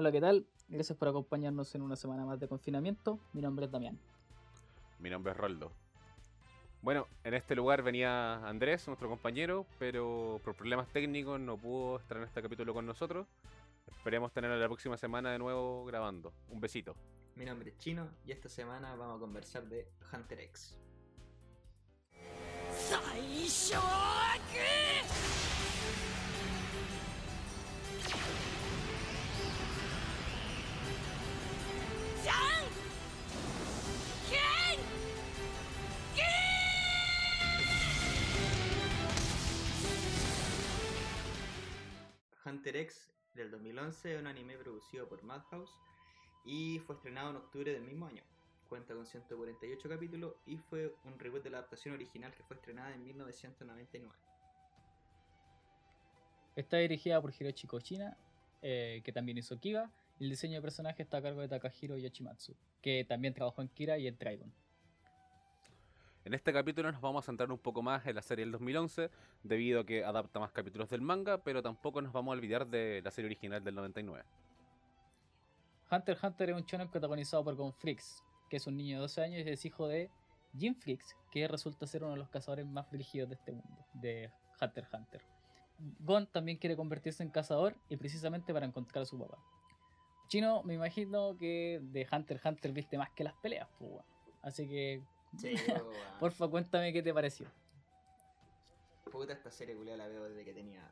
Hola, 0.00 0.12
¿qué 0.12 0.20
tal? 0.20 0.46
Gracias 0.68 0.96
por 0.96 1.08
acompañarnos 1.08 1.74
en 1.74 1.82
una 1.82 1.96
semana 1.96 2.24
más 2.24 2.38
de 2.38 2.46
confinamiento. 2.46 3.18
Mi 3.32 3.42
nombre 3.42 3.66
es 3.66 3.72
Damián. 3.72 3.98
Mi 5.00 5.10
nombre 5.10 5.32
es 5.32 5.36
Roldo. 5.36 5.72
Bueno, 6.82 7.08
en 7.24 7.34
este 7.34 7.56
lugar 7.56 7.82
venía 7.82 8.36
Andrés, 8.46 8.86
nuestro 8.86 9.08
compañero, 9.08 9.66
pero 9.80 10.40
por 10.44 10.54
problemas 10.54 10.86
técnicos 10.92 11.40
no 11.40 11.56
pudo 11.56 11.98
estar 11.98 12.16
en 12.16 12.22
este 12.22 12.40
capítulo 12.40 12.72
con 12.72 12.86
nosotros. 12.86 13.26
Esperemos 13.88 14.32
tenerlo 14.32 14.56
la 14.56 14.68
próxima 14.68 14.96
semana 14.96 15.32
de 15.32 15.40
nuevo 15.40 15.84
grabando. 15.84 16.32
Un 16.48 16.60
besito. 16.60 16.94
Mi 17.34 17.44
nombre 17.44 17.70
es 17.70 17.78
Chino 17.78 18.08
y 18.24 18.30
esta 18.30 18.48
semana 18.48 18.94
vamos 18.94 19.16
a 19.16 19.18
conversar 19.18 19.64
de 19.64 19.88
Hunter 20.12 20.38
X. 20.42 20.78
Hunter 42.48 42.76
X 42.76 43.10
del 43.34 43.50
2011 43.50 44.14
es 44.14 44.20
un 44.20 44.26
anime 44.26 44.56
producido 44.56 45.06
por 45.06 45.22
Madhouse 45.22 45.70
y 46.44 46.78
fue 46.80 46.96
estrenado 46.96 47.30
en 47.30 47.36
octubre 47.36 47.72
del 47.72 47.82
mismo 47.82 48.06
año. 48.06 48.22
Cuenta 48.68 48.94
con 48.94 49.06
148 49.06 49.88
capítulos 49.88 50.34
y 50.46 50.56
fue 50.56 50.94
un 51.04 51.18
reboot 51.18 51.42
de 51.42 51.50
la 51.50 51.58
adaptación 51.58 51.94
original 51.94 52.32
que 52.34 52.42
fue 52.44 52.56
estrenada 52.56 52.94
en 52.94 53.04
1999. 53.04 54.14
Está 56.56 56.78
dirigida 56.78 57.20
por 57.20 57.32
Hiroshi 57.38 57.66
Koshina, 57.66 58.16
eh, 58.62 59.02
que 59.04 59.12
también 59.12 59.38
hizo 59.38 59.58
Kiga, 59.60 59.90
el 60.18 60.30
diseño 60.30 60.56
de 60.56 60.62
personaje 60.62 61.02
está 61.02 61.18
a 61.18 61.22
cargo 61.22 61.40
de 61.40 61.48
Takahiro 61.48 61.96
Yoshimatsu, 61.96 62.56
que 62.82 63.04
también 63.04 63.34
trabajó 63.34 63.62
en 63.62 63.68
Kira 63.68 63.98
y 63.98 64.08
en 64.08 64.16
Trigon. 64.16 64.52
En 66.24 66.34
este 66.34 66.52
capítulo 66.52 66.90
nos 66.92 67.00
vamos 67.00 67.24
a 67.24 67.26
centrar 67.26 67.50
un 67.50 67.58
poco 67.58 67.80
más 67.80 68.06
en 68.06 68.16
la 68.16 68.22
serie 68.22 68.44
del 68.44 68.52
2011, 68.52 69.10
debido 69.44 69.80
a 69.80 69.86
que 69.86 70.04
adapta 70.04 70.40
más 70.40 70.52
capítulos 70.52 70.90
del 70.90 71.00
manga, 71.00 71.38
pero 71.38 71.62
tampoco 71.62 72.02
nos 72.02 72.12
vamos 72.12 72.32
a 72.32 72.36
olvidar 72.36 72.66
de 72.66 73.00
la 73.02 73.10
serie 73.10 73.28
original 73.28 73.62
del 73.62 73.74
99. 73.74 74.24
Hunter 75.90 76.14
x 76.16 76.24
Hunter 76.24 76.50
es 76.50 76.56
un 76.56 76.62
shonen 76.64 76.90
protagonizado 76.90 77.44
por 77.44 77.54
Gon 77.54 77.72
Fricks, 77.72 78.22
que 78.50 78.58
es 78.58 78.66
un 78.66 78.76
niño 78.76 78.96
de 78.96 79.02
12 79.02 79.22
años 79.22 79.46
y 79.46 79.50
es 79.50 79.64
hijo 79.64 79.88
de 79.88 80.10
Jim 80.56 80.74
Fricks, 80.74 81.16
que 81.30 81.48
resulta 81.48 81.86
ser 81.86 82.02
uno 82.02 82.12
de 82.12 82.18
los 82.18 82.28
cazadores 82.28 82.66
más 82.66 82.90
brígidos 82.90 83.30
de 83.30 83.36
este 83.36 83.52
mundo, 83.52 83.86
de 83.94 84.30
Hunter 84.60 84.84
x 84.84 84.94
Hunter. 84.94 85.22
Gon 86.00 86.26
también 86.26 86.58
quiere 86.58 86.76
convertirse 86.76 87.22
en 87.22 87.30
cazador 87.30 87.74
y 87.88 87.96
precisamente 87.96 88.52
para 88.52 88.66
encontrar 88.66 89.02
a 89.02 89.06
su 89.06 89.18
papá. 89.18 89.38
Chino, 90.26 90.62
me 90.64 90.74
imagino 90.74 91.38
que 91.38 91.80
de 91.80 92.06
Hunter 92.10 92.36
x 92.36 92.46
Hunter 92.46 92.72
viste 92.72 92.98
más 92.98 93.10
que 93.10 93.24
las 93.24 93.34
peleas, 93.34 93.68
pues, 93.78 94.04
Así 94.42 94.68
que 94.68 95.02
Sí, 95.36 95.54
Porfa, 96.20 96.48
cuéntame 96.48 96.92
qué 96.92 97.02
te 97.02 97.12
pareció. 97.12 97.46
Puta, 99.10 99.32
esta 99.32 99.50
serie 99.50 99.74
culia 99.74 99.96
la 99.96 100.08
veo 100.08 100.24
desde 100.24 100.44
que 100.44 100.52
tenía. 100.52 100.82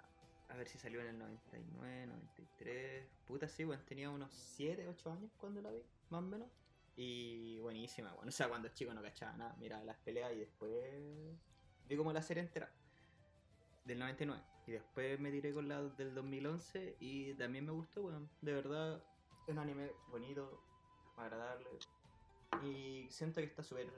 A 0.49 0.57
ver 0.57 0.69
si 0.69 0.79
salió 0.79 1.01
en 1.01 1.09
el 1.09 1.19
99, 1.19 2.07
93. 2.07 3.07
Puta, 3.27 3.49
sí, 3.49 3.65
bueno, 3.65 3.83
tenía 3.85 4.11
unos 4.11 4.33
7, 4.33 4.87
8 4.89 5.11
años 5.11 5.31
cuando 5.39 5.61
la 5.61 5.71
vi, 5.71 5.83
más 6.11 6.23
o 6.23 6.27
menos. 6.27 6.49
Y 6.97 7.59
buenísima, 7.61 8.13
bueno. 8.15 8.29
O 8.29 8.33
sea, 8.33 8.49
cuando 8.49 8.69
chico 8.69 8.95
no 8.95 9.03
cachaba 9.03 9.37
nada, 9.37 9.55
miraba 9.59 9.85
las 9.85 9.97
peleas 9.99 10.33
y 10.33 10.37
después 10.37 10.73
vi 11.89 11.97
como 11.97 12.13
la 12.13 12.23
serie 12.23 12.43
entera 12.43 12.71
del 13.85 13.99
99. 13.99 14.43
Y 14.67 14.73
después 14.73 15.21
me 15.21 15.31
tiré 15.31 15.53
con 15.53 15.69
la 15.69 15.83
del 15.83 16.15
2011 16.15 16.97
y 17.01 17.35
también 17.35 17.67
me 17.67 17.73
gustó, 17.73 18.03
bueno. 18.03 18.29
De 18.41 18.53
verdad, 18.53 19.03
es 19.47 19.53
un 19.53 19.59
anime 19.59 19.93
bonito, 20.11 20.61
agradable. 21.17 21.67
Y 22.65 23.07
siento 23.11 23.41
que 23.41 23.47
está 23.47 23.63
súper 23.63 23.91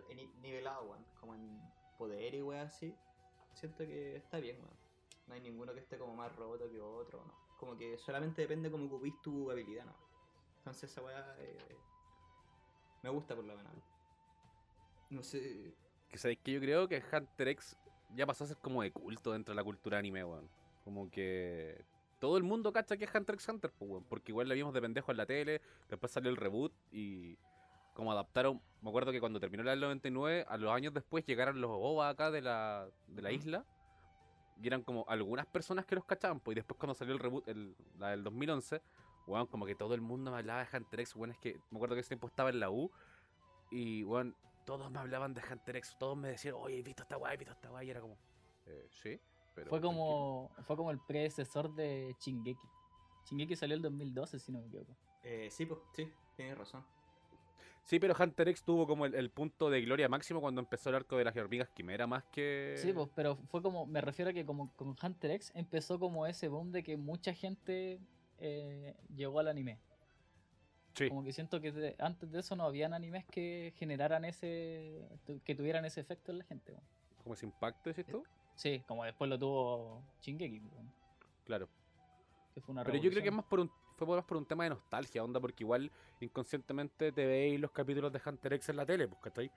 nivelado, 0.42 0.84
weón. 0.84 1.04
Como 1.20 1.34
en 1.34 1.60
poder 1.96 2.34
y 2.34 2.42
weón 2.42 2.66
así. 2.66 2.94
Siento 3.54 3.86
que 3.86 4.16
está 4.16 4.38
bien, 4.38 4.56
weón. 4.58 4.76
No 5.26 5.34
hay 5.34 5.41
ninguno 5.41 5.74
que 5.74 5.80
esté 5.80 5.98
como 5.98 6.14
más 6.14 6.34
roto 6.36 6.70
que 6.70 6.80
otro, 6.80 7.24
¿no? 7.24 7.34
Como 7.58 7.76
que 7.76 7.98
solamente 7.98 8.42
depende 8.42 8.70
cómo 8.70 8.88
cubís 8.88 9.20
tu 9.20 9.50
habilidad, 9.50 9.84
¿no? 9.84 9.94
Entonces 10.58 10.91
esa 10.91 11.02
weá 11.02 11.36
eh, 11.38 11.76
me 13.02 13.10
gusta 13.10 13.34
por 13.34 13.44
lo 13.44 13.56
menos. 13.56 13.72
No 15.10 15.22
sé. 15.22 15.75
Que 16.08 16.19
sabéis 16.19 16.38
que 16.42 16.52
yo 16.52 16.60
creo 16.60 16.88
que 16.88 17.02
Hunter 17.12 17.48
X 17.48 17.76
ya 18.14 18.26
pasó 18.26 18.44
a 18.44 18.46
ser 18.46 18.56
como 18.58 18.82
de 18.82 18.92
culto 18.92 19.32
dentro 19.32 19.52
de 19.52 19.56
la 19.56 19.64
cultura 19.64 19.98
anime, 19.98 20.25
weón. 20.25 20.48
Como 20.84 21.10
que 21.10 21.84
todo 22.19 22.36
el 22.36 22.42
mundo 22.42 22.72
cacha 22.72 22.96
que 22.96 23.04
es 23.04 23.14
Hunter 23.14 23.34
x 23.34 23.48
Hunter, 23.48 23.70
pues, 23.78 23.90
weón. 23.90 24.04
Porque 24.04 24.32
igual 24.32 24.48
la 24.48 24.54
vimos 24.54 24.72
de 24.72 24.80
pendejo 24.80 25.10
en 25.10 25.16
la 25.16 25.26
tele, 25.26 25.60
después 25.88 26.12
salió 26.12 26.30
el 26.30 26.36
reboot 26.36 26.72
y 26.90 27.36
como 27.98 28.12
adaptaron, 28.12 28.62
me 28.81 28.91
acuerdo 28.91 29.10
que 29.10 29.19
cuando 29.19 29.41
terminó 29.41 29.64
la 29.64 29.72
del 29.72 29.81
99, 29.81 30.47
a 30.48 30.56
los 30.56 30.72
años 30.72 30.94
después 30.94 31.26
llegaron 31.26 31.60
los 31.60 31.69
OVA 31.72 32.10
acá 32.10 32.31
de 32.31 32.41
la, 32.41 32.88
de 33.09 33.22
la 33.22 33.32
isla. 33.32 33.64
Y 34.62 34.69
eran 34.69 34.82
como 34.82 35.04
algunas 35.09 35.47
personas 35.47 35.84
que 35.84 35.97
los 35.97 36.04
cachaban, 36.04 36.38
pues, 36.38 36.54
y 36.54 36.60
después 36.60 36.78
cuando 36.78 36.94
salió 36.94 37.12
el 37.12 37.19
reboot, 37.19 37.48
el, 37.48 37.75
la 37.98 38.10
del 38.10 38.22
2011, 38.22 38.81
bueno, 39.26 39.48
como 39.48 39.66
que 39.66 39.75
todo 39.75 39.94
el 39.94 40.00
mundo 40.00 40.31
me 40.31 40.38
hablaba 40.38 40.64
de 40.64 40.76
Hunter 40.76 41.00
X, 41.00 41.14
bueno, 41.14 41.32
es 41.32 41.41
que 41.41 41.60
me 41.72 41.78
acuerdo 41.78 41.97
que 41.97 42.03
ese 42.03 42.10
tiempo 42.10 42.28
estaba 42.28 42.50
en 42.50 42.60
la 42.60 42.70
U, 42.70 42.88
y 43.72 44.04
bueno, 44.04 44.32
todos 44.64 44.88
me 44.92 45.00
hablaban 45.00 45.34
de 45.34 45.42
Hunter 45.50 45.76
X, 45.78 45.97
todos 45.98 46.16
me 46.16 46.28
decían, 46.28 46.54
oye, 46.56 46.78
he 46.78 46.82
visto 46.82 47.03
esta 47.03 47.16
guay, 47.16 47.34
he 47.34 47.37
visto 47.37 47.53
esta 47.53 47.69
guay, 47.69 47.88
y 47.88 47.91
era 47.91 48.00
como, 48.00 48.16
eh, 48.66 48.87
sí, 48.91 49.20
pero... 49.56 49.70
Fue 49.70 49.81
como, 49.81 50.53
fue 50.62 50.76
como 50.76 50.92
el 50.92 51.00
predecesor 51.00 51.75
de 51.75 52.14
Chingeki. 52.20 52.69
Chingeki 53.25 53.56
salió 53.56 53.75
el 53.75 53.82
2012, 53.82 54.38
si 54.38 54.53
no 54.53 54.60
me 54.60 54.69
equivoco. 54.69 54.97
Eh, 55.25 55.48
sí, 55.50 55.66
pues, 55.66 55.81
sí, 55.94 56.12
tienes 56.37 56.56
razón. 56.56 56.84
Sí, 57.88 57.99
pero 57.99 58.15
Hunter 58.19 58.49
X 58.50 58.62
tuvo 58.65 58.87
como 58.87 59.06
el, 59.06 59.31
punto 59.31 59.71
de 59.71 59.81
gloria 59.81 60.10
máximo 60.10 60.43
cuando 60.43 60.60
empezó 60.60 60.91
el 60.91 60.97
arco 60.97 61.16
de 61.16 61.25
las 61.25 61.34
hormigas 61.34 61.71
quimera 61.71 62.06
más 62.06 62.22
que... 62.25 62.75
Sí, 62.76 62.93
pues, 62.93 63.09
pero 63.15 63.37
fue 63.49 63.62
como, 63.62 63.87
me 63.87 64.03
refiero 64.03 64.31
a 64.31 64.34
que 64.34 64.44
como 64.44 64.71
con 64.76 64.94
Hunter 65.03 65.31
X 65.31 65.53
empezó 65.54 65.99
como 65.99 66.26
ese 66.26 66.49
boom 66.49 66.71
de 66.71 66.82
que 66.82 66.99
mucha 66.99 67.32
gente 67.32 67.99
eh, 68.41 68.94
llegó 69.16 69.41
al 69.41 69.49
anime. 69.49 69.78
Sí. 70.93 71.09
Como 71.09 71.25
que 71.25 71.32
siento 71.32 71.62
que 71.62 71.97
antes 71.99 72.31
de 72.31 72.41
eso 72.41 72.56
no 72.56 72.65
habían 72.65 72.93
animes 72.93 73.25
que 73.25 73.72
generaran 73.76 74.26
ese, 74.26 75.09
que 75.43 75.55
tuvieran 75.55 75.87
ese 75.87 76.03
efecto 76.03 76.31
en 76.31 76.41
la 76.41 76.44
gente. 76.44 76.76
¿Como 77.22 77.32
ese 77.32 77.47
impacto, 77.47 77.88
decís 77.88 78.05
tú? 78.05 78.22
Sí, 78.55 78.82
como 78.87 79.03
después 79.05 79.31
lo 79.31 79.38
tuvo 79.38 80.03
Shingeki. 80.20 80.60
Claro. 81.47 81.70
Pero 82.55 82.97
yo 82.97 83.10
creo 83.10 83.22
que 83.22 83.28
es 83.31 83.34
más 83.34 83.47
por 83.47 83.60
un 83.60 83.70
fue 84.06 84.16
más 84.16 84.25
por 84.25 84.36
un 84.36 84.47
tema 84.47 84.64
de 84.64 84.70
nostalgia, 84.70 85.22
onda, 85.22 85.41
porque 85.41 85.64
igual 85.64 85.91
inconscientemente 86.20 87.12
te 87.12 87.26
veis 87.26 87.60
los 87.60 87.70
capítulos 87.70 88.12
de 88.12 88.20
Hunter 88.25 88.54
X 88.54 88.69
en 88.70 88.76
la 88.76 88.86
tele, 88.86 89.09
pues, 89.09 89.20
¿cachai? 89.20 89.50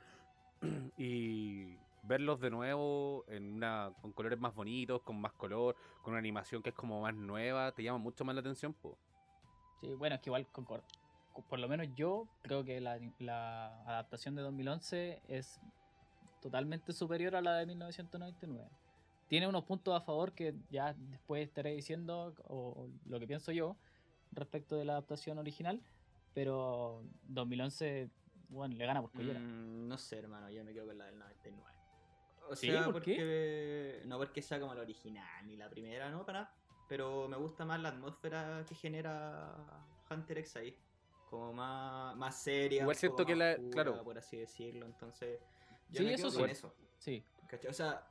y 0.97 1.77
verlos 2.03 2.39
de 2.39 2.49
nuevo 2.49 3.25
en 3.27 3.53
una 3.53 3.91
con 4.01 4.11
colores 4.11 4.39
más 4.39 4.53
bonitos, 4.55 5.01
con 5.01 5.19
más 5.19 5.33
color, 5.33 5.75
con 6.01 6.13
una 6.13 6.19
animación 6.19 6.61
que 6.61 6.69
es 6.69 6.75
como 6.75 7.01
más 7.01 7.13
nueva, 7.13 7.71
te 7.71 7.83
llama 7.83 7.99
mucho 7.99 8.25
más 8.25 8.35
la 8.35 8.41
atención, 8.41 8.73
pues. 8.73 8.95
Sí, 9.81 9.93
bueno, 9.95 10.15
es 10.15 10.21
que 10.21 10.29
igual. 10.29 10.47
Por 11.49 11.59
lo 11.59 11.67
menos 11.69 11.87
yo 11.95 12.27
creo 12.41 12.63
que 12.65 12.81
la, 12.81 12.99
la 13.19 13.81
adaptación 13.83 14.35
de 14.35 14.41
2011 14.41 15.21
es 15.27 15.61
totalmente 16.41 16.91
superior 16.91 17.35
a 17.35 17.41
la 17.41 17.55
de 17.55 17.65
1999 17.67 18.69
tiene 19.31 19.47
unos 19.47 19.63
puntos 19.63 19.95
a 19.95 20.01
favor 20.01 20.33
que 20.33 20.53
ya 20.69 20.93
después 20.93 21.47
estaré 21.47 21.73
diciendo, 21.73 22.35
o, 22.49 22.89
lo 23.05 23.17
que 23.17 23.25
pienso 23.25 23.53
yo, 23.53 23.77
respecto 24.31 24.75
de 24.75 24.85
la 24.85 24.93
adaptación 24.93 25.37
original, 25.37 25.81
pero 26.33 27.03
2011, 27.23 28.09
bueno, 28.49 28.75
le 28.75 28.85
gana 28.85 29.01
por 29.01 29.11
collera. 29.11 29.39
Mm, 29.39 29.87
no 29.87 29.97
sé, 29.97 30.17
hermano, 30.17 30.49
yo 30.49 30.63
me 30.63 30.73
quedo 30.73 30.87
con 30.87 30.97
la 30.97 31.05
del 31.05 31.19
99. 31.19 31.71
O 32.49 32.55
¿Sí? 32.55 32.67
sea, 32.67 32.85
porque 32.85 34.01
no 34.05 34.17
porque 34.17 34.41
sea 34.41 34.59
como 34.59 34.73
la 34.73 34.81
original 34.81 35.47
ni 35.47 35.55
la 35.55 35.69
primera, 35.69 36.09
no, 36.09 36.25
para 36.25 36.51
pero 36.91 37.25
me 37.29 37.37
gusta 37.37 37.63
más 37.63 37.79
la 37.79 37.87
atmósfera 37.87 38.65
que 38.67 38.75
genera 38.75 39.55
Hunter 40.09 40.39
X 40.39 40.57
ahí. 40.57 40.77
Como 41.29 41.53
más, 41.53 42.17
más 42.17 42.43
seria. 42.43 42.81
Igual 42.81 42.97
cierto 42.97 43.25
que 43.25 43.33
la. 43.33 43.55
claro. 43.71 44.03
Por 44.03 44.17
así 44.17 44.35
decirlo. 44.35 44.85
Entonces. 44.85 45.39
Yo 45.89 46.03
me 46.03 46.17
quedo 46.17 46.33
con 46.33 46.49
eso. 46.49 46.75
Sí. 46.97 47.23
O 47.69 47.71
sea. 47.71 48.05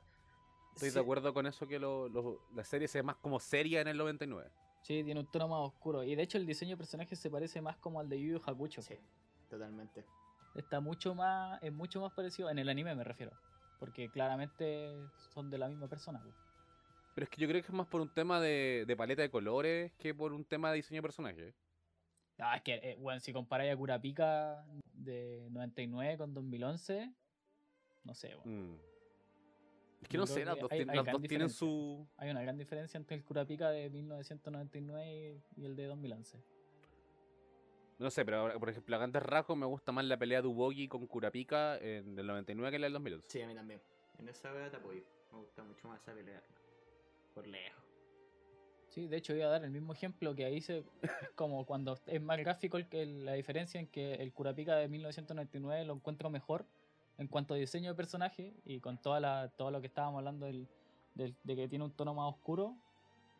Estoy 0.75 0.93
de 0.93 0.99
acuerdo 0.99 1.35
con 1.35 1.47
eso 1.47 1.69
que 1.69 1.79
lo, 1.79 2.09
la 2.55 2.65
serie 2.65 2.89
sea 2.89 3.03
más 3.03 3.17
como 3.17 3.39
seria 3.39 3.83
en 3.83 3.89
el 3.89 3.99
99. 3.99 4.51
Sí, 4.83 5.05
tiene 5.05 5.21
un 5.21 5.27
tono 5.27 5.49
más 5.49 5.61
oscuro. 5.61 6.03
Y 6.03 6.15
de 6.15 6.23
hecho 6.23 6.39
el 6.39 6.47
diseño 6.47 6.73
de 6.73 6.77
personajes 6.79 7.19
se 7.19 7.31
parece 7.31 7.61
más 7.61 7.77
como 7.77 8.01
al 8.01 8.09
de 8.09 8.21
Yu 8.21 8.39
Yu 8.39 8.43
Hakucho. 8.45 8.83
Sí, 8.83 8.95
totalmente. 9.49 10.05
Está 10.55 10.81
mucho 10.81 11.15
más, 11.15 11.63
es 11.63 11.73
mucho 11.73 12.01
más 12.01 12.13
parecido, 12.13 12.51
en 12.51 12.59
el 12.59 12.69
anime 12.69 12.95
me 12.95 13.05
refiero. 13.05 13.33
Porque 13.79 14.11
claramente 14.11 14.95
son 15.33 15.51
de 15.51 15.59
la 15.59 15.69
misma 15.69 15.89
persona. 15.89 16.23
Pero 17.15 17.25
es 17.25 17.31
que 17.31 17.41
yo 17.41 17.49
creo 17.49 17.63
que 17.63 17.69
es 17.69 17.75
más 17.75 17.87
por 17.87 18.01
un 18.01 18.09
tema 18.09 18.41
de, 18.41 18.95
paleta 18.97 19.23
de 19.23 19.31
colores 19.31 19.93
que 19.99 20.15
por 20.15 20.33
un 20.33 20.45
tema 20.45 20.71
de 20.71 20.77
diseño 20.77 20.99
de 20.99 21.03
personaje. 21.03 21.55
Ah, 22.39 22.57
es 22.57 22.63
que, 22.63 22.97
bueno, 22.99 23.19
eh, 23.19 23.21
si 23.21 23.33
comparáis 23.33 23.73
a 23.73 23.77
Kurapika 23.77 24.65
de 24.93 25.49
99 25.51 26.17
con 26.17 26.33
2011, 26.33 27.13
no 28.05 28.15
sé, 28.15 28.35
bueno. 28.35 28.51
Mm. 28.51 28.90
Es 30.01 30.09
que 30.09 30.17
no 30.17 30.27
sé, 30.27 30.45
las 30.45 30.59
dos, 30.59 30.71
tienen 31.29 31.51
su. 31.51 32.07
Hay 32.17 32.31
una 32.31 32.43
gran 32.43 32.57
diferencia 32.57 32.99
entre 32.99 33.17
el 33.17 33.25
Kurapika 33.25 33.71
de 33.71 33.91
1999 33.91 35.41
y 35.57 35.65
el 35.65 35.77
de 35.77 35.87
2011. 35.87 36.39
No 37.99 38.11
sé, 38.11 38.25
pero 38.25 38.39
ahora, 38.39 38.59
por 38.59 38.71
ejemplo, 38.71 38.97
a 38.97 38.99
grandes 38.99 39.23
rasgos 39.23 39.59
me 39.59 39.67
gusta 39.67 39.93
más 39.93 40.07
la 40.07 40.17
pelea 40.17 40.41
de 40.41 40.49
Ubogi 40.49 40.89
con 40.89 41.07
Kurapika 41.07 41.77
en 41.77 42.17
del 42.17 42.27
99 42.27 42.71
que 42.71 42.79
la 42.79 42.87
del 42.87 42.95
2011. 42.95 43.29
Sí, 43.29 43.43
a 43.43 43.47
mí 43.47 43.55
también. 43.55 43.81
En 44.19 44.29
esa 44.29 44.53
wea 44.55 44.71
te 44.71 44.79
apoyo. 44.79 45.03
Me 45.33 45.39
gusta 45.39 45.63
mucho 45.63 45.87
más 45.87 46.01
esa 46.01 46.15
pelea. 46.15 46.43
Por 47.35 47.47
lejos. 47.47 47.85
Sí, 48.89 49.07
de 49.07 49.19
hecho 49.19 49.35
voy 49.35 49.43
a 49.43 49.49
dar 49.49 49.65
el 49.65 49.71
mismo 49.71 49.93
ejemplo 49.93 50.35
que 50.35 50.45
ahí 50.45 50.61
se 50.61 50.79
es 51.03 51.11
como 51.37 51.65
cuando 51.65 51.97
es 52.07 52.21
más 52.21 52.39
gráfico 52.39 52.77
el 52.77 52.89
que 52.89 53.07
la 53.07 53.35
diferencia 53.35 53.79
en 53.79 53.87
que 53.87 54.15
el 54.15 54.33
Kurapika 54.33 54.77
de 54.77 54.89
1999 54.89 55.85
lo 55.85 55.95
encuentro 55.95 56.29
mejor 56.31 56.67
en 57.21 57.29
cuanto 57.29 57.53
a 57.53 57.57
diseño 57.59 57.91
de 57.91 57.95
personaje 57.95 58.55
y 58.65 58.81
con 58.81 58.97
toda 58.97 59.21
la, 59.21 59.51
todo 59.51 59.71
lo 59.71 59.81
que 59.83 59.89
estábamos 59.89 60.19
hablando 60.19 60.47
del, 60.47 60.67
del- 61.15 61.37
de 61.45 61.55
que 61.55 61.69
tiene 61.69 61.85
un 61.85 61.91
tono 61.93 62.15
más 62.15 62.33
oscuro. 62.35 62.75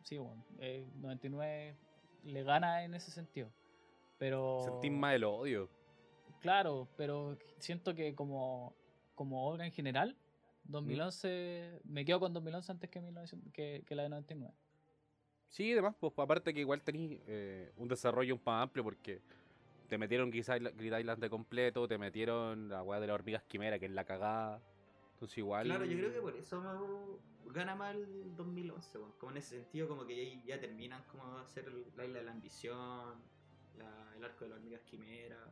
Sí, 0.03 0.19
bueno, 0.19 0.45
eh, 0.59 0.87
99 1.01 1.75
le 2.23 2.43
gana 2.43 2.83
en 2.83 2.93
ese 2.93 3.09
sentido. 3.09 3.49
Pero 4.19 4.61
Sentís 4.63 4.91
más 4.91 5.15
el 5.15 5.23
odio. 5.23 5.67
Claro, 6.41 6.87
pero 6.95 7.37
siento 7.57 7.95
que 7.95 8.13
como, 8.13 8.75
como 9.15 9.47
obra 9.49 9.65
en 9.65 9.71
general, 9.71 10.15
2011 10.65 11.81
me 11.83 12.05
quedo 12.05 12.19
con 12.19 12.33
2011 12.33 12.71
antes 12.71 12.87
que, 12.91 13.01
1900 13.01 13.51
que, 13.51 13.83
que 13.87 13.95
la 13.95 14.03
de 14.03 14.09
99. 14.09 14.53
Sí, 15.49 15.71
además, 15.73 15.95
pues 15.99 16.13
aparte 16.17 16.53
que 16.53 16.59
igual 16.59 16.83
tenéis 16.83 17.19
eh, 17.25 17.71
un 17.77 17.87
desarrollo 17.87 18.35
un 18.35 18.39
poco 18.39 18.51
más 18.51 18.63
amplio 18.63 18.83
porque 18.83 19.21
te 19.91 19.97
metieron 19.97 20.31
quizás 20.31 20.57
Grid 20.77 20.99
Island 20.99 21.21
de 21.21 21.29
completo, 21.29 21.85
te 21.85 21.97
metieron 21.97 22.69
la 22.69 22.81
weá 22.81 23.01
de 23.01 23.07
las 23.07 23.13
hormigas 23.15 23.43
quimera, 23.43 23.77
que 23.77 23.87
es 23.87 23.91
la 23.91 24.05
cagada. 24.05 24.61
Entonces 25.15 25.37
igual. 25.39 25.65
Claro, 25.67 25.83
yo 25.83 25.97
creo 25.97 26.13
que 26.13 26.21
por 26.21 26.33
eso 26.33 26.61
me- 26.61 27.51
gana 27.51 27.75
más 27.75 27.93
el 27.93 28.33
2011, 28.37 28.97
weón. 28.97 29.11
Como 29.19 29.33
en 29.33 29.39
ese 29.39 29.57
sentido, 29.59 29.89
como 29.89 30.07
que 30.07 30.37
ya, 30.37 30.45
ya 30.45 30.61
terminan 30.61 31.03
como 31.11 31.39
hacer 31.39 31.69
la 31.97 32.05
isla 32.05 32.19
de 32.19 32.23
la 32.23 32.31
ambición, 32.31 33.21
el 34.15 34.23
arco 34.23 34.45
de 34.45 34.51
las 34.51 34.59
hormigas 34.59 34.79
quimera. 34.89 35.45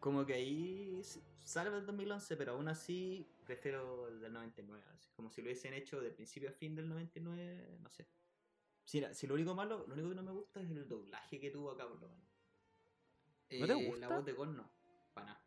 Como 0.00 0.26
que 0.26 0.34
ahí 0.34 1.00
salva 1.44 1.78
el 1.78 1.86
2011, 1.86 2.36
pero 2.36 2.54
aún 2.54 2.66
así 2.66 3.24
prefiero 3.44 4.08
el 4.08 4.18
del 4.20 4.32
99. 4.32 4.82
así, 4.96 5.12
como 5.14 5.30
si 5.30 5.42
lo 5.42 5.46
hubiesen 5.46 5.74
hecho 5.74 6.00
de 6.00 6.10
principio 6.10 6.48
a 6.48 6.52
fin 6.52 6.74
del 6.74 6.88
99, 6.88 7.78
no 7.80 7.88
sé. 7.90 8.04
Si 8.84 9.28
lo 9.28 9.34
único 9.34 9.54
malo, 9.54 9.84
lo 9.86 9.94
único 9.94 10.08
que 10.08 10.16
no 10.16 10.24
me 10.24 10.32
gusta 10.32 10.60
es 10.60 10.70
el 10.70 10.88
doblaje 10.88 11.38
que 11.38 11.52
tuvo 11.52 11.70
acá, 11.70 11.86
por 11.86 12.02
lo 12.02 12.08
menos. 12.08 12.25
¿No 13.50 13.66
te 13.66 13.72
Eh, 13.72 13.86
gusta? 13.88 14.08
La 14.08 14.16
voz 14.16 14.24
de 14.24 14.32
Gon 14.32 14.56
no, 14.56 14.70
para 15.14 15.26
nada. 15.28 15.42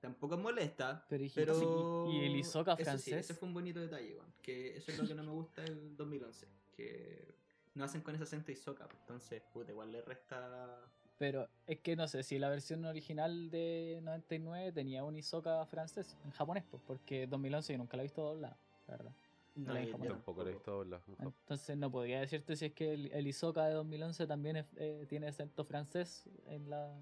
Tampoco 0.00 0.34
es 0.36 0.40
molesta, 0.40 1.04
Pero, 1.08 1.24
pero. 1.34 2.06
y 2.10 2.20
el 2.24 2.36
Isoka 2.36 2.72
eso 2.72 2.78
sí, 2.80 2.84
francés. 2.84 3.12
ese 3.14 3.34
fue 3.34 3.48
un 3.48 3.54
bonito 3.54 3.80
detalle, 3.80 4.14
weón. 4.14 4.32
Que 4.42 4.76
eso 4.76 4.92
es 4.92 4.98
lo 4.98 5.06
que 5.06 5.14
no 5.14 5.22
me 5.24 5.32
gusta 5.32 5.62
del 5.62 5.96
2011. 5.96 6.48
Que 6.72 7.34
no 7.74 7.84
hacen 7.84 8.02
con 8.02 8.14
ese 8.14 8.24
acento 8.24 8.52
Isoka. 8.52 8.86
pues, 8.86 9.00
Entonces, 9.00 9.42
puta, 9.52 9.72
igual 9.72 9.90
le 9.92 10.02
resta. 10.02 10.80
Pero 11.18 11.48
es 11.66 11.80
que 11.80 11.96
no 11.96 12.06
sé 12.08 12.22
si 12.22 12.38
la 12.38 12.50
versión 12.50 12.84
original 12.84 13.50
de 13.50 14.00
99 14.02 14.70
tenía 14.72 15.02
un 15.02 15.16
Isoka 15.16 15.64
francés 15.66 16.16
en 16.24 16.30
japonés, 16.30 16.64
pues, 16.70 16.82
porque 16.86 17.26
2011 17.26 17.72
yo 17.72 17.78
nunca 17.78 17.96
la 17.96 18.02
he 18.02 18.04
visto 18.04 18.22
doblada, 18.22 18.58
la 18.86 18.96
verdad. 18.96 19.12
No, 19.54 19.72
la 19.72 19.82
yo. 19.82 19.96
Tampoco 19.98 20.42
lo 20.44 20.50
he 20.50 20.52
visto 20.52 20.70
doblado. 20.72 21.02
Entonces 21.18 21.76
no 21.78 21.90
podría 21.90 22.20
decirte 22.20 22.54
si 22.56 22.66
es 22.66 22.72
que 22.74 22.92
el, 22.92 23.10
el 23.12 23.26
Isoka 23.26 23.64
de 23.66 23.72
2011 23.72 24.26
también 24.26 24.56
es- 24.56 24.66
eh, 24.76 25.06
tiene 25.08 25.28
acento 25.28 25.64
francés 25.64 26.28
en, 26.48 26.68
la, 26.68 26.94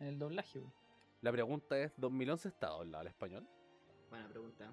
en 0.00 0.06
el 0.08 0.18
doblaje. 0.18 0.60
pues. 0.60 0.72
La 1.20 1.32
pregunta 1.32 1.78
es: 1.78 1.96
¿2011 1.98 2.46
está 2.46 2.68
doblado 2.68 3.00
al 3.02 3.06
español? 3.08 3.46
Buena 4.10 4.28
pregunta. 4.28 4.70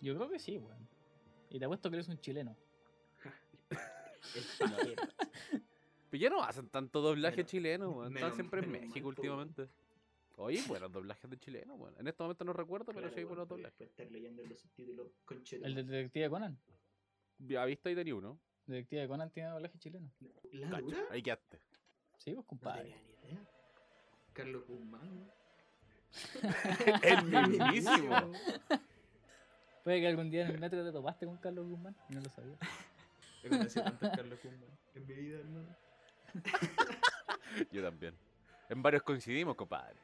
Yo 0.00 0.14
creo 0.16 0.28
que 0.28 0.38
sí, 0.38 0.58
weón. 0.58 0.88
Y 1.50 1.58
te 1.58 1.64
apuesto 1.64 1.88
que 1.90 1.96
eres 1.96 2.08
un 2.08 2.18
chileno. 2.20 2.56
Pero 6.10 6.20
ya 6.22 6.30
no 6.30 6.42
hacen 6.42 6.68
tanto 6.68 7.00
doblaje 7.00 7.38
Menos- 7.38 7.50
chileno, 7.50 7.90
weón. 7.90 8.14
Están 8.16 8.34
siempre 8.34 8.60
en 8.62 8.70
México 8.70 9.00
po, 9.02 9.08
últimamente. 9.08 9.68
Oye, 10.36 10.62
buenos 10.68 10.92
doblajes 10.92 11.30
de 11.30 11.38
chileno, 11.38 11.74
weón. 11.74 11.94
En 11.98 12.06
este 12.06 12.22
momento 12.22 12.44
no 12.44 12.52
recuerdo, 12.52 12.92
pero 12.92 13.08
sí 13.10 13.18
hay 13.20 13.24
buenos 13.24 13.48
doblajes. 13.48 13.88
estar 13.88 14.10
leyendo 14.10 14.44
los 14.44 14.58
subtítulos 14.58 15.08
conchetos. 15.24 15.66
El 15.66 15.74
de 15.74 15.82
Detective 15.84 16.28
Conan. 16.30 16.58
Ya 17.38 17.64
visto 17.64 17.88
ahí 17.88 17.94
tenía 17.94 18.14
uno. 18.14 18.38
Detective 18.66 19.08
Conan 19.08 19.30
tiene 19.30 19.48
doblaje 19.50 19.78
chileno. 19.78 20.10
¿La 20.52 20.80
dura? 20.80 20.98
ahí 21.10 21.22
quedaste. 21.22 21.58
Sí, 22.18 22.32
pues 22.32 22.36
No 22.36 22.44
compadre. 22.44 22.82
tenía 22.82 22.96
ni 23.02 23.08
idea. 23.10 23.15
Carlos 24.36 24.62
Guzmán. 24.68 25.30
El 27.02 27.24
mismísimo. 27.24 28.32
Puede 29.82 30.00
que 30.00 30.08
algún 30.08 30.30
día 30.30 30.42
en 30.42 30.50
el 30.52 30.58
metro 30.58 30.84
te 30.84 30.92
topaste 30.92 31.24
con 31.26 31.38
Carlos 31.38 31.66
Guzmán. 31.66 31.96
No 32.10 32.20
lo 32.20 32.28
sabía. 32.28 32.58
He 33.42 33.48
conocido 33.48 33.84
tanto 33.84 34.06
a 34.06 34.10
Carlos 34.10 34.38
Guzmán 34.42 34.78
en 34.94 35.06
mi 35.06 35.14
vida, 35.14 35.38
hermano. 35.38 35.76
Yo 37.72 37.82
también. 37.82 38.14
En 38.68 38.82
varios 38.82 39.02
coincidimos, 39.02 39.56
compadre. 39.56 39.96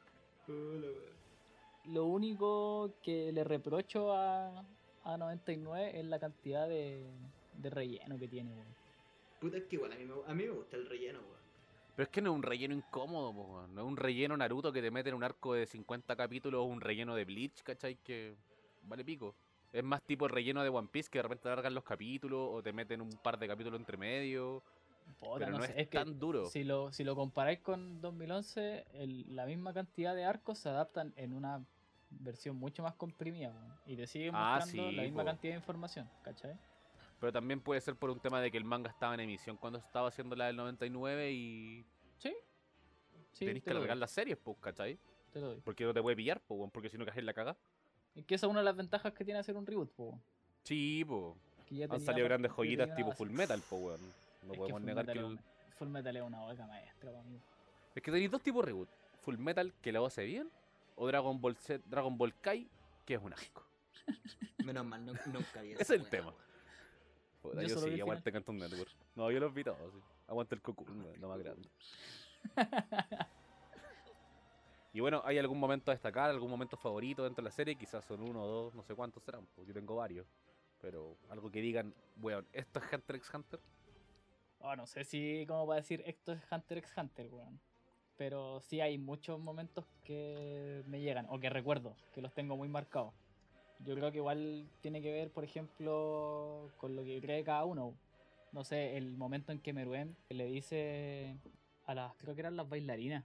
Lo 1.85 2.05
único 2.05 2.95
que 3.03 3.31
le 3.31 3.43
reprocho 3.43 4.13
a, 4.13 4.65
a 5.03 5.17
99 5.17 5.99
es 5.99 6.05
la 6.05 6.19
cantidad 6.19 6.67
de, 6.67 7.05
de 7.57 7.69
relleno 7.69 8.17
que 8.17 8.27
tiene, 8.27 8.51
weón. 8.51 8.75
Puta, 9.39 9.57
es 9.57 9.65
que 9.65 9.75
igual 9.75 9.91
a 9.91 9.95
mí, 9.95 10.05
me, 10.05 10.13
a 10.25 10.33
mí 10.33 10.43
me 10.43 10.49
gusta 10.49 10.77
el 10.77 10.87
relleno, 10.87 11.19
weón. 11.19 11.32
Pero 11.95 12.03
es 12.05 12.09
que 12.09 12.21
no 12.21 12.31
es 12.31 12.35
un 12.35 12.43
relleno 12.43 12.73
incómodo, 12.73 13.33
po, 13.33 13.67
no 13.67 13.81
es 13.81 13.87
un 13.87 13.97
relleno 13.97 14.35
Naruto 14.35 14.73
que 14.73 14.81
te 14.81 14.89
mete 14.89 15.09
en 15.09 15.15
un 15.15 15.23
arco 15.23 15.53
de 15.53 15.67
50 15.67 16.15
capítulos 16.15 16.61
o 16.61 16.63
un 16.63 16.81
relleno 16.81 17.15
de 17.15 17.25
Bleach, 17.25 17.61
¿cachai? 17.61 17.95
Que 18.03 18.35
vale 18.83 19.05
pico. 19.05 19.35
Es 19.71 19.83
más 19.83 20.01
tipo 20.03 20.25
el 20.25 20.31
relleno 20.31 20.63
de 20.63 20.69
One 20.69 20.87
Piece 20.91 21.09
que 21.09 21.19
de 21.19 21.23
repente 21.23 21.49
largan 21.49 21.73
los 21.73 21.83
capítulos 21.83 22.49
o 22.51 22.61
te 22.63 22.73
meten 22.73 23.01
un 23.01 23.09
par 23.23 23.37
de 23.37 23.47
capítulos 23.47 23.79
entre 23.79 23.97
medio. 23.97 24.63
Puta, 25.19 25.39
Pero 25.39 25.51
no, 25.51 25.57
no 25.57 25.63
es, 25.63 25.69
sé, 25.71 25.81
es 25.81 25.87
que 25.89 25.97
tan 25.99 26.19
duro. 26.19 26.45
Si 26.47 26.63
lo, 26.63 26.91
si 26.91 27.03
lo 27.03 27.15
comparáis 27.15 27.59
con 27.59 28.01
2011, 28.01 28.85
el- 28.93 29.35
la 29.35 29.45
misma 29.45 29.73
cantidad 29.73 30.15
de 30.15 30.25
arcos 30.25 30.59
se 30.59 30.69
adaptan 30.69 31.13
en 31.15 31.33
una 31.33 31.63
versión 32.09 32.55
mucho 32.55 32.83
más 32.83 32.93
comprimida 32.95 33.53
y 33.85 33.95
te 33.95 34.07
siguen 34.07 34.33
Ah, 34.33 34.59
mostrando 34.59 34.91
sí, 34.91 34.95
la 34.95 35.03
misma 35.03 35.21
po. 35.23 35.25
cantidad 35.29 35.53
de 35.53 35.59
información, 35.59 36.09
¿cachai? 36.23 36.55
Pero 37.23 37.31
también 37.31 37.61
puede 37.61 37.79
ser 37.79 37.95
por 37.95 38.09
un 38.09 38.19
tema 38.19 38.41
de 38.41 38.51
que 38.51 38.57
el 38.57 38.65
manga 38.65 38.89
estaba 38.89 39.13
en 39.13 39.21
emisión 39.21 39.55
cuando 39.55 39.79
estaba 39.79 40.09
haciendo 40.09 40.35
la 40.35 40.47
del 40.47 40.57
99 40.57 41.31
y 41.31 41.85
Sí. 42.17 42.35
Sí, 43.31 43.45
tenés 43.45 43.63
te 43.63 43.69
que 43.69 43.73
lo 43.73 43.79
largar 43.79 43.95
doy, 43.95 44.01
las 44.01 44.11
series, 44.11 44.37
pues, 44.37 44.57
¿cachai? 44.59 44.99
te 45.31 45.39
lo 45.39 45.47
doy. 45.47 45.61
Porque 45.63 45.85
no 45.85 45.93
te 45.93 46.01
puede 46.01 46.17
pillar, 46.17 46.41
pues, 46.41 46.69
porque 46.73 46.89
si 46.89 46.97
no 46.97 47.05
caes 47.05 47.17
en 47.19 47.25
la 47.25 47.33
caga. 47.33 47.55
Es 48.13 48.25
que 48.25 48.35
esa 48.35 48.47
es 48.47 48.49
una 48.49 48.59
de 48.59 48.65
las 48.65 48.75
ventajas 48.75 49.13
que 49.13 49.23
tiene 49.23 49.39
hacer 49.39 49.55
un 49.55 49.65
reboot, 49.65 49.89
po, 49.93 50.03
weón, 50.07 50.21
Sí, 50.65 51.05
pues. 51.07 51.33
Han 51.69 51.89
tenía 51.91 51.99
salido 52.01 52.25
grandes 52.25 52.51
joyitas 52.51 52.93
tipo 52.93 53.13
Full. 53.13 53.29
Metal, 53.29 53.61
pues, 53.69 53.81
weón. 53.81 54.01
No 54.45 54.51
Es 54.51 54.57
podemos 54.57 54.81
Full 54.81 54.85
negar 54.85 55.05
Metal 55.05 55.23
que 55.23 55.25
el... 55.25 55.39
Full 55.77 55.87
Metal 55.87 56.17
es 56.17 56.23
una 56.23 56.43
obra 56.43 56.67
maestra 56.67 57.23
mí. 57.23 57.39
Es 57.95 58.03
que 58.03 58.11
tenéis 58.11 58.31
dos 58.31 58.41
tipos 58.41 58.65
de 58.65 58.65
reboot. 58.65 58.89
Full 59.21 59.37
Metal, 59.37 59.73
que 59.81 59.93
lo 59.93 60.05
hace 60.05 60.25
bien, 60.25 60.49
o 60.97 61.07
Dragon 61.07 61.39
Ball 61.39 61.55
Z, 61.55 61.85
Dragon 61.87 62.17
Ball 62.17 62.33
Kai, 62.41 62.67
que 63.05 63.13
es 63.13 63.21
un 63.21 63.31
asco. 63.31 63.65
Menos 64.65 64.85
mal, 64.85 65.05
no, 65.05 65.13
nunca 65.27 65.61
vi 65.61 65.71
Ese 65.79 65.83
es 65.83 65.89
el 66.01 66.09
tema. 66.09 66.33
Puta, 67.43 67.61
Yo 67.61 67.67
yo, 67.67 67.75
solo 67.75 67.85
vi 67.85 67.91
sí, 67.91 67.95
el 67.95 68.01
aguante 68.01 68.31
Cartoon 68.31 68.57
Network. 68.57 68.91
No, 69.15 69.29
yo 69.29 69.39
los 69.39 69.53
vi 69.53 69.63
todos, 69.63 69.93
sí. 69.93 69.99
Aguante 70.27 70.55
el 70.55 70.61
Cocoon, 70.61 71.05
lo 71.19 71.27
más 71.29 71.39
grande. 71.39 71.69
Y 74.95 74.99
bueno, 74.99 75.23
¿hay 75.25 75.39
algún 75.39 75.59
momento 75.59 75.89
a 75.89 75.95
destacar, 75.95 76.29
algún 76.29 76.51
momento 76.51 76.77
favorito 76.77 77.23
dentro 77.23 77.41
de 77.41 77.49
la 77.49 77.51
serie? 77.51 77.75
Quizás 77.75 78.05
son 78.05 78.21
uno 78.21 78.43
o 78.43 78.47
dos, 78.47 78.75
no 78.75 78.83
sé 78.83 78.93
cuántos 78.93 79.23
serán, 79.23 79.47
pues 79.55 79.67
yo 79.67 79.73
tengo 79.73 79.95
varios. 79.95 80.27
Pero 80.79 81.17
algo 81.29 81.49
que 81.49 81.61
digan, 81.61 81.95
weón, 82.17 82.47
¿esto 82.53 82.79
es 82.79 82.93
Hunter 82.93 83.15
x 83.15 83.31
Hunter? 83.33 83.59
Oh, 84.59 84.75
no 84.75 84.85
sé 84.85 85.03
si 85.03 85.45
como 85.47 85.65
para 85.65 85.81
decir 85.81 86.03
esto 86.05 86.31
es 86.31 86.43
Hunter 86.51 86.77
x 86.77 86.93
Hunter, 86.95 87.27
weón. 87.27 87.59
Pero 88.17 88.61
sí 88.61 88.81
hay 88.81 88.99
muchos 88.99 89.39
momentos 89.39 89.87
que 90.03 90.83
me 90.85 91.01
llegan, 91.01 91.25
o 91.29 91.39
que 91.39 91.49
recuerdo, 91.49 91.95
que 92.13 92.21
los 92.21 92.31
tengo 92.35 92.55
muy 92.55 92.69
marcados. 92.69 93.15
Yo 93.79 93.95
creo 93.95 94.11
que 94.11 94.17
igual 94.17 94.67
tiene 94.81 95.01
que 95.01 95.11
ver, 95.11 95.31
por 95.31 95.43
ejemplo, 95.43 96.69
con 96.77 96.95
lo 96.95 97.03
que 97.03 97.19
cree 97.21 97.43
cada 97.43 97.65
uno. 97.65 97.93
No 98.51 98.63
sé, 98.63 98.97
el 98.97 99.17
momento 99.17 99.51
en 99.51 99.59
que 99.59 99.73
Meruem 99.73 100.15
le 100.29 100.45
dice 100.45 101.37
a 101.85 101.93
las, 101.95 102.15
creo 102.15 102.35
que 102.35 102.41
eran 102.41 102.55
las 102.55 102.69
bailarinas, 102.69 103.23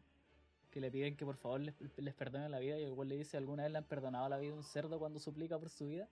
que 0.71 0.81
le 0.81 0.91
piden 0.91 1.17
que 1.17 1.25
por 1.25 1.37
favor 1.37 1.61
les, 1.61 1.75
les 1.97 2.15
perdonen 2.15 2.51
la 2.51 2.59
vida 2.59 2.79
y 2.79 2.83
el 2.83 2.93
güey 2.93 3.09
le 3.09 3.17
dice, 3.17 3.37
¿alguna 3.37 3.65
vez 3.65 3.73
le 3.73 3.79
han 3.79 3.85
perdonado 3.85 4.29
la 4.29 4.39
vida 4.39 4.53
a 4.53 4.57
un 4.57 4.65
cerdo 4.65 4.99
cuando 4.99 5.19
suplica 5.19 5.59
por 5.59 5.69
su 5.69 5.87
vida? 5.87 6.09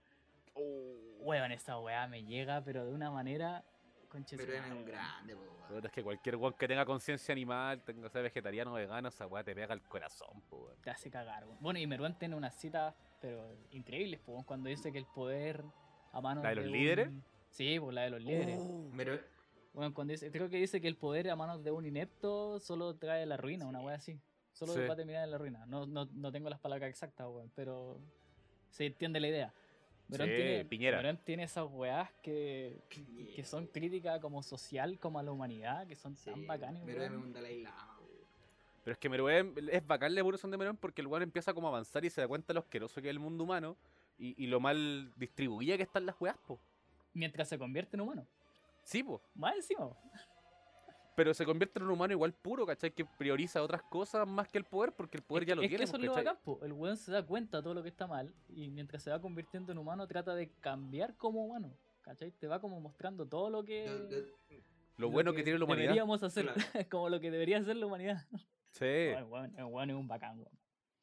Weón, 1.20 1.52
esa 1.52 1.78
weá 1.78 2.06
me 2.06 2.24
llega, 2.24 2.62
pero 2.62 2.86
de 2.86 2.92
una 2.92 3.10
manera... 3.10 3.64
era 4.14 4.60
madre, 4.62 4.72
un 4.72 4.84
grande, 4.84 5.34
weón. 5.34 5.84
Es 5.84 5.92
que 5.92 6.02
cualquier 6.02 6.36
weón 6.36 6.54
que 6.54 6.68
tenga 6.68 6.84
conciencia 6.84 7.32
animal, 7.32 7.82
tenga 7.82 8.08
sea 8.08 8.22
vegetariano 8.22 8.72
o 8.72 8.74
vegano, 8.74 9.08
esa 9.08 9.26
weá 9.26 9.42
te 9.42 9.54
pega 9.54 9.72
al 9.72 9.82
corazón, 9.82 10.42
weón. 10.50 10.76
te 10.82 10.90
hace 10.90 11.10
cagar. 11.10 11.44
weón. 11.44 11.58
Bueno, 11.60 11.78
y 11.78 11.86
Meruán 11.86 12.18
tiene 12.18 12.36
unas 12.36 12.54
citas, 12.54 12.94
pero 13.20 13.56
increíbles, 13.70 14.20
pues, 14.24 14.44
cuando 14.44 14.68
dice 14.68 14.92
que 14.92 14.98
el 14.98 15.06
poder 15.06 15.64
a 16.12 16.20
manos 16.20 16.42
¿La 16.44 16.50
de 16.50 16.56
los 16.56 16.66
un- 16.66 16.72
líderes? 16.72 17.10
Sí, 17.50 17.78
pues 17.80 17.94
la 17.94 18.02
de 18.02 18.10
los 18.10 18.20
líderes. 18.22 18.60
Pero, 18.96 19.18
Bueno, 19.72 19.92
cuando 19.92 20.12
dice, 20.12 20.30
creo 20.30 20.48
que 20.48 20.56
dice 20.56 20.80
que 20.80 20.88
el 20.88 20.96
poder 20.96 21.28
a 21.30 21.36
manos 21.36 21.62
de 21.62 21.70
un 21.70 21.84
inepto 21.84 22.58
solo 22.60 22.94
trae 22.96 23.26
la 23.26 23.36
ruina, 23.36 23.66
una 23.66 23.80
wea 23.80 23.96
así. 23.96 24.18
Solo 24.52 24.72
Sí. 24.72 24.80
va 24.80 24.94
a 24.94 24.96
terminar 24.96 25.24
en 25.24 25.30
la 25.30 25.36
ruina. 25.38 25.66
No, 25.66 25.84
no, 25.86 26.06
no 26.06 26.32
tengo 26.32 26.48
las 26.48 26.58
palabras 26.60 26.88
exactas, 26.88 27.26
weón, 27.28 27.50
pero 27.54 28.00
se 28.70 28.86
entiende 28.86 29.20
la 29.20 29.28
idea. 29.28 29.54
Sí, 30.08 30.16
tiene, 30.16 30.64
Piñera. 30.64 31.16
Tiene 31.24 31.42
esas 31.42 31.66
weas 31.70 32.10
que, 32.22 32.80
que 33.34 33.44
son 33.44 33.66
críticas 33.66 34.18
como 34.20 34.42
social, 34.42 34.98
como 34.98 35.18
a 35.18 35.22
la 35.22 35.32
humanidad, 35.32 35.86
que 35.86 35.94
son 35.96 36.16
Sí, 36.16 36.30
tan 36.30 36.46
bacanes, 36.46 36.82
Pero 36.86 37.00
weón. 37.00 37.12
es 37.12 37.24
un 37.26 37.32
Dalai 37.34 37.62
Lama, 37.62 37.84
weón. 37.86 37.95
Pero 38.86 38.92
es 38.92 38.98
que 38.98 39.08
Meruem, 39.08 39.52
es 39.72 39.84
bacán 39.84 40.14
la 40.14 40.20
evolución 40.20 40.52
de 40.52 40.56
Meruem 40.58 40.76
porque 40.76 41.00
el 41.00 41.08
weón 41.08 41.24
empieza 41.24 41.52
como 41.52 41.66
a 41.66 41.70
avanzar 41.70 42.04
y 42.04 42.08
se 42.10 42.20
da 42.20 42.28
cuenta 42.28 42.46
de 42.48 42.54
lo 42.54 42.60
asqueroso 42.60 43.02
que 43.02 43.08
es 43.08 43.10
el 43.10 43.18
mundo 43.18 43.42
humano 43.42 43.76
y, 44.16 44.40
y 44.40 44.46
lo 44.46 44.60
mal 44.60 45.12
distribuida 45.16 45.76
que 45.76 45.82
están 45.82 46.06
las 46.06 46.14
weas, 46.20 46.36
po. 46.46 46.60
Mientras 47.12 47.48
se 47.48 47.58
convierte 47.58 47.96
en 47.96 48.02
humano. 48.02 48.24
Sí, 48.84 49.02
po. 49.02 49.20
Más 49.34 49.56
encima. 49.56 49.88
po. 49.88 49.96
Pero 51.16 51.34
se 51.34 51.44
convierte 51.44 51.80
en 51.80 51.86
un 51.86 51.90
humano 51.90 52.12
igual 52.12 52.32
puro, 52.32 52.64
¿cachai? 52.64 52.92
Que 52.92 53.04
prioriza 53.04 53.60
otras 53.60 53.82
cosas 53.82 54.24
más 54.28 54.46
que 54.48 54.58
el 54.58 54.64
poder 54.64 54.92
porque 54.92 55.16
el 55.16 55.24
poder 55.24 55.42
Es 55.42 55.48
ya 55.48 55.54
lo 55.56 55.62
es 55.62 55.68
tiene. 55.68 55.78
que 55.78 55.84
eso 55.84 55.96
es 55.96 56.04
lo. 56.04 56.64
El 56.64 56.72
weón 56.72 56.96
se 56.96 57.10
da 57.10 57.26
cuenta 57.26 57.56
de 57.56 57.62
todo 57.64 57.74
lo 57.74 57.82
que 57.82 57.88
está 57.88 58.06
mal 58.06 58.32
y 58.50 58.70
mientras 58.70 59.02
se 59.02 59.10
va 59.10 59.20
convirtiendo 59.20 59.72
en 59.72 59.78
humano 59.78 60.06
trata 60.06 60.32
de 60.36 60.48
cambiar 60.60 61.16
como 61.16 61.44
humano. 61.44 61.72
¿Cachai? 62.02 62.30
Te 62.30 62.46
va 62.46 62.60
como 62.60 62.80
mostrando 62.80 63.26
todo 63.26 63.50
lo 63.50 63.64
que... 63.64 63.84
Yo- 64.08 64.56
Lo 64.98 65.10
bueno 65.10 65.32
que, 65.32 65.42
tiene 65.42 65.58
la 65.58 65.64
humanidad. 65.64 65.86
Deberíamos 65.88 66.22
hacer 66.22 66.44
Claro. 66.52 66.60
como 66.90 67.08
lo 67.08 67.18
que 67.18 67.32
debería 67.32 67.58
hacer 67.58 67.74
la 67.74 67.86
humanidad. 67.86 68.24
Sí. 68.78 68.84
El 68.84 69.24
weón, 69.24 69.90
es 69.90 69.96
un 69.96 70.08
bacán, 70.08 70.38
weón. 70.38 70.50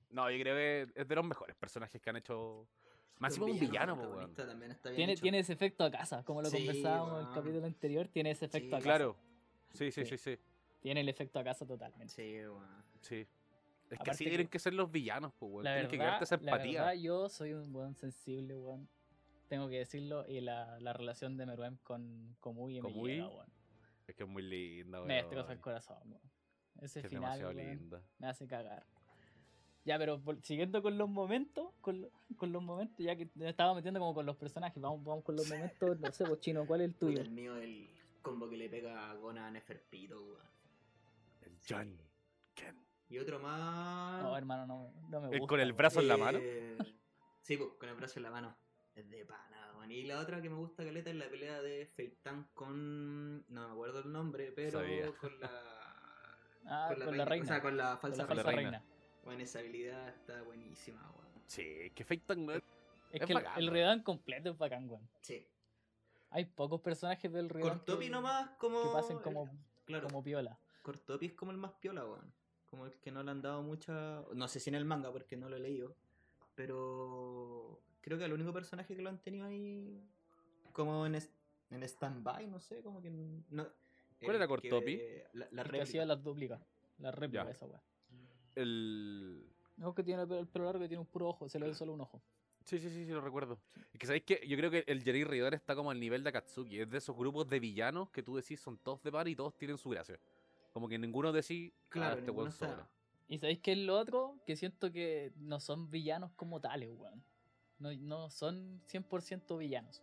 No, 0.10 0.30
yo 0.30 0.40
creo 0.42 0.56
que 0.56 0.92
es 1.02 1.08
de 1.08 1.16
los 1.16 1.26
mejores 1.26 1.56
personajes 1.56 2.02
que 2.02 2.10
han 2.10 2.18
hecho. 2.18 2.68
Más 3.20 3.38
un 3.38 3.58
villano, 3.60 3.94
weón. 3.96 4.36
Tiene, 4.96 5.16
tiene 5.16 5.40
ese 5.40 5.54
efecto 5.54 5.84
a 5.84 5.92
casa, 5.92 6.24
como 6.24 6.42
lo 6.42 6.50
Sí, 6.50 6.58
conversábamos 6.58 7.22
en 7.22 7.28
el 7.30 7.34
capítulo 7.34 7.66
anterior, 7.66 8.08
tiene 8.08 8.32
ese 8.32 8.46
efecto 8.46 8.68
Sí, 8.70 8.74
a 8.74 8.78
casa. 8.78 8.84
Claro. 8.84 9.16
Sí, 9.74 9.92
sí, 9.92 10.06
Sí. 10.06 10.18
sí, 10.18 10.36
sí. 10.36 10.40
Tiene 10.82 11.02
el 11.02 11.10
efecto 11.10 11.40
a 11.40 11.44
casa 11.44 11.66
totalmente. 11.66 12.14
Sí, 12.14 12.40
weón. 12.46 12.84
sí. 13.02 13.16
Es 13.16 13.28
que 13.90 13.96
Aparte 13.96 14.12
así 14.12 14.26
tienen 14.26 14.48
que 14.48 14.60
ser 14.60 14.74
los 14.74 14.92
villanos, 14.92 15.34
pues, 15.38 15.52
weón. 15.52 15.64
La 15.66 15.74
Tienen 15.74 15.92
que 15.92 15.98
verdad, 15.98 16.18
crearte 16.18 16.24
esa 16.26 16.38
la 16.38 16.52
empatía. 16.52 16.82
verdad, 16.86 17.02
yo 17.02 17.30
soy 17.30 17.54
un 17.54 17.74
weón 17.76 17.96
sensible, 17.96 18.56
weón. 18.58 18.90
Tengo 19.48 19.70
que 19.70 19.78
decirlo, 19.78 20.26
y 20.28 20.42
la, 20.42 20.80
la 20.80 20.94
relación 20.94 21.38
de 21.38 21.46
Meruem 21.46 21.78
con 21.84 22.36
Komui 22.40 22.82
me 22.82 22.92
llega, 22.92 23.28
weón. 23.30 23.48
Es 24.08 24.16
que 24.16 24.24
es 24.24 24.30
muy 24.30 24.42
linda, 24.44 24.98
weón. 25.00 25.08
Me 25.08 25.16
destroza 25.16 25.54
el 25.54 25.60
corazón, 25.60 25.98
weón. 26.06 26.33
Ese 26.82 27.02
Que 27.02 27.08
es 27.08 27.10
final, 27.14 27.24
demasiado 27.40 27.54
weón, 27.54 27.68
linda. 27.80 28.02
me 28.20 28.28
hace 28.28 28.48
cagar. 28.48 28.86
Ya, 29.86 29.98
pero 29.98 30.22
siguiendo 30.44 30.82
con 30.82 30.98
los 30.98 31.10
momentos, 31.10 31.74
con, 31.82 32.10
con 32.38 32.52
los 32.54 32.64
momentos, 32.64 32.98
ya 33.00 33.16
que 33.18 33.30
me 33.36 33.50
estaba 33.50 33.74
metiendo 33.74 34.00
como 34.00 34.14
con 34.14 34.26
los 34.26 34.38
personajes, 34.38 34.82
vamos, 34.82 35.04
vamos 35.04 35.24
con 35.26 35.36
los 35.36 35.48
momentos, 35.50 36.00
no 36.00 36.12
sé, 36.12 36.26
pues 36.26 36.40
chino, 36.40 36.66
¿cuál 36.66 36.82
es 36.82 36.88
el 36.88 36.96
tuyo? 36.96 37.20
el 37.22 37.30
mío 37.32 37.58
el 37.58 37.90
combo 38.22 38.50
que 38.50 38.56
le 38.56 38.70
pega 38.70 39.12
a 39.12 39.16
Gona 39.16 39.48
a 39.48 39.52
Neferpito, 39.52 40.16
weón. 40.24 40.48
El 41.42 41.58
John. 41.68 41.98
Ken. 42.56 42.78
Y 43.10 43.18
otro 43.20 43.40
más. 43.40 44.24
No, 44.24 44.38
hermano, 44.38 44.66
no, 44.66 44.94
no 45.10 45.20
me 45.22 45.28
¿El 45.34 45.40
gusta. 45.40 45.50
con 45.50 45.60
el 45.60 45.74
brazo 45.74 46.00
en 46.00 46.08
la 46.08 46.18
mano? 46.18 46.40
Eh, 46.42 46.78
Sí, 47.42 47.58
pues, 47.58 47.72
con 47.78 47.90
el 47.90 47.96
brazo 47.96 48.20
en 48.20 48.24
la 48.24 48.32
mano. 48.32 48.56
Es 48.96 49.10
de 49.10 49.26
pana, 49.26 49.74
weón. 49.76 49.92
Y 49.92 50.04
la 50.04 50.20
otra 50.22 50.42
que 50.42 50.50
me 50.50 50.56
gusta 50.56 50.86
caleta 50.86 51.10
es 51.10 51.18
la 51.18 51.28
pelea 51.30 51.62
de 51.62 51.86
Feitan 51.88 52.48
con. 52.54 53.40
No 53.50 53.68
me 53.68 53.74
acuerdo 53.74 54.00
el 54.00 54.14
nombre, 54.14 54.54
pero 54.54 54.80
Sabía. 54.80 55.12
con 55.20 55.38
la. 55.42 55.50
Ah, 56.66 56.94
con, 56.94 57.18
la 57.18 57.24
O 57.24 57.26
reina. 57.26 57.46
sea, 57.46 57.62
con 57.62 57.78
la 57.78 57.98
falsa 57.98 58.24
la 58.24 58.28
con 58.28 58.38
la 58.38 58.44
falsa 58.44 58.56
reina. 58.62 58.84
Bueno, 59.24 59.44
esa 59.44 59.60
habilidad 59.60 60.10
está 60.10 60.42
buenísima, 60.44 61.02
weón. 61.12 61.28
Sí, 61.48 61.92
que 61.96 62.04
Feitan. 62.04 62.48
weón. 62.48 62.58
Es, 63.12 63.22
Es 63.22 63.28
que 63.28 63.34
el- 63.34 63.44
bacán, 63.44 63.76
el 63.76 64.04
completo 64.04 64.50
es 64.52 64.58
bacán, 64.58 64.90
weón. 64.90 65.08
Sí. 65.22 65.48
Hay 66.32 66.46
pocos 66.46 66.82
personajes 66.82 67.32
del 67.32 67.50
Redan 67.50 67.70
Cortopi 67.70 68.06
que, 68.06 68.10
nomás 68.12 68.50
como. 68.58 68.82
que 68.82 68.90
pasen 68.90 69.20
como, 69.20 69.50
Claro. 69.86 70.08
como 70.08 70.24
piola. 70.24 70.58
Cortopi 70.82 71.28
es 71.28 71.34
como 71.34 71.52
el 71.52 71.58
más 71.58 71.72
piola, 71.74 72.06
weón. 72.06 72.34
Como 72.70 72.86
el 72.88 72.94
que 73.00 73.12
no 73.12 73.22
le 73.22 73.30
han 73.32 73.42
dado 73.42 73.62
mucha. 73.62 74.24
No 74.34 74.48
sé 74.48 74.60
si 74.60 74.70
en 74.72 74.76
el 74.76 74.86
manga, 74.86 75.12
porque 75.12 75.38
no 75.38 75.48
lo 75.48 75.58
he 75.58 75.60
leído. 75.60 75.96
Pero. 76.56 77.80
Creo 78.02 78.18
que 78.18 78.26
el 78.26 78.34
único 78.34 78.52
personaje 78.52 78.96
que 78.96 79.02
lo 79.02 79.10
han 79.10 79.20
tenido 79.20 79.46
ahí. 79.48 80.02
Como 80.74 81.06
en, 81.06 81.16
en 81.16 81.84
stand-by, 81.84 82.48
no 82.48 82.60
sé, 82.60 82.82
como 82.82 83.02
que. 83.02 83.10
No, 83.12 83.68
¿Cuál 84.24 84.36
era 84.38 84.46
que- 84.46 84.50
Cortopi? 84.50 85.02
La, 85.34 85.48
la 85.52 85.64
que 85.64 85.82
hacía 85.82 86.06
las 86.06 86.24
duplicas. 86.24 86.62
La 87.00 87.12
réplica 87.12 87.46
Ya. 87.46 87.52
esa 87.52 87.66
weón. 87.66 87.82
El. 88.56 89.50
No, 89.78 89.94
que 89.94 90.04
tiene 90.04 90.22
el 90.22 90.28
pelo, 90.28 90.40
el 90.40 90.48
pelo 90.48 90.66
largo 90.66 90.84
y 90.86 90.88
tiene 90.88 91.02
un 91.02 91.08
puro 91.08 91.30
ojo, 91.30 91.50
se 91.50 91.60
le 91.60 91.68
ve 91.68 91.74
solo 91.74 91.94
un 91.94 92.02
ojo. 92.02 92.22
Sí, 92.66 92.80
sí, 92.80 92.90
sí, 92.90 93.06
sí, 93.06 93.12
lo 93.12 93.20
recuerdo. 93.20 93.60
Es 93.92 94.00
que 94.00 94.06
sabéis 94.06 94.24
que 94.24 94.40
yo 94.48 94.56
creo 94.56 94.72
que 94.72 94.84
el 94.88 95.04
Jerry 95.04 95.24
Riddler 95.26 95.54
está 95.56 95.76
como 95.76 95.92
al 95.92 96.00
nivel 96.00 96.24
de 96.24 96.30
Akatsuki. 96.30 96.80
Es 96.80 96.90
de 96.90 97.00
esos 97.00 97.16
grupos 97.16 97.50
de 97.50 97.60
villanos 97.60 98.10
que 98.12 98.24
tú 98.24 98.36
decís 98.38 98.62
son 98.62 98.78
todos 98.78 99.04
de 99.04 99.12
par 99.12 99.28
y 99.28 99.36
todos 99.36 99.58
tienen 99.58 99.78
su 99.78 99.90
gracia. 99.90 100.18
Como 100.72 100.88
que 100.88 100.98
ninguno 100.98 101.32
decís, 101.34 101.74
claro, 101.90 102.08
Claro, 102.16 102.20
este 102.20 102.32
weón 102.32 102.50
está- 102.50 102.70
sobra. 102.70 102.90
¿Y 103.28 103.38
sabéis 103.40 103.60
qué 103.60 103.72
es 103.74 103.80
lo 103.80 103.98
otro? 103.98 104.38
Que 104.46 104.56
siento 104.56 104.92
que 104.92 105.34
no 105.38 105.60
son 105.60 105.90
villanos 105.90 106.32
como 106.34 106.62
tales, 106.62 106.90
weón. 106.96 107.24
No, 107.80 107.92
no 107.96 108.30
son 108.30 108.82
100% 108.86 109.58
villanos. 109.58 110.02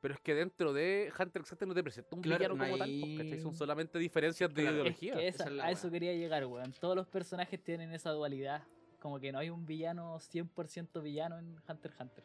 Pero 0.00 0.14
es 0.14 0.20
que 0.20 0.34
dentro 0.34 0.72
de 0.72 1.12
Hunter 1.18 1.42
x 1.42 1.52
Hunter 1.52 1.68
no 1.68 1.74
te 1.74 1.82
presenta 1.82 2.16
un 2.16 2.22
Claro, 2.22 2.38
villano 2.38 2.54
no 2.56 2.64
como 2.64 2.78
tal, 2.78 2.88
hay- 2.88 3.16
¿cachai? 3.18 3.40
Son 3.40 3.54
solamente 3.54 3.98
diferencias 3.98 4.48
de 4.48 4.62
Claro, 4.62 4.76
ideología. 4.76 5.12
Es 5.14 5.18
que 5.20 5.28
esa- 5.28 5.42
esa 5.42 5.50
es 5.50 5.56
la 5.56 5.64
a 5.66 5.70
eso 5.70 5.90
quería 5.90 6.14
llegar, 6.14 6.46
weón. 6.46 6.72
Todos 6.80 6.96
los 6.96 7.06
personajes 7.06 7.62
tienen 7.62 7.92
esa 7.92 8.10
dualidad. 8.10 8.62
Como 8.98 9.18
que 9.20 9.30
no 9.32 9.38
hay 9.38 9.50
un 9.50 9.66
villano 9.66 10.18
100% 10.20 11.02
villano 11.02 11.38
en 11.38 11.56
Hunter 11.68 11.90
x 11.92 12.00
Hunter. 12.00 12.24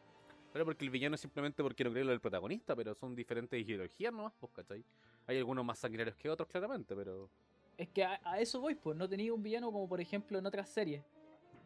Claro, 0.52 0.64
porque 0.64 0.84
el 0.86 0.90
villano 0.90 1.16
es 1.16 1.20
simplemente 1.20 1.62
porque 1.62 1.84
no 1.84 1.90
cree 1.90 2.04
lo 2.04 2.10
del 2.10 2.20
protagonista, 2.20 2.74
pero 2.74 2.94
son 2.94 3.14
diferentes 3.14 3.60
ideologías 3.60 4.10
nomás, 4.12 4.32
pues, 4.40 4.52
¿cachai? 4.54 4.82
Hay 5.26 5.36
algunos 5.36 5.62
más 5.64 5.78
sanguinarios 5.78 6.16
que 6.16 6.30
otros, 6.30 6.48
claramente, 6.48 6.94
pero. 6.96 7.28
Es 7.76 7.88
que 7.90 8.04
a, 8.04 8.18
a 8.24 8.40
eso 8.40 8.58
voy, 8.60 8.74
pues. 8.74 8.96
No 8.96 9.06
tenía 9.06 9.34
un 9.34 9.42
villano 9.42 9.70
como, 9.70 9.86
por 9.86 10.00
ejemplo, 10.00 10.38
en 10.38 10.46
otras 10.46 10.70
series. 10.70 11.04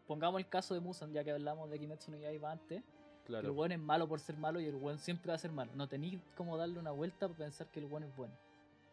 Pongamos 0.09 0.41
el 0.41 0.49
caso 0.49 0.75
de 0.75 0.81
Musan, 0.81 1.13
ya 1.13 1.23
que 1.23 1.31
hablamos 1.31 1.71
de 1.71 1.79
Kimetsu 1.79 2.11
no 2.11 2.19
Yaiba 2.19 2.51
antes. 2.51 2.83
Que 3.41 3.47
El 3.47 3.51
weón 3.53 3.73
es 3.73 3.79
malo 3.79 4.09
por 4.09 4.21
ser 4.21 4.37
malo 4.37 4.61
y 4.61 4.67
el 4.67 4.75
weón 4.75 4.99
siempre 4.99 5.29
va 5.31 5.35
a 5.35 5.39
ser 5.39 5.53
malo. 5.53 5.71
No 5.75 5.89
tenéis 5.89 6.19
como 6.37 6.57
darle 6.57 6.79
una 6.79 6.91
vuelta 6.91 7.29
para 7.29 7.39
pensar 7.39 7.69
que 7.71 7.81
el 7.81 7.87
weón 7.87 8.05
es 8.05 8.17
bueno. 8.17 8.35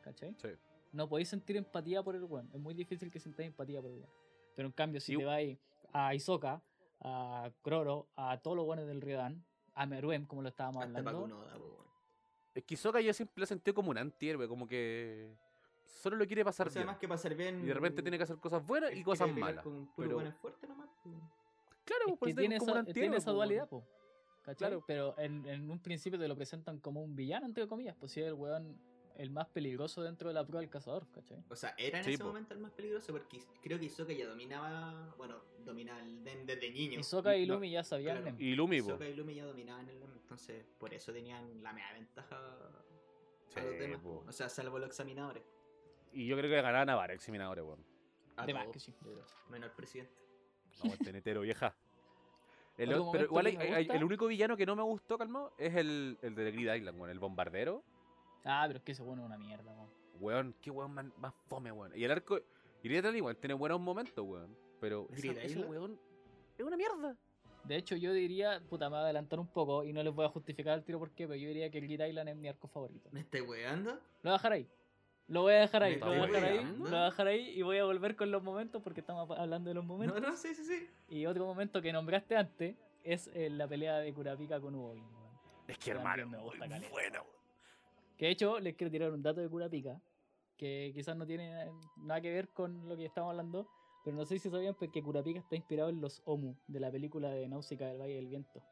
¿Cachai? 0.03 0.35
Sí. 0.41 0.49
No 0.93 1.09
podéis 1.09 1.29
sentir 1.29 1.57
empatía 1.57 2.01
por 2.03 2.15
el 2.15 2.23
weón. 2.23 2.49
Es 2.53 2.59
muy 2.59 2.73
difícil 2.73 3.09
que 3.11 3.19
sintáis 3.19 3.47
empatía 3.47 3.81
por 3.81 3.89
el 3.91 3.97
weón. 3.97 4.09
Pero 4.55 4.67
en 4.67 4.71
cambio, 4.73 5.01
si 5.01 5.13
Y- 5.13 5.17
te 5.17 5.25
vais 5.25 5.57
a 5.93 6.13
Isoka, 6.15 6.61
a 7.01 7.49
Kroro, 7.63 8.07
a 8.15 8.37
todos 8.39 8.55
los 8.57 8.65
buenos 8.65 8.87
del 8.87 9.01
Ryodan, 9.01 9.43
a 9.75 9.85
Meruem, 9.85 10.25
como 10.25 10.41
lo 10.41 10.49
estábamos 10.49 10.83
Hasta 10.83 10.97
hablando. 10.99 11.45
Es 12.55 12.63
que 12.63 12.73
Hisoka 12.73 12.99
yo 13.01 13.13
siempre 13.13 13.33
lo 13.41 13.43
he 13.43 13.47
sentido 13.47 13.75
como 13.75 13.91
un 13.91 13.97
antihéroe, 13.97 14.47
como 14.47 14.67
que. 14.67 15.31
Solo 15.85 16.15
lo 16.17 16.25
quiere 16.27 16.43
pasar 16.43 16.67
O 16.67 16.69
sea, 16.69 16.81
bien. 16.81 16.87
más 16.87 16.97
que 16.97 17.07
pasar 17.07 17.33
bien. 17.35 17.61
Y 17.63 17.67
de 17.67 17.73
repente 17.73 18.01
tiene 18.01 18.17
que 18.17 18.23
hacer 18.23 18.37
cosas 18.37 18.65
buenas 18.65 18.93
y 18.95 19.03
cosas 19.03 19.29
malas. 19.31 19.63
Con 19.63 19.85
puro 19.87 20.17
pero- 20.17 20.31
fuerte 20.33 20.67
nomás. 20.67 20.89
Claro, 21.85 22.05
Es 22.09 22.17
pues 22.19 22.35
que 22.35 22.41
tiene 22.41 22.57
como 22.57 22.71
un 22.71 22.77
esa, 22.77 22.79
antihéroe, 22.79 23.01
tiene 23.01 23.17
esa 23.17 23.25
pues, 23.27 23.35
dualidad, 23.35 23.69
po. 23.69 23.83
¿Cachai? 24.47 24.69
Claro. 24.69 24.83
Pero 24.87 25.13
en, 25.19 25.45
en 25.45 25.69
un 25.69 25.79
principio 25.79 26.17
te 26.17 26.25
lo 26.27 26.35
presentan 26.35 26.79
como 26.79 27.03
un 27.03 27.15
villano, 27.17 27.45
entre 27.45 27.67
comillas. 27.67 27.95
Pues 27.99 28.13
si 28.13 28.21
es 28.21 28.27
el 28.27 28.33
weón 28.33 28.79
el 29.17 29.29
más 29.31 29.47
peligroso 29.47 30.01
dentro 30.03 30.29
de 30.29 30.35
la 30.35 30.45
prueba 30.45 30.61
del 30.61 30.69
cazador, 30.69 31.05
¿cachai? 31.11 31.43
O 31.49 31.55
sea, 31.55 31.73
era 31.77 31.97
en 31.97 32.03
Sí, 32.05 32.11
ese 32.13 32.19
po. 32.23 32.27
momento 32.29 32.53
el 32.53 32.59
más 32.61 32.71
peligroso 32.71 33.11
porque 33.11 33.41
creo 33.61 33.77
que 33.79 33.85
Hisoka 33.85 34.13
ya 34.13 34.27
dominaba. 34.27 35.13
Bueno, 35.17 35.41
dominaba 35.65 36.01
el 36.01 36.23
Den 36.23 36.45
desde 36.45 36.69
niño. 36.71 36.99
Hisoka 36.99 37.35
y 37.35 37.45
no, 37.45 37.55
Lumi 37.55 37.71
ya 37.71 37.83
sabían. 37.83 38.21
claro. 38.21 38.37
Nen. 38.37 38.41
Y 38.41 38.55
Lumi, 38.55 38.77
y 38.77 39.35
ya 39.35 39.45
dominaban 39.45 39.89
el 39.89 39.99
NEM, 39.99 40.13
entonces 40.13 40.63
por 40.77 40.93
eso 40.93 41.11
tenían 41.11 41.61
la 41.61 41.73
media 41.73 41.91
ventaja 41.93 42.37
a 42.37 42.69
los 42.69 42.85
Sí, 43.49 43.59
demás. 43.79 43.99
po. 44.01 44.21
po. 44.21 44.29
O 44.29 44.31
sea, 44.31 44.47
salvo 44.49 44.77
los 44.79 44.87
examinadores. 44.87 45.43
Y 46.13 46.25
yo 46.27 46.37
creo 46.37 46.49
que 46.49 46.61
ganaban 46.61 46.89
a 46.89 46.95
varios 46.95 47.15
examinadores, 47.15 47.65
weón. 47.65 47.83
A 48.37 48.45
De 48.45 48.53
más 48.53 48.63
todos, 48.63 48.73
que 48.75 48.79
sí. 48.79 48.93
Menos 49.49 49.71
presidente. 49.71 50.13
No, 50.83 50.93
el 50.93 50.99
tenetero, 50.99 51.41
vieja. 51.41 51.75
El 52.77 52.89
pero 52.89 53.05
momento 53.05 53.25
igual 53.25 53.45
hay- 53.47 53.57
hay- 53.57 53.87
el 53.89 54.03
único 54.03 54.27
villano 54.27 54.55
que 54.55 54.65
no 54.65 54.75
me 54.75 54.83
gustó, 54.83 55.17
calmado, 55.17 55.51
es 55.57 55.75
el, 55.75 56.17
el 56.21 56.35
de 56.35 56.51
Grid 56.51 56.73
Island, 56.73 56.97
weón. 56.99 57.09
El 57.09 57.19
bombardero. 57.19 57.83
Ah, 58.45 58.63
pero 58.67 58.77
es 58.77 58.83
que 58.83 58.91
ese 58.91 59.01
weón 59.03 59.19
es 59.19 59.25
una 59.25 59.37
mierda, 59.37 59.73
weón. 59.73 59.89
Weón, 60.19 60.55
qué 60.61 60.69
weón 60.71 60.93
más, 60.93 61.05
más 61.17 61.33
fome, 61.47 61.71
weón. 61.71 61.91
Y 61.95 62.03
el 62.03 62.11
arco. 62.11 62.37
Y 62.83 62.87
Grid 62.87 62.97
Island 62.97 63.17
igual 63.17 63.37
tiene 63.37 63.53
buenos 63.55 63.79
momentos, 63.79 64.23
weón. 64.25 64.55
Pero 64.79 65.07
esa- 65.11 65.15
¿Grid 65.21 65.31
ese 65.37 65.45
Island? 65.47 65.69
weón 65.71 65.99
es 66.57 66.65
una 66.65 66.77
mierda. 66.77 67.15
De 67.63 67.75
hecho, 67.75 67.95
yo 67.97 68.13
diría, 68.13 68.61
puta, 68.69 68.85
me 68.89 68.91
voy 68.95 68.99
a 68.99 69.03
adelantar 69.05 69.39
un 69.39 69.47
poco 69.47 69.83
y 69.83 69.91
no 69.91 70.01
les 70.01 70.13
voy 70.13 70.25
a 70.25 70.29
justificar 70.29 70.77
el 70.77 70.85
tiro 70.85 70.99
por 70.99 71.11
qué, 71.11 71.27
pero 71.27 71.35
yo 71.37 71.47
diría 71.49 71.69
que 71.69 71.81
Grid 71.81 71.99
Island 72.01 72.29
es 72.29 72.35
mi 72.37 72.47
arco 72.47 72.67
favorito. 72.69 73.09
¿Me 73.11 73.19
estáis 73.21 73.45
weando? 73.45 73.91
Lo 73.93 73.99
voy 74.23 74.29
a 74.29 74.33
dejar 74.33 74.51
ahí. 74.53 74.67
Lo 75.27 75.41
voy 75.41 75.53
a 75.53 75.59
dejar 75.59 75.83
ahí, 75.83 75.95
¿Me 75.95 75.99
lo 75.99 76.07
voy 76.07 76.17
a 76.17 76.25
dejar 76.25 76.43
ahí, 76.45 76.63
lo 76.63 76.77
voy 76.77 76.93
a 76.93 77.03
dejar 77.05 77.27
ahí 77.27 77.49
y 77.49 77.61
voy 77.61 77.77
a 77.77 77.83
volver 77.83 78.15
con 78.15 78.31
los 78.31 78.41
momentos 78.41 78.81
porque 78.81 79.01
estamos 79.01 79.29
hablando 79.37 79.69
de 79.69 79.73
los 79.73 79.83
momentos. 79.83 80.21
No, 80.21 80.29
no, 80.29 80.37
sí, 80.37 80.55
sí, 80.55 80.63
sí. 80.63 80.87
Y 81.09 81.25
otro 81.25 81.45
momento 81.45 81.81
que 81.81 81.91
nombraste 81.91 82.37
antes 82.37 82.75
es 83.03 83.29
eh, 83.33 83.49
la 83.49 83.67
pelea 83.67 83.97
de 83.97 84.13
Kurapika 84.13 84.61
con 84.61 84.75
weón. 84.75 85.03
Es 85.67 85.77
que 85.79 85.91
También 85.93 85.97
hermano, 85.97 86.27
me 86.29 86.37
gusta 86.37 86.65
muy 86.65 86.87
bueno. 86.89 87.25
Que 88.17 88.27
de 88.27 88.31
hecho 88.31 88.59
les 88.59 88.75
quiero 88.75 88.89
tirar 88.89 89.11
un 89.11 89.21
dato 89.21 89.41
de 89.41 89.49
Kurapika, 89.49 89.99
que 90.55 90.91
quizás 90.93 91.17
no 91.17 91.27
tiene 91.27 91.61
eh, 91.61 91.71
nada 91.97 92.21
que 92.21 92.31
ver 92.31 92.47
con 92.49 92.87
lo 92.87 92.95
que 92.95 93.05
estamos 93.05 93.31
hablando, 93.31 93.67
pero 94.05 94.15
no 94.15 94.25
sé 94.25 94.39
si 94.39 94.49
sabían 94.49 94.75
que 94.75 95.03
Kurapika 95.03 95.39
está 95.39 95.57
inspirado 95.57 95.89
en 95.89 95.99
los 95.99 96.21
Omu 96.23 96.55
de 96.67 96.79
la 96.79 96.89
película 96.89 97.29
de 97.31 97.49
Náusica 97.49 97.85
del 97.87 97.99
Valle 97.99 98.15
del 98.15 98.27
Viento, 98.27 98.63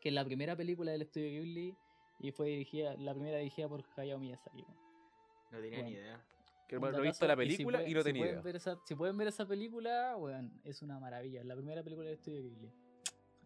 que 0.00 0.08
es 0.08 0.14
la 0.14 0.24
primera 0.24 0.56
película 0.56 0.92
del 0.92 1.02
estudio 1.02 1.28
Ghibli 1.28 1.76
y 2.20 2.32
fue 2.32 2.48
dirigida, 2.48 2.94
la 2.96 3.12
primera 3.12 3.36
dirigida 3.36 3.68
por 3.68 3.84
Hayao 3.96 4.18
Miyazaki. 4.18 4.62
weón. 4.62 4.89
No 5.50 5.58
tenía 5.60 5.78
ni 5.78 5.82
Bueno. 5.84 5.98
idea. 5.98 6.24
Que 6.68 6.74
hermano, 6.76 6.98
no 6.98 7.04
he 7.04 7.06
visto 7.08 7.26
la 7.26 7.32
y 7.32 7.36
si 7.36 7.56
película 7.56 7.82
y, 7.88 7.94
no 7.94 8.00
si 8.00 8.04
tenía 8.04 8.20
pueden 8.22 8.34
idea. 8.34 8.42
ver 8.42 8.56
esa- 8.56 8.78
si 8.84 8.94
pueden 8.94 9.16
ver 9.16 9.26
esa 9.28 9.46
película, 9.46 10.16
weón, 10.16 10.52
es 10.64 10.82
una 10.82 11.00
maravilla, 11.00 11.40
es 11.40 11.46
la 11.46 11.56
primera 11.56 11.82
película 11.82 12.06
del 12.08 12.14
estudio 12.18 12.40
Ghibli. 12.42 12.70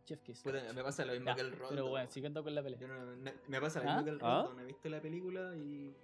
Chef 0.05 0.21
Kiss. 0.21 0.43
Puta, 0.43 0.61
me 0.75 0.83
pasa 0.83 1.03
lo 1.07 1.13
mismo 1.13 1.27
Ya, 1.29 1.35
que 1.35 1.41
el 1.41 1.53
Rondo. 1.53 1.69
pero 1.71 1.89
bueno, 1.89 2.11
siguiendo 2.11 2.45
con 2.45 2.55
la 2.55 2.63
pelea. 2.63 2.79
Yo 2.79 2.89
no- 2.89 3.17
no- 3.17 3.31
me 3.49 3.61
pasa 3.61 3.83
lo 3.83 3.89
¿Ah? 3.89 3.93
mismo 3.95 4.05
que 4.05 4.11
el 4.11 4.19
¿Ah? 4.21 4.43
Rondo. 4.43 4.55
No 4.55 4.61
he 4.61 4.67
visto 4.67 4.89
la 4.91 5.01
película 5.01 5.57
y. 5.57 5.95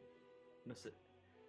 No 0.65 0.75
sé. 0.75 0.93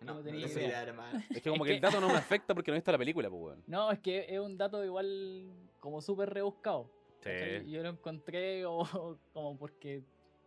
No, 0.02 0.16
no 0.16 0.22
tenía 0.22 0.46
idea. 0.48 0.84
Es 1.30 1.42
que 1.42 1.50
como 1.50 1.64
Es 1.64 1.70
que 1.70 1.76
el 1.76 1.82
dato 1.82 2.02
no 2.02 2.08
me 2.10 2.16
afecta 2.18 2.54
porque 2.54 2.72
no 2.72 2.76
he 2.76 2.80
visto 2.80 2.92
la 2.92 2.98
película, 2.98 3.30
pues, 3.30 3.42
weón. 3.42 3.64
No, 3.68 3.90
es 3.92 4.00
que 4.00 4.26
es 4.28 4.40
un 4.42 4.58
dato 4.58 4.84
igual 4.84 5.50
como 5.80 6.02
súper 6.02 6.30
rebuscado. 6.34 6.92
Sí. 7.22 7.70
Yo 7.72 7.82
lo 7.84 7.90
encontré 7.90 8.64
como, 8.66 8.84
como 9.34 9.58
porque 9.58 10.04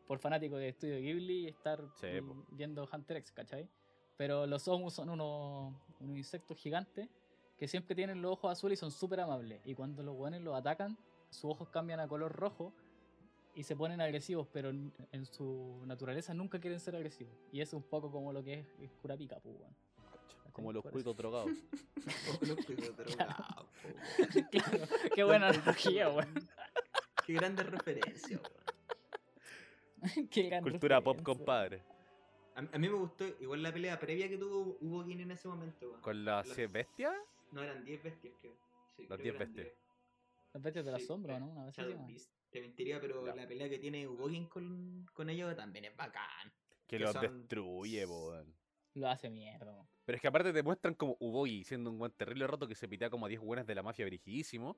por 0.06 0.18
fanático 0.18 0.56
de 0.58 0.68
Estudio 0.68 0.98
Ghibli 0.98 1.44
y 1.44 1.48
estar 1.48 1.80
Sí, 1.94 2.08
viendo 2.50 2.86
Hunter 2.92 3.16
X, 3.18 3.32
¿cachai? 3.32 3.66
Pero 4.16 4.46
los 4.46 4.66
Omus 4.68 4.94
son 4.94 5.08
unos, 5.10 5.74
unos 6.00 6.16
insectos 6.16 6.56
gigantes 6.58 7.08
que 7.58 7.68
siempre 7.68 7.94
tienen 7.94 8.20
los 8.22 8.32
ojos 8.32 8.52
azules 8.52 8.78
y 8.78 8.80
son 8.80 8.90
súper 8.90 9.20
amables. 9.20 9.60
Y 9.64 9.74
cuando 9.74 10.02
los 10.02 10.16
buenos 10.16 10.40
los 10.40 10.54
atacan, 10.56 10.96
sus 11.30 11.50
ojos 11.50 11.68
cambian 11.68 12.00
a 12.00 12.08
color 12.08 12.32
rojo 12.32 12.72
y 13.54 13.62
se 13.62 13.76
ponen 13.76 14.00
agresivos, 14.00 14.48
pero 14.52 14.70
en, 14.70 14.92
en 15.12 15.24
su 15.26 15.82
naturaleza 15.86 16.34
nunca 16.34 16.58
quieren 16.60 16.80
ser 16.80 16.96
agresivos. 16.96 17.34
Y 17.52 17.60
eso 17.60 17.76
es 17.76 17.82
un 17.84 17.88
poco 17.88 18.10
como 18.10 18.32
lo 18.32 18.42
que 18.42 18.54
es, 18.60 18.66
es 18.80 18.90
Kurapika, 19.00 19.38
pues, 19.40 19.56
weón. 19.58 19.74
Como 20.52 20.72
los 20.72 20.82
Por 20.82 20.92
cuitos 20.92 21.16
drogados. 21.16 21.50
Oh, 22.06 22.44
los 22.44 22.64
cuidos 22.66 22.94
drogados. 22.96 23.66
Claro, 24.50 24.86
qué 25.14 25.24
buena 25.24 25.48
analogía, 25.48 26.08
weón. 26.10 26.48
Qué 27.26 27.32
grande 27.32 27.62
referencia, 27.62 28.38
weón. 28.38 28.64
Qué 30.30 30.42
gran 30.42 30.62
Cultura 30.62 31.00
pop, 31.00 31.16
referencia. 31.16 31.24
compadre. 31.24 31.82
A, 32.54 32.60
a 32.60 32.78
mí 32.78 32.88
me 32.88 32.94
gustó 32.94 33.24
igual 33.40 33.62
la 33.62 33.72
pelea 33.72 33.98
previa 33.98 34.28
que 34.28 34.38
tuvo 34.38 34.76
Hugo 34.80 35.04
King 35.04 35.18
en 35.18 35.30
ese 35.32 35.48
momento. 35.48 36.00
Con 36.00 36.24
las 36.24 36.46
Las- 36.46 36.54
siete 36.56 36.72
bestias. 36.72 37.14
No, 37.52 37.62
eran 37.62 37.84
10 37.84 38.02
bestias, 38.02 38.34
creo. 38.40 38.54
Sí, 38.96 39.06
Las 39.08 39.18
creo 39.18 39.18
10 39.18 39.22
que 39.22 39.28
eran 39.28 39.38
bestias. 39.54 39.66
10. 39.66 40.52
Las 40.52 40.62
bestias 40.62 40.84
de 40.84 40.92
la 40.92 40.98
Sí, 40.98 41.06
sombra, 41.06 41.36
eh, 41.36 41.40
¿no? 41.40 41.46
Una 41.50 41.64
vez 41.66 41.78
así. 41.78 42.28
Te 42.50 42.60
mentiría, 42.60 43.00
pero 43.00 43.26
la 43.34 43.46
pelea 43.48 43.68
que 43.68 43.78
tiene 43.78 44.06
Hugo 44.06 44.28
King 44.28 44.46
con, 44.46 45.06
con 45.12 45.28
ellos 45.28 45.54
también 45.56 45.86
es 45.86 45.96
bacán. 45.96 46.52
Que 46.86 46.96
Que 46.96 46.98
los 47.00 47.12
son- 47.12 47.22
destruye, 47.22 48.06
weón. 48.06 48.54
Lo 48.94 49.08
hace 49.08 49.28
mierda. 49.28 49.84
Pero 50.04 50.14
es 50.16 50.22
que 50.22 50.28
aparte 50.28 50.52
te 50.52 50.62
muestran 50.62 50.94
como 50.94 51.16
Ubogi 51.18 51.64
siendo 51.64 51.90
un 51.90 51.98
buen 51.98 52.12
terrible 52.12 52.46
roto 52.46 52.68
que 52.68 52.76
se 52.76 52.86
pitea 52.86 53.10
como 53.10 53.26
a 53.26 53.28
10 53.28 53.40
buenas 53.40 53.66
de 53.66 53.74
la 53.74 53.82
mafia 53.82 54.06
brigidísimo. 54.06 54.76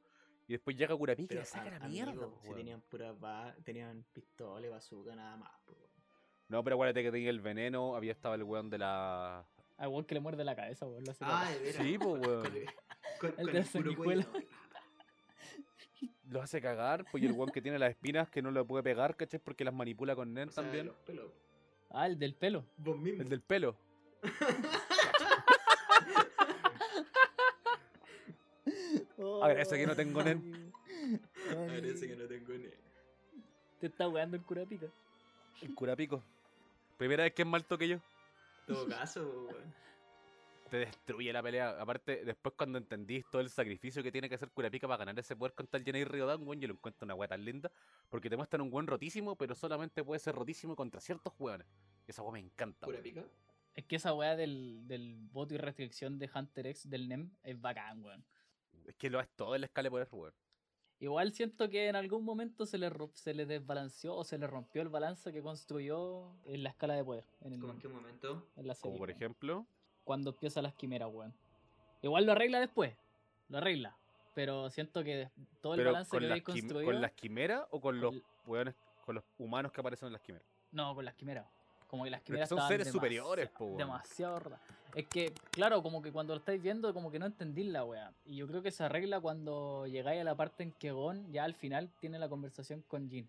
Y 0.49 0.53
después 0.53 0.75
llega 0.77 0.97
Kurapika 0.97 1.35
y 1.35 1.39
le 1.39 1.45
saca 1.45 1.77
a- 1.77 1.79
la 1.81 1.89
mierda, 1.89 2.13
amigo, 2.13 2.31
po, 2.31 2.41
si 2.43 2.55
tenían 2.55 2.81
pura 2.81 3.55
tenían 3.65 4.05
pistola 4.13 4.65
y 4.67 4.71
bazooka 4.71 5.15
nada 5.15 5.37
más, 5.37 5.51
po. 5.67 5.86
No, 6.49 6.63
pero 6.63 6.75
acuérdate 6.77 7.03
que 7.03 7.11
tenía 7.11 7.31
el 7.31 7.41
veneno, 7.41 7.97
había 7.97 8.13
estado 8.13 8.35
el 8.35 8.45
weón 8.45 8.71
de 8.71 8.79
la... 8.79 9.45
Al 9.79 9.89
weón 9.89 10.05
que 10.05 10.15
le 10.15 10.21
muerde 10.21 10.45
la 10.45 10.55
cabeza, 10.55 10.87
weón. 10.87 11.05
Lo 11.05 11.11
hace 11.11 11.25
Ah, 11.25 11.43
cagar. 11.45 11.55
de 11.55 11.59
veras. 11.61 11.87
Sí, 11.87 11.99
con- 11.99 12.21
weón. 12.27 12.43
Con, 12.43 12.53
con- 13.21 13.35
El 13.41 13.47
con 13.47 13.55
de 13.55 13.65
sanguijuela. 13.65 14.25
cuello. 14.25 14.47
Lo 16.29 16.43
hace 16.43 16.61
cagar, 16.61 17.05
pues 17.11 17.23
y 17.23 17.27
el 17.27 17.33
weón 17.33 17.51
que 17.51 17.63
tiene 17.63 17.79
las 17.79 17.91
espinas 17.91 18.29
que 18.29 18.43
no 18.43 18.51
lo 18.51 18.67
puede 18.67 18.83
pegar, 18.83 19.17
¿cachai? 19.17 19.39
Porque 19.41 19.65
las 19.65 19.75
manipula 19.75 20.15
con 20.17 20.35
Nen 20.35 20.49
O 20.49 20.53
sea, 20.53 20.65
también. 20.65 20.87
los 20.87 20.97
pelos. 20.97 21.31
Ah, 21.91 22.07
el 22.07 22.19
del 22.19 22.35
pelo. 22.35 22.65
Vos 22.79 22.99
mismo. 22.99 23.23
El 23.23 23.29
del 23.29 23.41
pelo. 23.43 23.77
Agradece 29.43 29.77
que 29.77 29.87
no 29.87 29.97
tengo 29.97 30.23
nen. 30.23 30.73
Parece 31.55 32.09
que 32.09 32.17
no 32.17 32.27
tengo 32.27 32.53
ni. 32.55 32.69
Te 33.81 33.87
está 33.87 34.09
weando 34.09 34.37
el 34.37 34.43
curapica. 34.43 34.87
El 35.63 35.75
curapico. 35.75 36.23
Primera 36.97 37.25
vez 37.25 37.35
que 37.35 37.43
es 37.43 37.49
malto 37.49 37.77
que 37.77 37.89
yo. 37.89 37.97
En 37.97 38.75
todo 38.75 38.89
caso, 38.89 39.49
weón. 39.49 39.75
Te 40.71 40.79
destruye 40.79 41.33
la 41.33 41.43
pelea. 41.43 41.81
Aparte, 41.81 42.25
después 42.25 42.55
cuando 42.57 42.79
entendís 42.79 43.25
todo 43.31 43.41
el 43.41 43.51
sacrificio 43.51 44.03
que 44.03 44.11
tiene 44.11 44.29
que 44.29 44.35
hacer 44.35 44.51
Curapica 44.51 44.89
para 44.89 44.99
ganar 44.99 45.19
ese 45.19 45.37
poder 45.37 45.55
contra 45.55 45.79
el 45.79 45.85
Jenny 45.85 46.05
Ryodan, 46.05 46.43
weón, 46.43 46.61
yo 46.61 46.69
lo 46.69 46.75
encuentro 46.75 47.05
una 47.05 47.15
weá 47.15 47.29
tan 47.29 47.45
linda. 47.45 47.71
Porque 48.09 48.29
te 48.29 48.37
muestran 48.37 48.63
un 48.63 48.71
buen 48.71 48.87
rotísimo, 48.87 49.37
pero 49.37 49.55
solamente 49.55 50.03
puede 50.03 50.19
ser 50.19 50.35
rotísimo 50.35 50.75
contra 50.75 51.01
ciertos 51.01 51.33
weones. 51.39 51.67
Esa 52.07 52.23
weá 52.23 52.33
me 52.33 52.41
encanta. 52.41 52.87
Pura 52.87 52.97
weón. 52.97 53.03
pica. 53.05 53.25
Es 53.75 53.85
que 53.85 53.97
esa 53.97 54.15
weá 54.15 54.35
del, 54.35 54.89
del 54.89 55.15
voto 55.31 55.55
y 55.55 55.59
restricción 55.59 56.19
de 56.19 56.31
Hunter 56.35 56.67
X 56.69 56.89
del 56.89 57.09
NEM 57.09 57.31
es 57.43 57.61
bacán, 57.61 58.03
weón. 58.03 58.25
Es 58.87 58.97
que 58.97 59.11
lo 59.11 59.21
es 59.21 59.29
todo 59.37 59.55
el 59.55 59.65
escala 59.65 59.87
de 59.87 59.91
poder, 59.91 60.09
weón. 60.11 60.35
Igual 60.99 61.33
siento 61.35 61.69
que 61.69 61.89
en 61.89 61.97
algún 61.97 62.25
momento 62.25 62.65
se 62.65 62.79
le, 62.79 62.91
se 63.13 63.35
le 63.35 63.45
desbalanceó 63.45 64.17
o 64.17 64.25
se 64.25 64.39
le 64.39 64.47
rompió 64.47 64.81
el 64.81 64.89
balance 64.89 65.31
que 65.31 65.43
construyó 65.43 66.25
en 66.47 66.63
la 66.63 66.71
escala 66.71 66.95
de 66.95 67.05
poder. 67.05 67.25
En, 67.43 67.53
el, 67.53 67.61
Como 67.61 67.75
en 67.75 67.79
qué 67.81 67.89
momento. 67.89 68.47
en 68.57 68.67
la 68.67 68.75
serie, 68.75 68.83
Como 68.93 68.99
por 68.99 69.09
weón. 69.09 69.17
ejemplo. 69.17 69.67
Cuando 70.05 70.31
empieza 70.31 70.63
las 70.63 70.75
quimeras, 70.75 71.11
weón. 71.13 71.35
Igual 72.03 72.25
lo 72.25 72.33
arregla 72.33 72.61
después. 72.61 72.95
Lo 73.49 73.59
arregla. 73.59 73.97
Pero 74.35 74.71
siento 74.71 75.05
que 75.05 75.31
todo 75.61 75.75
el 75.75 75.79
Pero 75.81 75.91
balance 75.93 76.11
con 76.11 76.21
que 76.21 76.27
habéis 76.27 76.45
construido. 76.45 76.85
con 76.85 77.01
las 77.01 77.13
quimeras 77.13 77.67
o 77.71 77.81
con 77.81 78.01
los 78.01 78.13
con- 78.15 78.23
weones, 78.47 78.75
con 79.05 79.15
los 79.17 79.25
humanos 79.39 79.73
que 79.73 79.81
aparecen 79.81 80.07
en 80.07 80.13
las 80.15 80.23
quimeras. 80.23 80.47
No, 80.73 80.95
con 80.95 81.05
las 81.05 81.15
quimeras. 81.15 81.47
Como 81.89 82.05
que 82.05 82.11
las 82.11 82.21
Pero 82.23 82.39
es 82.39 82.49
que 82.49 82.49
quimeras 82.49 82.49
son 82.49 82.69
seres 82.69 82.87
demasiado- 82.87 82.93
superiores, 82.99 83.49
po, 83.51 83.65
weón. 83.67 83.77
Demasiado 83.79 84.39
rara. 84.41 84.61
Es 84.95 85.07
que, 85.09 85.33
claro, 85.51 85.83
como 85.83 86.01
que 86.01 86.11
cuando 86.13 86.35
lo 86.35 86.39
estáis 86.39 86.63
viendo, 86.63 86.95
como 86.95 87.11
que 87.11 87.19
no 87.19 87.27
entendís 87.27 87.67
la 87.67 87.85
wea. 87.85 88.13
Y 88.25 88.37
yo 88.37 88.47
creo 88.47 88.63
que 88.63 88.71
se 88.71 88.83
arregla 88.85 89.21
cuando 89.21 89.87
llegáis 89.87 90.21
a 90.21 90.25
la 90.25 90.35
parte 90.35 90.63
en 90.63 90.73
que 90.73 90.91
Gon 90.93 91.31
ya 91.33 91.45
al 91.45 91.55
final 91.55 91.91
tiene 92.01 92.19
la 92.19 92.29
conversación 92.29 92.83
con 92.89 93.11
Jin. 93.11 93.29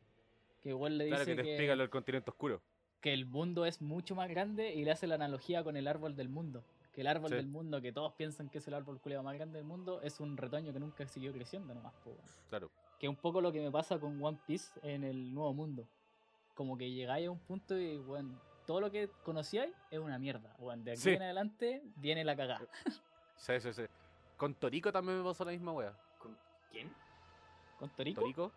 Que 0.63 0.69
igual 0.69 0.97
le 0.97 1.07
Claro 1.07 1.19
dice 1.25 1.31
que 1.31 1.35
te 1.37 1.43
que, 1.43 1.49
explica 1.53 1.75
del 1.75 1.89
continente 1.89 2.29
oscuro. 2.31 2.61
que 3.01 3.13
el 3.13 3.25
mundo 3.25 3.65
es 3.65 3.81
mucho 3.81 4.15
más 4.15 4.29
grande 4.29 4.73
y 4.73 4.85
le 4.85 4.91
hace 4.91 5.07
la 5.07 5.15
analogía 5.15 5.63
con 5.63 5.75
el 5.77 5.87
árbol 5.87 6.15
del 6.15 6.29
mundo. 6.29 6.63
Que 6.93 7.01
el 7.01 7.07
árbol 7.07 7.29
Sí. 7.29 7.35
del 7.35 7.47
mundo, 7.47 7.79
que 7.81 7.91
todos 7.91 8.13
piensan 8.13 8.49
que 8.49 8.57
es 8.57 8.67
el 8.67 8.73
árbol 8.73 8.99
culeado 8.99 9.23
más 9.23 9.35
grande 9.35 9.57
del 9.59 9.67
mundo, 9.67 10.01
es 10.01 10.19
un 10.19 10.35
retoño 10.35 10.73
que 10.73 10.79
nunca 10.79 11.05
siguió 11.07 11.31
creciendo 11.33 11.73
nomás. 11.75 11.93
po. 12.03 12.11
Claro. 12.49 12.71
Que 12.99 13.05
es 13.05 13.09
un 13.09 13.15
poco 13.17 13.39
lo 13.41 13.51
que 13.51 13.61
me 13.61 13.69
pasa 13.69 13.99
con 13.99 14.23
One 14.23 14.39
Piece 14.47 14.71
en 14.81 15.03
el 15.03 15.31
nuevo 15.33 15.53
mundo. 15.53 15.85
Como 16.55 16.75
que 16.75 16.89
llegáis 16.89 17.27
a 17.27 17.31
un 17.31 17.37
punto 17.39 17.77
y, 17.77 17.97
bueno, 17.97 18.29
todo 18.67 18.81
lo 18.81 18.91
que 18.91 19.09
conocíais 19.23 19.71
es 19.89 19.97
una 19.97 20.19
mierda. 20.19 20.53
Bueno, 20.59 20.83
de 20.83 20.91
aquí 20.91 21.01
Sí. 21.01 21.09
en 21.11 21.23
adelante 21.23 21.81
viene 21.95 22.23
la 22.23 22.35
cagada. 22.35 22.67
Sí, 23.39 23.59
sí, 23.61 23.71
sí. 23.71 23.83
Con 24.35 24.55
Torico 24.55 24.91
también 24.91 25.19
me 25.19 25.23
pasó 25.23 25.45
la 25.45 25.51
misma 25.51 25.71
wea. 25.71 25.93
¿Con 26.17 26.35
quién? 26.71 26.91
¿Con 27.77 27.87
Torico? 27.91 28.21
¿Torico? 28.21 28.51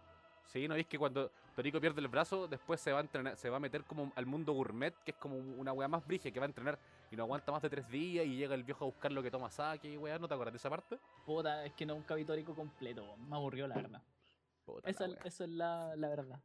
Sí, 0.46 0.66
¿no 0.66 0.72
veis 0.74 0.86
que 0.86 0.98
cuando 0.98 1.30
Torico 1.54 1.78
pierde 1.80 2.00
el 2.00 2.08
brazo, 2.08 2.48
después 2.48 2.80
se 2.80 2.90
va 2.90 2.98
a 2.98 3.02
entrenar, 3.02 3.36
se 3.36 3.50
va 3.50 3.58
a 3.58 3.60
meter 3.60 3.84
como 3.84 4.10
al 4.16 4.24
mundo 4.24 4.54
gourmet, 4.54 4.94
que 5.04 5.10
es 5.10 5.16
como 5.18 5.36
una 5.36 5.72
wea 5.74 5.86
más 5.86 6.06
brigia, 6.06 6.32
que 6.32 6.40
va 6.40 6.46
a 6.46 6.48
entrenar 6.48 6.78
y 7.10 7.16
no 7.16 7.24
aguanta 7.24 7.52
más 7.52 7.60
de 7.60 7.68
tres 7.68 7.86
días 7.90 8.24
y 8.24 8.36
llega 8.36 8.54
el 8.54 8.64
viejo 8.64 8.84
a 8.84 8.88
buscar 8.88 9.12
lo 9.12 9.22
que 9.22 9.30
toma 9.30 9.50
saque 9.50 9.92
y 9.92 9.98
wea, 9.98 10.18
¿no 10.18 10.26
te 10.26 10.32
acuerdas 10.32 10.54
de 10.54 10.56
esa 10.56 10.70
parte? 10.70 10.98
Puta, 11.26 11.62
es 11.66 11.74
que 11.74 11.84
nunca 11.84 12.14
vi 12.14 12.24
Torico 12.24 12.54
completo. 12.54 13.16
Me 13.18 13.36
aburrió, 13.36 13.68
la 13.68 13.74
verdad. 13.74 14.02
Puta 14.64 14.80
la 14.86 14.90
Esa, 14.90 15.04
wea. 15.04 15.18
es 15.24 15.40
la, 15.40 15.94
la 15.94 16.08
verdad. 16.08 16.40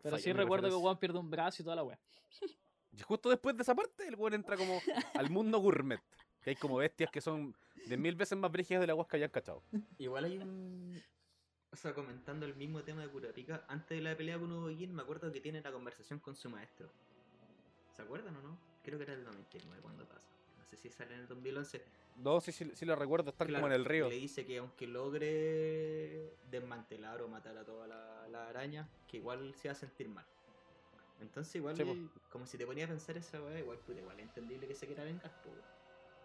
Pero 0.00 0.12
Falla 0.16 0.22
sí 0.22 0.32
recuerdo 0.32 0.68
que. 0.68 0.74
Juan 0.76 0.96
pierde 0.96 1.18
un 1.18 1.28
brazo 1.28 1.60
y 1.60 1.64
toda 1.64 1.74
la 1.76 1.82
wea. 1.82 1.98
Y 2.96 3.02
justo 3.02 3.28
después 3.28 3.56
de 3.56 3.62
esa 3.62 3.74
parte, 3.74 4.06
el 4.06 4.16
weón 4.16 4.34
entra 4.34 4.56
como 4.56 4.80
al 5.14 5.30
mundo 5.30 5.58
gourmet. 5.58 6.00
Que 6.42 6.50
hay 6.50 6.56
como 6.56 6.76
bestias 6.76 7.10
que 7.10 7.20
son 7.20 7.54
de 7.86 7.96
mil 7.96 8.14
veces 8.16 8.36
más 8.38 8.50
brígidas 8.50 8.80
de 8.80 8.86
la 8.86 9.04
que 9.04 9.16
hayan 9.16 9.30
cachado. 9.30 9.62
Igual 9.98 10.24
hay 10.24 10.38
un. 10.38 11.02
O 11.72 11.76
sea, 11.76 11.94
comentando 11.94 12.46
el 12.46 12.56
mismo 12.56 12.82
tema 12.82 13.02
de 13.02 13.08
Kurapika, 13.08 13.64
antes 13.68 13.96
de 13.96 14.02
la 14.02 14.16
pelea 14.16 14.38
con 14.38 14.50
Hugo 14.50 14.70
me 14.92 15.02
acuerdo 15.02 15.30
que 15.30 15.40
tiene 15.40 15.60
la 15.60 15.70
conversación 15.70 16.18
con 16.18 16.34
su 16.34 16.50
maestro. 16.50 16.90
¿Se 17.94 18.02
acuerdan 18.02 18.34
o 18.36 18.42
no? 18.42 18.58
Creo 18.82 18.98
que 18.98 19.04
era 19.04 19.14
el 19.14 19.22
99 19.24 19.80
cuando 19.82 20.04
pasa. 20.06 20.26
No 20.58 20.64
sé 20.64 20.76
si 20.76 20.90
sale 20.90 21.14
en 21.14 21.20
el 21.20 21.28
2011. 21.28 21.84
No, 22.16 22.40
sí, 22.40 22.50
sí, 22.50 22.70
sí 22.74 22.84
lo 22.84 22.96
recuerdo, 22.96 23.30
están 23.30 23.48
Claro, 23.48 23.62
como 23.62 23.72
en 23.72 23.80
el 23.80 23.84
río. 23.86 24.08
Le 24.08 24.16
dice 24.16 24.44
que 24.44 24.58
aunque 24.58 24.86
logre 24.86 26.34
desmantelar 26.50 27.22
o 27.22 27.28
matar 27.28 27.56
a 27.56 27.64
toda 27.64 27.86
la, 27.86 28.26
la 28.28 28.48
araña, 28.48 28.88
que 29.06 29.18
igual 29.18 29.54
se 29.54 29.68
va 29.68 29.72
a 29.72 29.76
sentir 29.76 30.08
mal. 30.08 30.26
Entonces 31.20 31.54
igual, 31.56 31.76
Sí, 31.76 32.08
como 32.30 32.46
si 32.46 32.56
te 32.58 32.66
ponía 32.66 32.84
a 32.84 32.88
pensar 32.88 33.16
esa 33.16 33.42
weá, 33.42 33.58
igual, 33.58 33.78
puta, 33.78 34.00
igual 34.00 34.18
es 34.18 34.26
entendible 34.26 34.66
que 34.66 34.74
se 34.74 34.86
quiera 34.86 35.04
vengar, 35.04 35.30
po. 35.42 35.50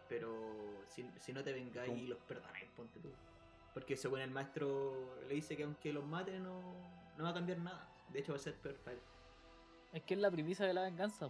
Pero 0.07 0.83
si, 0.87 1.03
si 1.19 1.33
no 1.33 1.43
te 1.43 1.51
vengáis 1.51 1.91
y 1.97 2.07
los 2.07 2.19
perdonáis, 2.19 2.69
ponte 2.75 2.99
tú. 2.99 3.11
Porque 3.73 3.97
según 3.97 4.19
el 4.21 4.31
maestro 4.31 5.19
le 5.27 5.33
dice 5.35 5.57
que 5.57 5.63
aunque 5.63 5.91
los 5.91 6.05
mate 6.05 6.39
no, 6.39 6.61
no 7.17 7.23
va 7.23 7.31
a 7.31 7.33
cambiar 7.33 7.57
nada. 7.59 7.89
De 8.09 8.19
hecho 8.19 8.31
va 8.33 8.37
a 8.37 8.41
ser 8.41 8.53
perfecto. 8.55 9.03
Es 9.91 10.03
que 10.03 10.13
es 10.13 10.19
la 10.19 10.31
premisa 10.31 10.65
de 10.65 10.73
la 10.73 10.83
venganza. 10.83 11.29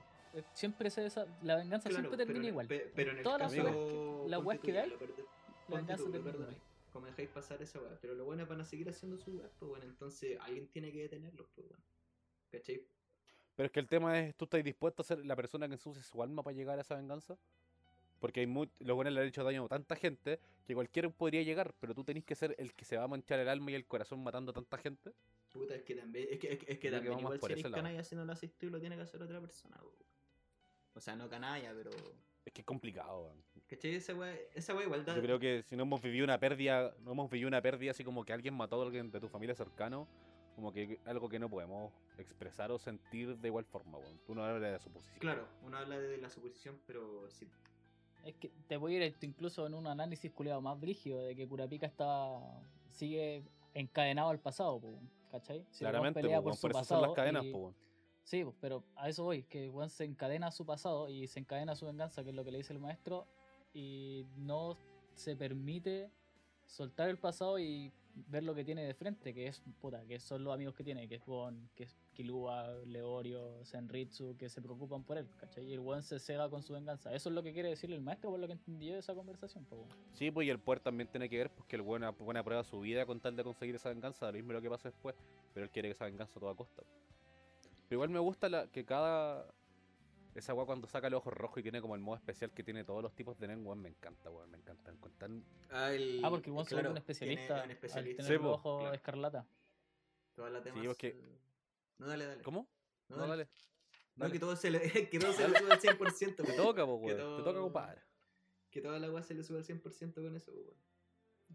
Siempre 0.54 0.90
se 0.90 1.02
desa- 1.02 1.26
la 1.42 1.56
venganza 1.56 1.90
siempre 1.90 2.18
termina 2.18 2.40
pero, 2.42 2.48
igual. 2.50 2.68
pe- 2.68 2.92
pero 2.94 3.12
en 3.12 3.18
el 3.20 3.24
Todas 3.24 3.40
las 3.42 3.52
caso, 3.54 3.64
weas 3.64 3.76
que- 3.76 4.30
las 4.30 4.44
weas 4.46 4.60
que 4.60 4.74
lo 4.74 5.00
perde- 5.00 5.26
la 5.70 5.78
venganza 5.78 6.04
tú, 6.04 6.12
termina 6.12 6.34
igual. 6.34 6.62
Como 6.92 7.06
dejáis 7.08 7.30
pasar 7.30 7.62
esa 7.62 7.80
weá. 7.82 7.98
Pero 8.02 8.16
lo 8.16 8.26
bueno 8.26 8.44
es 8.44 8.50
van 8.50 8.62
a 8.62 8.66
seguir 8.66 8.90
haciendo 8.90 9.18
su 9.18 9.32
weá, 9.32 9.50
pues 9.58 9.70
bueno, 9.70 9.86
entonces 9.86 10.38
alguien 10.42 10.68
tiene 10.68 10.92
que 10.92 11.04
detenerlos, 11.04 11.48
pues 11.56 11.68
bueno. 11.68 11.84
¿Cachai? 12.52 12.86
Pero 13.56 13.68
es 13.68 13.72
que 13.72 13.80
el 13.80 13.88
tema 13.88 14.20
es, 14.20 14.36
¿tú 14.36 14.46
estás 14.46 14.64
dispuesto 14.64 15.02
a 15.02 15.06
ser 15.06 15.26
la 15.26 15.36
persona 15.36 15.68
que 15.68 15.74
ensucie 15.74 16.04
su 16.04 16.22
alma 16.22 16.44
para 16.44 16.56
llegar 16.56 16.78
a 16.78 16.82
esa 16.82 16.96
venganza? 16.96 17.38
Porque 18.20 18.42
hay 18.42 18.48
muy, 18.48 18.70
los 18.80 18.96
buenos 18.96 19.14
le 19.14 19.22
han 19.22 19.28
hecho 19.28 19.44
daño 19.44 19.66
a 19.66 19.68
tanta 19.68 19.96
gente 19.96 20.40
que 20.66 20.74
cualquiera 20.74 21.10
podría 21.10 21.44
llegar, 21.44 21.74
pero 21.80 21.94
tú 21.94 22.04
tenés 22.04 22.24
que 22.24 22.36
ser 22.36 22.56
el 22.58 22.74
que 22.74 22.86
se 22.86 22.98
va 22.98 23.04
a 23.04 23.08
manchar 23.08 23.40
el 23.40 23.48
alma 23.48 23.72
y 23.72 23.76
el 23.76 23.86
corazón 23.86 24.24
matando 24.24 24.52
a 24.52 24.54
tanta 24.54 24.78
gente. 24.78 25.12
Puta, 25.52 25.76
es 25.76 25.84
que 25.84 25.96
también, 25.96 26.28
es 26.32 26.40
que, 26.40 26.54
es 26.54 26.60
que, 26.60 26.74
es 26.74 26.80
que 26.80 26.92
también 26.92 27.20
igual 27.20 27.40
si 27.40 27.52
eres 27.52 27.64
canalla 27.64 28.04
si 28.04 28.16
no 28.16 28.26
lo 28.26 28.34
haces 28.34 28.52
tú 28.58 28.70
lo 28.70 28.80
tiene 28.80 28.96
que 28.96 29.04
hacer 29.04 29.22
otra 29.22 29.40
persona, 29.40 29.78
weón. 29.82 29.96
O 30.94 31.00
sea, 31.00 31.16
no 31.16 31.30
canalla, 31.30 31.74
pero. 31.74 31.92
Es 32.46 32.54
que 32.54 32.62
es 32.62 32.66
complicado, 32.66 33.26
weón. 33.26 33.44
¿Cachai? 33.68 33.96
Esa 33.96 34.14
weá, 34.14 34.36
esa 34.54 34.74
weá 34.74 34.86
igual 34.86 35.06
da. 35.06 35.16
Yo 35.16 35.22
creo 35.22 35.40
que 35.40 35.64
si 35.64 35.76
no 35.76 35.84
hemos 35.84 36.02
vivido 36.02 36.24
una 36.24 36.40
pérdida, 36.40 36.96
no 37.00 37.12
hemos 37.12 37.30
vivido 37.30 37.48
una 37.48 37.62
pérdida 37.62 37.92
así 37.92 38.04
como 38.04 38.26
que 38.26 38.34
alguien 38.34 38.54
mató 38.54 38.82
a 38.82 38.86
alguien 38.86 39.12
de 39.12 39.20
tu 39.20 39.28
familia 39.28 39.56
cercano, 39.56 40.08
como 40.56 40.72
que 40.72 41.00
algo 41.06 41.28
que 41.30 41.38
no 41.40 41.50
podemos 41.50 41.92
expresar 42.18 42.72
o 42.72 42.80
sentir 42.80 43.38
de 43.38 43.48
igual 43.48 43.66
forma, 43.66 43.98
weón. 43.98 44.18
Tú 44.26 44.34
no 44.34 44.44
hablas 44.44 44.62
de 44.62 44.72
la 44.72 44.80
suposición. 44.80 45.20
Claro, 45.20 45.48
uno 45.64 45.78
habla 45.78 46.00
de 46.00 46.18
la 46.18 46.30
suposición, 46.30 46.80
pero 46.88 47.30
si 47.30 47.48
Es 48.24 48.36
que 48.36 48.50
te 48.68 48.78
voy 48.78 48.96
a 48.96 49.06
ir 49.06 49.16
incluso 49.22 49.68
en 49.68 49.74
un 49.74 49.86
análisis 49.88 50.32
culiado 50.32 50.62
más 50.62 50.80
brígido 50.80 51.22
de 51.24 51.36
que 51.36 51.48
Kurapika 51.48 51.86
está 51.86 52.40
sigue 52.90 53.44
encadenado 53.74 54.30
al 54.30 54.40
pasado, 54.40 54.80
po, 54.80 54.98
¿cachai? 55.32 55.66
Si 55.70 55.80
Claramente, 55.80 56.22
pelea 56.22 56.38
po, 56.38 56.44
por 56.44 56.52
weón, 56.52 56.58
su 56.58 56.62
por 56.62 56.72
eso 56.72 56.80
pasado 56.80 57.02
son 57.02 57.10
las 57.10 57.16
cadenas, 57.16 57.44
y- 57.44 57.52
po. 57.52 57.74
Sí, 58.24 58.44
pues, 58.44 58.56
pero 58.60 58.84
a 58.96 59.08
eso 59.10 59.24
voy, 59.24 59.44
que 59.44 59.70
Juan 59.70 59.90
se 59.90 60.04
encadena 60.04 60.48
a 60.48 60.52
su 60.52 60.66
pasado 60.66 61.10
y 61.10 61.28
se 61.28 61.40
encadena 61.40 61.74
a 61.74 61.76
su 61.76 61.86
venganza, 61.86 62.24
que 62.24 62.32
es 62.32 62.36
lo 62.36 62.44
que 62.44 62.52
le 62.52 62.58
dice 62.58 62.74
el 62.74 62.80
maestro, 62.80 63.28
y 63.72 64.26
no 64.38 64.78
se 65.14 65.36
permite 65.36 66.10
soltar 66.66 67.10
el 67.10 67.20
pasado 67.20 67.60
y 67.60 67.92
ver 68.16 68.44
lo 68.44 68.56
que 68.56 68.64
tiene 68.64 68.84
de 68.84 68.94
frente, 68.94 69.34
que 69.34 69.48
es 69.48 69.62
puta, 69.80 70.06
que 70.06 70.20
son 70.20 70.44
los 70.44 70.54
amigos 70.54 70.74
que 70.74 70.84
tiene, 70.84 71.08
que 71.08 71.16
es 71.16 71.26
Gon, 71.26 71.70
que 71.76 71.84
es 71.84 71.96
Killua, 72.14 72.72
Leorio, 72.86 73.64
Senritsu, 73.66 74.36
que 74.38 74.50
se 74.50 74.62
preocupan 74.62 75.04
por 75.04 75.18
él, 75.18 75.28
¿cachai? 75.38 75.66
Y 75.66 75.74
el 75.74 75.80
Juan 75.80 76.02
se 76.02 76.20
cega 76.20 76.50
con 76.50 76.64
su 76.64 76.74
venganza. 76.74 77.14
Eso 77.14 77.30
es 77.30 77.36
lo 77.36 77.44
que 77.44 77.54
quiere 77.54 77.70
decirle 77.70 77.96
el 77.96 78.02
maestro, 78.02 78.32
por 78.32 78.40
lo 78.40 78.48
que 78.48 78.54
entendí 78.54 78.88
yo 78.88 78.94
de 78.94 79.00
esa 79.00 79.14
conversación, 79.14 79.66
pues, 79.66 79.82
weón. 79.82 79.98
Sí, 80.14 80.32
pues 80.32 80.48
y 80.48 80.50
el 80.50 80.60
poder 80.60 80.80
también 80.80 81.10
tiene 81.10 81.30
que 81.30 81.38
ver 81.38 81.50
porque 81.50 81.76
el 81.76 81.82
buena 81.82 82.12
buena 82.12 82.44
prueba 82.44 82.64
su 82.64 82.80
vida 82.80 83.06
con 83.06 83.20
tal 83.20 83.36
de 83.36 83.44
conseguir 83.44 83.76
esa 83.76 83.90
venganza, 83.90 84.28
lo 84.28 84.34
mismo 84.34 84.54
lo 84.54 84.62
que 84.62 84.70
pasa 84.70 84.90
después, 84.90 85.16
pero 85.54 85.66
él 85.66 85.72
quiere 85.72 85.90
que 85.90 85.94
esa 85.94 86.06
venganza 86.06 86.38
a 86.38 86.40
toda 86.40 86.56
costa. 86.56 86.84
Pero 87.88 87.98
igual 87.98 88.10
me 88.10 88.20
gusta 88.20 88.50
la, 88.50 88.68
que 88.68 88.86
cada 88.86 89.46
esa 90.36 90.54
weá 90.54 90.66
cuando 90.66 90.88
saca 90.88 91.08
el 91.08 91.14
ojo 91.16 91.32
rojo 91.32 91.60
y 91.60 91.64
tiene 91.64 91.82
como 91.82 91.96
el 91.96 92.02
modo 92.02 92.18
especial 92.18 92.52
que 92.52 92.64
tiene 92.64 92.84
todos 92.84 93.02
los 93.02 93.16
tipos 93.16 93.38
de 93.40 93.48
Nen, 93.48 93.66
weón, 93.66 93.82
me 93.82 93.90
encanta, 93.90 94.30
weón, 94.30 94.52
me 94.52 94.58
encanta. 94.58 94.94
Ah, 95.72 95.92
el- 95.92 96.22
Ah, 96.24 96.30
porque 96.30 96.50
el 96.50 96.54
Juan 96.54 96.66
se 96.66 96.76
vuelve 96.76 96.82
claro, 96.84 96.92
un 96.92 96.98
especialista, 96.98 97.46
tiene 97.48 97.60
un 97.60 97.64
al 97.64 97.72
especialista. 97.72 98.24
tener 98.24 98.38
Sí, 98.38 98.44
los 98.44 98.54
ojos 98.54 98.80
claro. 98.82 98.96
escarlata. 98.96 99.48
Todas 100.36 100.52
las 100.52 100.64
temas. 100.64 100.82
Sí, 100.82 100.88
porque- 100.88 101.08
eh, 101.08 101.40
No, 101.98 102.08
dale, 102.08 102.26
dale. 102.26 102.44
¿Cómo? 102.44 102.68
No, 103.08 103.16
No, 103.16 103.22
dale. 103.28 103.46
dale. 103.46 103.50
No, 104.16 104.24
dale. 104.26 104.34
que 104.34 104.40
todo 104.40 104.56
se 104.56 104.70
le, 104.70 104.80
que 105.10 105.20
todo 105.20 105.32
se 105.34 105.48
le 105.48 105.58
sube 105.58 105.72
al 105.72 105.80
100%. 105.80 106.44
Te 106.44 106.54
toca, 106.54 106.84
Que 106.86 106.92
weón. 106.92 107.08
Te 107.08 107.16
todo- 107.16 107.44
toca, 107.44 107.60
compadre. 107.60 108.02
Que 108.70 108.82
toda 108.82 109.00
la 109.00 109.08
agua 109.08 109.24
se 109.24 109.34
le 109.34 109.44
sube 109.44 109.60
al 109.60 109.64
100% 109.66 110.22
con 110.22 110.36
eso, 110.36 110.52
weón. 110.52 110.76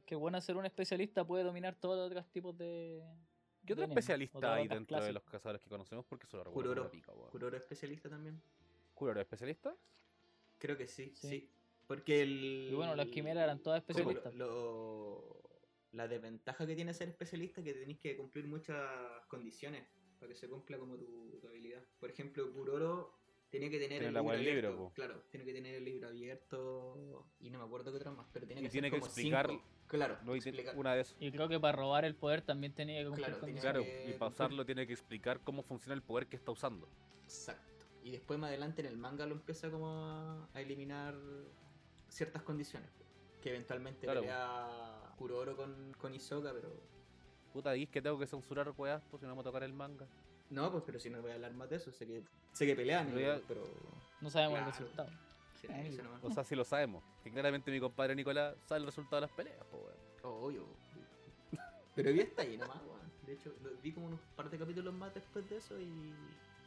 Que 0.07 0.15
bueno 0.15 0.41
ser 0.41 0.57
un 0.57 0.65
especialista 0.65 1.27
puede 1.27 1.45
dominar 1.45 1.75
todos 1.75 1.97
los 1.99 2.07
otros 2.07 2.31
tipos 2.33 2.57
de. 2.57 3.05
¿Qué 3.67 3.75
otro 3.75 3.85
especialista 3.85 4.55
hay 4.55 4.67
dentro 4.69 5.03
de 5.05 5.13
los 5.13 5.23
cazadores 5.25 5.61
que 5.61 5.69
conocemos? 5.69 6.07
Porque 6.07 6.27
solo 6.27 6.45
recuerdo 6.45 6.71
Kuroro. 6.71 6.85
la 6.85 6.91
pica. 6.91 7.13
Kuroro 7.31 7.57
especialista 7.59 8.09
también. 8.09 8.41
¿Kuroro 9.01 9.19
es 9.19 9.25
especialista? 9.25 9.75
Creo 10.59 10.77
que 10.77 10.87
sí, 10.87 11.11
Sí. 11.17 11.29
sí. 11.29 11.51
Porque 11.87 12.21
el. 12.21 12.69
Y 12.71 12.75
bueno, 12.75 12.95
las 12.95 13.07
quimeras 13.09 13.45
eran 13.45 13.59
todas 13.61 13.83
Sí, 13.83 13.95
lo- 13.95 13.99
especialistas. 14.01 14.35
lo- 14.35 15.41
la 15.93 16.07
desventaja 16.07 16.67
que 16.67 16.75
tiene 16.77 16.93
ser 16.93 17.09
especialista 17.09 17.63
es 17.63 17.65
que 17.65 17.73
tenéis 17.73 17.99
que 17.99 18.15
cumplir 18.15 18.47
muchas 18.47 18.79
condiciones 19.29 19.89
para 20.19 20.29
que 20.29 20.37
se 20.37 20.49
cumpla 20.51 20.77
como 20.79 20.99
tu, 20.99 21.39
tu 21.41 21.49
habilidad. 21.49 21.83
Por 21.99 22.11
ejemplo, 22.11 22.53
Kuroro 22.53 23.15
tenía 23.49 23.71
que 23.71 23.79
tener 23.79 24.01
Tiene 24.03 24.19
el 24.19 24.45
libro 24.45 24.69
abierto. 24.69 24.77
po. 24.77 24.93
Claro, 24.93 25.23
tiene 25.31 25.47
que 25.47 25.55
tener 25.55 25.75
el 25.77 25.85
libro 25.87 26.09
abierto 26.09 27.27
y 27.41 27.49
no 27.49 27.59
me 27.59 27.65
acuerdo 27.65 27.91
qué 27.91 27.97
otra 27.97 28.11
más, 28.13 28.27
pero 28.35 28.47
tiene 28.47 28.61
Y 28.61 28.65
que 28.65 28.71
tiene 28.71 28.89
ser 28.89 28.93
que 28.97 29.01
como 29.01 29.07
explicar- 29.11 29.49
cinco. 29.49 29.65
Claro, 29.87 30.19
No, 30.25 30.37
y 30.37 30.41
tiene 30.41 30.59
explicar. 30.59 30.79
una 30.79 30.95
de 30.95 31.01
esas. 31.01 31.17
Y 31.19 31.33
creo 31.33 31.49
que 31.49 31.59
para 31.59 31.75
robar 31.77 32.05
el 32.05 32.15
poder 32.17 32.43
también 32.43 32.75
tenía 32.75 32.99
que 33.01 33.07
cumplir 33.07 33.25
Claro, 33.25 33.41
con 33.41 33.47
tiene 33.49 33.61
Claro, 33.63 33.83
que 33.83 34.11
y 34.11 34.13
para 34.13 34.31
usarlo 34.31 34.67
tiene 34.67 34.87
que 34.87 34.93
explicar 34.93 35.41
cómo 35.41 35.63
funciona 35.63 35.95
el 35.95 36.03
poder 36.03 36.27
que 36.29 36.37
está 36.37 36.53
usando. 36.53 36.87
Exacto. 37.25 37.80
Y 38.03 38.13
después 38.13 38.39
más 38.39 38.49
adelante 38.49 38.81
en 38.81 38.87
el 38.89 38.97
manga 38.97 39.27
lo 39.27 39.35
empieza 39.35 39.71
como 39.71 39.89
a, 39.89 40.49
a 40.55 40.61
eliminar 40.61 41.15
ciertas 42.09 42.43
condiciones. 42.43 42.89
Que 43.43 43.51
eventualmente 43.51 44.07
Claro. 44.07 44.21
pelea 44.21 45.13
Kuroro 45.19 45.57
con, 45.57 45.93
con 45.99 46.15
Hisoka, 46.15 46.53
pero. 46.53 46.71
Puta, 47.53 47.77
¿y 47.77 47.85
es 47.85 47.89
que 47.91 48.01
tengo 48.01 48.19
que 48.19 48.27
censurar 48.27 48.73
weas? 48.77 49.03
Pues 49.11 49.21
si 49.21 49.27
no 49.27 49.33
vamos 49.33 49.45
a 49.45 49.49
tocar 49.49 49.63
el 49.65 49.73
manga. 49.73 50.07
No, 50.51 50.71
pues 50.73 50.83
pero 50.87 50.99
si 50.99 51.11
no 51.11 51.21
voy 51.23 51.31
a 51.31 51.35
hablar 51.35 51.53
más 51.55 51.69
de 51.71 51.77
eso, 51.77 51.93
sé 51.93 52.07
que, 52.07 52.23
sé 52.53 52.67
que 52.67 52.75
pelean, 52.75 53.09
Pero 53.13 53.21
ya- 53.21 53.43
pero. 53.47 53.63
No 54.21 54.31
sabemos 54.31 54.59
Claro. 54.59 54.67
el 54.67 54.73
resultado. 54.73 55.09
sí, 55.61 55.69
nomás. 56.03 56.25
O 56.25 56.31
sea, 56.33 56.45
sí 56.45 56.55
lo 56.57 56.65
sabemos. 56.65 57.03
Que 57.23 57.31
claramente 57.31 57.71
mi 57.71 57.81
compadre 57.81 58.15
Nicolás 58.15 58.57
sabe 58.67 58.81
el 58.81 58.87
resultado 58.87 59.17
de 59.17 59.27
las 59.29 59.37
peleas, 59.37 59.65
pues 59.71 59.83
weón. 59.83 60.35
Obvio. 60.45 60.65
Pero 61.95 62.13
vi 62.13 62.21
hasta 62.21 62.43
ahí 62.43 62.57
nomás, 62.57 62.79
weón. 62.83 63.01
De 63.27 63.33
hecho, 63.35 63.55
vi 63.83 63.93
como 63.93 64.07
unos 64.07 64.21
par 64.37 64.51
de 64.51 64.59
capítulos 64.59 64.93
más 64.95 65.15
después 65.15 65.49
de 65.49 65.57
eso 65.59 65.79
y 65.81 66.13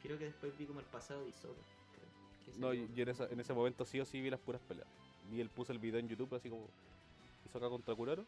creo 0.03 0.17
que 0.19 0.25
después 0.25 0.55
vi 0.57 0.65
como 0.65 0.79
el 0.79 0.85
pasado 0.85 1.25
de 1.25 1.31
que 1.31 2.59
No, 2.59 2.73
yo 2.73 3.03
en, 3.03 3.09
esa- 3.09 3.27
en 3.29 3.39
ese 3.39 3.53
momento 3.53 3.85
sí 3.85 3.99
o 3.99 4.05
sí 4.05 4.21
vi 4.21 4.29
las 4.29 4.39
puras 4.39 4.61
peleas. 4.61 4.87
Y 5.31 5.39
él 5.39 5.49
puso 5.49 5.71
el 5.71 5.79
video 5.79 5.99
en 5.99 6.07
YouTube 6.09 6.35
así 6.35 6.49
como 6.49 6.67
hizo 7.45 7.57
acá 7.57 7.69
contra 7.69 7.95
Kuroro 7.95 8.25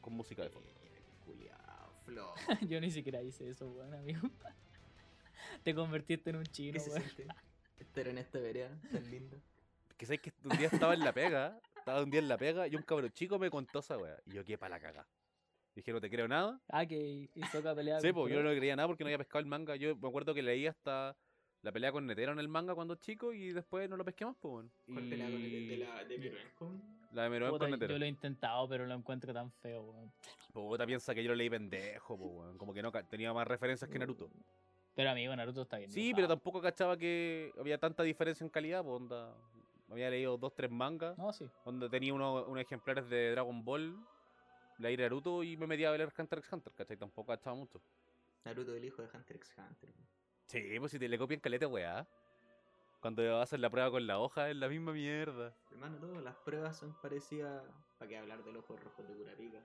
con 0.00 0.12
música 0.12 0.42
de 0.42 0.50
fondo. 0.50 0.68
Eh. 0.68 0.84
Yo 2.68 2.80
ni 2.80 2.90
siquiera 2.90 3.22
hice 3.22 3.48
eso, 3.48 3.66
weón, 3.68 3.94
amigo. 3.94 4.28
Te 5.62 5.74
convertiste 5.74 6.30
en 6.30 6.36
un 6.36 6.44
chino, 6.44 6.74
¿Qué 6.74 6.80
se 6.80 6.90
weón. 6.90 7.02
Estar 7.78 8.08
en 8.08 8.18
esta 8.18 8.38
vereda 8.38 8.70
tan 8.92 9.10
linda. 9.10 9.36
Que 9.96 10.06
sabes 10.06 10.20
que 10.20 10.32
un 10.44 10.56
día 10.58 10.68
estaba 10.68 10.94
en 10.94 11.00
la 11.00 11.12
pega, 11.12 11.58
estaba 11.76 12.02
un 12.02 12.10
día 12.10 12.20
en 12.20 12.28
la 12.28 12.36
pega 12.36 12.66
y 12.68 12.76
un 12.76 12.82
cabrón 12.82 13.10
chico 13.12 13.38
me 13.38 13.50
contó 13.50 13.78
esa 13.78 13.96
wea. 13.96 14.18
Y 14.26 14.32
yo 14.32 14.44
qué 14.44 14.58
para 14.58 14.76
la 14.76 14.80
caga. 14.80 15.06
Dije, 15.74 15.92
no 15.92 16.00
te 16.00 16.08
creo 16.08 16.28
nada. 16.28 16.60
Ah, 16.68 16.86
que 16.86 17.28
Hisoka 17.34 17.74
peleaba 17.74 18.00
Sí, 18.00 18.08
con 18.08 18.14
pues 18.22 18.32
yo 18.34 18.42
no 18.42 18.50
le 18.50 18.56
creía 18.56 18.76
nada 18.76 18.86
porque 18.86 19.02
no 19.02 19.08
había 19.08 19.18
pescado 19.18 19.40
el 19.40 19.46
manga. 19.46 19.74
Yo 19.76 19.96
me 19.96 20.08
acuerdo 20.08 20.32
que 20.32 20.42
leí 20.42 20.66
hasta 20.66 21.16
la 21.62 21.72
pelea 21.72 21.90
con 21.90 22.06
Netero 22.06 22.32
en 22.32 22.38
el 22.38 22.48
manga 22.48 22.74
cuando 22.74 22.94
chico 22.94 23.32
y 23.32 23.52
después 23.52 23.88
no 23.90 23.96
lo 23.96 24.04
pesqué 24.04 24.24
más, 24.24 24.36
pues. 24.40 24.52
weón. 24.54 24.70
¿Cuál 24.86 25.06
Y- 25.06 25.10
pelea 25.10 25.26
con 25.30 25.42
el 25.42 25.68
de 25.68 25.76
la 25.78 26.04
de 26.04 26.18
Miruem 26.18 26.48
con? 26.54 26.82
La 27.12 27.22
de 27.24 27.30
Meruem 27.30 27.58
con 27.58 27.70
Netero. 27.70 27.92
yo 27.94 27.98
lo 27.98 28.04
he 28.04 28.08
intentado, 28.08 28.68
pero 28.68 28.86
lo 28.86 28.94
encuentro 28.94 29.32
tan 29.32 29.50
feo, 29.50 29.82
weón. 29.82 30.12
Puta, 30.52 30.86
piensa 30.86 31.12
que 31.14 31.22
yo 31.24 31.30
lo 31.30 31.34
leí 31.36 31.50
pendejo, 31.50 32.16
pues, 32.16 32.30
weón. 32.32 32.58
Como 32.58 32.72
que 32.72 32.82
no 32.82 32.92
tenía 32.92 33.32
más 33.32 33.46
referencias 33.48 33.90
que 33.90 33.98
Naruto. 33.98 34.30
Pero 34.94 35.10
amigo, 35.10 35.34
Naruto 35.34 35.62
está 35.62 35.78
bien. 35.78 35.90
Sí, 35.90 36.10
pero 36.14 36.28
dibujado. 36.28 36.36
tampoco 36.36 36.60
cachaba 36.62 36.96
que 36.96 37.50
había 37.58 37.78
tanta 37.78 38.04
diferencia 38.04 38.44
en 38.44 38.50
calidad, 38.50 38.84
pues, 38.84 38.94
onda. 38.94 39.34
Había 39.90 40.08
leído 40.10 40.36
dos, 40.38 40.54
tres 40.54 40.70
mangas, 40.70 41.16
No, 41.18 41.32
sí. 41.32 41.46
donde 41.64 41.88
tenía 41.88 42.14
uno- 42.14 42.44
unos 42.46 42.62
ejemplares 42.62 43.08
de 43.08 43.32
Dragon 43.32 43.64
Ball, 43.64 43.96
leí 44.78 44.96
Naruto 44.96 45.42
y 45.42 45.56
me 45.56 45.66
metía 45.66 45.88
a 45.88 45.92
ver 45.92 46.12
Hunter 46.16 46.38
x 46.38 46.52
Hunter, 46.52 46.72
¿cachai? 46.74 46.96
Tampoco 46.96 47.32
cachaba 47.32 47.56
mucho. 47.56 47.80
Naruto, 48.44 48.74
el 48.74 48.84
hijo 48.84 49.02
de 49.02 49.08
Hunter 49.16 49.36
x 49.36 49.54
Hunter. 49.56 49.90
Sí, 50.46 50.78
pues 50.78 50.92
si 50.92 50.98
te 50.98 51.08
le 51.08 51.18
copian 51.18 51.40
caleta, 51.40 51.66
weá. 51.66 52.06
Cuando 53.00 53.40
hacen 53.40 53.60
la 53.60 53.68
prueba 53.70 53.90
con 53.90 54.06
la 54.06 54.18
hoja, 54.18 54.50
es 54.50 54.56
la 54.56 54.68
misma 54.68 54.92
mierda. 54.92 55.54
Hermano, 55.70 55.98
todas 55.98 56.22
las 56.22 56.36
pruebas 56.36 56.78
son 56.78 56.94
parecidas. 57.02 57.62
¿Para 57.98 58.08
qué 58.08 58.16
hablar 58.18 58.42
del 58.44 58.56
ojo 58.56 58.76
rojo 58.76 59.02
de 59.02 59.14
Kurapika? 59.14 59.58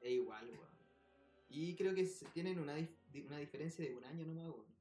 Es 0.00 0.10
igual, 0.12 0.48
weón. 0.48 0.68
Y 1.50 1.76
creo 1.76 1.94
que 1.94 2.08
tienen 2.32 2.58
una, 2.58 2.76
dif- 2.78 3.26
una 3.26 3.36
diferencia 3.38 3.84
de 3.84 3.94
un 3.94 4.04
año 4.04 4.24
nomás, 4.26 4.48
weón. 4.48 4.74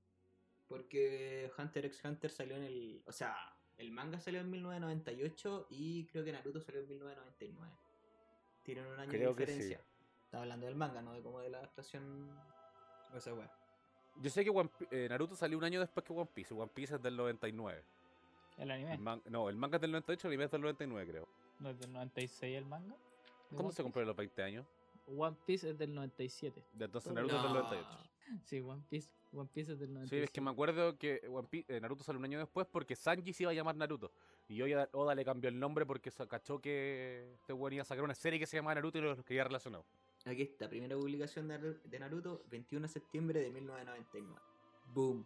Porque 0.68 1.52
Hunter 1.58 1.86
x 1.86 2.04
Hunter 2.06 2.32
salió 2.32 2.56
en 2.56 2.64
el. 2.64 3.04
O 3.06 3.12
sea, 3.12 3.36
el 3.78 3.92
manga 3.92 4.20
salió 4.20 4.40
en 4.40 4.50
1998 4.50 5.68
y 5.70 6.06
creo 6.08 6.24
que 6.24 6.32
Naruto 6.32 6.62
salió 6.62 6.82
en 6.82 6.88
1999. 6.88 7.74
Tienen 8.64 8.86
un 8.88 9.00
año 9.00 9.10
Creo 9.12 9.34
de 9.34 9.46
que 9.46 9.52
sí. 9.52 9.58
diferencia. 9.60 9.86
Estaba 10.26 10.44
hablando 10.44 10.66
del 10.66 10.76
manga, 10.76 11.02
no 11.02 11.14
de 11.14 11.22
como 11.22 11.40
de 11.42 11.50
la 11.50 11.60
adaptación. 11.60 12.30
O 13.16 13.20
sea, 13.20 13.34
weón. 13.34 13.50
Yo 14.22 14.30
sé 14.30 14.44
que 14.44 14.50
One 14.50 14.70
eh, 14.92 15.08
Naruto 15.10 15.36
salió 15.36 15.58
un 15.58 15.64
año 15.64 15.80
después 15.80 16.06
que 16.06 16.14
One 16.14 16.30
Piece. 16.34 16.54
One 16.54 16.72
Piece 16.74 16.96
es 16.96 17.02
del 17.02 17.16
99. 17.18 17.84
El 18.58 18.72
anime. 18.72 18.94
El 18.94 19.00
man- 19.00 19.22
no, 19.30 19.50
el 19.50 19.56
manga 19.56 19.78
es 19.78 19.82
del 19.82 19.92
98, 19.92 20.28
el 20.28 20.32
anime 20.32 20.46
es 20.46 20.52
del 20.52 20.62
99, 20.62 21.12
creo. 21.12 21.28
¿No 21.60 21.70
es 21.70 21.80
del 21.80 21.92
96 21.92 22.58
el 22.58 22.66
manga? 22.66 22.94
¿De 22.96 22.96
¿Cuándo 23.50 23.64
One 23.64 23.72
se 23.72 23.76
Piece? 23.78 23.84
compró 23.84 24.02
en 24.02 24.08
los 24.08 24.16
20 24.16 24.44
años? 24.44 24.66
One 25.18 25.36
Piece 25.46 25.70
es 25.72 25.78
del 25.78 25.94
97. 25.94 26.64
De 26.74 26.86
entonces 26.86 27.12
No. 27.12 27.16
Naruto 27.16 27.36
es 27.38 27.44
del 27.44 27.54
No. 27.54 27.60
98. 27.64 28.10
Sí, 28.46 28.60
One 28.62 28.84
Piece, 28.90 29.10
One 29.34 29.50
Piece 29.54 29.74
es 29.74 29.80
del 29.80 29.88
Sí, 29.90 29.94
97. 29.94 30.24
es 30.26 30.32
que 30.32 30.42
me 30.42 30.52
acuerdo 30.52 30.98
que 30.98 31.22
One 31.30 31.48
Pi- 31.48 31.66
eh, 31.68 31.80
Naruto 31.82 32.04
salió 32.04 32.20
un 32.20 32.26
año 32.26 32.40
después 32.40 32.66
porque 32.72 32.96
Sanji 32.96 33.34
se 33.34 33.44
iba 33.44 33.52
a 33.52 33.56
llamar 33.56 33.76
Naruto. 33.76 34.12
Y 34.48 34.62
Oda, 34.62 34.90
Oda 34.92 35.16
le 35.16 35.24
cambió 35.26 35.50
el 35.50 35.60
nombre 35.60 35.86
porque 35.86 36.12
se 36.12 36.28
cachó 36.28 36.60
que 36.60 37.34
este 37.36 37.54
weón 37.54 37.74
iba 37.74 37.82
a 37.82 37.86
sacar 37.86 38.04
una 38.04 38.14
serie 38.16 38.40
que 38.40 38.46
se 38.46 38.58
llamaba 38.58 38.76
Naruto 38.76 38.98
y 38.98 39.02
los 39.02 39.24
quería 39.24 39.44
relacionado. 39.46 39.86
Aquí 40.26 40.42
está, 40.44 40.70
primera 40.70 40.96
publicación 40.96 41.48
de 41.48 41.60
Naru- 41.60 41.82
de 41.84 42.00
Naruto, 42.00 42.44
21 42.50 42.88
de 42.88 42.94
septiembre 42.94 43.40
de 43.42 43.50
1999. 43.52 44.36
Boom. 44.94 45.26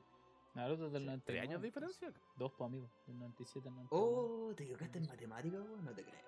Naruto 0.54 0.88
es 0.88 0.94
del 0.94 1.06
99. 1.06 1.24
¿Tres 1.26 1.42
años 1.42 1.62
de 1.62 1.72
pues. 1.72 1.92
diferencia? 1.92 2.22
Dos, 2.36 2.52
pues, 2.58 2.68
amigo. 2.68 2.90
Del 3.06 3.18
97 3.20 3.68
al 3.70 3.76
99. 3.76 3.90
Oh, 3.92 4.54
¿te 4.56 4.64
equivocaste 4.64 4.98
en 5.00 5.08
matemáticas, 5.08 5.62
weón? 5.62 5.86
No 5.86 5.94
te 5.94 6.04
creo. 6.04 6.22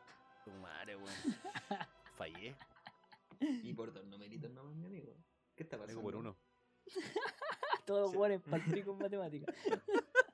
Tu 0.45 0.52
madre, 0.52 0.95
weón. 0.95 1.10
Fallé. 2.15 2.56
Y 3.39 3.73
por 3.73 3.93
dos 3.93 4.06
numeritos 4.06 4.52
nomás, 4.52 4.75
mi 4.75 4.86
amigo. 4.86 5.15
¿Qué 5.56 5.63
está 5.63 5.78
pasando? 5.78 5.91
Digo 5.99 6.02
por 6.04 6.15
uno. 6.15 6.36
Todos 7.86 8.12
Sí. 8.12 8.17
buenos 8.17 8.41
palpico 8.43 8.91
en 8.91 8.97
matemáticas. 8.99 9.56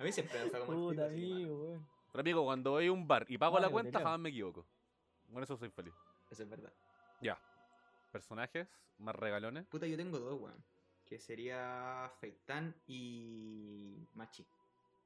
A 0.00 0.04
mí 0.04 0.12
siempre 0.12 0.42
me 0.44 0.50
fue 0.50 0.60
como 0.64 0.90
el 0.90 0.96
pico, 0.96 1.02
Puta, 1.02 1.08
que, 1.08 1.14
amigo, 1.14 1.62
weón. 1.62 1.86
Pero 2.12 2.20
amigo, 2.20 2.44
cuando 2.44 2.70
voy 2.72 2.86
a 2.86 2.92
un 2.92 3.06
bar 3.06 3.26
y 3.28 3.38
pago 3.38 3.54
Vale, 3.54 3.66
la 3.66 3.72
cuenta, 3.72 3.98
jamás 4.00 4.18
me 4.18 4.30
equivoco. 4.30 4.64
Con 5.32 5.42
eso 5.42 5.56
soy 5.56 5.70
feliz. 5.70 5.94
Eso 6.30 6.42
es 6.42 6.48
verdad. 6.48 6.72
Ya. 7.20 7.38
Personajes 8.10 8.66
más 8.98 9.14
regalones. 9.14 9.66
Puta, 9.66 9.86
yo 9.86 9.96
tengo 9.96 10.18
dos, 10.18 10.40
weón. 10.40 10.64
Que 11.04 11.18
sería 11.18 12.10
Feitan 12.20 12.74
y 12.86 14.06
Machi. 14.14 14.44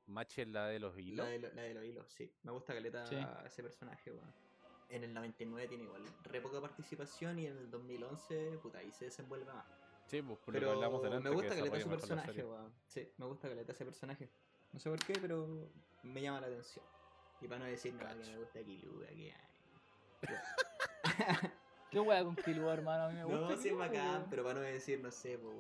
Machi 0.07 0.43
es 0.43 0.49
la 0.49 0.67
de 0.69 0.79
los 0.79 0.97
hilos. 0.99 1.27
La 1.27 1.33
de, 1.33 1.39
lo- 1.41 1.53
la 1.55 1.63
de 1.63 1.75
los 1.75 1.85
hilos, 1.85 2.07
sí. 2.11 2.31
Me 2.43 2.53
gusta 2.53 2.73
caleta 2.75 3.05
Sí. 3.07 3.17
ese 3.45 3.63
personaje, 3.63 4.13
weón. 4.13 4.33
En 4.91 5.03
el 5.03 5.13
99 5.13 5.67
tiene 5.67 5.85
igual 5.85 6.03
re 6.25 6.41
poca 6.41 6.61
participación 6.61 7.39
y 7.39 7.47
en 7.47 7.57
el 7.57 7.71
2011, 7.71 8.59
puta, 8.63 8.79
ahí 8.79 8.93
se 8.93 9.07
desenvuelve 9.07 9.47
más. 9.47 9.65
Sí, 10.07 10.21
pues 10.23 10.39
por 10.39 10.53
lo 10.55 10.61
Pero 10.61 10.67
que 10.71 10.75
hablamos 10.75 11.03
delante. 11.03 11.29
me 11.29 11.35
gusta 11.35 11.55
que 11.55 11.57
caleta 11.63 11.79
la 11.79 11.87
personaje, 11.97 12.45
weón. 12.45 12.73
Sí, 12.87 13.09
me 13.17 13.27
gusta 13.27 13.49
caleta 13.49 13.73
ese 13.73 13.85
personaje. 13.85 14.29
No 14.75 14.81
sé 14.81 14.91
por 14.91 14.99
qué, 14.99 15.15
pero 15.21 15.71
me 16.03 16.21
llama 16.21 16.41
la 16.41 16.49
atención. 16.49 16.85
Y 17.41 17.47
para 17.47 17.61
no 17.61 17.67
decir 17.67 17.95
nada 17.95 18.13
que 18.17 18.29
me 18.29 18.39
gusta 18.39 18.59
Killua, 18.65 19.07
que 19.07 19.33
hay. 19.33 20.23
¿Qué 21.91 22.01
wea 22.01 22.25
con 22.25 22.35
Killua, 22.35 22.73
hermano? 22.73 23.05
A 23.05 23.09
mí 23.09 23.15
me 23.15 23.25
gusta. 23.25 23.51
No, 23.51 23.57
sí 23.57 23.69
es 23.69 23.77
bacán, 23.77 24.27
pero 24.29 24.43
para 24.43 24.57
no 24.57 24.61
decir, 24.63 25.01
no 25.01 25.13
sé, 25.13 25.39
pues. 25.39 25.55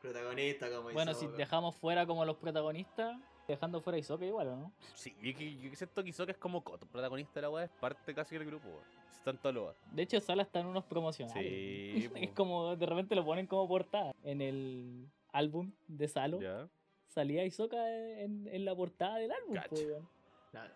Protagonista 0.00 0.70
como 0.70 0.90
Bueno, 0.92 1.14
si 1.14 1.26
dejamos 1.26 1.74
fuera 1.76 2.06
como 2.06 2.24
los 2.24 2.36
protagonistas, 2.36 3.20
dejando 3.48 3.80
fuera 3.82 3.96
a 3.96 3.98
Hisoka 3.98 4.24
igual, 4.24 4.48
¿o 4.48 4.56
no? 4.56 4.72
Sí, 4.94 5.14
yo, 5.20 5.36
que- 5.36 5.56
yo 5.58 5.74
siento 5.74 6.04
que 6.04 6.10
Hisoka 6.10 6.30
es 6.30 6.38
como 6.38 6.62
Koto, 6.62 6.86
protagonista 6.86 7.34
de 7.34 7.42
la 7.42 7.50
weá, 7.50 7.64
es 7.64 7.70
parte 7.72 8.14
casi 8.14 8.36
del 8.38 8.46
grupo, 8.46 8.68
weón. 8.68 8.84
Están 9.10 9.36
todos 9.36 9.54
los 9.54 9.76
De 9.92 10.02
hecho, 10.02 10.18
Sala 10.20 10.42
está 10.42 10.60
en 10.60 10.66
unos 10.66 10.84
promocionales. 10.84 11.42
Sí, 11.42 12.08
es 12.14 12.30
como, 12.30 12.76
de 12.76 12.86
repente 12.86 13.14
lo 13.16 13.24
ponen 13.24 13.46
como 13.48 13.66
portada. 13.66 14.12
En 14.22 14.40
el 14.40 15.10
álbum 15.32 15.72
de 15.88 16.06
Salo, 16.08 16.40
¿Ya? 16.40 16.68
Salía 17.10 17.44
Hisoka 17.44 17.76
en, 18.20 18.48
en 18.48 18.64
la 18.64 18.74
portada 18.74 19.16
del 19.18 19.30
álbum, 19.32 19.56
po, 19.68 19.74
weón. 19.76 20.08
La- 20.52 20.72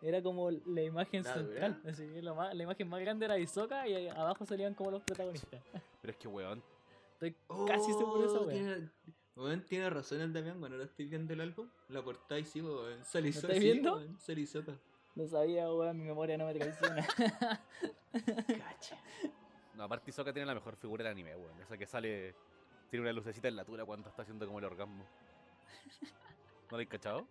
Era 0.00 0.22
como 0.22 0.50
la 0.50 0.82
imagen 0.82 1.22
¿La 1.22 1.34
central. 1.34 1.82
así, 1.86 2.22
la, 2.22 2.34
ma- 2.34 2.54
la 2.54 2.62
imagen 2.62 2.88
más 2.88 3.00
grande 3.00 3.26
era 3.26 3.38
Hisoka 3.38 3.86
y 3.86 4.08
abajo 4.08 4.44
salían 4.46 4.74
como 4.74 4.90
los 4.90 5.02
protagonistas. 5.02 5.60
Pero 6.00 6.10
es 6.12 6.16
que, 6.16 6.28
weón, 6.28 6.62
Estoy 7.14 7.36
casi 7.68 7.92
seguro 7.92 8.20
de 8.22 8.26
esa 8.26 8.40
Oh, 8.40 8.46
tiene- 8.48 8.90
Weón, 9.36 9.64
tiene 9.64 9.88
razón 9.88 10.20
el 10.20 10.32
Damián 10.32 10.58
cuando 10.58 10.76
lo 10.76 10.84
estoy 10.84 11.06
viendo 11.06 11.32
el 11.32 11.40
álbum. 11.40 11.68
La 11.88 12.02
portada 12.02 12.38
y 12.40 12.44
sí, 12.44 12.60
weón. 12.60 13.02
Sale 13.04 13.22
¿Lo 13.24 13.28
Hisoka. 13.30 13.46
estáis 13.48 13.62
sí, 13.62 13.70
viendo? 13.70 13.96
weón, 13.96 14.18
Sale 14.20 14.40
Hisoka. 14.40 14.72
Lo 15.14 15.26
sabía, 15.28 15.72
weón, 15.72 15.96
mi 15.98 16.04
memoria 16.04 16.36
no 16.36 16.46
me 16.46 16.54
traiciona. 16.54 17.06
Cacha. 18.12 18.96
no, 19.74 19.84
aparte 19.84 20.10
Hisoka 20.10 20.32
tiene 20.32 20.46
la 20.46 20.54
mejor 20.54 20.76
figura 20.76 21.04
del 21.04 21.12
anime, 21.12 21.36
weón. 21.36 21.60
Esa 21.60 21.78
que 21.78 21.86
sale, 21.86 22.34
tiene 22.90 23.02
una 23.04 23.12
lucecita 23.12 23.48
en 23.48 23.56
la 23.56 23.64
tula 23.64 23.84
cuando 23.84 24.08
está 24.08 24.22
haciendo 24.22 24.46
como 24.46 24.58
el 24.58 24.64
orgasmo. 24.66 25.04
¿No 26.70 26.76
lo 26.76 26.82
has 26.82 26.88
cachado? 26.88 27.26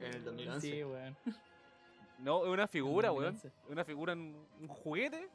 En 0.00 0.14
el 0.14 0.24
2011. 0.24 0.60
Sí, 0.70 0.84
weón. 0.84 1.16
No, 2.18 2.44
es 2.44 2.50
una 2.50 2.66
figura, 2.66 3.12
weón. 3.12 3.34
2011. 3.34 3.52
Una 3.72 3.84
figura 3.84 4.12
en 4.12 4.34
un 4.60 4.68
juguete 4.68 5.28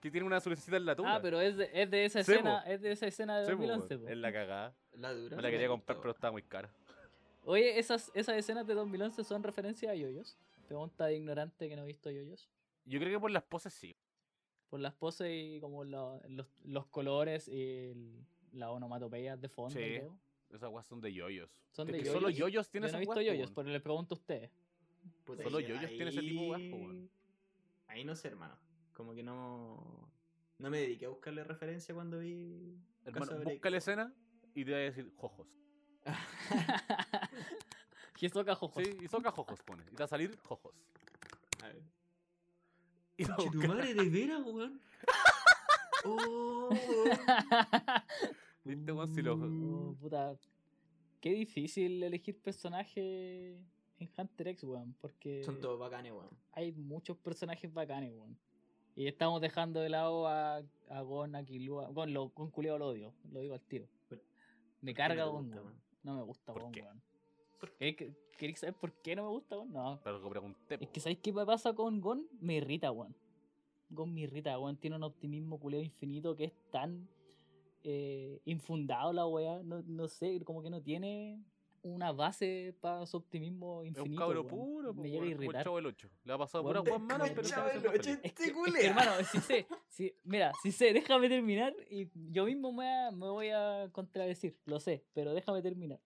que 0.00 0.10
tiene 0.10 0.26
una 0.26 0.36
lucecita 0.36 0.76
en 0.76 0.86
la 0.86 0.96
tula. 0.96 1.16
Ah, 1.16 1.20
pero 1.22 1.40
es 1.40 1.56
de, 1.56 1.70
es 1.72 1.90
de 1.90 2.04
esa 2.06 2.24
Sí, 2.24 2.32
escena, 2.32 2.60
es 2.66 2.80
de 2.80 2.92
esa 2.92 3.06
escena 3.06 3.38
de 3.38 3.44
Sí, 3.46 3.52
po, 3.52 3.58
2011, 3.58 3.94
weón, 3.96 4.04
po. 4.06 4.12
Es 4.12 4.16
la 4.18 4.32
cagada. 4.32 4.74
La 4.94 5.12
dura. 5.12 5.36
Me 5.36 5.42
la 5.42 5.50
quería 5.50 5.68
comprar, 5.68 5.98
pero 6.00 6.10
estaba 6.10 6.32
muy 6.32 6.42
cara. 6.42 6.70
Oye, 7.44 7.78
esas, 7.78 8.10
esas 8.14 8.36
escenas 8.36 8.66
de 8.66 8.74
2011 8.74 9.22
son 9.24 9.42
referencia 9.42 9.90
a 9.90 9.94
yoyos. 9.94 10.36
Pregunta 10.66 11.06
de 11.06 11.16
ignorante 11.16 11.68
que 11.68 11.76
no 11.76 11.82
ha 11.82 11.86
visto 11.86 12.10
yoyos. 12.10 12.48
Yo 12.84 12.98
creo 12.98 13.10
que 13.12 13.20
por 13.20 13.30
las 13.30 13.42
poses 13.42 13.72
sí. 13.74 13.96
Por 14.68 14.80
las 14.80 14.94
poses 14.94 15.28
y 15.32 15.58
como 15.60 15.84
los, 15.84 16.20
los 16.64 16.86
colores 16.86 17.48
y 17.48 17.90
el- 17.90 18.24
la 18.52 18.70
onomatopeya 18.70 19.36
de 19.36 19.48
fondo. 19.48 19.78
y 19.80 19.84
Sí. 19.94 20.00
todo. 20.00 20.16
Esas 20.52 20.70
weas 20.70 20.86
son 20.86 21.00
de 21.00 21.12
yoyos. 21.12 21.50
Son 21.72 21.86
Es 21.88 21.92
de 21.92 21.98
que 22.00 22.06
solo 22.06 22.28
yoyos. 22.30 22.38
yoyos 22.38 22.70
Yo 22.72 22.80
no 22.80 22.86
he 22.88 22.98
visto 23.00 23.20
yoyos, 23.20 23.50
pero 23.52 23.68
le 23.70 23.80
pregunto 23.80 24.14
a 24.14 24.18
ustedes. 24.18 24.50
Puta, 25.24 25.42
Solo 25.44 25.60
yo 25.60 25.68
yoyos 25.76 25.90
tiene 25.90 26.10
ese 26.10 26.20
tipo 26.20 26.42
de 26.42 26.48
weas, 26.50 26.62
po, 26.70 26.76
ahí- 26.76 26.82
weón. 26.82 27.10
Ahí 27.88 28.04
no 28.04 28.14
sé, 28.14 28.28
hermano. 28.28 28.58
Como 28.92 29.14
que 29.14 29.22
no. 29.22 30.10
No 30.58 30.70
me 30.70 30.78
dediqué 30.80 31.06
a 31.06 31.08
buscarle 31.08 31.42
referencia 31.44 31.94
cuando 31.94 32.18
vi. 32.18 32.76
Hermano, 33.04 33.38
Break. 33.38 33.54
busca 33.54 33.70
la 33.70 33.76
escena 33.78 34.12
y 34.54 34.64
te 34.64 34.70
va 34.72 34.76
a 34.76 34.80
decir 34.80 35.10
jojos. 35.16 35.48
Hisoka 38.20 38.54
Jojo. 38.54 38.82
Sí, 38.82 38.98
y 39.00 39.08
soca 39.08 39.30
jojos 39.30 39.62
pone. 39.62 39.82
Y 39.84 39.94
te 39.94 39.96
va 39.96 40.04
a 40.04 40.08
salir 40.08 40.36
jojos. 40.40 40.74
A 41.62 41.68
ver. 41.68 41.82
Y 43.16 43.24
tu 43.24 43.66
madre, 43.66 43.94
de 43.94 44.08
veras, 44.10 44.42
weón. 44.44 44.80
Oh. 46.02 46.70
¿Viste, 48.64 48.92
weón? 48.92 49.14
Si 49.14 49.22
lo- 49.22 49.34
Oh, 49.34 49.94
puta. 50.00 50.36
Qué 51.20 51.30
difícil 51.32 52.02
elegir 52.02 52.40
personaje 52.40 53.56
en 53.98 54.10
Hunter 54.16 54.48
X, 54.48 54.64
weón. 54.64 54.94
Porque 55.00 55.42
Son 55.44 55.60
todos 55.60 55.78
bacanes, 55.78 56.12
weón. 56.12 56.30
hay 56.52 56.72
muchos 56.72 57.16
personajes 57.18 57.72
bacanes, 57.72 58.12
weón. 58.14 58.38
Y 58.96 59.06
estamos 59.06 59.40
dejando 59.40 59.80
de 59.80 59.88
lado 59.88 60.26
a, 60.26 60.62
a 60.88 61.00
Gon, 61.02 61.34
a 61.36 61.44
Killua. 61.44 61.88
Gon, 61.90 62.12
lo, 62.12 62.28
Gon 62.30 62.50
culiao 62.50 62.76
lo 62.78 62.88
odio, 62.88 63.14
lo 63.32 63.40
digo 63.40 63.54
al 63.54 63.60
tiro. 63.62 63.86
¿Por- 64.08 64.18
Me 64.18 64.22
¿Por 64.80 64.86
qué 64.86 64.94
carga 64.94 65.24
no 65.24 65.32
Gon, 65.32 65.52
weón. 65.52 65.80
No 66.02 66.16
me 66.16 66.22
gusta 66.22 66.52
¿Por 66.52 66.62
Gon, 66.62 66.72
qué? 66.72 66.82
weón. 66.82 67.02
¿Queréis 67.78 67.96
que- 67.96 68.14
¿Queréis 68.38 68.58
saber 68.58 68.74
por 68.74 68.92
qué 69.02 69.14
no 69.14 69.24
me 69.24 69.28
gusta 69.30 69.56
Gon? 69.56 69.72
No. 69.72 70.00
Pero 70.02 70.16
algo 70.16 70.30
pregunté. 70.30 70.78
Es 70.80 70.88
que 70.88 71.00
¿sabéis 71.00 71.18
qué 71.20 71.32
me 71.32 71.44
pasa 71.44 71.74
con 71.74 72.00
Gon? 72.00 72.26
Me 72.40 72.56
irrita, 72.56 72.90
weón. 72.90 73.14
Gon 73.90 74.12
me 74.14 74.22
irrita, 74.22 74.58
weón. 74.58 74.76
Tiene 74.78 74.96
un 74.96 75.02
optimismo 75.02 75.58
culiao 75.60 75.82
infinito 75.82 76.34
que 76.36 76.44
es 76.44 76.52
tan 76.70 77.06
eh, 77.82 78.40
infundado 78.44 79.12
la 79.12 79.26
weá. 79.26 79.62
No, 79.62 79.82
no 79.82 80.08
sé, 80.08 80.40
como 80.44 80.62
que 80.62 80.70
no 80.70 80.82
tiene 80.82 81.42
una 81.82 82.12
base 82.12 82.74
para 82.80 83.06
su 83.06 83.16
optimismo 83.16 83.82
Es 83.82 83.88
infinito. 83.88 84.10
un 84.12 84.16
cabro 84.18 84.46
puro, 84.46 84.92
Me 84.92 85.08
llega 85.10 85.22
a 85.22 85.26
el 85.26 85.30
irritar. 85.32 85.64
chavo 85.64 85.76
del 85.76 85.86
8. 85.86 86.10
Le 86.24 86.32
ha 86.34 86.36
pasado 86.38 86.62
Weón, 86.64 86.78
pura 86.84 86.90
weas 86.92 87.02
malas, 87.02 87.28
me 87.30 87.34
pero 87.34 87.48
siempre 87.48 87.72
el 87.74 87.80
feliz. 87.80 88.00
ocho. 88.00 88.10
Es 88.10 88.16
que, 88.16 88.20
Te 88.22 88.28
es 88.28 88.34
que, 88.48 88.52
culea. 88.52 88.86
hermano, 88.90 89.12
si 89.24 89.38
sé, 89.40 89.66
si, 89.88 90.14
mira, 90.24 90.52
si 90.62 90.72
sé, 90.72 90.92
déjame 90.92 91.28
terminar 91.30 91.74
y 91.90 92.10
yo 92.32 92.44
mismo 92.44 92.70
me, 92.72 92.84
voy 92.84 92.86
a- 92.86 93.10
me 93.12 93.28
voy 93.30 93.48
a 93.48 93.88
contradecir, 93.92 94.58
lo 94.66 94.78
sé, 94.78 95.04
pero 95.14 95.32
déjame 95.32 95.62
terminar. 95.62 96.00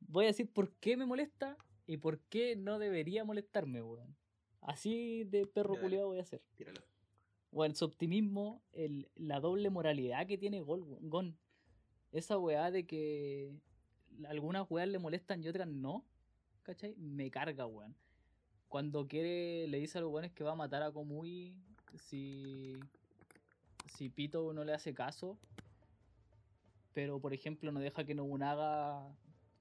Voy 0.00 0.24
a 0.24 0.28
decir 0.28 0.52
por 0.52 0.72
qué 0.72 0.96
me 0.96 1.06
molesta 1.06 1.56
y 1.86 1.98
por 1.98 2.18
qué 2.22 2.56
no 2.56 2.80
debería 2.80 3.24
molestarme, 3.24 3.80
weón. 3.82 4.16
Así 4.60 5.22
de 5.22 5.46
perro 5.46 5.78
culiado 5.80 6.08
voy 6.08 6.18
a 6.18 6.22
hacer. 6.22 6.42
Tíralo. 6.56 6.80
Bueno, 7.56 7.74
su 7.74 7.86
optimismo, 7.86 8.60
el, 8.74 9.08
la 9.14 9.40
doble 9.40 9.70
moralidad 9.70 10.26
que 10.26 10.36
tiene 10.36 10.60
Gon. 10.60 11.38
Esa 12.12 12.36
weá 12.36 12.70
de 12.70 12.84
que 12.86 13.50
algunas 14.28 14.70
weas 14.70 14.86
le 14.88 14.98
molestan 14.98 15.42
y 15.42 15.48
otras 15.48 15.66
no. 15.66 16.04
¿Cachai? 16.64 16.94
Me 16.96 17.30
carga, 17.30 17.64
weón. 17.64 17.96
Cuando 18.68 19.08
quiere, 19.08 19.68
le 19.68 19.78
dice 19.78 19.96
a 19.96 20.02
los 20.02 20.12
weones 20.12 20.32
que 20.32 20.44
va 20.44 20.52
a 20.52 20.54
matar 20.54 20.82
a 20.82 20.92
Komui 20.92 21.54
si, 21.94 22.74
si 23.86 24.10
Pito 24.10 24.52
no 24.52 24.62
le 24.62 24.74
hace 24.74 24.92
caso. 24.92 25.38
Pero, 26.92 27.20
por 27.20 27.32
ejemplo, 27.32 27.72
no 27.72 27.80
deja 27.80 28.04
que 28.04 28.14
Nobunaga 28.14 29.16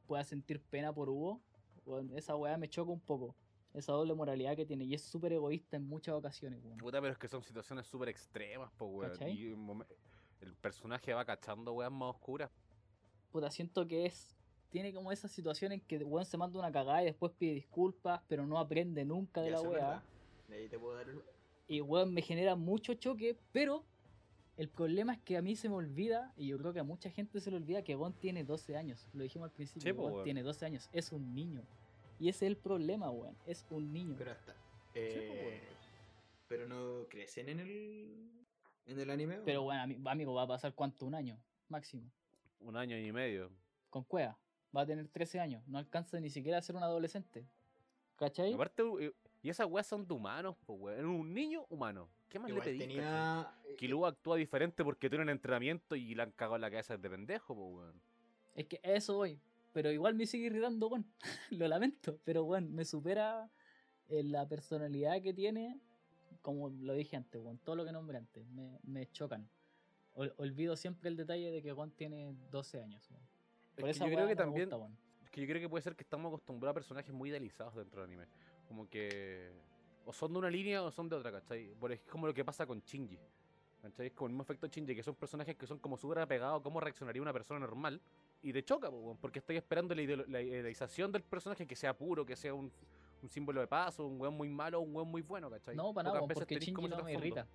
pueda 0.05 0.25
sentir 0.25 0.60
pena 0.60 0.91
por 0.91 1.10
Hugo. 1.10 1.39
Esa 2.13 2.36
weá 2.36 2.58
me 2.58 2.67
choca 2.67 2.91
un 2.91 2.99
poco. 2.99 3.38
Esa 3.75 3.91
doble 3.91 4.13
moralidad 4.13 4.55
que 4.55 4.65
tiene. 4.65 4.85
Y 4.85 4.93
es 4.93 5.03
súper 5.03 5.33
egoísta 5.33 5.77
en 5.77 5.88
muchas 5.88 6.15
ocasiones, 6.15 6.63
weón. 6.63 6.77
Puta, 6.77 7.01
pero 7.01 7.13
es 7.13 7.19
que 7.19 7.27
son 7.27 7.43
situaciones 7.43 7.85
súper 7.88 8.09
extremas, 8.09 8.71
po, 8.71 8.85
weón. 8.85 9.85
El 10.41 10.53
personaje 10.55 11.13
va 11.13 11.25
cachando 11.25 11.73
weas 11.73 11.91
más 11.91 12.09
oscuras. 12.09 12.51
puta, 13.31 13.51
siento 13.51 13.88
que 13.88 14.05
es. 14.05 14.31
Tiene 14.69 14.93
como 14.93 15.11
esa 15.11 15.27
situación 15.27 15.71
en 15.71 15.79
que 15.81 15.97
weón 15.97 16.25
se 16.25 16.38
manda 16.38 16.59
una 16.59 16.71
cagada 16.71 17.01
y 17.01 17.05
después 17.05 17.31
pide 17.38 17.53
disculpas, 17.53 18.21
pero 18.27 18.45
no 18.45 18.59
aprende 18.59 19.05
nunca 19.05 19.41
de 19.41 19.51
Ya, 19.51 19.61
la 19.61 20.03
ahí 20.49 20.67
te 20.67 20.77
puedo 20.77 20.95
dar 20.95 21.07
el. 21.07 21.21
Y 21.67 21.81
weón 21.81 22.13
me 22.13 22.21
genera 22.21 22.55
mucho 22.55 22.93
choque, 22.93 23.38
pero 23.51 23.83
el 24.57 24.69
problema 24.69 25.13
es 25.13 25.19
que 25.19 25.38
a 25.38 25.41
mí 25.41 25.55
se 25.55 25.67
me 25.67 25.75
olvida, 25.75 26.33
y 26.38 26.47
yo 26.47 26.57
creo 26.57 26.71
que 26.71 26.79
a 26.79 26.83
mucha 26.83 27.09
gente 27.09 27.41
se 27.41 27.51
le 27.51 27.57
olvida 27.57 27.83
que 27.83 27.95
Gon 27.95 28.13
tiene 28.13 28.43
12 28.43 28.77
años. 28.77 29.09
Lo 29.13 29.23
dijimos 29.23 29.49
al 29.49 29.51
principio, 29.51 29.95
Gon 29.95 30.13
weón. 30.13 30.23
tiene 30.23 30.43
12 30.43 30.65
años, 30.65 30.89
es 30.93 31.11
un 31.11 31.33
niño. 31.33 31.63
Y 32.19 32.30
ese 32.30 32.45
es 32.45 32.51
el 32.51 32.58
problema, 32.58 33.10
weón, 33.12 33.38
es 33.45 33.65
un 33.69 33.91
niño. 33.91 34.15
Pero 34.17 34.32
hasta. 34.32 34.54
pues, 34.93 35.13
Eh, 35.13 35.62
pero 36.47 36.67
no 36.67 37.08
crecen 37.10 37.49
en 37.49 37.60
el. 37.60 38.32
En 38.86 38.99
el 38.99 39.10
anime. 39.10 39.39
Pero 39.43 39.63
bueno, 39.63 39.82
ami- 39.84 40.10
amigo, 40.10 40.34
va 40.34 40.43
a 40.43 40.47
pasar 40.47 40.73
cuánto, 40.73 41.06
un 41.06 41.15
año, 41.15 41.38
máximo. 41.69 42.10
Un 42.60 42.78
año 42.78 42.97
y 42.97 43.12
medio. 43.12 43.49
Con 43.89 44.04
Cueva, 44.04 44.38
va 44.75 44.82
a 44.82 44.86
tener 44.86 45.08
13 45.08 45.39
años, 45.39 45.63
no 45.67 45.78
alcanza 45.78 46.19
ni 46.19 46.30
siquiera 46.30 46.58
a 46.60 46.62
ser 46.62 46.75
un 46.75 46.84
adolescente. 46.84 47.45
¿Cachai? 48.17 48.54
Aparte, 48.54 48.84
eh, 49.01 49.13
y 49.41 49.49
esas 49.49 49.67
weas 49.67 49.86
son 49.88 50.08
de 50.08 50.13
humanos, 50.13 50.56
po, 50.65 50.73
weón. 50.73 50.97
Era 50.99 51.08
un 51.08 51.34
niño 51.34 51.65
humano. 51.69 52.08
¿Qué 52.30 52.39
más 52.39 52.49
Igual 52.49 52.65
le 52.65 52.71
pedí? 52.71 52.80
tenía. 52.80 53.54
eh, 53.65 53.75
Killua 53.75 54.10
actúa 54.10 54.38
diferente 54.38 54.84
porque 54.84 55.10
tiene 55.10 55.23
un 55.23 55.30
entrenamiento 55.30 55.95
y 55.95 56.13
le 56.15 56.23
han 56.23 56.32
cagado 56.32 56.56
en 56.56 56.62
la 56.62 56.69
cabeza 56.71 56.95
de 56.97 57.10
pendejo, 57.10 57.56
po, 57.56 57.65
weón. 57.67 58.01
Es 58.56 58.65
que 58.67 58.80
eso 58.84 59.15
voy. 59.15 59.39
Pero 59.75 59.91
igual 59.91 60.15
me 60.15 60.25
sigue 60.25 60.45
irritando, 60.45 60.88
Gon. 60.88 61.05
Lo 61.51 61.67
lamento. 61.67 62.17
Pero, 62.23 62.43
Gon, 62.45 62.73
me 62.73 62.85
supera 62.85 63.49
eh, 64.07 64.23
la 64.23 64.47
personalidad 64.47 65.21
que 65.21 65.33
tiene. 65.33 65.81
Como 66.41 66.69
lo 66.69 66.93
dije 66.93 67.17
antes, 67.17 67.41
Gon. 67.43 67.57
Todo 67.57 67.75
lo 67.75 67.83
que 67.83 67.91
nombré 67.91 68.17
antes. 68.19 68.47
Me, 68.47 68.79
me 68.83 69.11
chocan. 69.11 69.49
Ol- 70.13 70.33
olvido 70.38 70.77
siempre 70.77 71.09
el 71.09 71.17
detalle 71.17 71.51
de 71.51 71.61
que 71.61 71.73
Gon 71.73 71.91
tiene 71.91 72.33
12 72.51 72.81
años. 72.81 73.05
weón. 73.11 73.21
Es 73.23 73.75
Por 73.75 73.83
que 73.83 73.89
esa 73.91 74.05
yo 74.07 74.13
creo 74.15 74.27
que 74.27 74.35
no 74.35 74.41
también. 74.43 74.69
gusta. 74.69 74.88
Es 75.25 75.29
que 75.29 75.41
yo 75.41 75.47
creo 75.47 75.59
que 75.59 75.67
puede 75.67 75.81
ser 75.81 75.95
que 75.97 76.03
estamos 76.03 76.29
acostumbrados 76.29 76.71
a 76.71 76.75
personajes 76.75 77.13
muy 77.13 77.27
idealizados 77.31 77.75
dentro 77.75 77.99
del 78.01 78.11
anime. 78.11 78.27
Como 78.69 78.88
que. 78.89 79.51
O 80.05 80.13
son 80.13 80.31
de 80.31 80.39
una 80.39 80.49
línea 80.49 80.83
o 80.83 80.89
son 80.91 81.09
de 81.09 81.17
otra, 81.17 81.33
¿cachai? 81.33 81.73
Por 81.75 81.91
es 81.91 81.99
como 82.03 82.27
lo 82.27 82.33
que 82.33 82.45
pasa 82.45 82.65
con 82.65 82.79
Shinji. 82.79 83.19
¿Cachai? 83.81 84.07
Es 84.07 84.13
como 84.13 84.27
el 84.27 84.31
mismo 84.33 84.43
efecto 84.43 84.67
Shinji, 84.67 84.95
que 84.95 85.03
son 85.03 85.15
personajes 85.15 85.57
que 85.57 85.67
son 85.67 85.79
como 85.79 85.97
súper 85.97 86.19
apegados 86.19 86.61
a 86.61 86.63
cómo 86.63 86.79
reaccionaría 86.79 87.21
una 87.21 87.33
persona 87.33 87.59
normal. 87.59 87.99
Y 88.45 88.53
te 88.53 88.63
choca, 88.63 88.91
po, 88.91 89.17
porque 89.19 89.39
estoy 89.39 89.58
esperando 89.58 89.95
la, 89.95 90.03
la 90.27 90.39
idealización 90.39 91.12
del 91.12 91.23
personaje 91.23 91.65
que 91.65 91.75
sea 91.75 91.97
puro, 91.97 92.23
que 92.23 92.36
sea 92.36 92.53
un, 92.53 92.71
un 93.23 93.29
símbolo 93.29 93.60
de 93.60 93.65
paso, 93.65 94.05
un 94.05 94.21
weón 94.21 94.36
muy 94.38 94.49
malo 94.49 94.77
o 94.79 94.81
un 94.84 94.95
weón 94.95 95.08
muy 95.10 95.23
bueno, 95.23 95.49
¿cachai? 95.49 95.75
No, 95.75 95.91
para 95.95 96.10
nada, 96.12 96.21
porque 96.27 96.60
Shinji 96.60 96.88
no 96.88 97.03
me 97.03 97.13
irrita. 97.13 97.47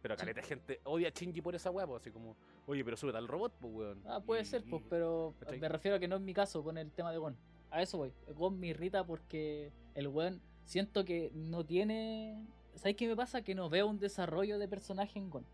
Pero 0.00 0.16
caleta 0.16 0.40
gente 0.42 0.80
odia 0.84 1.08
a 1.08 1.10
Shinji 1.10 1.42
por 1.42 1.54
esa 1.54 1.70
weá, 1.70 1.86
así 1.94 2.10
como, 2.10 2.34
oye, 2.66 2.82
pero 2.82 2.96
súbete 2.96 3.18
al 3.18 3.28
robot, 3.28 3.52
pues, 3.60 3.74
weón. 3.74 4.02
Ah, 4.06 4.20
puede 4.24 4.40
Y- 4.40 4.44
ser, 4.46 4.64
pues, 4.70 4.82
pero 4.88 5.34
¿cachai? 5.38 5.60
me 5.60 5.68
refiero 5.68 5.98
a 5.98 6.00
que 6.00 6.08
no 6.08 6.16
es 6.16 6.22
mi 6.22 6.32
caso 6.32 6.64
con 6.64 6.78
el 6.78 6.90
tema 6.92 7.12
de 7.12 7.18
Gon. 7.18 7.36
A 7.70 7.82
eso 7.82 7.98
voy. 7.98 8.14
Gon 8.34 8.58
me 8.58 8.68
irrita 8.68 9.04
porque 9.04 9.70
el 9.94 10.08
weón 10.08 10.40
siento 10.64 11.04
que 11.04 11.30
no 11.34 11.66
tiene. 11.66 12.42
¿Sabes 12.74 12.96
qué 12.96 13.06
me 13.06 13.16
pasa? 13.16 13.42
Que 13.42 13.54
no 13.54 13.68
veo 13.68 13.86
un 13.86 13.98
desarrollo 13.98 14.58
de 14.58 14.66
personaje 14.66 15.18
en 15.18 15.28
Gon. 15.28 15.44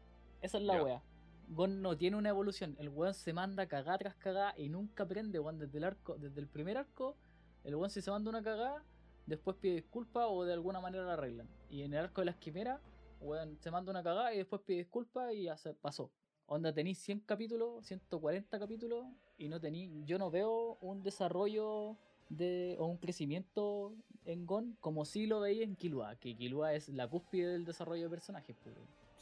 Esa 0.41 0.59
es 0.59 0.63
la 0.65 0.75
Ya. 0.75 0.83
wea. 0.85 1.03
Gon 1.49 1.83
no 1.83 1.97
tiene 1.97 2.17
una 2.17 2.31
evolución. 2.31 2.77
El 2.79 2.89
weón 2.89 3.15
se 3.15 3.33
manda 3.33 3.67
cagada 3.67 3.99
tras 3.99 4.15
cagada 4.15 4.55
y 4.57 4.69
nunca 4.69 5.05
aprende, 5.05 5.39
weón. 5.39 5.59
Desde 5.59 5.79
el 5.79 5.85
arco, 5.85 6.17
desde 6.17 6.41
el 6.41 6.49
primer 6.49 6.77
arco, 6.77 7.17
el 7.65 7.75
weón 7.75 7.91
si 7.91 8.03
se 8.03 8.11
manda 8.11 8.31
una 8.31 8.43
cagada, 8.43 8.83
después 9.27 9.57
pide 9.57 9.75
disculpas 9.75 10.27
o 10.29 10.45
de 10.45 10.53
alguna 10.53 10.81
manera 10.81 11.05
la 11.05 11.15
arreglan. 11.15 11.49
Y 11.71 11.83
en 11.83 11.93
el 11.95 12.01
arco 12.01 12.21
de 12.21 12.27
las 12.27 12.37
quimeras, 12.37 12.81
weón, 13.21 13.59
se 13.61 13.71
manda 13.71 13.91
una 13.91 14.03
cagada 14.03 14.33
y 14.35 14.39
después 14.39 14.63
pide 14.63 14.79
disculpas 14.79 15.33
y 15.33 15.45
ya 15.45 15.57
se 15.57 15.75
pasó. 15.75 16.11
Onda, 16.47 16.73
tenéis 16.73 16.99
100 16.99 17.21
capítulos, 17.21 17.87
140 17.87 18.59
capítulos 18.59 19.07
y 19.39 19.49
no 19.49 19.61
tenéis. 19.61 19.91
Yo 20.05 20.19
no 20.19 20.31
veo 20.31 20.77
un 20.81 21.03
desarrollo 21.03 21.97
de, 22.29 22.77
o 22.79 22.87
un 22.87 22.99
crecimiento 22.99 23.95
en 24.27 24.47
Gon 24.47 24.77
como 24.81 25.05
si 25.05 25.27
lo 25.27 25.41
veía 25.41 25.65
en 25.65 25.75
Killua, 25.75 26.17
que 26.17 26.37
Killua 26.37 26.75
es 26.75 26.89
la 26.91 27.09
cúspide 27.09 27.49
del 27.49 27.65
desarrollo 27.65 28.05
de 28.05 28.11
personajes. 28.11 28.57
pues, 28.63 28.75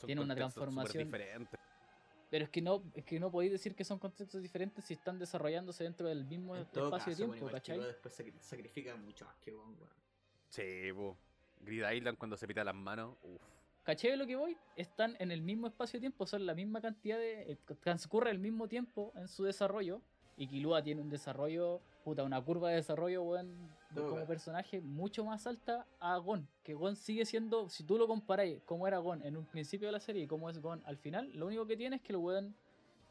Tiene 0.05 0.21
una 0.21 0.35
transformación. 0.35 1.09
Pero 2.33 2.45
es 2.47 2.51
que 2.51 2.63
no, 2.63 2.83
es 2.95 3.05
que 3.05 3.21
no 3.21 3.31
podéis 3.31 3.53
decir 3.53 3.75
que 3.75 3.85
son 3.85 3.99
contextos 3.99 4.41
diferentes 4.41 4.87
si 4.87 4.95
están 4.95 5.19
desarrollándose 5.19 5.85
dentro 5.85 6.09
del 6.09 6.25
mismo 6.25 6.57
En 6.57 6.65
todo 6.65 6.87
espacio 6.87 7.13
caso, 7.13 7.19
de 7.21 7.27
bueno, 7.27 7.33
tiempo, 7.35 7.37
igual 7.49 7.53
¿cachai? 7.53 7.79
Después 7.79 8.19
sacri- 8.19 8.41
sacrifica 8.41 8.97
mucho 8.97 9.27
más 9.27 9.37
que 9.37 9.53
weón. 9.53 9.77
Sí, 10.49 10.91
po. 10.95 11.19
Grid 11.61 11.85
Island 11.93 12.17
cuando 12.17 12.39
se 12.39 12.49
pita 12.49 12.65
las 12.65 12.75
manos. 12.75 13.17
Uf. 13.23 13.43
¿Cachai 13.83 14.17
lo 14.17 14.27
que 14.27 14.37
voy? 14.37 14.57
Están 14.77 15.15
en 15.19 15.31
el 15.31 15.43
mismo 15.43 15.67
espacio 15.67 15.99
de 15.99 16.05
tiempo, 16.05 16.27
son 16.27 16.47
la 16.47 16.55
misma 16.55 16.81
cantidad 16.81 17.19
de. 17.19 17.53
eh, 17.53 17.59
transcurre 17.81 18.31
el 18.31 18.39
mismo 18.39 18.67
tiempo 18.67 19.13
en 19.15 19.29
su 19.29 19.45
desarrollo. 19.45 20.01
Y 20.39 20.47
Killua 20.49 20.83
tiene 20.83 21.03
un 21.03 21.11
desarrollo, 21.11 21.83
puta, 22.03 22.23
una 22.25 22.41
curva 22.43 22.71
de 22.71 22.77
desarrollo, 22.77 23.23
weón, 23.25 23.55
de- 24.01 24.09
como 24.09 24.27
personaje 24.27 24.81
mucho 24.81 25.25
más 25.25 25.47
alta 25.47 25.87
a 26.01 26.17
Gon. 26.19 26.49
Que 26.63 26.75
Gon 26.75 26.97
sigue 26.97 27.25
siendo, 27.27 27.69
si 27.69 27.85
tú 27.85 27.99
lo 27.99 28.07
comparáis 28.07 28.63
cómo 28.65 28.87
era 28.89 28.99
Gon 28.99 29.23
en 29.25 29.37
un 29.37 29.45
principio 29.47 29.89
de 29.89 29.93
la 29.93 30.01
serie 30.01 30.23
y 30.23 30.27
cómo 30.27 30.49
es 30.49 30.59
Gon 30.61 30.83
al 30.87 30.97
final, 30.97 31.31
lo 31.35 31.47
único 31.47 31.67
que 31.67 31.77
tiene 31.77 31.97
es 31.97 32.03
que 32.03 32.13
el 32.13 32.19
weón 32.19 32.55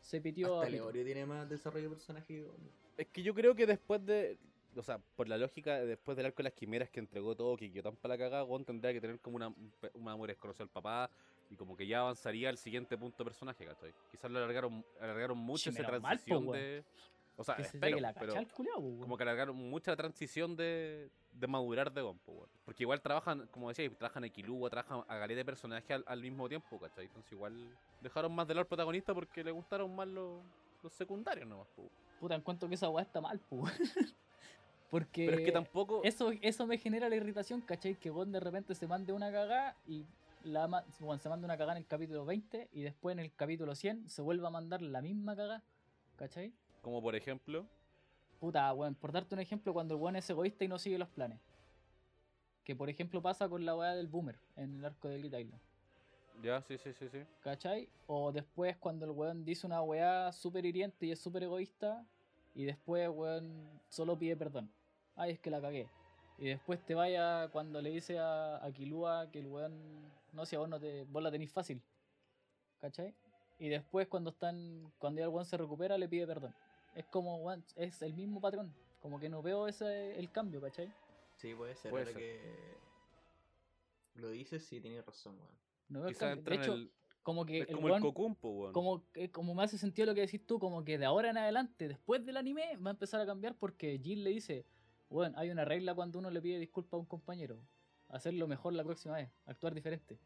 se 0.01 0.19
pitió 0.21 0.59
Hasta. 0.61 0.69
Leorio 0.71 1.03
tiene 1.05 1.25
más 1.25 1.47
desarrollo 1.47 1.89
de 1.89 1.95
personaje 1.95 2.27
que 2.33 2.43
Gon. 2.43 2.71
Es 2.97 3.07
que 3.07 3.21
yo 3.23 3.33
creo 3.33 3.55
que 3.55 3.65
después 3.65 4.05
de. 4.05 4.37
O 4.75 4.81
sea, 4.83 4.99
por 5.17 5.27
la 5.27 5.37
lógica, 5.37 5.81
después 5.81 6.15
del 6.15 6.27
arco 6.27 6.37
de 6.37 6.43
las 6.43 6.53
quimeras 6.53 6.89
que 6.89 7.01
entregó 7.01 7.35
todo, 7.35 7.57
que 7.57 7.69
quedó 7.71 7.83
tan 7.91 7.97
para 7.97 8.13
la 8.15 8.17
cagada, 8.17 8.43
Gon 8.43 8.63
tendría 8.63 8.93
que 8.93 9.01
tener 9.01 9.19
como 9.19 9.35
una, 9.35 9.49
un 9.49 9.71
pe- 9.81 9.91
un 9.95 10.07
amor 10.07 10.29
desconocido 10.29 10.63
al 10.63 10.69
papá 10.69 11.09
y 11.49 11.57
como 11.57 11.75
que 11.75 11.85
ya 11.85 11.99
avanzaría 11.99 12.47
al 12.47 12.57
siguiente 12.57 12.97
punto 12.97 13.17
de 13.17 13.25
personaje, 13.25 13.65
¿cachai? 13.65 13.93
Quizás 14.09 14.31
lo 14.31 14.37
alargaron, 14.37 14.85
alargaron 15.01 15.37
mucho 15.37 15.63
Sí, 15.63 15.69
esa 15.71 15.79
menos 15.79 16.01
mal, 16.01 16.17
po, 16.19 16.25
transición 16.25 16.47
weón. 16.47 16.85
O 17.41 17.43
sea, 17.43 17.55
que 17.55 17.63
se 17.63 17.77
espero, 17.77 17.81
pegue 17.97 18.01
la 18.01 18.13
pero 18.13 18.33
weón. 18.33 18.99
como 18.99 19.17
que 19.17 19.23
alargaron 19.23 19.55
mucho 19.55 19.91
la 19.91 19.97
transición 19.97 20.55
de, 20.55 21.09
de 21.33 21.47
madurar 21.47 21.91
de 21.91 22.01
Gon. 22.01 22.19
Porque 22.65 22.83
igual 22.83 23.01
trabajan, 23.01 23.47
como 23.51 23.69
decía, 23.69 23.89
trabajan 23.97 24.23
a 24.23 24.29
Kilua, 24.29 24.69
trabajan 24.69 25.03
a 25.07 25.17
galeta 25.17 25.37
de 25.39 25.45
personajes 25.45 25.91
al, 25.91 26.03
al 26.07 26.21
mismo 26.21 26.47
tiempo, 26.47 26.79
¿cachai? 26.79 27.05
Entonces 27.05 27.31
igual 27.33 27.53
dejaron 28.01 28.33
más 28.33 28.47
de 28.47 28.53
lado 28.53 28.61
al 28.61 28.67
protagonista 28.67 29.13
porque 29.13 29.43
le 29.43 29.51
gustaron 29.51 29.95
más 29.95 30.07
los, 30.07 30.41
los 30.83 30.93
secundarios 30.93 31.47
nomás, 31.47 31.67
po. 31.75 31.83
Puta, 32.19 32.35
encuentro 32.35 32.69
que 32.69 32.75
esa 32.75 32.89
weá 32.89 33.03
está 33.03 33.19
mal, 33.21 33.39
po. 33.39 33.63
Porque 34.89 35.25
Pero 35.25 35.37
es 35.37 35.45
que 35.45 35.51
tampoco. 35.53 36.01
eso, 36.03 36.31
eso 36.41 36.67
me 36.67 36.77
genera 36.77 37.07
la 37.07 37.15
irritación, 37.15 37.61
¿cachai? 37.61 37.95
Que 37.95 38.09
Gon 38.09 38.31
de 38.31 38.41
repente 38.41 38.75
se 38.75 38.87
mande 38.87 39.13
una 39.13 39.31
cagada 39.31 39.77
y 39.87 40.05
la 40.43 40.67
ma- 40.67 40.83
bueno, 40.99 41.17
se 41.21 41.29
manda 41.29 41.45
una 41.45 41.55
cagada 41.55 41.73
en 41.73 41.83
el 41.83 41.87
capítulo 41.87 42.25
20 42.25 42.67
y 42.73 42.81
después 42.81 43.13
en 43.13 43.19
el 43.19 43.33
capítulo 43.33 43.73
100 43.73 44.09
se 44.09 44.21
vuelve 44.21 44.45
a 44.45 44.49
mandar 44.49 44.81
la 44.81 45.01
misma 45.01 45.33
cagada, 45.35 45.63
¿cachai? 46.17 46.51
Como 46.81 47.01
por 47.01 47.15
ejemplo. 47.15 47.65
Puta, 48.39 48.73
weón, 48.73 48.95
por 48.95 49.11
darte 49.11 49.35
un 49.35 49.41
ejemplo, 49.41 49.73
cuando 49.73 49.95
el 49.95 50.01
weón 50.01 50.15
es 50.15 50.29
egoísta 50.29 50.65
y 50.65 50.67
no 50.67 50.79
sigue 50.79 50.97
los 50.97 51.09
planes. 51.09 51.39
Que 52.63 52.75
por 52.75 52.89
ejemplo 52.89 53.21
pasa 53.21 53.47
con 53.47 53.65
la 53.65 53.75
weá 53.75 53.95
del 53.95 54.07
boomer 54.07 54.37
en 54.55 54.77
el 54.77 54.85
arco 54.85 55.07
de 55.07 55.19
Grid 55.19 55.33
Island. 55.33 55.61
Ya, 56.41 56.61
sí, 56.61 56.77
sí, 56.77 56.91
sí, 56.93 57.07
sí. 57.09 57.19
¿Cachai? 57.41 57.87
O 58.07 58.31
después 58.31 58.75
cuando 58.77 59.05
el 59.05 59.11
weón 59.11 59.45
dice 59.45 59.67
una 59.67 59.81
weá 59.81 60.31
súper 60.31 60.65
hiriente 60.65 61.05
y 61.05 61.11
es 61.11 61.19
súper 61.19 61.43
egoísta 61.43 62.03
y 62.55 62.65
después 62.65 63.09
weón 63.09 63.69
solo 63.89 64.17
pide 64.17 64.35
perdón. 64.35 64.71
Ay, 65.15 65.33
es 65.33 65.39
que 65.39 65.51
la 65.51 65.61
cagué. 65.61 65.87
Y 66.39 66.45
después 66.45 66.83
te 66.83 66.95
vaya 66.95 67.49
cuando 67.49 67.79
le 67.81 67.91
dice 67.91 68.17
a, 68.17 68.63
a 68.63 68.71
Kilua 68.71 69.29
que 69.31 69.39
el 69.39 69.47
weón, 69.47 69.73
no 70.33 70.45
sé, 70.45 70.55
a 70.55 70.59
vos, 70.59 70.69
no 70.69 70.79
te, 70.79 71.03
vos 71.03 71.21
la 71.21 71.29
tenéis 71.29 71.51
fácil. 71.51 71.79
¿Cachai? 72.79 73.13
Y 73.59 73.69
después 73.69 74.07
cuando 74.07 74.31
están, 74.31 74.91
cuando 74.97 75.19
ya 75.19 75.25
el 75.25 75.31
weón 75.31 75.45
se 75.45 75.57
recupera 75.57 75.95
le 75.99 76.09
pide 76.09 76.25
perdón. 76.25 76.55
Es 76.95 77.05
como, 77.05 77.51
es 77.75 78.01
el 78.01 78.13
mismo 78.13 78.41
patrón. 78.41 78.73
Como 79.01 79.19
que 79.19 79.29
no 79.29 79.41
veo 79.41 79.67
ese 79.67 80.17
el 80.19 80.31
cambio, 80.31 80.61
¿cachai? 80.61 80.91
Sí, 81.37 81.55
puede 81.55 81.75
ser. 81.75 81.89
Puede 81.91 82.03
ahora 82.05 82.13
ser. 82.13 82.21
que 82.21 82.77
lo 84.15 84.29
dices, 84.29 84.63
sí, 84.65 84.79
tienes 84.81 85.05
razón, 85.05 85.35
weón. 85.37 85.51
No 85.89 85.99
veo 86.01 86.09
el 86.09 86.17
cambio. 86.17 86.43
De 86.43 86.55
hecho, 86.55 86.73
el. 86.73 86.91
como 87.23 87.45
que 87.45 87.59
Es 87.61 87.69
el 87.69 87.75
como 87.75 87.95
el 87.95 88.01
cocumpo, 88.01 88.49
weón. 88.49 88.73
como, 88.73 89.03
que- 89.11 89.31
como 89.31 89.55
me 89.55 89.63
hace 89.63 89.77
sentido 89.77 90.05
lo 90.05 90.13
que 90.15 90.21
decís 90.21 90.45
tú, 90.45 90.59
como 90.59 90.83
que 90.83 90.97
de 90.97 91.05
ahora 91.05 91.29
en 91.31 91.37
adelante, 91.37 91.87
después 91.87 92.25
del 92.25 92.37
anime, 92.37 92.77
va 92.77 92.91
a 92.91 92.93
empezar 92.93 93.19
a 93.21 93.25
cambiar 93.25 93.55
porque 93.55 93.99
Jin 94.03 94.23
le 94.23 94.29
dice, 94.31 94.65
bueno, 95.09 95.37
hay 95.37 95.49
una 95.49 95.65
regla 95.65 95.95
cuando 95.95 96.19
uno 96.19 96.29
le 96.29 96.41
pide 96.41 96.59
disculpas 96.59 96.93
a 96.93 96.97
un 96.97 97.05
compañero, 97.05 97.57
hacerlo 98.09 98.47
mejor 98.47 98.73
la 98.73 98.83
próxima 98.83 99.15
vez, 99.15 99.29
actuar 99.45 99.73
diferente. 99.73 100.19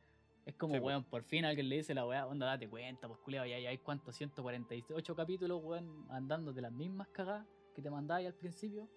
Es 0.45 0.55
como, 0.55 0.75
Sí, 0.75 0.79
weón, 0.79 1.03
por 1.03 1.23
fin 1.23 1.43
alguien 1.43 1.69
le 1.69 1.77
dice 1.77 1.93
la 1.95 2.05
weá, 2.05 2.27
onda, 2.27 2.45
date 2.45 2.69
cuenta, 2.69 3.07
pues 3.07 3.19
culiao, 3.21 3.45
ya, 3.45 3.57
ya 3.59 3.69
hay 3.69 3.79
cuántos, 3.79 4.15
148 4.15 5.15
capítulos, 5.15 5.63
weón, 5.63 6.05
andando 6.09 6.53
de 6.53 6.61
las 6.61 6.71
mismas 6.71 7.07
cagadas 7.07 7.47
que 7.73 7.81
te 7.81 7.89
mandáis 7.89 8.27
al 8.27 8.35
principio. 8.35 8.87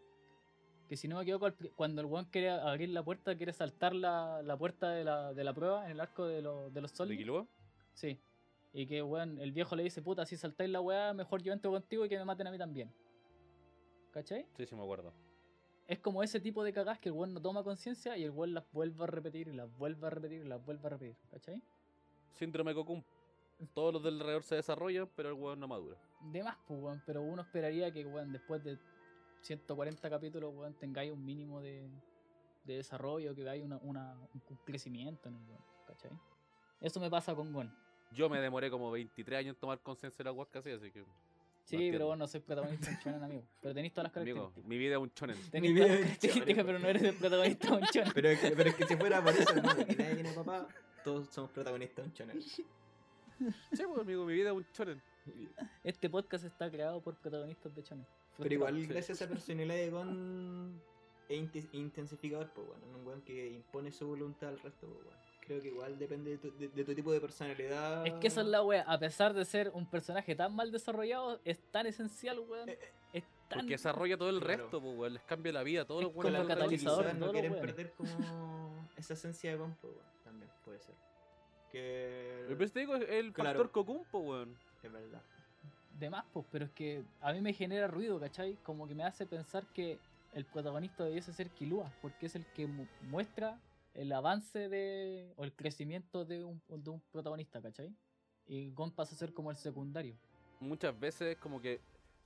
Que 0.89 0.97
si 0.97 1.09
no 1.09 1.17
me 1.17 1.23
equivoco, 1.23 1.51
cuando 1.75 2.01
el 2.01 2.07
weón 2.07 2.27
quiere 2.27 2.51
abrir 2.51 2.91
la 2.91 3.03
puerta, 3.03 3.37
quiere 3.37 3.53
saltar 3.53 3.95
la, 3.95 4.43
la 4.43 4.57
puerta 4.57 4.91
de 4.91 5.05
la, 5.05 5.35
de 5.35 5.45
la 5.45 5.55
prueba 5.55 5.87
en 5.87 5.93
el 5.93 6.01
arco 6.01 6.27
de, 6.27 6.43
los 6.43 6.73
de 6.73 6.81
los 6.81 6.93
¿De 6.93 6.97
Soldiers. 6.97 7.19
Killua? 7.19 7.47
Sí. 7.95 8.21
Y 8.73 8.87
que, 8.87 9.03
weón, 9.03 9.39
el 9.39 9.53
viejo 9.53 9.75
le 9.75 9.83
dice, 9.83 10.03
puta, 10.03 10.27
si 10.27 10.37
saltáis 10.37 10.71
la 10.71 10.81
weá, 10.81 11.15
mejor 11.15 11.43
yo 11.43 11.53
entro 11.53 11.71
contigo 11.71 12.05
y 12.05 12.09
que 12.09 12.19
me 12.19 12.25
maten 12.25 12.47
a 12.47 12.51
mí 12.51 12.59
también. 12.59 12.93
¿Cachai? 14.13 14.47
Sí, 14.57 14.67
sí, 14.67 14.75
me 14.75 14.83
acuerdo. 14.83 15.13
Es 15.89 15.99
como 15.99 16.23
ese 16.23 16.39
tipo 16.39 16.63
de 16.63 16.73
cagás 16.73 16.99
que 16.99 17.09
el 17.09 17.15
weón 17.15 17.33
no 17.33 17.41
toma 17.41 17.65
conciencia 17.65 18.17
y 18.17 18.23
el 18.23 18.31
weón 18.31 18.53
las 18.53 18.71
vuelve 18.73 19.05
a 19.05 19.07
repetir 19.07 19.49
y 19.49 19.55
las 19.55 19.75
vuelve 19.79 20.07
a 20.07 20.11
repetir 20.11 20.43
y 20.43 20.49
las 20.49 20.65
vuelve 20.65 20.87
a 20.87 20.91
repetir. 20.91 21.17
¿Cachai? 21.31 21.63
Síndrome 22.35 22.75
Cocum. 22.75 23.03
Todos 23.75 23.95
los 23.95 24.03
del 24.03 24.21
alrededor 24.21 24.45
se 24.45 24.55
desarrollan, 24.57 25.09
pero 25.17 25.31
el 25.31 25.35
weón 25.35 25.59
no 25.59 25.67
madura. 25.67 25.97
De 26.31 26.45
más, 26.45 26.57
pues, 26.67 26.79
weón, 26.79 27.03
pero 27.07 27.23
uno 27.23 27.43
esperaría 27.43 27.91
que, 27.91 28.05
weón, 28.05 28.33
después 28.33 28.63
de 28.63 28.79
140 29.41 30.11
capítulos, 30.11 30.55
weón, 30.55 30.75
tengáis 30.75 31.11
un 31.11 31.25
mínimo 31.25 31.61
de, 31.61 31.89
de 32.65 32.77
desarrollo, 32.77 33.35
que 33.35 33.43
veáis 33.43 33.65
una, 33.65 33.79
una, 33.79 34.15
un 34.35 34.57
crecimiento 34.67 35.31
en 35.31 35.37
el 35.37 35.43
weón. 35.49 35.65
¿Cachai? 35.87 36.13
Eso 36.83 37.01
me 37.01 37.11
pasa 37.11 37.35
con 37.35 37.53
Gon. 37.53 37.75
Yo 38.13 38.29
me 38.29 38.41
demoré 38.41 38.71
como 38.71 38.91
23 38.91 39.41
años 39.41 39.55
en 39.55 39.61
tomar 39.61 39.81
conciencia 39.81 40.25
de 40.25 40.33
la 40.33 40.45
que 40.45 40.59
hacía, 40.59 40.77
así 40.77 40.91
que. 40.91 41.05
Sí, 41.69 41.89
pero 41.93 42.07
bueno, 42.07 42.21
no 42.25 42.29
soy 42.29 42.41
protagonista 42.41 42.87
de 42.91 42.93
un 42.97 43.01
shonen, 43.03 43.23
amigo. 43.25 43.43
Pero 43.61 43.75
tenéis 43.75 43.93
todas 43.93 44.11
las 44.11 44.17
Amigo, 44.23 44.37
características. 44.39 44.69
mi 44.71 44.79
vida 44.79 44.93
es 44.95 44.99
un 45.01 45.13
chonen. 45.15 45.37
Tenéis 45.51 45.75
todas 45.75 45.89
las 45.91 45.99
características, 46.01 46.47
shonen, 46.47 46.67
pero 46.67 46.79
no 46.79 46.89
eres 46.89 47.03
el 47.03 47.15
protagonista 47.17 47.67
de 47.69 47.73
un 47.75 47.81
shonen. 47.83 48.13
Pero 48.15 48.29
es 48.31 48.41
que, 48.41 48.51
pero 48.53 48.71
es 48.71 48.75
que 48.77 48.87
si 48.87 48.97
fuera 48.97 49.23
por 49.25 49.33
eso, 49.35 49.51
hermano, 49.55 49.87
que 49.87 49.97
nadie 49.97 50.15
tiene 50.15 50.33
papá, 50.33 50.67
todos 51.05 51.29
somos 51.29 51.51
protagonistas 51.51 52.05
de 52.05 52.09
un 52.09 52.15
channel. 52.15 52.43
Sí, 52.43 52.65
pues, 53.73 53.99
amigo, 54.01 54.25
mi 54.25 54.33
vida 54.35 54.51
es 54.51 54.57
un 54.57 54.67
chonen. 54.73 55.03
Este 55.85 56.09
podcast 56.09 56.45
está 56.45 56.71
creado 56.71 57.01
por 57.03 57.15
protagonistas 57.17 57.75
de 57.75 57.83
shonen. 57.83 58.07
Pero 58.39 58.55
igual, 58.55 58.75
Sí. 58.81 58.87
gracias 58.87 59.21
a 59.21 59.25
esa 59.25 59.33
personalidad 59.33 59.75
de 59.75 59.91
Gon, 59.91 60.81
es 61.29 61.37
inte- 61.39 61.69
intensificador, 61.73 62.49
pues 62.55 62.67
bueno, 62.67 62.83
un 62.99 63.07
weón 63.07 63.21
que 63.23 63.47
impone 63.51 63.93
su 63.93 64.07
voluntad 64.07 64.49
al 64.51 64.59
resto, 64.61 64.87
pues 64.87 65.05
bueno. 65.05 65.28
Creo 65.49 65.61
que 65.63 65.69
igual 65.69 65.99
depende 65.99 66.31
de 66.33 66.39
tu, 66.39 66.53
de, 66.57 66.69
de 66.69 66.85
tu 66.85 66.95
tipo 66.95 67.11
de 67.11 67.21
personalidad. 67.21 68.07
Es 68.07 68.13
que 68.15 68.27
esa 68.29 68.43
es 68.43 68.47
la 68.47 68.63
wea. 68.63 68.83
A 68.87 68.99
pesar 68.99 69.35
de 69.35 69.45
ser 69.45 69.71
un 69.75 69.87
personaje 69.87 70.37
tan 70.37 70.55
mal 70.55 70.71
desarrollado, 70.71 71.41
es 71.45 71.59
tan 71.73 71.87
esencial, 71.87 72.39
weón. 72.41 72.69
Eh, 72.69 72.79
eh, 72.81 72.93
Es 73.15 73.25
tan. 73.49 73.61
Porque 73.61 73.73
desarrolla 73.75 74.17
todo 74.19 74.29
el 74.29 74.41
Claro. 74.41 74.63
resto, 74.65 74.81
pues, 74.81 74.97
weón. 74.97 75.15
Les 75.15 75.23
cambia 75.25 75.53
la 75.53 75.63
vida 75.63 75.83
a 75.83 75.85
todos 75.87 76.05
Es 76.05 76.15
los 76.15 76.25
el 76.27 76.37
alrededor. 76.37 76.59
catalizador 76.59 77.15
no 77.15 77.33
quieren 77.33 77.53
perder 77.55 77.93
como 77.93 78.87
esa 78.97 79.15
esencia 79.15 79.51
de 79.53 79.57
pues 79.57 79.71
bueno, 79.83 80.09
también 80.23 80.51
puede 80.65 80.79
ser. 80.81 80.95
Que. 81.73 82.45
Pero 82.49 82.71
te 82.71 82.79
digo, 82.81 82.97
es 82.97 83.09
el 83.09 83.33
Claro. 83.33 83.51
factor 83.59 83.71
Cocumpo, 83.73 84.19
weón. 84.19 84.57
Es 84.83 84.93
verdad. 84.93 85.23
De 85.99 86.11
más, 86.11 86.25
pues, 86.33 86.47
pero 86.53 86.65
es 86.67 86.71
que 86.73 87.03
a 87.21 87.33
mí 87.33 87.41
me 87.41 87.53
genera 87.53 87.89
ruido, 87.89 88.21
¿cachai? 88.21 88.57
Como 88.63 88.87
que 88.87 88.95
me 88.95 89.03
hace 89.05 89.27
pensar 89.27 89.67
que 89.75 89.99
el 90.35 90.45
protagonista 90.45 91.05
debiese 91.05 91.33
ser 91.33 91.51
Kilua, 91.51 91.91
porque 92.01 92.27
es 92.27 92.37
el 92.37 92.45
que 92.53 92.67
mu- 92.67 92.87
muestra 93.11 93.59
el 93.95 94.13
avance 94.13 94.69
de 94.69 95.33
o 95.37 95.45
el 95.45 95.53
crecimiento 95.55 96.25
de 96.25 96.45
un, 96.45 96.63
de 96.69 96.91
un 96.91 97.01
protagonista, 97.13 97.61
¿cachai? 97.61 97.95
Y 98.47 98.71
Gon 98.71 98.91
pasa 98.91 99.15
a 99.15 99.19
ser 99.19 99.33
como 99.33 99.51
el 99.51 99.57
secundario. 99.57 100.17
Muchas 100.61 100.99
veces, 100.99 101.37
como 101.39 101.61
que 101.61 101.81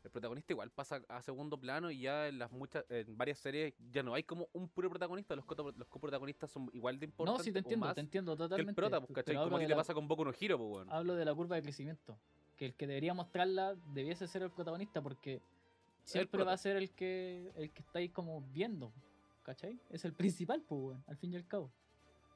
el 0.04 0.10
protagonista 0.10 0.52
igual 0.52 0.70
pasa 0.70 1.00
a 1.08 1.22
segundo 1.22 1.56
plano 1.58 1.90
y 1.90 2.00
ya 2.00 2.26
en 2.28 2.38
las 2.38 2.50
muchas 2.50 2.84
en 2.88 3.16
varias 3.16 3.38
series 3.38 3.72
ya 3.92 4.02
no 4.02 4.14
hay 4.14 4.22
como 4.24 4.48
un 4.52 4.68
puro 4.68 4.90
protagonista. 4.90 5.36
Los, 5.36 5.44
los 5.76 5.88
coprotagonistas 5.88 6.50
son 6.50 6.68
igual 6.72 6.98
de 6.98 7.06
No, 7.06 7.10
importantes. 7.10 7.44
sí 7.44 7.52
te 7.52 7.58
entiendo, 7.60 7.94
te 7.94 8.00
entiendo 8.00 8.36
totalmente. 8.36 8.70
el 8.70 8.74
prota, 8.74 9.00
pues, 9.00 9.12
¿cachai? 9.14 9.36
Como 9.36 9.56
a 9.56 9.60
ti 9.60 9.66
la- 9.66 9.76
pasa 9.76 9.94
con 9.94 10.08
Boku 10.08 10.24
no 10.24 10.32
Hero, 10.38 10.58
pues, 10.58 10.70
weón. 10.74 10.90
hablo 10.92 11.14
de 11.14 11.24
la 11.24 11.34
curva 11.34 11.56
de 11.56 11.62
crecimiento. 11.62 12.18
Que 12.56 12.66
el 12.66 12.74
que 12.74 12.86
debería 12.86 13.14
mostrarla 13.14 13.74
debiese 13.94 14.26
ser 14.26 14.42
el 14.42 14.50
protagonista 14.50 15.00
porque 15.02 15.40
siempre 16.04 16.42
va 16.44 16.52
a 16.52 16.58
ser 16.58 16.76
el 16.76 16.90
que 16.90 17.50
el 17.56 17.70
que 17.72 17.80
estáis 17.82 18.10
como 18.12 18.40
viendo. 18.52 18.92
¿Cachai? 19.43 19.78
Es 19.90 20.05
el 20.05 20.12
principal, 20.14 20.62
pues, 20.62 20.80
weón, 20.80 21.05
al 21.07 21.16
fin 21.16 21.32
y 21.32 21.36
al 21.36 21.47
cabo. 21.47 21.70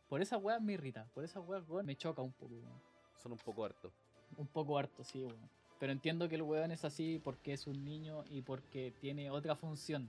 Por 0.09 0.23
esa 0.23 0.37
weá 0.37 0.61
me 0.61 0.75
irrita, 0.75 1.07
por 1.15 1.25
esa 1.25 1.41
weá, 1.41 1.61
weón, 1.61 1.87
me 1.87 1.97
choca 1.97 2.23
un 2.23 2.33
poco, 2.33 2.55
weón. 2.55 2.81
Son 3.23 3.33
un 3.33 3.39
poco 3.39 3.65
hartos. 3.65 3.93
Un 4.37 4.47
poco 4.47 4.79
harto, 4.79 5.03
sí, 5.05 5.23
weón. 5.23 5.51
Pero 5.79 5.93
entiendo 5.93 6.29
que 6.29 6.37
el 6.37 6.43
weón 6.43 6.71
es 6.71 6.85
así 6.85 7.21
porque 7.23 7.53
es 7.53 7.67
un 7.67 7.85
niño 7.85 8.25
y 8.31 8.43
porque 8.43 8.95
tiene 9.01 9.31
otra 9.31 9.57
función. 9.57 10.09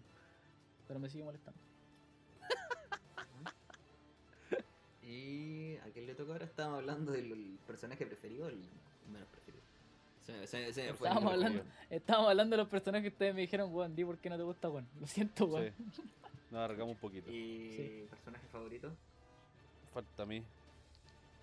Pero 0.87 0.99
me 0.99 1.09
sigue 1.09 1.23
molestando. 1.23 1.59
Y 5.03 5.77
a 5.77 5.89
quién 5.93 6.05
le 6.05 6.15
toca 6.15 6.33
ahora 6.33 6.43
estábamos 6.43 6.79
hablando 6.79 7.13
del 7.13 7.57
personaje 7.65 8.05
preferido 8.05 8.47
o 8.47 8.49
el 8.49 8.57
menos 9.09 9.29
preferido. 9.29 9.63
Se 10.25 10.33
me, 10.33 10.45
se 10.45 10.73
se 10.73 10.87
me 10.87 10.93
fue 10.93 11.07
Estábamos 11.07 11.31
hablando-. 11.33 11.63
Estábamos 11.89 12.29
hablando 12.29 12.55
de 12.57 12.63
los 12.63 12.67
personajes 12.69 13.03
que 13.03 13.13
ustedes 13.13 13.33
me 13.33 13.39
dijeron, 13.41 13.73
weón, 13.73 13.95
di 13.95 14.03
por 14.03 14.17
qué 14.17 14.29
no 14.29 14.35
te 14.35 14.43
gusta, 14.43 14.69
weón. 14.69 14.85
Lo 14.99 15.07
siento, 15.07 15.45
weón. 15.45 15.73
Sí. 15.93 16.01
Nos 16.51 16.59
alargamos 16.59 16.93
un 16.95 16.99
poquito. 16.99 17.29
Y 17.31 17.71
Sí. 17.73 18.07
personaje 18.09 18.47
favorito. 18.47 18.91
Falta 19.93 20.23
a 20.23 20.25
mí. 20.25 20.43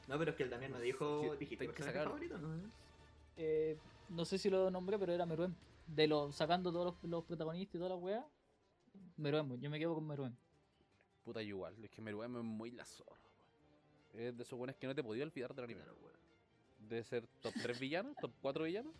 No, 0.09 0.19
pero 0.19 0.31
es 0.33 0.37
que 0.37 0.43
el 0.45 0.51
Damián 0.51 0.73
no 0.73 0.81
dijo. 0.81 1.35
¿Dijiste 1.37 1.67
que 1.67 1.73
personaje 1.73 1.93
sacar- 1.99 2.09
favorito? 2.09 2.39
No, 2.39 2.71
Eh, 3.37 3.77
no 4.11 4.25
sé 4.25 4.39
si 4.39 4.49
lo 4.49 4.71
nombré, 4.71 4.99
pero 4.99 5.13
era 5.13 5.27
Meruem. 5.27 5.55
De 5.87 6.07
los, 6.07 6.35
sacando 6.35 6.71
todos 6.73 6.95
los, 7.03 7.11
los 7.11 7.25
protagonistas 7.25 7.75
y 7.75 7.79
toda 7.79 7.91
la 7.91 7.97
weá. 7.97 8.25
Meruem, 9.17 9.61
yo 9.61 9.69
me 9.71 9.79
quedo 9.79 9.95
con 9.95 10.07
Meruem. 10.07 10.35
Puta, 11.25 11.43
yo 11.43 11.49
igual. 11.49 11.75
Es 11.83 11.91
que 11.91 12.01
Meruem 12.01 12.37
es 12.37 12.43
muy 12.45 12.71
la 12.71 12.85
zorra, 12.85 13.11
weón. 14.15 14.27
Es 14.29 14.37
de 14.37 14.43
esos 14.43 14.59
buenos 14.59 14.77
que 14.77 14.87
no 14.87 14.95
te 14.95 15.03
podía 15.03 15.25
olvidar 15.25 15.55
del 15.55 15.65
anime. 15.65 15.81
Claro, 15.83 15.97
weón. 16.03 16.15
De 16.89 17.03
ser 17.03 17.27
top 17.43 17.53
3 17.63 17.79
villanos, 17.81 18.17
top 18.21 18.31
4 18.41 18.65
villanos. 18.65 18.95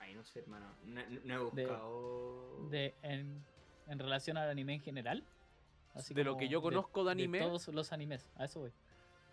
Ay, 0.00 0.14
no 0.14 0.24
sé, 0.24 0.40
hermano. 0.40 0.66
No, 0.84 1.00
no 1.24 1.50
he 1.50 1.54
De- 1.54 1.66
buscado. 1.66 2.68
De, 2.70 2.94
en, 3.02 3.44
en 3.88 3.98
relación 3.98 4.36
al 4.36 4.48
anime 4.50 4.74
en 4.74 4.80
general. 4.80 5.24
Así 5.94 6.14
De 6.14 6.22
lo 6.24 6.36
que 6.36 6.48
yo 6.48 6.62
conozco 6.62 7.04
de 7.04 7.12
anime. 7.12 7.40
todos 7.40 7.68
los 7.68 7.92
animes, 7.92 8.28
a 8.36 8.44
eso 8.44 8.60
voy. 8.60 8.70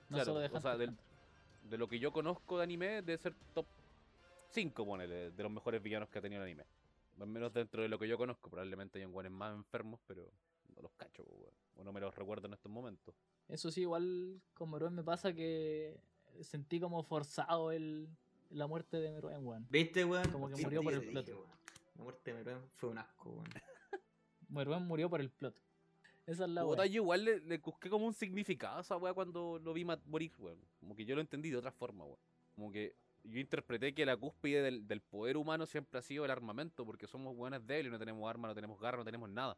No 0.10 0.18
Claro, 0.18 0.26
solo 0.26 0.40
de 0.40 0.48
o 0.48 0.62
sea, 0.62 0.78
del-. 0.78 0.96
De 1.64 1.78
lo 1.78 1.88
que 1.88 2.00
yo 2.00 2.12
conozco 2.12 2.58
de 2.58 2.64
anime, 2.64 3.02
debe 3.02 3.18
ser 3.18 3.36
top 3.54 3.66
5, 4.50 4.86
ponele, 4.86 5.32
de 5.32 5.44
los 5.44 5.52
mejores 5.52 5.82
villanos 5.82 6.10
que 6.10 6.20
ha 6.20 6.22
tenido 6.22 6.42
el 6.42 6.48
anime. 6.48 6.66
Al 7.20 7.28
menos 7.28 7.54
dentro 7.54 7.82
de 7.82 7.90
lo 7.90 7.98
que 7.98 8.08
yo 8.08 8.18
conozco. 8.18 8.50
Probablemente 8.50 9.00
hayan 9.00 9.12
guanes 9.12 9.32
más 9.32 9.56
enfermos, 9.56 10.00
pero 10.06 10.30
no 10.76 10.82
los 10.82 10.92
cacho, 10.94 11.24
weón. 11.24 11.54
O 11.78 11.84
no 11.84 11.92
me 11.92 12.00
los 12.00 12.16
recuerdo 12.16 12.48
en 12.48 12.54
estos 12.54 12.72
momentos. 12.72 13.16
Eso 13.48 13.72
sí, 13.72 13.82
igual 13.82 14.42
con 14.54 14.72
Meruem 14.72 14.94
me 14.94 15.04
pasa 15.04 15.34
que 15.34 16.00
sentí 16.42 16.80
como 16.80 17.04
forzado 17.04 17.72
el, 17.72 18.08
la 18.50 18.68
muerte 18.68 18.98
de 18.98 19.12
Meruem, 19.12 19.46
weón. 19.46 19.68
¿Viste, 19.70 20.04
weón? 20.06 20.30
Como 20.32 20.50
que 20.50 20.56
Sí, 20.56 20.64
murió 20.64 20.84
por 20.84 20.94
el 20.94 21.00
weón. 21.00 21.26
La 21.98 22.04
muerte 22.04 22.32
de 22.32 22.38
Meruem 22.38 22.62
fue 22.76 22.90
un 22.90 22.98
asco, 22.98 23.30
weón. 23.30 23.46
Murió 24.88 25.10
por 25.10 25.22
el 25.22 25.30
plot. 25.30 25.56
Esa 26.26 26.46
es 26.46 26.50
la 26.50 26.64
Puta, 26.64 26.86
yo 26.88 27.02
igual 27.04 27.24
le, 27.24 27.40
le 27.42 27.58
busqué 27.60 27.90
como 27.90 28.06
un 28.08 28.14
significado 28.14 28.78
a 28.78 28.82
esa 28.82 28.98
weá 28.98 29.14
cuando 29.14 29.60
lo 29.60 29.74
vi 29.74 29.86
morir, 29.86 30.32
weón. 30.40 30.60
Como 30.80 30.96
que 30.96 31.06
yo 31.06 31.14
lo 31.16 31.22
entendí 31.22 31.50
de 31.52 31.58
otra 31.58 31.72
forma, 31.72 32.04
weón. 32.04 32.18
Como 32.56 32.72
que 32.72 32.96
yo 33.24 33.40
interpreté 33.40 33.94
que 33.94 34.06
la 34.06 34.18
cúspide 34.18 34.62
del, 34.64 34.88
del 34.88 35.02
poder 35.02 35.38
humano 35.38 35.66
siempre 35.66 36.00
ha 36.00 36.02
sido 36.02 36.26
el 36.26 36.32
armamento, 36.32 36.84
porque 36.86 37.06
somos 37.08 37.36
weones 37.36 37.66
débiles, 37.68 37.92
no 37.92 38.00
tenemos 38.00 38.28
armas, 38.30 38.50
no 38.50 38.56
tenemos 38.56 38.80
garra, 38.80 38.98
no 38.98 39.06
tenemos 39.06 39.30
nada. 39.30 39.58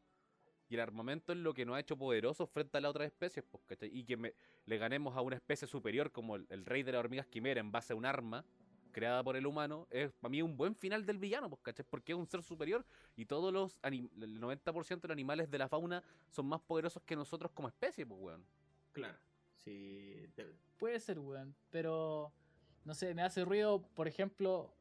Y 0.70 0.76
el 0.76 0.82
armamento 0.82 1.32
es 1.32 1.38
lo 1.38 1.54
que 1.54 1.66
nos 1.66 1.78
ha 1.78 1.80
hecho 1.80 1.98
poderosos 1.98 2.50
frente 2.50 2.78
a 2.78 2.82
las 2.82 2.90
otras 2.90 3.08
especies, 3.08 3.46
pues, 3.50 3.64
¿cachai? 3.66 3.90
Y 3.98 4.04
que 4.04 4.18
me- 4.18 4.34
le 4.66 4.78
ganemos 4.78 5.16
a 5.16 5.22
una 5.22 5.38
especie 5.38 5.66
superior 5.70 6.12
como 6.12 6.36
el, 6.36 6.46
el 6.50 6.66
rey 6.66 6.84
de 6.84 6.92
las 6.92 7.00
hormigas 7.00 7.28
quimera 7.28 7.62
en 7.62 7.72
base 7.72 7.94
a 7.94 7.96
un 7.96 8.06
arma 8.06 8.44
creada 8.92 9.24
por 9.24 9.36
el 9.36 9.46
humano, 9.46 9.88
es 9.90 10.12
para 10.14 10.30
mí 10.30 10.42
un 10.42 10.56
buen 10.58 10.76
final 10.76 11.06
del 11.06 11.18
villano, 11.18 11.50
pues, 11.50 11.62
¿cachai? 11.62 11.86
Porque 11.90 12.12
es 12.14 12.18
un 12.18 12.28
ser 12.28 12.42
superior 12.44 12.86
y 13.16 13.26
todos 13.26 13.54
los, 13.54 13.80
anim- 13.82 14.10
el 14.22 14.40
90% 14.42 15.02
de 15.02 15.08
los 15.10 15.16
animales 15.16 15.50
de 15.52 15.58
la 15.58 15.68
fauna 15.68 16.04
son 16.30 16.48
más 16.48 16.62
poderosos 16.62 17.02
que 17.04 17.16
nosotros 17.16 17.52
como 17.54 17.68
especie, 17.68 18.06
pues, 18.06 18.20
weón. 18.22 18.46
Claro. 18.94 19.18
Sí. 19.56 20.28
de- 20.36 20.54
Puede 20.78 21.00
ser, 21.00 21.20
weón. 21.20 21.56
Pero, 21.72 22.32
no 22.86 22.94
sé, 22.94 23.14
me 23.14 23.22
hace 23.24 23.44
ruido, 23.46 23.82
por 23.96 24.08
ejemplo, 24.08 24.74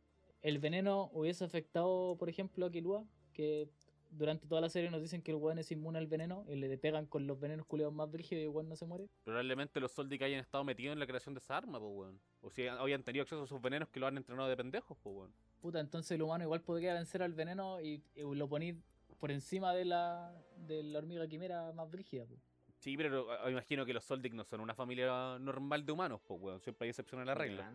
el 0.42 0.58
veneno 0.58 1.10
hubiese 1.12 1.44
afectado, 1.44 2.16
por 2.18 2.28
ejemplo, 2.28 2.66
a 2.66 2.70
Killua, 2.70 3.04
que 3.32 3.68
durante 4.10 4.46
toda 4.46 4.60
la 4.60 4.68
serie 4.68 4.90
nos 4.90 5.00
dicen 5.00 5.22
que 5.22 5.30
el 5.30 5.36
weón 5.36 5.58
es 5.58 5.70
inmune 5.70 5.98
al 5.98 6.06
veneno 6.06 6.44
y 6.48 6.56
le 6.56 6.78
pegan 6.78 7.06
con 7.06 7.26
los 7.26 7.38
venenos 7.38 7.66
culiados 7.66 7.94
más 7.94 8.10
brígidos 8.10 8.40
y 8.40 8.44
el 8.44 8.50
weón 8.50 8.68
no 8.68 8.76
se 8.76 8.86
muere. 8.86 9.08
Probablemente 9.24 9.80
los 9.80 9.92
Soldic 9.92 10.22
hayan 10.22 10.40
estado 10.40 10.64
metidos 10.64 10.92
en 10.92 10.98
la 10.98 11.06
creación 11.06 11.34
de 11.34 11.38
esa 11.38 11.56
arma, 11.56 11.78
pues, 11.78 11.92
weón. 11.94 12.20
O 12.40 12.50
si 12.50 12.66
hayan 12.66 13.02
tenido 13.02 13.22
acceso 13.22 13.42
a 13.42 13.44
esos 13.44 13.60
venenos 13.60 13.88
que 13.88 14.00
lo 14.00 14.06
han 14.06 14.16
entrenado 14.16 14.48
de 14.48 14.56
pendejos, 14.56 14.96
pues, 15.02 15.16
weón. 15.16 15.32
Puta, 15.60 15.80
entonces 15.80 16.10
el 16.12 16.22
humano 16.22 16.44
igual 16.44 16.60
podría 16.62 16.94
vencer 16.94 17.22
al 17.22 17.32
veneno 17.32 17.80
y, 17.80 18.02
y 18.14 18.22
lo 18.22 18.48
ponéis 18.48 18.76
por 19.18 19.30
encima 19.30 19.74
de 19.74 19.84
la, 19.84 20.34
de 20.56 20.82
la 20.82 20.98
hormiga 20.98 21.26
quimera 21.26 21.72
más 21.72 21.90
brígida. 21.90 22.26
po. 22.26 22.36
Sí, 22.78 22.96
pero 22.96 23.30
ah, 23.30 23.50
imagino 23.50 23.84
que 23.86 23.94
los 23.94 24.04
Soldic 24.04 24.34
no 24.34 24.44
son 24.44 24.60
una 24.60 24.74
familia 24.74 25.38
normal 25.40 25.84
de 25.84 25.92
humanos, 25.92 26.20
pues, 26.26 26.40
weón. 26.40 26.60
Siempre 26.60 26.86
hay 26.86 26.90
excepción 26.90 27.20
a 27.20 27.24
la 27.24 27.34
regla. 27.34 27.72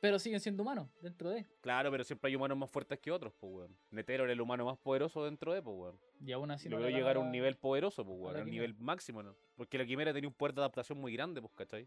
Pero 0.00 0.18
siguen 0.18 0.40
siendo 0.40 0.62
humanos 0.62 0.88
dentro 1.02 1.28
de. 1.30 1.46
Claro, 1.60 1.90
pero 1.90 2.04
siempre 2.04 2.28
hay 2.30 2.36
humanos 2.36 2.56
más 2.56 2.70
fuertes 2.70 2.98
que 2.98 3.10
otros, 3.10 3.34
pues, 3.38 3.52
weón. 3.52 3.76
Netero 3.90 4.24
era 4.24 4.32
el 4.32 4.40
humano 4.40 4.64
más 4.64 4.78
poderoso 4.78 5.24
dentro 5.24 5.52
de, 5.52 5.60
pues, 5.62 5.76
weón. 5.76 6.00
Y 6.24 6.32
aún 6.32 6.50
así 6.50 6.68
no 6.68 6.76
Logró 6.76 6.88
le 6.88 6.96
llegar 6.96 7.16
a 7.16 7.20
un 7.20 7.30
nivel 7.30 7.56
poderoso, 7.56 8.04
pues, 8.04 8.18
weón. 8.18 8.36
A 8.36 8.42
un 8.42 8.50
nivel 8.50 8.74
máximo, 8.78 9.22
¿no? 9.22 9.34
Porque 9.56 9.76
la 9.76 9.84
quimera 9.84 10.12
tenía 10.14 10.28
un 10.28 10.34
poder 10.34 10.54
de 10.54 10.62
adaptación 10.62 10.98
muy 10.98 11.12
grande, 11.12 11.42
pues, 11.42 11.52
¿cachai? 11.54 11.86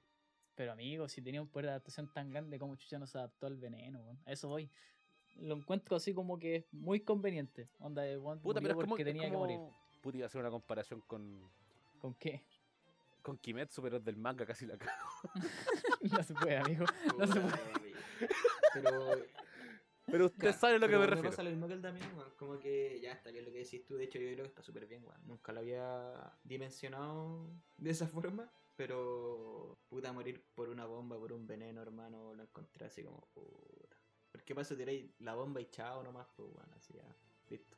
Pero 0.56 0.72
amigo, 0.72 1.10
si 1.10 1.24
tenía 1.24 1.42
un 1.42 1.48
poder 1.48 1.66
de 1.66 1.72
adaptación 1.72 2.08
tan 2.14 2.30
grande 2.30 2.60
como 2.60 2.76
Chucha 2.76 3.00
no 3.00 3.08
se 3.08 3.18
adaptó 3.18 3.48
al 3.48 3.58
veneno, 3.58 4.00
weón. 4.02 4.20
A 4.28 4.32
eso 4.32 4.48
voy. 4.48 4.70
Lo 5.38 5.56
encuentro 5.56 5.96
así 5.96 6.14
como 6.14 6.38
que 6.38 6.58
es 6.58 6.66
muy 6.72 7.00
conveniente. 7.00 7.68
Onda 7.80 8.04
de 8.04 8.20
weón 8.20 8.40
Puta, 8.40 8.62
pero 8.62 8.76
es 8.76 8.80
como. 8.80 8.96
es 8.96 9.04
tenía 9.04 9.24
como- 9.32 9.48
que 9.48 9.56
morir. 9.58 9.74
Puta, 10.02 10.18
iba 10.18 10.26
a 10.26 10.28
hacer 10.28 10.40
una 10.42 10.52
comparación 10.52 11.02
con. 11.08 11.50
¿Con 11.98 12.14
qué? 12.14 12.44
Con 13.24 13.38
Kimetsu, 13.38 13.82
pero 13.82 13.98
es 13.98 14.04
del 14.04 14.18
manga 14.18 14.46
casi 14.46 14.66
la 14.68 14.78
cago. 14.78 14.92
no 16.02 16.22
se 16.24 16.34
puede, 16.36 16.58
amigo. 16.58 16.86
No 17.18 17.26
se 17.26 17.40
puede. 17.40 17.93
Pero. 18.74 19.18
Pero 20.06 20.26
usted 20.26 20.40
claro, 20.40 20.58
sabe 20.58 20.76
a 20.76 20.80
lo 20.80 20.88
que 20.88 20.98
me 20.98 21.08
refiero. 21.08 21.30
pasa 21.30 21.44
lo 21.44 21.50
mismo 21.50 21.68
que 21.68 21.74
el 21.74 21.82
Damián, 21.82 22.12
weón. 22.18 22.30
Como 22.38 22.60
que 22.60 23.00
ya 23.02 23.14
está 23.14 23.32
bien 23.32 23.46
lo 23.46 23.52
que 23.52 23.60
decís 23.60 23.86
tú. 23.86 23.96
De 23.96 24.04
hecho, 24.04 24.20
yo 24.20 24.26
creo 24.34 24.44
que 24.44 24.50
está 24.50 24.62
súper 24.62 24.86
bien, 24.86 25.04
weón. 25.06 25.22
Nunca 25.26 25.54
lo 25.54 25.60
había 25.62 26.38
dimensionado 26.44 27.50
de 27.78 27.90
esa 27.90 28.08
forma. 28.08 28.52
Pero. 28.76 29.78
Puta, 29.88 30.12
morir 30.12 30.44
por 30.56 30.70
una 30.70 30.86
bomba, 30.86 31.18
por 31.18 31.32
un 31.32 31.48
veneno, 31.48 31.82
hermano. 31.82 32.34
Lo 32.34 32.44
encontré 32.44 32.86
así 32.86 33.04
como. 33.04 33.22
Puta. 33.34 33.98
¿Por 34.32 34.44
qué 34.44 34.54
pasa 34.54 34.76
tiráis 34.76 35.10
la 35.20 35.36
bomba 35.36 35.62
y 35.62 35.66
chao 35.70 36.04
nomás? 36.04 36.28
Pues, 36.36 36.50
weón. 36.50 36.74
Así 36.76 36.94
ya. 36.94 37.04
Listo. 37.50 37.78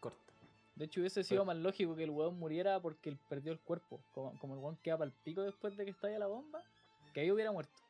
Corta. 0.00 0.34
De 0.74 0.86
hecho, 0.86 1.00
hubiese 1.00 1.22
sido 1.22 1.44
más 1.44 1.56
lógico 1.56 1.94
que 1.94 2.02
el 2.02 2.10
weón 2.10 2.36
muriera 2.36 2.82
porque 2.82 3.10
él 3.10 3.18
perdió 3.28 3.52
el 3.52 3.60
cuerpo. 3.60 4.02
Como, 4.12 4.36
como 4.40 4.54
el 4.54 4.60
weón 4.60 4.76
queda 4.78 4.98
para 4.98 5.08
el 5.08 5.16
pico 5.22 5.42
después 5.42 5.76
de 5.76 5.84
que 5.84 5.92
estalla 5.92 6.18
la 6.18 6.26
bomba, 6.26 6.64
que 7.12 7.20
ahí 7.20 7.30
hubiera 7.30 7.52
muerto. 7.52 7.83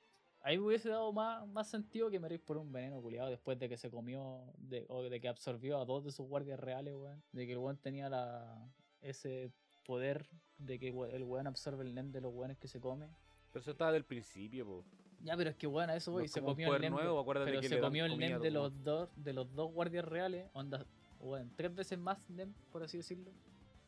Ahí 0.46 0.58
hubiese 0.58 0.90
dado 0.90 1.10
más, 1.10 1.46
más 1.48 1.70
sentido 1.70 2.10
que 2.10 2.20
morir 2.20 2.38
por 2.38 2.58
un 2.58 2.70
veneno 2.70 3.00
culiado 3.00 3.30
después 3.30 3.58
de 3.58 3.66
que 3.66 3.78
se 3.78 3.90
comió 3.90 4.42
de, 4.58 4.84
o 4.90 5.02
de 5.02 5.18
que 5.18 5.26
absorbió 5.26 5.78
a 5.78 5.86
dos 5.86 6.04
de 6.04 6.12
sus 6.12 6.28
guardias 6.28 6.60
reales, 6.60 6.94
weón. 6.94 7.22
De 7.32 7.46
que 7.46 7.52
el 7.52 7.58
weón 7.58 7.78
tenía 7.78 8.10
la, 8.10 8.70
ese 9.00 9.50
poder 9.86 10.28
de 10.58 10.78
que 10.78 10.88
el 10.88 11.22
weón 11.24 11.46
absorbe 11.46 11.82
el 11.84 11.94
nen 11.94 12.12
de 12.12 12.20
los 12.20 12.34
weones 12.34 12.58
que 12.58 12.68
se 12.68 12.78
come. 12.78 13.08
Pero 13.52 13.62
eso 13.62 13.70
estaba 13.70 13.90
del 13.90 14.04
principio, 14.04 14.66
po. 14.66 14.84
Ya, 15.22 15.34
pero 15.34 15.48
es 15.48 15.56
que 15.56 15.66
weón, 15.66 15.88
a 15.88 15.96
eso 15.96 16.10
No 16.10 16.16
voy. 16.18 16.26
es 16.26 16.32
se 16.32 16.42
comió 16.42 16.74
el 16.76 16.82
de- 16.82 16.90
nuevo, 16.90 17.24
pero 17.24 17.46
que 17.46 17.66
se 17.66 17.80
comió 17.80 18.04
el 18.04 18.22
a 18.34 18.38
de 18.38 18.50
los 18.50 18.84
dos 18.84 19.08
de 19.16 19.32
los 19.32 19.50
dos 19.54 19.72
guardias 19.72 20.04
reales. 20.04 20.50
Onda, 20.52 20.84
weón, 21.20 21.50
tres 21.56 21.74
veces 21.74 21.98
más 21.98 22.18
nen, 22.28 22.54
por 22.70 22.82
así 22.82 22.98
decirlo. 22.98 23.30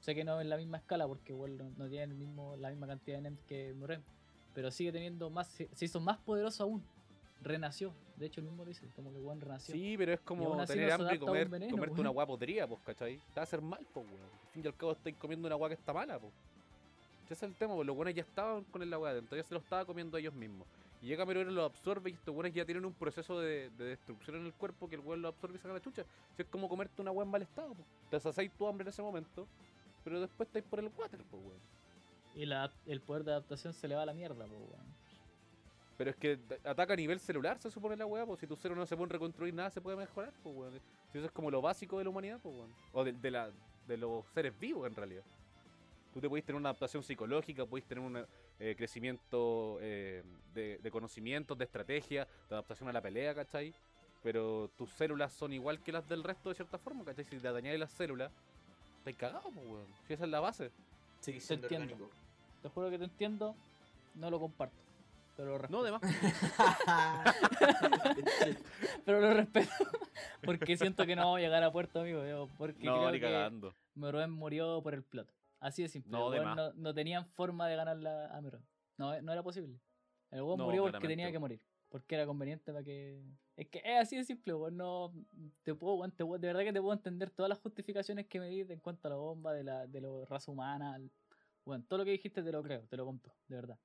Sé 0.01 0.15
que 0.15 0.25
no 0.25 0.41
en 0.41 0.49
la 0.49 0.57
misma 0.57 0.79
escala 0.79 1.07
porque 1.07 1.35
weón, 1.35 1.59
no, 1.59 1.69
no 1.77 1.87
tiene 1.91 2.05
el 2.05 2.15
mismo, 2.15 2.57
la 2.57 2.71
misma 2.71 2.87
cantidad 2.87 3.19
de 3.19 3.23
nen 3.25 3.39
que 3.47 3.75
Muren. 3.75 4.03
Pero 4.57 4.71
sigue 4.71 4.91
teniendo 4.91 5.29
más, 5.29 5.49
se, 5.49 5.69
se 5.75 5.85
hizo 5.85 6.01
más 6.01 6.17
poderoso 6.17 6.63
aún. 6.65 6.83
Renació. 7.43 7.93
De 8.17 8.25
hecho, 8.25 8.41
el 8.41 8.47
mismo 8.47 8.65
dice, 8.65 8.87
como 8.97 9.13
que 9.13 9.19
weón 9.19 9.39
renació. 9.39 9.75
Sí, 9.75 9.97
pero 9.99 10.15
es 10.15 10.21
como 10.21 10.65
tener 10.65 10.93
hambre 10.93 11.15
y 11.15 11.19
un 11.19 11.27
comer, 11.27 11.49
veneno, 11.51 11.73
comerte 11.73 11.93
weón. 11.93 12.01
una 12.01 12.09
agua 12.09 12.27
podrida, 12.27 12.67
pues, 12.67 12.81
¿cachai? 12.81 13.19
Te 13.19 13.35
va 13.35 13.43
a 13.43 13.43
hacer 13.43 13.61
mal, 13.61 13.87
pues, 13.93 14.07
weón. 14.07 14.23
Al 14.23 14.53
fin 14.55 14.65
y 14.65 14.67
al 14.67 14.75
cabo 14.75 14.93
estáis 14.93 15.15
comiendo 15.17 15.47
una 15.47 15.57
agua 15.57 15.69
que 15.69 15.75
está 15.75 15.93
mala, 15.93 16.19
pues. 16.19 16.33
Ese 17.27 17.35
es 17.35 17.43
el 17.43 17.55
tema, 17.55 17.75
pues 17.75 17.87
los 17.87 17.95
buenos 17.95 18.15
ya 18.15 18.23
estaban 18.23 18.65
con 18.65 18.83
el 18.83 18.91
agua 18.95 19.11
adentro, 19.11 19.37
ya 19.37 19.45
se 19.45 19.53
lo 19.53 19.61
estaba 19.61 19.85
comiendo 19.85 20.17
ellos 20.17 20.33
mismos. 20.33 20.67
Y 21.03 21.09
llega 21.09 21.27
Meruero 21.27 21.51
lo 21.51 21.65
absorbe 21.65 22.09
y 22.09 22.15
estos 22.15 22.35
buenos 22.35 22.55
ya 22.55 22.65
tienen 22.65 22.87
un 22.87 22.95
proceso 22.95 23.39
de, 23.39 23.69
de 23.77 23.85
destrucción 23.85 24.37
en 24.37 24.47
el 24.47 24.55
cuerpo 24.55 24.89
que 24.89 24.95
el 24.95 25.03
weón 25.03 25.21
lo 25.21 25.29
absorbe 25.29 25.57
y 25.57 25.59
saca 25.59 25.75
la 25.75 25.83
chucha. 25.83 26.07
Si 26.35 26.41
es 26.41 26.49
como 26.49 26.67
comerte 26.67 27.03
una 27.03 27.11
agua 27.11 27.25
en 27.25 27.31
mal 27.31 27.43
estado, 27.43 27.75
pues. 27.75 27.87
Te 28.11 28.21
saciáis 28.21 28.51
tu 28.53 28.67
hambre 28.67 28.85
en 28.85 28.89
ese 28.89 29.03
momento, 29.03 29.47
pero 30.03 30.19
después 30.19 30.47
estáis 30.47 30.65
por 30.65 30.79
el 30.79 30.87
water, 30.97 31.21
pues, 31.31 31.43
weón. 31.43 31.76
Y 32.37 32.45
la, 32.45 32.71
el 32.87 33.01
poder 33.01 33.25
de 33.25 33.33
adaptación 33.33 33.73
se 33.73 33.89
le 33.89 33.95
va 33.95 34.03
a 34.03 34.07
la 34.07 34.13
mierda, 34.13 34.45
po, 34.45 34.55
weón. 34.55 34.95
Pero 35.97 36.11
es 36.11 36.17
que 36.17 36.39
ataca 36.63 36.93
a 36.93 36.97
nivel 36.97 37.19
celular, 37.19 37.59
se 37.59 37.71
supone 37.71 37.97
la 37.97 38.05
weá, 38.05 38.27
pues 38.27 38.39
si 38.41 38.47
tus 38.47 38.59
celos 38.59 38.77
no 38.77 38.85
se 38.85 38.95
pueden 38.95 39.09
reconstruir, 39.09 39.55
nada 39.55 39.71
se 39.71 39.81
puede 39.81 39.97
mejorar, 39.97 40.35
pues 40.43 40.55
weón. 40.55 40.81
Si 41.11 41.17
eso 41.17 41.27
es 41.27 41.33
como 41.33 41.51
lo 41.51 41.63
básico 41.63 41.97
de 41.97 42.05
la 42.05 42.11
humanidad, 42.11 42.39
pues 42.43 42.55
weón. 42.55 42.71
O 42.93 43.03
de, 43.03 43.13
de 43.13 43.31
la, 43.31 43.51
de 43.89 43.97
los 43.97 44.27
seres 44.35 44.53
vivos 44.61 44.87
en 44.87 44.95
realidad. 44.95 45.25
Tú 46.13 46.21
te 46.21 46.29
podés 46.29 46.45
tener 46.45 46.61
una 46.61 46.69
adaptación 46.69 47.03
psicológica, 47.03 47.65
podés 47.65 47.87
tener 47.87 48.05
un 48.05 48.23
eh, 48.59 48.75
crecimiento 48.77 49.79
eh, 49.81 50.23
de, 50.53 50.79
de 50.83 50.91
conocimientos, 50.91 51.57
de 51.57 51.65
estrategia, 51.65 52.29
de 52.51 52.55
adaptación 52.55 52.91
a 52.91 52.93
la 52.93 53.01
pelea, 53.01 53.35
¿cachai? 53.35 53.73
Pero 54.23 54.71
tus 54.77 54.91
células 54.91 55.33
son 55.33 55.55
igual 55.55 55.83
que 55.83 55.93
las 55.93 56.07
del 56.07 56.23
resto 56.23 56.51
de 56.51 56.57
cierta 56.57 56.77
forma, 56.77 57.05
¿cachai? 57.05 57.25
Si 57.25 57.39
te 57.39 57.51
dañáis 57.51 57.81
las 57.81 57.93
células, 57.93 58.31
estáis 58.99 59.17
cagados, 59.17 59.53
pues 59.55 59.67
weón. 59.67 59.87
Si 60.07 60.13
esa 60.13 60.25
es 60.25 60.31
la 60.31 60.41
base. 60.41 60.71
Entiendo. 61.27 61.67
orgánico. 61.67 62.11
Te 62.67 62.71
juro 62.71 62.91
que 62.91 62.99
te 62.99 63.05
entiendo, 63.05 63.55
no 64.17 64.29
lo 64.29 64.41
comparto. 64.41 64.75
Pero 65.37 65.51
lo 65.51 65.59
respeto. 65.59 65.77
No, 65.77 65.83
además. 65.85 66.03
Pero 69.05 69.21
lo 69.21 69.35
respeto. 69.35 69.71
Porque 70.45 70.77
siento 70.77 71.07
que 71.07 71.15
no 71.15 71.23
vamos 71.23 71.39
a 71.39 71.43
llegar 71.43 71.63
a 71.63 71.71
puerto, 71.71 72.01
amigo. 72.01 72.27
yo, 72.27 72.49
Porque 72.59 72.83
No, 72.85 72.97
creo 72.97 73.13
ni 73.13 73.21
que 73.21 73.27
cagando. 73.27 73.73
Meroen 73.95 74.33
murió 74.33 74.83
por 74.83 74.95
el 74.95 75.05
plot. 75.05 75.33
Así 75.61 75.83
de 75.83 75.89
simple. 75.89 76.11
No, 76.11 76.29
de 76.31 76.41
más. 76.41 76.57
no, 76.57 76.73
no 76.73 76.93
tenían 76.93 77.25
forma 77.25 77.69
de 77.69 77.77
ganarla 77.77 78.37
a 78.37 78.41
Meroen. 78.41 78.65
No, 78.99 79.23
no 79.23 79.33
era 79.33 79.45
posible. 79.45 79.79
El 80.33 80.43
weón 80.43 80.59
murió 80.59 80.83
porque 80.83 80.91
claramente, 80.95 81.09
tenía 81.17 81.31
que 81.31 81.39
morir. 81.39 81.61
Porque 81.89 82.17
era 82.17 82.27
conveniente 82.27 82.73
para 82.73 82.83
que. 82.83 83.23
Es 83.57 83.69
que 83.69 83.79
es 83.85 84.01
así 84.01 84.17
de 84.17 84.25
simple, 84.25 84.55
weón. 84.55 84.77
No. 84.77 85.13
Te 85.63 85.73
puedo, 85.73 85.95
weón, 85.95 86.11
te 86.11 86.25
puedo- 86.25 86.41
de 86.41 86.49
verdad 86.49 86.65
que 86.65 86.73
te 86.73 86.81
puedo 86.81 86.95
entender 86.95 87.31
todas 87.31 87.49
las 87.49 87.61
justificaciones 87.61 88.27
que 88.27 88.41
me 88.41 88.49
diste 88.49 88.73
en 88.73 88.81
cuanto 88.81 89.07
a 89.07 89.13
la 89.13 89.17
bomba, 89.19 89.53
de 89.53 89.63
la, 89.63 89.87
de 89.87 90.01
la 90.01 90.09
raza 90.29 90.51
humana. 90.51 90.99
Bueno, 91.67 91.85
todo 91.87 91.99
lo 91.99 92.05
que 92.05 92.13
dijiste 92.13 92.43
te 92.43 92.53
lo 92.53 92.63
creo, 92.63 92.87
te 92.87 92.97
lo 92.97 93.05
compro, 93.05 93.35
de 93.49 93.57
verdad. 93.57 93.79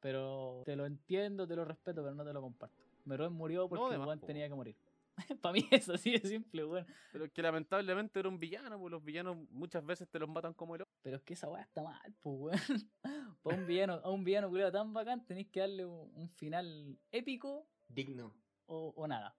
Pero 0.00 0.62
te 0.64 0.76
lo 0.76 0.86
entiendo, 0.86 1.46
te 1.46 1.56
lo 1.56 1.64
respeto, 1.64 2.02
pero 2.02 2.14
no 2.14 2.24
te 2.24 2.32
lo 2.32 2.40
comparto. 2.40 2.82
Meroen 3.04 3.32
murió 3.32 3.68
porque 3.68 3.96
de 3.96 4.04
po, 4.04 4.16
tenía 4.18 4.48
que 4.48 4.54
morir. 4.54 4.76
para 5.42 5.52
mí 5.52 5.66
es 5.70 5.88
así 5.88 6.12
de 6.12 6.20
simple, 6.20 6.64
weón. 6.64 6.86
Pero 7.12 7.30
que 7.32 7.42
lamentablemente 7.42 8.18
era 8.20 8.28
un 8.28 8.38
villano, 8.38 8.78
pues 8.78 8.90
los 8.90 9.04
villanos 9.04 9.36
muchas 9.50 9.84
veces 9.84 10.08
te 10.08 10.18
los 10.18 10.28
matan 10.28 10.54
como 10.54 10.74
el 10.76 10.82
otro. 10.82 10.92
Pero 11.02 11.16
es 11.16 11.22
que 11.22 11.34
esa 11.34 11.48
weá 11.48 11.62
está 11.62 11.82
mal, 11.82 12.14
pues 12.20 12.36
weón. 12.38 12.90
Para 13.42 13.56
un 13.56 13.66
villano, 13.66 13.94
a 13.94 14.10
un 14.10 14.24
villano 14.24 14.48
culiao 14.48 14.70
tan 14.72 14.92
bacán 14.92 15.24
tenéis 15.26 15.48
que 15.48 15.60
darle 15.60 15.84
un, 15.84 16.10
un 16.14 16.28
final 16.30 16.98
épico 17.10 17.66
Digno. 17.88 18.32
o, 18.66 18.92
o 18.96 19.06
nada. 19.08 19.34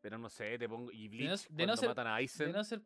Pero 0.00 0.18
no 0.18 0.28
sé, 0.28 0.58
te 0.58 0.68
pongo. 0.68 0.92
Y 0.92 1.08
Bleach, 1.08 1.50
no- 1.50 1.56
de 1.56 1.62
no 1.66 1.68
cuando 1.68 1.76
ser- 1.76 1.88
matan 1.88 2.06
a 2.06 2.10
De 2.10 2.16
Aizen. 2.16 2.52
no 2.52 2.62
ser 2.64 2.82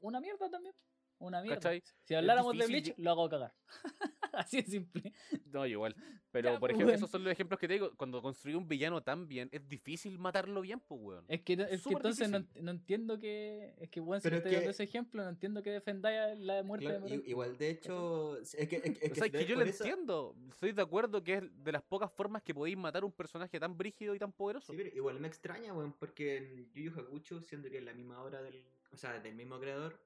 una 0.00 0.20
mierda 0.20 0.48
también. 0.50 0.74
Una 1.18 1.40
mierda. 1.42 1.56
¿Cachai? 1.60 1.82
Si 2.04 2.14
habláramos 2.14 2.56
de 2.56 2.66
Bleach, 2.66 2.94
lo 2.98 3.10
hago 3.10 3.28
cagar. 3.28 3.54
Así 4.32 4.60
de 4.60 4.64
simple. 4.68 5.12
No, 5.46 5.66
igual. 5.66 5.96
Pero, 6.30 6.50
Ya, 6.50 6.52
por 6.58 6.60
pues, 6.60 6.70
ejemplo, 6.72 6.86
weón. 6.88 6.96
esos 6.96 7.10
son 7.10 7.24
los 7.24 7.32
ejemplos 7.32 7.58
que 7.58 7.66
te 7.66 7.72
digo. 7.74 7.92
Cuando 7.96 8.20
construí 8.20 8.54
un 8.54 8.68
villano 8.68 9.02
tan 9.02 9.26
bien, 9.26 9.48
es 9.50 9.66
difícil 9.66 10.18
matarlo 10.18 10.60
bien, 10.60 10.80
pues, 10.80 11.00
weón. 11.00 11.24
Es 11.28 11.40
que, 11.40 11.54
es 11.54 11.82
que 11.82 11.92
entonces 11.94 12.28
no, 12.28 12.44
no 12.60 12.70
entiendo 12.70 13.18
que. 13.18 13.74
Es 13.78 13.88
que, 13.88 14.00
weón, 14.00 14.20
si 14.20 14.28
dando 14.28 14.44
que- 14.50 14.66
ese 14.68 14.82
ejemplo, 14.82 15.22
no 15.22 15.30
entiendo 15.30 15.62
que 15.62 15.70
defendáis 15.70 16.38
la 16.38 16.62
muerte 16.62 16.84
Claro, 16.86 17.06
de 17.06 17.22
igual, 17.26 17.56
de 17.56 17.70
hecho, 17.70 18.38
es 18.38 18.54
que, 18.68 18.76
es 18.76 18.98
que, 18.98 19.12
o 19.12 19.14
sea, 19.14 19.24
es 19.26 19.32
que 19.32 19.46
yo 19.46 19.56
lo 19.56 19.62
eso- 19.62 19.84
entiendo. 19.84 20.36
Estoy 20.50 20.72
de 20.72 20.82
acuerdo 20.82 21.24
que 21.24 21.34
es 21.36 21.64
de 21.64 21.72
las 21.72 21.82
pocas 21.82 22.12
formas 22.12 22.42
que 22.42 22.54
podéis 22.54 22.76
matar 22.76 23.02
un 23.04 23.12
personaje 23.12 23.58
tan 23.58 23.74
brígido 23.78 24.14
y 24.14 24.18
tan 24.18 24.32
poderoso. 24.32 24.72
Sí, 24.72 24.76
pero 24.76 24.94
igual 24.94 25.18
me 25.18 25.28
extraña, 25.28 25.72
weón, 25.72 25.94
porque 25.94 26.36
en 26.36 26.70
Yu 26.74 26.90
Yu 26.90 27.00
Hakusho, 27.00 27.40
siendo 27.40 27.70
que 27.70 27.78
es 27.78 27.84
la 27.84 27.94
misma 27.94 28.22
obra 28.22 28.42
del. 28.42 28.62
O 28.92 28.96
sea, 28.98 29.18
del 29.18 29.34
mismo 29.34 29.58
creador, 29.58 29.98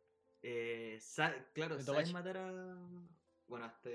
eh, 0.42 0.98
sa- 1.00 1.44
claro, 1.52 1.76
De 1.76 1.84
Togashi. 1.84 2.12
matar 2.12 2.36
a. 2.38 2.76
Bueno, 3.46 3.64
hasta. 3.66 3.90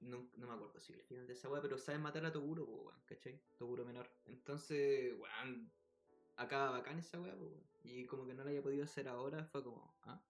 No, 0.00 0.30
no 0.36 0.46
me 0.46 0.54
acuerdo 0.54 0.80
si 0.80 0.94
el 0.94 1.02
final 1.02 1.26
de 1.26 1.34
esa 1.34 1.48
weá, 1.50 1.60
pero 1.60 1.76
saben 1.78 2.00
matar 2.00 2.24
a 2.24 2.32
Toguro, 2.32 2.64
po, 2.64 2.72
weón, 2.84 3.02
¿cachai? 3.06 3.38
Toguro 3.58 3.84
menor. 3.84 4.10
Entonces, 4.24 5.12
weón, 5.18 5.70
acaba 6.36 6.70
bacán 6.70 6.98
esa 6.98 7.20
weá, 7.20 7.34
weón. 7.36 7.62
Y 7.82 8.06
como 8.06 8.26
que 8.26 8.32
no 8.34 8.42
la 8.44 8.50
haya 8.50 8.62
podido 8.62 8.84
hacer 8.84 9.08
ahora, 9.08 9.44
fue 9.44 9.62
como, 9.62 9.94
ah, 10.04 10.20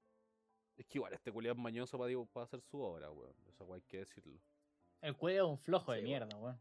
Es 0.76 0.86
que 0.86 0.98
igual, 0.98 1.12
este 1.14 1.30
culiado 1.32 1.54
es 1.56 1.62
mañoso 1.62 1.96
para, 1.98 2.08
digo, 2.08 2.26
para 2.26 2.44
hacer 2.44 2.60
su 2.62 2.80
obra, 2.80 3.10
weón. 3.10 3.34
Eso 3.48 3.72
hay 3.72 3.82
que 3.82 3.98
decirlo. 3.98 4.40
El 5.00 5.16
cuello 5.16 5.44
es 5.44 5.50
un 5.50 5.58
flojo 5.58 5.92
de 5.92 6.02
mierda, 6.02 6.36
weón. 6.36 6.60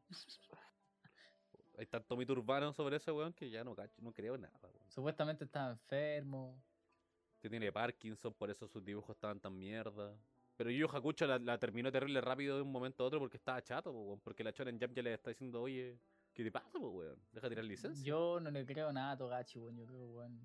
Hay 1.77 1.85
tanto 1.87 2.15
mito 2.17 2.33
urbano 2.33 2.73
sobre 2.73 2.97
ese 2.97 3.11
weón 3.11 3.33
que 3.33 3.49
ya 3.49 3.63
no 3.63 3.73
cacho, 3.75 4.01
no 4.01 4.11
creo 4.13 4.37
nada, 4.37 4.59
weón. 4.61 4.89
Supuestamente 4.91 5.45
estaba 5.45 5.71
enfermo. 5.71 6.61
Que 7.41 7.49
tiene 7.49 7.71
Parkinson, 7.71 8.33
por 8.33 8.49
eso 8.49 8.67
sus 8.67 8.83
dibujos 8.83 9.15
estaban 9.15 9.39
tan 9.39 9.57
mierda. 9.57 10.15
Pero 10.57 10.69
Yu 10.71 10.87
Hakucho 10.91 11.25
la, 11.25 11.39
la 11.39 11.57
terminó 11.57 11.89
terrible 11.91 12.19
rápido 12.19 12.57
de 12.57 12.63
un 12.63 12.71
momento 12.71 13.03
a 13.03 13.07
otro 13.07 13.19
porque 13.19 13.37
estaba 13.37 13.61
chato, 13.63 13.93
po, 13.93 14.01
weón. 14.01 14.19
Porque 14.19 14.43
la 14.43 14.51
Shonen 14.51 14.77
Jump 14.79 14.93
ya 14.93 15.01
le 15.03 15.13
está 15.13 15.29
diciendo, 15.29 15.61
oye, 15.61 15.97
¿qué 16.33 16.43
te 16.43 16.51
pasa, 16.51 16.77
po, 16.77 16.89
weón? 16.89 17.17
Deja 17.31 17.47
tirar 17.47 17.63
licencia. 17.63 18.03
Yo 18.05 18.39
no 18.41 18.51
le 18.51 18.65
creo 18.65 18.91
nada 18.91 19.11
a 19.11 19.17
Togachi, 19.17 19.57
weón. 19.57 19.77
Yo 19.77 19.85
creo, 19.85 20.05
weón. 20.09 20.41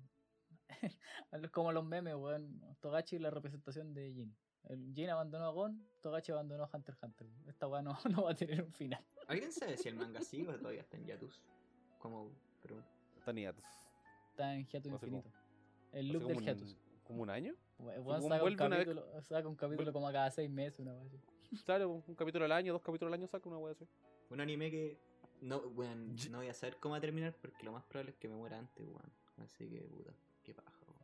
Es 0.81 0.97
como 1.51 1.73
los 1.73 1.83
memes, 1.85 2.15
weón. 2.15 2.61
Togachi 2.79 3.17
es 3.17 3.21
la 3.21 3.29
representación 3.29 3.93
de 3.93 4.13
Jin. 4.13 4.35
El 4.63 4.93
Jin 4.95 5.09
abandonó 5.09 5.45
a 5.45 5.51
Gon, 5.51 5.85
Togachi 6.01 6.31
abandonó 6.31 6.63
a 6.63 6.69
Hunter 6.73 6.95
x 6.95 7.03
Hunter. 7.03 7.27
Esta 7.47 7.67
weá 7.67 7.81
no, 7.81 7.95
no 8.09 8.23
va 8.23 8.31
a 8.31 8.35
tener 8.35 8.63
un 8.63 8.71
final. 8.71 9.03
¿alguien 9.27 9.51
sabe 9.51 9.75
si 9.77 9.89
el 9.89 9.95
manga 9.95 10.21
sigue 10.21 10.47
o 10.49 10.57
todavía 10.57 10.81
está 10.81 10.95
en 10.97 11.05
Yatus? 11.05 11.43
Como 11.99 12.31
pregunta. 12.61 12.89
Está 13.17 13.33
ni 13.33 13.45
atos. 13.45 13.65
Está 14.31 14.53
en 14.55 14.65
hiatus 14.65 14.91
No 14.91 14.97
sé 14.97 15.05
cómo- 15.07 15.17
infinito. 15.17 15.39
El 15.91 16.07
loop 16.09 16.23
del 16.23 16.35
como 16.35 16.45
hiatus. 16.45 16.71
un, 16.73 16.84
como 17.05 17.21
un 17.23 17.29
año. 17.29 17.55
Saca, 17.77 17.99
un 18.01 18.23
una 18.25 18.37
vez- 18.41 18.55
capítulo, 18.57 19.21
saca 19.21 19.47
un 19.47 19.55
capítulo 19.55 19.93
como 19.93 20.07
a 20.07 20.11
cada 20.11 20.31
seis 20.31 20.49
meses, 20.49 20.79
una 20.79 20.93
vez 20.93 21.05
así. 21.05 21.19
Claro, 21.65 22.03
un 22.05 22.15
capítulo 22.15 22.45
al 22.45 22.51
año, 22.51 22.73
dos 22.73 22.81
capítulos 22.81 23.13
al 23.13 23.19
año 23.19 23.27
saca 23.27 23.47
una 23.47 23.57
wea 23.57 23.71
así. 23.73 23.87
Un 24.29 24.41
anime 24.41 24.69
que 24.71 24.97
no, 25.41 25.59
weón, 25.59 26.15
no 26.31 26.39
voy 26.39 26.47
a 26.49 26.53
saber 26.53 26.77
cómo 26.77 26.93
va 26.93 26.97
a 26.97 27.01
terminar 27.01 27.33
porque 27.41 27.63
lo 27.63 27.71
más 27.71 27.83
probable 27.85 28.11
es 28.11 28.17
que 28.17 28.27
me 28.27 28.35
muera 28.35 28.57
antes, 28.57 28.85
weón. 28.85 29.11
Así 29.37 29.69
que, 29.69 29.81
puta, 29.81 30.11
qué 30.43 30.53
paja, 30.53 30.71
weón. 30.87 30.99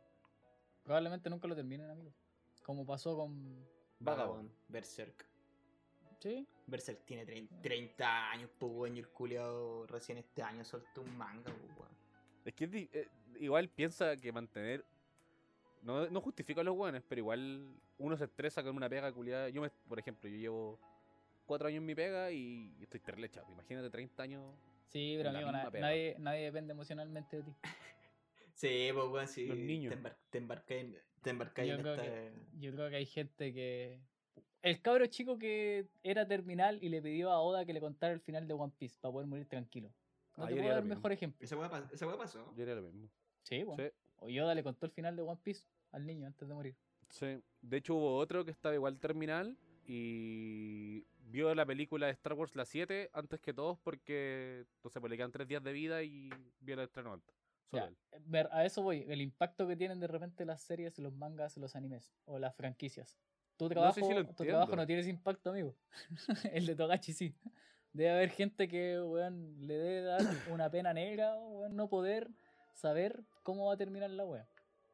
Probablemente 0.82 1.30
nunca 1.30 1.46
lo 1.48 1.54
terminen, 1.54 1.88
amigo. 1.90 2.12
Como 2.64 2.84
pasó 2.84 3.16
con. 3.16 3.64
Vagabond. 4.00 4.50
Berserk. 4.68 5.26
Sí, 6.20 6.46
Berserk 6.66 7.04
tiene 7.04 7.24
30, 7.26 7.62
30 7.62 8.30
años, 8.30 8.50
pues, 8.58 8.72
weón, 8.72 8.96
y 8.96 9.00
el 9.00 9.08
culiao 9.08 9.86
recién 9.86 10.18
este 10.18 10.42
año 10.42 10.64
soltó 10.64 11.00
un 11.02 11.16
manga, 11.16 11.52
pues, 11.52 11.78
weón. 11.78 11.92
Es 12.44 12.54
que 12.54 12.64
eh, 12.92 13.08
igual 13.40 13.68
piensa 13.68 14.16
que 14.16 14.32
mantener. 14.32 14.84
No, 15.82 16.08
no 16.08 16.20
justifico 16.20 16.60
a 16.60 16.64
los 16.64 16.76
weones, 16.76 17.02
pero 17.08 17.18
igual 17.20 17.66
uno 17.98 18.16
se 18.16 18.24
estresa 18.24 18.62
con 18.62 18.76
una 18.76 18.88
pega 18.88 19.12
culiada. 19.12 19.48
Yo, 19.48 19.60
me, 19.62 19.70
por 19.70 19.98
ejemplo, 19.98 20.28
yo 20.30 20.36
llevo 20.36 20.78
cuatro 21.44 21.68
años 21.68 21.78
en 21.78 21.86
mi 21.86 21.94
pega 21.94 22.30
y 22.30 22.72
estoy 22.80 23.00
terrible 23.00 23.28
chato. 23.30 23.50
Imagínate 23.52 23.90
30 23.90 24.22
años. 24.22 24.54
sí, 24.88 25.14
pero 25.16 25.30
amigo, 25.30 25.46
misma 25.46 25.64
na- 25.64 25.70
pega. 25.70 25.86
nadie, 25.86 26.16
nadie 26.18 26.44
depende 26.44 26.72
emocionalmente 26.72 27.36
de 27.38 27.42
ti. 27.42 27.52
Sí, 28.54 28.90
pues, 28.94 29.06
weón, 29.08 29.26
sí. 29.28 29.46
Los 29.46 29.56
niños. 29.58 29.90
Te, 29.90 29.96
embar 29.96 30.16
te 30.30 30.38
embarcáis 30.38 30.80
en, 30.84 30.96
te 31.22 31.30
embarcáis 31.30 31.68
Yo 31.68 31.74
en 31.74 31.80
creo 31.80 31.94
esta. 31.94 32.04
que- 32.06 32.32
Yo 32.60 32.72
creo 32.72 32.90
que 32.90 32.96
hay 32.96 33.06
gente 33.06 33.52
que. 33.52 33.98
El 34.60 34.80
cabro 34.80 35.06
chico 35.06 35.38
que 35.38 35.88
era 36.04 36.28
terminal 36.28 36.78
y 36.80 36.88
le 36.90 37.02
pidió 37.02 37.30
a 37.32 37.40
Oda 37.40 37.64
que 37.64 37.72
le 37.72 37.80
contara 37.80 38.12
el 38.12 38.20
final 38.20 38.46
de 38.46 38.54
One 38.54 38.72
Piece 38.78 38.98
para 39.00 39.10
poder 39.10 39.26
morir 39.26 39.46
tranquilo. 39.46 39.92
No 40.36 40.44
Ah, 40.44 40.48
te 40.48 40.54
puedo 40.54 40.68
dar 40.68 40.82
mismo. 40.82 40.94
mejor 40.94 41.10
ejemplo. 41.12 41.44
Esa 41.44 41.56
weá, 41.56 41.68
pasó. 42.16 42.54
Yo 42.54 42.62
haría 42.62 42.76
lo 42.76 42.82
mismo. 42.82 43.08
Sí, 43.42 43.64
bueno. 43.64 43.82
Sí, 43.82 43.90
O 44.22 44.28
Yoda 44.28 44.54
le 44.54 44.62
contó 44.62 44.86
el 44.86 44.92
final 44.92 45.16
de 45.16 45.22
One 45.22 45.40
Piece 45.42 45.66
al 45.90 46.06
niño 46.06 46.26
antes 46.26 46.48
de 46.48 46.54
morir. 46.54 46.76
sí. 47.08 47.42
De 47.60 47.76
hecho, 47.76 47.94
hubo 47.94 48.16
otro 48.16 48.44
que 48.44 48.50
estaba 48.50 48.74
igual 48.74 48.98
terminal 48.98 49.56
y 49.86 51.04
vio 51.18 51.54
la 51.54 51.66
película 51.66 52.06
de 52.06 52.12
Star 52.12 52.34
Wars 52.34 52.54
la 52.54 52.64
7 52.64 53.10
antes 53.12 53.40
que 53.40 53.52
todos 53.52 53.78
porque, 53.78 54.64
no 54.82 54.90
sé, 54.90 55.00
pues 55.00 55.10
le 55.10 55.16
quedan 55.16 55.32
tres 55.32 55.48
días 55.48 55.62
de 55.62 55.72
vida 55.72 56.02
y 56.02 56.30
vio 56.60 56.74
el 56.74 56.80
estreno 56.80 57.12
antes. 57.12 57.34
Solo 57.64 57.86
Ya, 57.86 57.92
eh, 58.16 58.20
ver, 58.26 58.48
a 58.52 58.64
eso 58.64 58.82
voy, 58.82 59.04
el 59.08 59.20
impacto 59.20 59.66
que 59.66 59.76
tienen 59.76 59.98
de 59.98 60.06
repente 60.06 60.44
las 60.44 60.62
series, 60.62 60.98
los 60.98 61.14
mangas, 61.14 61.56
los 61.56 61.74
animes 61.74 62.12
o 62.24 62.38
las 62.38 62.54
franquicias. 62.54 63.18
Tu 63.56 63.68
trabajo, 63.68 63.94
sí, 63.94 64.02
sí 64.04 64.14
lo 64.14 64.26
tu 64.26 64.44
trabajo 64.44 64.76
no 64.76 64.86
tiene 64.86 65.02
ese 65.02 65.10
impacto, 65.10 65.50
amigo. 65.50 65.76
el 66.52 66.66
de 66.66 66.74
Togachi 66.74 67.12
sí. 67.12 67.34
Debe 67.92 68.10
haber 68.10 68.30
gente 68.30 68.68
que 68.68 69.00
weón, 69.00 69.66
le 69.66 69.74
debe 69.74 70.02
dar 70.02 70.22
una 70.50 70.70
pena 70.70 70.94
negra 70.94 71.36
weón, 71.38 71.76
no 71.76 71.88
poder 71.88 72.30
saber 72.72 73.22
cómo 73.42 73.66
va 73.66 73.74
a 73.74 73.76
terminar 73.76 74.10
la 74.10 74.24
wea. 74.24 74.46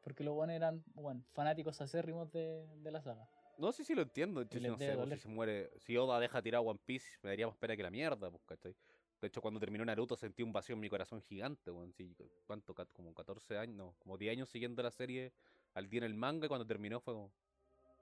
Porque 0.03 0.23
los 0.23 0.35
weones 0.35 0.55
eran 0.55 0.83
weón, 0.95 1.25
fanáticos 1.33 1.81
acérrimos 1.81 2.31
de, 2.31 2.65
de 2.77 2.91
la 2.91 3.01
saga. 3.01 3.29
No, 3.57 3.71
sí, 3.73 3.83
sí 3.83 3.93
lo 3.93 4.03
entiendo. 4.03 4.41
Si 4.49 4.55
no 4.59 4.77
debe 4.77 4.91
sé, 4.93 4.97
pues, 4.97 5.09
si 5.09 5.19
se 5.19 5.27
muere, 5.27 5.69
si 5.79 5.97
Oda 5.97 6.19
deja 6.19 6.41
tirado 6.41 6.63
One 6.63 6.79
Piece, 6.85 7.07
me 7.21 7.29
daría 7.29 7.47
más 7.47 7.57
pena 7.57 7.75
que 7.75 7.83
la 7.83 7.89
mierda, 7.91 8.31
pues, 8.31 8.41
¿cachai? 8.45 8.73
De 9.21 9.27
hecho, 9.27 9.41
cuando 9.41 9.59
terminó 9.59 9.83
Naruto 9.83 10.15
sentí 10.15 10.43
un 10.43 10.53
vacío 10.53 10.75
en 10.75 10.79
mi 10.79 10.89
corazón 10.89 11.21
gigante, 11.21 11.69
weón. 11.69 11.91
Sí, 11.93 12.15
¿Cuánto? 12.47 12.73
Como 12.93 13.13
14 13.13 13.57
años, 13.57 13.75
no, 13.75 13.95
como 13.99 14.17
10 14.17 14.31
años 14.31 14.49
siguiendo 14.49 14.81
la 14.81 14.91
serie 14.91 15.33
al 15.73 15.89
día 15.89 15.99
en 15.99 16.03
el 16.05 16.13
manga 16.13 16.45
y 16.45 16.47
cuando 16.47 16.65
terminó 16.65 17.01
fue 17.01 17.13
como, 17.13 17.31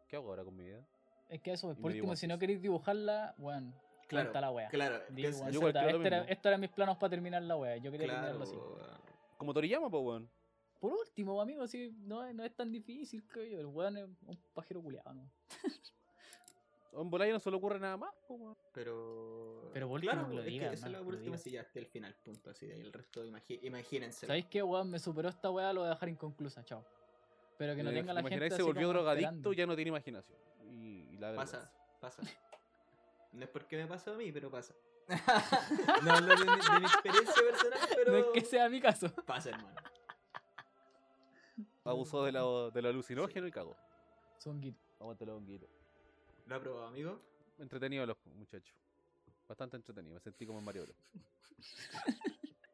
¿qué 0.07 0.15
hago 0.15 0.30
ahora 0.30 0.43
con 0.43 0.55
mi 0.55 0.65
vida? 0.65 0.88
Es 1.28 1.41
que 1.41 1.51
eso, 1.53 1.71
Y 1.71 1.75
por 1.75 1.91
último, 1.91 2.15
si 2.15 2.28
no 2.28 2.38
queréis 2.38 2.61
dibujarla, 2.61 3.34
weón, 3.39 3.73
Claro, 4.07 4.32
la 4.39 4.51
wea. 4.51 4.69
Claro, 4.69 4.99
Di, 5.09 5.23
piensa- 5.23 5.41
weón, 5.41 5.51
yo 5.51 5.59
igual 5.59 5.71
puta, 5.73 5.80
creo 5.82 5.91
lo 5.97 6.03
este 6.03 6.07
era- 6.07 6.23
estos 6.25 6.45
eran 6.45 6.61
mis 6.61 6.69
planos 6.69 6.97
para 6.97 7.09
terminar 7.09 7.41
la 7.43 7.57
wea. 7.57 7.78
Yo 7.78 7.91
quería 7.91 8.07
claro, 8.07 8.28
terminarlo 8.39 8.43
así. 8.43 9.07
Como 9.38 9.54
Toriyama, 9.54 9.90
pues, 9.90 10.04
weón. 10.04 10.30
Por 10.80 10.94
último, 10.94 11.42
amigo, 11.42 11.66
sí, 11.68 11.92
no, 12.02 12.24
es- 12.26 12.36
no 12.36 12.44
es 12.44 12.56
tan 12.56 12.72
difícil, 12.72 13.24
yo. 13.34 13.60
El 13.60 13.66
weón 13.68 13.98
es 13.98 14.04
un 14.26 14.38
pajero 14.54 14.82
culiado, 14.82 15.14
¿no? 15.14 15.30
Un 16.94 17.12
Bolaya 17.12 17.34
no 17.34 17.40
se 17.40 17.52
le 17.52 17.58
ocurre 17.58 17.80
nada 17.80 17.96
más, 17.98 18.12
pues, 18.28 18.40
weón. 18.40 18.58
Pero. 18.74 19.70
Pero 19.74 19.88
por 19.88 20.02
claro, 20.02 20.28
que 20.30 20.36
lo 20.36 20.42
es 20.42 20.48
diga, 20.48 20.70
que 20.70 20.74
eso 20.74 20.74
es 20.74 20.84
hermano, 20.84 20.98
lo 21.00 21.04
por 21.06 21.14
que 21.14 21.16
lo 21.16 21.18
último 21.20 21.36
diga. 21.36 21.44
si 21.44 21.52
ya 21.52 21.62
hasta 21.62 21.80
el 21.80 21.86
final, 21.86 22.16
punto. 22.24 22.50
Así 22.50 22.66
de 22.66 22.74
ahí 22.74 22.82
el 22.82 22.94
resto, 22.94 23.24
imagínense. 23.26 24.26
¿Sabéis 24.26 24.46
qué, 24.46 24.64
weón? 24.64 24.90
Me 24.90 24.98
superó 24.98 25.30
esta 25.30 25.52
weá, 25.52 25.74
lo 25.74 25.82
voy 25.82 25.88
a 25.88 25.92
dejar 25.94 26.10
inconclusa, 26.10 26.64
chao. 26.66 26.84
Pero 27.58 27.76
que 27.76 27.84
no 27.84 27.92
Eh, 27.92 27.94
tenga 27.94 28.14
la 28.14 28.24
gente 28.24 28.46
así 28.46 28.56
se 28.56 28.64
volvió 28.64 28.88
drogadicto, 28.90 29.28
esperando. 29.30 29.54
ya 29.54 29.66
no 29.68 29.76
tiene 29.76 29.90
imaginación. 29.90 30.40
Y, 30.72 31.08
y 31.14 31.18
la 31.18 31.36
Pasa, 31.36 31.58
vergüenza. 31.58 32.00
pasa. 32.00 32.22
No 33.34 33.44
es 33.44 33.50
porque 33.50 33.76
me 33.78 33.86
pasó 33.86 34.14
a 34.14 34.18
mí, 34.18 34.32
pero 34.32 34.50
pasa. 34.50 34.74
No 36.03 36.12
hablo 36.12 36.36
de, 36.36 36.45
mi- 36.45 36.51
de 36.51 36.80
mi 36.80 36.86
experiencia 36.86 37.34
personal, 37.36 37.80
pero. 37.95 38.12
No 38.12 38.18
es 38.18 38.26
que 38.34 38.41
sea 38.41 38.70
mi 38.70 38.82
caso. 38.82 39.10
Pasa, 39.26 39.49
hermano. 39.49 39.76
Abusó 41.84 42.24
de 42.26 42.32
lo, 42.34 42.70
de 42.72 42.82
lo 42.82 42.89
alucinógeno 42.89 43.47
y 43.47 43.51
cagó. 43.51 43.76
Zonguito. 44.39 44.80
Aguántalo, 44.99 45.38
honguito. 45.38 45.68
¿Lo 46.45 46.55
ha 46.55 46.60
probado, 46.60 46.88
amigo? 46.88 47.22
Entretenido 47.58 48.05
los 48.05 48.18
muchachos. 48.36 48.76
Bastante 49.47 49.78
entretenido. 49.78 50.16
Me 50.16 50.20
sentí 50.20 50.45
como 50.45 50.60
en 50.60 50.66
Mario 50.66 50.84
Bros. 50.84 50.97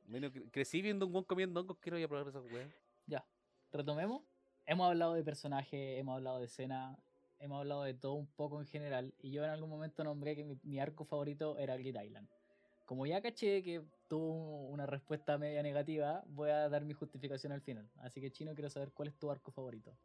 Menos 0.07 0.31
cre- 0.31 0.49
crecí 0.51 0.81
viendo 0.81 1.05
un 1.05 1.11
buen 1.13 1.23
comiendo 1.25 1.59
hongos. 1.59 1.77
Quiero 1.79 1.97
ir 1.99 2.05
a 2.05 2.07
probar 2.07 2.27
esas 2.27 2.43
weas. 2.51 2.69
Ya, 3.05 3.23
retomemos. 3.71 4.23
Hemos 4.65 4.87
hablado 4.87 5.13
de 5.13 5.23
personajes, 5.23 5.99
hemos 5.99 6.15
hablado 6.15 6.39
de 6.39 6.45
escena, 6.45 6.97
hemos 7.43 7.59
hablado 7.59 7.83
de 7.83 7.93
todo 7.93 8.13
un 8.13 8.27
poco 8.27 8.59
en 8.59 8.65
general. 8.65 9.13
Y 9.19 9.31
yo 9.31 9.43
en 9.43 9.49
algún 9.49 9.69
momento 9.69 10.03
nombré 10.03 10.35
que 10.35 10.43
mi, 10.45 10.57
mi 10.63 10.79
arco 10.79 11.03
favorito 11.05 11.57
era 11.57 11.75
Grid 11.77 11.99
Island. 12.01 12.27
Como 12.85 13.05
ya 13.05 13.21
caché 13.21 13.63
que 13.63 13.81
tuvo 14.07 14.67
una 14.67 14.85
respuesta 14.85 15.37
media 15.37 15.61
negativa, 15.63 16.23
voy 16.27 16.49
a 16.49 16.69
dar 16.69 16.83
mi 16.85 16.93
justificación 16.93 17.51
al 17.51 17.61
final. 17.61 17.89
Así 17.97 18.21
que, 18.21 18.31
Chino, 18.31 18.53
quiero 18.53 18.69
saber 18.69 18.91
cuál 18.91 19.09
es 19.09 19.17
tu 19.17 19.29
arco 19.31 19.51
favorito. 19.51 19.97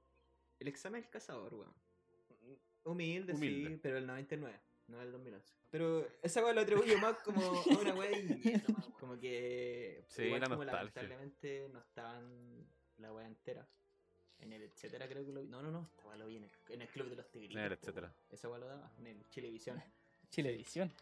El 0.58 0.68
examen 0.68 1.00
del 1.02 1.10
cazador, 1.10 1.54
weón. 1.54 1.74
Humilde, 2.84 3.34
Humilde. 3.34 3.70
sí, 3.70 3.80
pero 3.82 3.98
el 3.98 4.06
99, 4.06 4.58
no 4.86 5.02
el 5.02 5.12
2011. 5.12 5.54
Pero 5.70 6.06
esa 6.22 6.42
weá 6.42 6.54
lo 6.54 6.62
atribuyo 6.62 6.98
más 6.98 7.18
como 7.22 7.40
a 7.42 7.78
una 7.80 7.94
weá. 7.94 8.10
Como 9.00 9.18
que. 9.18 10.04
Sí, 10.08 10.22
igual 10.22 10.40
la 10.40 10.48
como 10.48 10.64
nostalgia. 10.64 11.02
lamentablemente 11.02 11.68
no 11.72 11.78
estaban 11.80 12.66
la 12.96 13.12
weá 13.12 13.26
entera. 13.26 13.68
En 14.40 14.52
el 14.52 14.62
etcétera 14.62 15.08
creo 15.08 15.24
que 15.26 15.32
lo 15.32 15.42
vi. 15.42 15.48
No, 15.48 15.60
no, 15.62 15.70
no, 15.70 15.88
esta 15.90 16.06
weá 16.08 16.16
lo 16.16 16.26
vi 16.26 16.36
en 16.36 16.44
el, 16.44 16.50
en 16.68 16.82
el 16.82 16.88
Club 16.88 17.08
de 17.10 17.16
los 17.16 17.28
Tigritos. 17.30 17.56
En 17.56 17.64
el 17.64 17.72
etcétera. 17.72 18.06
weón. 18.08 18.26
Esa 18.30 18.48
weá 18.48 18.58
lo 18.58 18.66
daba 18.66 18.90
en 18.98 19.06
el 19.08 19.28
Chilevisión. 19.30 19.82
Chilevisión. 20.30 20.92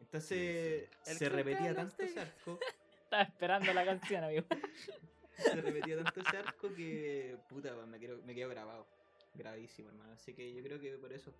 Entonces 0.00 0.88
El 1.06 1.16
se 1.16 1.28
repetía 1.28 1.74
tanto 1.74 2.02
ese 2.02 2.20
arco. 2.20 2.58
Estaba 3.04 3.22
esperando 3.22 3.72
la 3.74 3.84
canción, 3.84 4.22
amigo. 4.24 4.44
se 5.38 5.60
repetía 5.60 6.02
tanto 6.04 6.20
ese 6.20 6.36
arco 6.36 6.72
que 6.74 7.36
puta 7.48 7.74
me 7.86 7.98
quedo, 7.98 8.22
me 8.24 8.34
quedo 8.34 8.48
grabado. 8.50 8.86
Grabadísimo, 9.34 9.88
hermano. 9.88 10.12
Así 10.12 10.34
que 10.34 10.52
yo 10.54 10.62
creo 10.62 10.78
que 10.80 10.92
por 10.98 11.12
eso. 11.12 11.32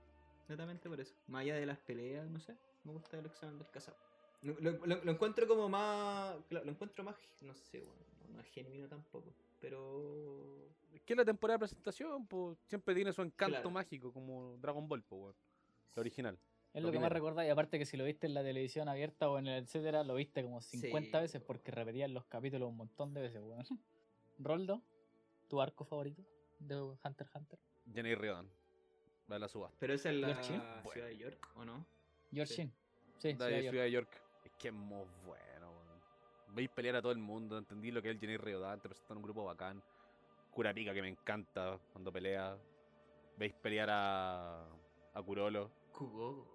Netamente 0.48 0.88
por 0.88 1.00
eso. 1.00 1.14
Más 1.28 1.42
allá 1.42 1.56
de 1.56 1.66
las 1.66 1.78
peleas, 1.78 2.26
no 2.28 2.40
sé. 2.40 2.56
Me 2.84 2.92
gusta 2.92 3.18
el 3.18 3.26
examen 3.26 3.58
del 3.58 3.68
cazador. 3.70 4.00
Lo, 4.42 4.54
lo- 4.60 5.10
encuentro 5.10 5.46
como 5.46 5.68
más. 5.68 6.36
Lo 6.50 6.62
encuentro 6.62 7.04
más. 7.04 7.16
No 7.42 7.54
sé, 7.54 7.80
bueno, 7.80 8.02
no, 8.28 8.34
no 8.36 8.40
es 8.40 8.46
genuino 8.48 8.88
tampoco. 8.88 9.34
Pero. 9.60 10.68
Es 10.92 11.02
que 11.02 11.14
la 11.14 11.24
temporada 11.24 11.56
de 11.56 11.60
presentación, 11.60 12.26
pues, 12.26 12.58
siempre 12.66 12.94
tiene 12.94 13.12
su 13.12 13.22
encanto 13.22 13.54
Claro. 13.56 13.70
mágico, 13.70 14.12
como 14.12 14.56
Dragon 14.58 14.88
Ball, 14.88 15.02
pues, 15.02 15.20
weón. 15.22 15.36
La 15.94 16.00
original. 16.00 16.38
Es 16.74 16.82
Lo 16.82 16.88
lo 16.88 16.92
que 16.92 16.98
más 16.98 17.08
primero. 17.08 17.14
recordáis. 17.14 17.50
Aparte 17.50 17.78
que 17.78 17.86
si 17.86 17.96
lo 17.96 18.04
viste 18.04 18.26
en 18.26 18.34
la 18.34 18.42
televisión 18.42 18.88
abierta 18.88 19.28
o 19.30 19.38
en 19.38 19.46
el 19.46 19.64
etcétera, 19.64 20.04
lo 20.04 20.14
viste 20.14 20.42
como 20.42 20.60
50 20.60 21.18
Sí, 21.18 21.22
veces 21.22 21.42
porque 21.42 21.70
repetían 21.72 22.12
los 22.14 22.24
capítulos 22.26 22.68
un 22.68 22.76
montón 22.76 23.14
de 23.14 23.22
veces, 23.22 23.40
weón. 23.42 23.64
Roldo, 24.38 24.82
¿tu 25.48 25.60
arco 25.60 25.84
favorito 25.84 26.22
de 26.60 26.76
Hunter 26.80 27.26
x 27.26 27.34
Hunter? 27.34 27.58
Jenny 27.92 28.14
Riodan. 28.14 28.48
Va 29.30 29.36
a 29.36 29.38
la 29.40 29.48
subasta. 29.48 29.76
Pero 29.80 29.94
esa 29.94 30.10
es 30.10 30.16
la 30.16 30.28
York 30.28 30.42
ciudad 30.92 31.06
de 31.08 31.16
York, 31.18 31.48
¿o 31.56 31.64
no? 31.64 31.84
George 32.30 32.54
Sí. 32.54 32.70
Sí, 33.18 33.32
Da 33.34 33.46
Ciudad 33.46 33.48
de 33.48 33.62
York. 33.64 33.70
Ciudad 33.72 33.84
de 33.84 33.90
York. 33.90 34.22
Es 34.44 34.52
que 34.52 34.68
es 34.68 34.74
muy 34.74 35.04
bueno. 35.26 35.44
Veis 36.54 36.68
pelear 36.70 36.96
a 36.96 37.02
todo 37.02 37.12
el 37.12 37.18
mundo, 37.18 37.58
entendí 37.58 37.90
lo 37.90 38.02
que 38.02 38.08
es 38.08 38.14
el 38.14 38.20
Jenny 38.20 38.36
Riodan, 38.36 38.80
te 38.80 38.88
presentan 38.88 39.18
un 39.18 39.22
grupo 39.22 39.44
bacán. 39.44 39.82
Kurapika 40.50 40.92
que 40.94 41.02
me 41.02 41.08
encanta 41.08 41.78
cuando 41.92 42.10
pelea. 42.12 42.56
Veis 43.36 43.52
pelear 43.54 43.88
a. 43.90 44.64
a 45.14 45.22
Kurolo 45.22 45.70
Kugo. 45.92 46.46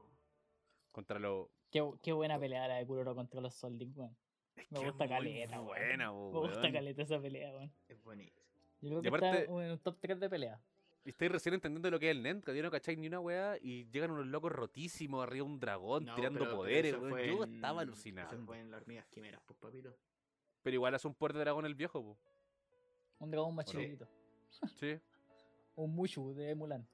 contra 0.92 1.20
los. 1.20 1.48
Qué, 1.72 1.84
qué 2.02 2.12
buena 2.12 2.38
pelea 2.40 2.68
la 2.68 2.76
de 2.76 2.86
Kuroro 2.86 3.16
contra 3.16 3.40
los 3.42 3.54
Solding, 3.54 3.94
weón. 3.96 4.16
Es 4.56 4.72
Me 4.72 4.80
que 4.80 4.86
gusta 4.86 5.06
es 5.06 5.10
caleta, 5.10 5.56
weón. 5.62 5.66
buena, 5.68 6.12
Me 6.12 6.18
po, 6.32 6.42
gusta 6.42 6.60
weón. 6.62 6.74
caleta 6.74 7.02
esa 7.04 7.20
pelea, 7.22 7.52
weón. 7.54 7.72
Es 7.88 8.04
buenísimo. 8.04 8.44
Yo 8.82 8.90
creo 8.90 9.02
que 9.02 9.08
aparte- 9.08 9.30
está 9.44 9.52
en 9.64 9.72
un 9.72 9.80
top 9.80 9.98
3 10.02 10.20
de 10.20 10.30
pelea. 10.30 10.60
Y 11.06 11.10
estáis 11.10 11.32
recién 11.32 11.54
entendiendo 11.56 11.92
lo 11.92 12.00
que 12.00 12.10
es 12.10 12.16
el 12.16 12.24
NENT, 12.24 12.46
que 12.46 12.56
yo 12.56 12.64
no 12.64 12.72
cacháis 12.72 12.98
ni 12.98 13.08
una 13.08 13.20
weá, 13.20 13.58
y 13.62 13.86
llegan 13.92 14.12
unos 14.12 14.26
locos 14.28 14.52
rotísimos 14.54 15.22
arriba 15.22 15.46
de 15.46 15.52
un 15.52 15.60
dragón 15.60 16.06
No, 16.06 16.16
tirando 16.16 16.40
pero- 16.40 16.56
poderes, 16.56 16.94
weón. 16.98 17.20
Yo 17.28 17.44
en- 17.44 17.56
estaba 17.56 17.86
fue 18.46 18.60
en 18.60 18.72
las 18.72 18.82
hormigas 18.82 19.06
quimeras, 19.08 19.42
pues 19.46 19.60
papito. 19.60 19.96
Pero 20.62 20.76
igual 20.76 20.96
hace 20.96 21.08
un 21.08 21.14
poder 21.16 21.34
de 21.34 21.40
dragón 21.42 21.66
el 21.66 21.76
viejo, 21.76 22.02
po. 22.02 22.18
Un 23.20 23.32
dragón 23.32 23.54
más 23.56 23.66
chiquitito. 23.66 24.08
Sí, 24.80 24.98
Un 25.76 25.94
Mushu 25.96 26.34
de 26.34 26.56
Mulan. 26.56 26.88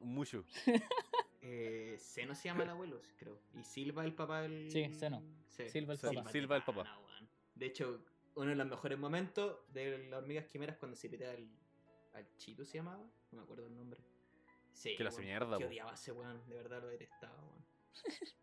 mucho. 0.00 0.44
Eh, 1.48 1.96
Seno 2.00 2.34
se 2.34 2.48
llama 2.48 2.64
el 2.64 2.70
abuelo, 2.70 3.00
creo. 3.16 3.38
Y 3.54 3.62
Silva 3.62 4.04
el 4.04 4.14
papá 4.14 4.42
del. 4.42 4.68
Sí, 4.68 4.92
Seno. 4.92 5.22
Sí. 5.48 5.68
Silva 5.68 5.92
el 5.92 5.98
papá. 6.00 6.28
Silva 6.32 6.56
el 6.56 6.62
papá. 6.64 6.98
De 7.54 7.66
hecho, 7.66 8.02
uno 8.34 8.50
de 8.50 8.56
los 8.56 8.66
mejores 8.66 8.98
momentos 8.98 9.58
de 9.72 10.08
las 10.08 10.18
hormigas 10.22 10.46
quimeras 10.46 10.74
es 10.74 10.80
cuando 10.80 10.96
se 10.96 11.08
pitea 11.08 11.30
al, 11.30 11.48
al 12.16 12.36
Chito, 12.36 12.64
¿se 12.64 12.78
llamaba? 12.78 13.04
No 13.30 13.38
me 13.38 13.42
acuerdo 13.42 13.66
el 13.66 13.74
nombre. 13.74 14.00
Sí, 14.72 14.96
Que 14.96 15.02
lo 15.04 15.08
hace 15.10 15.22
mierda, 15.22 15.56
Que 15.58 15.64
odiaba 15.66 15.90
a 15.92 15.94
ese 15.94 16.12
weón, 16.12 16.46
de 16.48 16.54
verdad 16.56 16.80
lo 16.82 16.88
detestaba, 16.88 17.36
weón. 17.42 17.64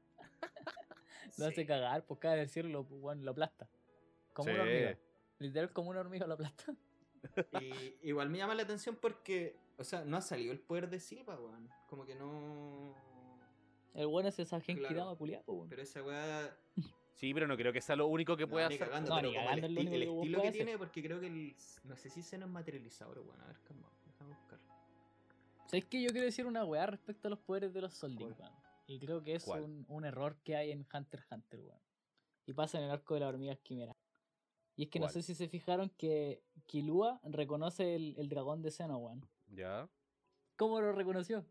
Lo 1.38 1.48
hace 1.48 1.66
cagar, 1.66 2.06
pues 2.06 2.20
cada 2.20 2.36
decirlo, 2.36 2.84
pues, 2.86 3.02
weón, 3.02 3.26
lo 3.26 3.32
aplasta. 3.32 3.68
Como 4.34 4.50
Sí. 4.50 4.54
una 4.54 4.64
hormiga. 4.64 4.98
Literal, 5.40 5.72
como 5.74 5.90
una 5.90 6.00
hormiga 6.02 6.28
lo 6.28 6.34
aplasta. 6.36 6.76
Y 7.62 7.96
igual 8.10 8.30
me 8.30 8.38
llama 8.40 8.54
la 8.54 8.64
atención 8.64 8.98
porque, 8.98 9.56
o 9.78 9.84
sea, 9.86 10.04
no 10.04 10.18
ha 10.18 10.22
salido 10.22 10.52
el 10.52 10.60
poder 10.60 10.90
de 10.90 11.00
Silva, 11.00 11.40
weón. 11.40 11.70
Como 11.88 12.06
que 12.06 12.16
no. 12.16 12.94
El 13.94 14.08
bueno 14.08 14.28
es 14.30 14.38
esa 14.40 14.60
gente 14.60 14.82
Claro. 14.82 14.94
que 14.94 15.00
daba 15.00 15.16
culiado, 15.18 15.44
pues, 15.46 15.56
weón. 15.58 15.70
Pero 15.70 15.82
esa 15.82 16.04
weá. 16.04 16.58
Sí, 17.14 17.34
pero 17.34 17.47
no 17.47 17.55
creo 17.55 17.72
que 17.72 17.80
sea 17.82 17.95
lo 17.95 18.07
único 18.07 18.36
que 18.36 18.43
no, 18.45 18.49
pueda 18.49 18.68
ni 18.70 18.76
hacer. 18.76 18.88
cagando, 18.89 19.09
No, 19.09 19.16
pero 19.18 19.30
ni 19.30 19.36
como 19.36 19.49
el, 19.49 19.59
esti- 19.64 19.66
el 19.66 19.74
que 19.74 20.09
estilo 20.16 20.41
que 20.41 20.51
tiene, 20.51 20.78
porque 20.78 21.03
creo 21.03 21.20
que 21.20 21.28
el. 21.28 21.55
No 21.84 21.95
sé 21.95 22.09
si 22.09 22.22
Seno 22.24 22.45
es 22.45 22.51
materializador, 22.51 23.20
weón. 23.20 23.39
A 23.41 23.45
ver, 23.47 23.57
calma. 23.64 23.89
Déjame 24.05 24.36
buscar. 24.36 24.59
¿Sabes 25.68 25.86
qué? 25.86 26.01
Yo 26.01 26.09
quiero 26.09 26.26
decir 26.26 26.45
una 26.45 26.66
weá 26.66 26.86
respecto 26.86 27.28
a 27.28 27.32
los 27.32 27.39
poderes 27.39 27.74
de 27.74 27.82
los 27.82 27.93
Solding, 27.93 28.26
weón. 28.38 28.51
Y 28.88 28.99
creo 28.99 29.24
que 29.24 29.36
es 29.36 29.47
un, 29.47 29.86
un 29.88 30.05
error 30.05 30.36
que 30.43 30.55
hay 30.55 30.72
en 30.72 30.86
Hunter 30.93 31.20
x 31.22 31.32
Hunter, 31.32 31.59
weón. 31.61 31.80
Y 32.45 32.53
pasa 32.53 32.78
en 32.80 32.86
el 32.86 32.91
arco 32.91 33.14
de 33.14 33.22
las 33.22 33.30
hormigas 33.30 33.57
quimera. 33.59 33.95
Y 34.76 34.84
es 34.84 34.89
que 34.89 34.99
no 34.99 35.07
sé 35.07 35.22
si 35.22 35.36
se 35.36 35.47
fijaron 35.47 35.89
que 35.97 36.41
Kilua 36.66 37.20
reconoce 37.24 37.95
el, 37.95 38.16
el 38.18 38.28
dragón 38.28 38.61
de 38.64 38.72
Seno, 38.72 38.97
weón. 38.97 39.26
Ya. 39.47 39.88
¿Cómo 40.57 40.82
lo 40.82 40.91
reconoció? 40.93 41.45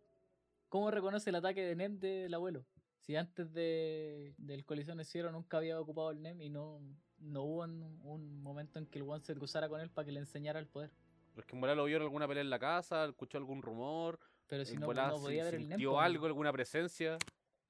¿Cómo 0.69 0.91
reconoce 0.91 1.31
el 1.31 1.37
ataque 1.37 1.63
de 1.63 1.77
NEM 1.77 1.99
del 2.01 2.35
abuelo? 2.35 2.65
Si 3.07 3.17
antes 3.17 3.53
de, 3.53 4.33
del 4.39 4.65
colisión 4.65 4.99
de 4.99 5.05
Cielo 5.05 5.33
nunca 5.33 5.57
había 5.59 5.79
ocupado 5.81 6.11
el 6.13 6.23
NEM 6.23 6.41
y 6.41 6.49
no, 6.51 6.81
no 7.19 7.43
hubo 7.43 7.63
un, 7.65 8.01
un 8.05 8.43
momento 8.43 8.79
en 8.79 8.87
que 8.87 9.01
el 9.01 9.09
one 9.09 9.25
se 9.25 9.35
cruzara 9.35 9.69
con 9.69 9.81
él 9.81 9.91
para 9.91 10.07
que 10.07 10.13
le 10.13 10.21
enseñara 10.21 10.61
el 10.61 10.67
poder. 10.67 10.91
Pero 11.35 11.41
es 11.41 11.47
que 11.47 11.57
en 11.57 11.61
volar 11.61 11.77
lo 11.77 11.85
vio 11.85 11.97
en 11.97 12.03
alguna 12.03 12.29
pelea 12.29 12.43
en 12.43 12.51
la 12.51 12.61
casa, 12.61 13.05
escuchó 13.07 13.39
algún 13.39 13.61
rumor, 13.61 14.21
Pero 14.47 14.65
si 14.65 14.77
no, 14.77 14.93
no 14.93 15.21
podía 15.21 15.45
ver 15.45 15.55
el 15.57 15.63
NEM. 15.63 15.71
sintió 15.79 15.99
algo, 16.01 16.27
alguna 16.27 16.53
presencia. 16.53 17.19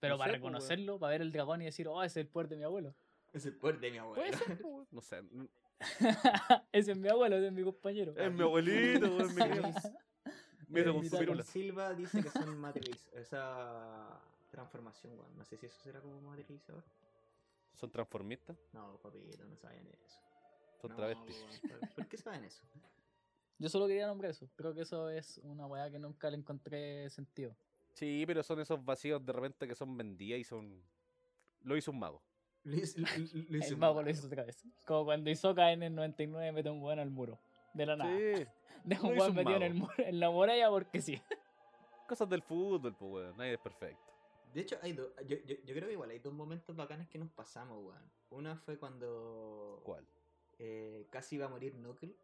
Pero 0.00 0.14
no 0.14 0.18
para 0.18 0.32
sé, 0.32 0.36
reconocerlo, 0.36 0.98
para 0.98 1.12
ver 1.12 1.22
el 1.22 1.32
dragón 1.32 1.62
y 1.62 1.64
decir, 1.66 1.88
oh, 1.88 2.02
ese 2.02 2.20
es 2.20 2.26
el 2.26 2.30
poder 2.30 2.48
de 2.48 2.56
mi 2.56 2.64
abuelo. 2.64 2.94
Es 3.32 3.46
el 3.46 3.54
poder 3.56 3.80
de 3.80 3.90
mi 3.90 3.98
abuelo. 3.98 4.22
Puede 4.22 4.36
ser, 4.36 4.60
no 4.90 5.00
sé. 5.00 5.22
ese 6.72 6.92
es 6.92 6.98
mi 6.98 7.08
abuelo, 7.08 7.36
ese 7.36 7.46
es 7.46 7.52
mi 7.52 7.62
compañero. 7.62 8.14
Es 8.16 8.32
mi 8.32 8.42
abuelito, 8.42 9.16
quedo- 9.16 9.28
me 10.68 10.80
hizo 10.80 10.92
con 11.26 11.36
mi 11.36 11.42
su. 11.42 11.52
Silva 11.52 11.94
dice 11.94 12.22
que 12.22 12.28
son 12.30 12.58
materializ 12.58 13.06
esa 13.14 14.20
transformación, 14.52 15.18
weón. 15.18 15.36
No 15.36 15.44
sé 15.44 15.56
si 15.56 15.66
eso 15.66 15.80
será 15.82 16.00
como 16.00 16.20
materializador. 16.20 16.84
¿Son 17.74 17.90
transformistas? 17.90 18.56
No, 18.72 18.96
papito, 18.98 19.44
no 19.46 19.56
saben 19.56 19.88
eso. 19.88 20.20
Son 20.80 20.90
No, 20.90 20.96
travestis. 20.96 21.36
weón, 21.42 21.80
¿por- 21.80 21.94
¿Por 21.96 22.06
qué 22.06 22.16
saben 22.18 22.44
eso? 22.44 22.62
Yo 23.58 23.68
solo 23.68 23.86
quería 23.86 24.06
nombrar 24.06 24.30
eso. 24.30 24.48
Creo 24.56 24.74
que 24.74 24.82
eso 24.82 25.08
es 25.08 25.38
una 25.42 25.66
weá 25.66 25.90
que 25.90 25.98
nunca 25.98 26.30
le 26.30 26.36
encontré 26.36 27.08
sentido. 27.10 27.56
Sí, 27.94 28.24
pero 28.26 28.42
son 28.42 28.60
esos 28.60 28.84
vacíos 28.84 29.24
de 29.24 29.32
repente 29.32 29.66
que 29.66 29.74
son 29.74 29.96
vendidas 29.96 30.38
y 30.40 30.44
son. 30.44 30.82
Lo 31.62 31.76
hizo 31.76 31.90
un 31.90 31.98
mago. 31.98 32.22
Lo 32.64 32.76
hizo, 32.76 33.00
lo- 33.00 33.06
lo- 33.06 33.58
hizo 33.58 33.68
El 33.68 33.74
un 33.74 33.80
mago 33.80 33.94
mago. 33.94 34.02
lo 34.02 34.10
hizo 34.10 34.26
otra 34.26 34.44
vez. 34.44 34.62
Como 34.86 35.04
cuando 35.04 35.30
Hisoka 35.30 35.72
en 35.72 35.82
el 35.82 35.94
99 35.94 36.52
mete 36.52 36.70
un 36.70 36.82
weón 36.82 36.98
al 36.98 37.10
muro. 37.10 37.38
De 37.74 37.86
la 37.86 37.96
nada. 37.96 38.10
Sí. 38.16 38.46
De 38.84 38.98
un 39.00 39.16
weón 39.18 39.34
metido 39.34 39.56
en, 39.56 39.62
el 39.62 39.74
muro, 39.74 39.92
en 39.98 40.20
la 40.20 40.30
muralla 40.30 40.68
porque 40.70 41.00
sí. 41.00 41.20
Cosas 42.08 42.28
del 42.28 42.42
fútbol, 42.42 42.94
pues, 42.94 43.10
weón. 43.12 43.36
Nadie 43.36 43.54
es 43.54 43.60
perfecto. 43.60 44.12
De 44.52 44.60
hecho, 44.60 44.78
hay 44.82 44.92
dos. 44.92 45.12
Yo, 45.26 45.36
yo, 45.46 45.56
yo 45.64 45.74
creo 45.74 45.86
que 45.86 45.92
igual 45.92 46.10
hay 46.10 46.18
dos 46.18 46.32
momentos 46.32 46.76
bacanes 46.76 47.08
que 47.08 47.18
nos 47.18 47.30
pasamos, 47.30 47.78
weón. 47.84 48.10
Una 48.30 48.56
fue 48.56 48.78
cuando. 48.78 49.80
¿Cuál? 49.84 50.06
eh, 50.58 51.06
casi 51.10 51.36
iba 51.36 51.46
a 51.46 51.48
morir 51.48 51.74
Knuckle. 51.74 52.14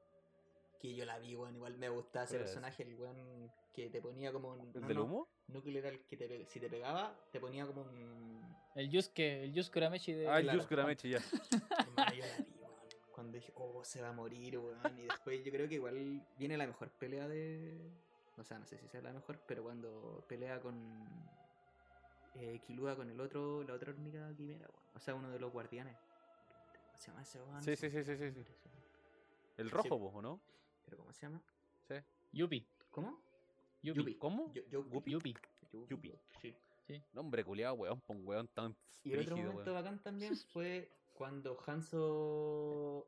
Que 0.80 0.94
yo 0.94 1.04
la 1.04 1.18
vi, 1.18 1.34
weón. 1.34 1.56
Igual 1.56 1.76
me 1.76 1.88
gustaba 1.88 2.24
ese 2.24 2.38
personaje, 2.38 2.84
el 2.84 2.94
weón 2.94 3.50
que 3.72 3.90
te 3.90 4.00
ponía 4.00 4.32
como 4.32 4.52
un. 4.52 4.60
¿El 4.60 4.80
no, 4.80 4.88
del 4.88 4.96
no, 4.96 5.04
humo? 5.04 5.28
Knuckle 5.48 5.78
era 5.78 5.88
el 5.88 6.00
que 6.02 6.16
te, 6.16 6.46
si 6.46 6.60
te 6.60 6.68
pegaba, 6.68 7.18
te 7.32 7.40
ponía 7.40 7.66
como 7.66 7.82
un. 7.82 8.56
El 8.74 8.88
Yusuke, 8.90 9.44
el 9.44 9.52
Yusuke 9.52 9.78
Urameshi 9.78 10.12
de. 10.12 10.28
Ah, 10.28 10.38
el 10.38 10.44
claro. 10.44 10.58
Yus 10.58 10.68
Kuramechi, 10.68 11.10
ya. 11.10 11.18
Hermano, 11.80 12.14
yo 12.14 12.24
la 12.24 12.36
vi, 12.36 12.52
weón. 12.60 12.86
Cuando 13.12 13.32
dije, 13.32 13.52
oh, 13.56 13.82
se 13.84 14.00
va 14.00 14.10
a 14.10 14.12
morir, 14.12 14.58
weón. 14.58 14.98
Y 14.98 15.02
después 15.02 15.44
yo 15.44 15.50
creo 15.50 15.68
que 15.68 15.74
igual 15.74 16.24
viene 16.38 16.56
la 16.56 16.66
mejor 16.66 16.90
pelea 16.90 17.26
de. 17.26 17.90
O 18.36 18.44
sea, 18.44 18.58
no 18.60 18.66
sé 18.66 18.78
si 18.78 18.86
sea 18.86 19.02
la 19.02 19.12
mejor, 19.12 19.40
pero 19.48 19.64
cuando 19.64 20.24
pelea 20.28 20.60
con. 20.60 20.78
Eh, 22.40 22.60
Kilua 22.64 22.94
con 22.94 23.10
el 23.10 23.20
otro, 23.20 23.64
la 23.64 23.74
otra 23.74 23.90
hormiga 23.92 24.32
quimera, 24.36 24.66
weón. 24.68 24.82
O 24.94 25.00
sea, 25.00 25.14
uno 25.14 25.28
de 25.30 25.38
los 25.40 25.52
guardianes. 25.52 25.96
¿Cómo 25.96 26.98
se 26.98 27.10
llama 27.38 27.58
ese? 27.60 27.76
Sí, 27.76 27.90
sí, 27.90 28.04
sí, 28.04 28.16
sí, 28.16 28.30
sí, 28.32 28.44
sí. 28.44 28.52
El 29.56 29.70
rojo, 29.70 29.88
Sí. 29.88 29.90
¿o 30.16 30.22
no? 30.22 30.40
¿Pero 30.84 30.98
cómo 30.98 31.12
se 31.12 31.22
llama? 31.26 31.40
Sí. 31.88 31.94
Yupi. 32.32 32.66
¿Cómo? 32.90 33.18
Yupi. 33.82 33.98
Yupi. 34.00 34.14
¿Cómo? 34.16 34.52
Yo, 34.52 34.62
yo, 34.70 34.88
Yupi. 34.88 35.10
Yupi. 35.12 35.34
Yupi. 35.88 36.12
Sí. 36.40 36.54
Sí. 36.86 37.02
Nombre 37.12 37.44
culiado, 37.44 37.74
weón, 37.74 38.00
pon 38.00 38.26
weón 38.26 38.48
tan 38.48 38.74
Y 39.04 39.12
el 39.12 39.20
otro 39.20 39.36
momento 39.36 39.62
weón. 39.72 39.74
bacán 39.74 39.98
también 40.02 40.34
fue 40.52 40.90
cuando 41.14 41.58
Hanzo. 41.66 43.06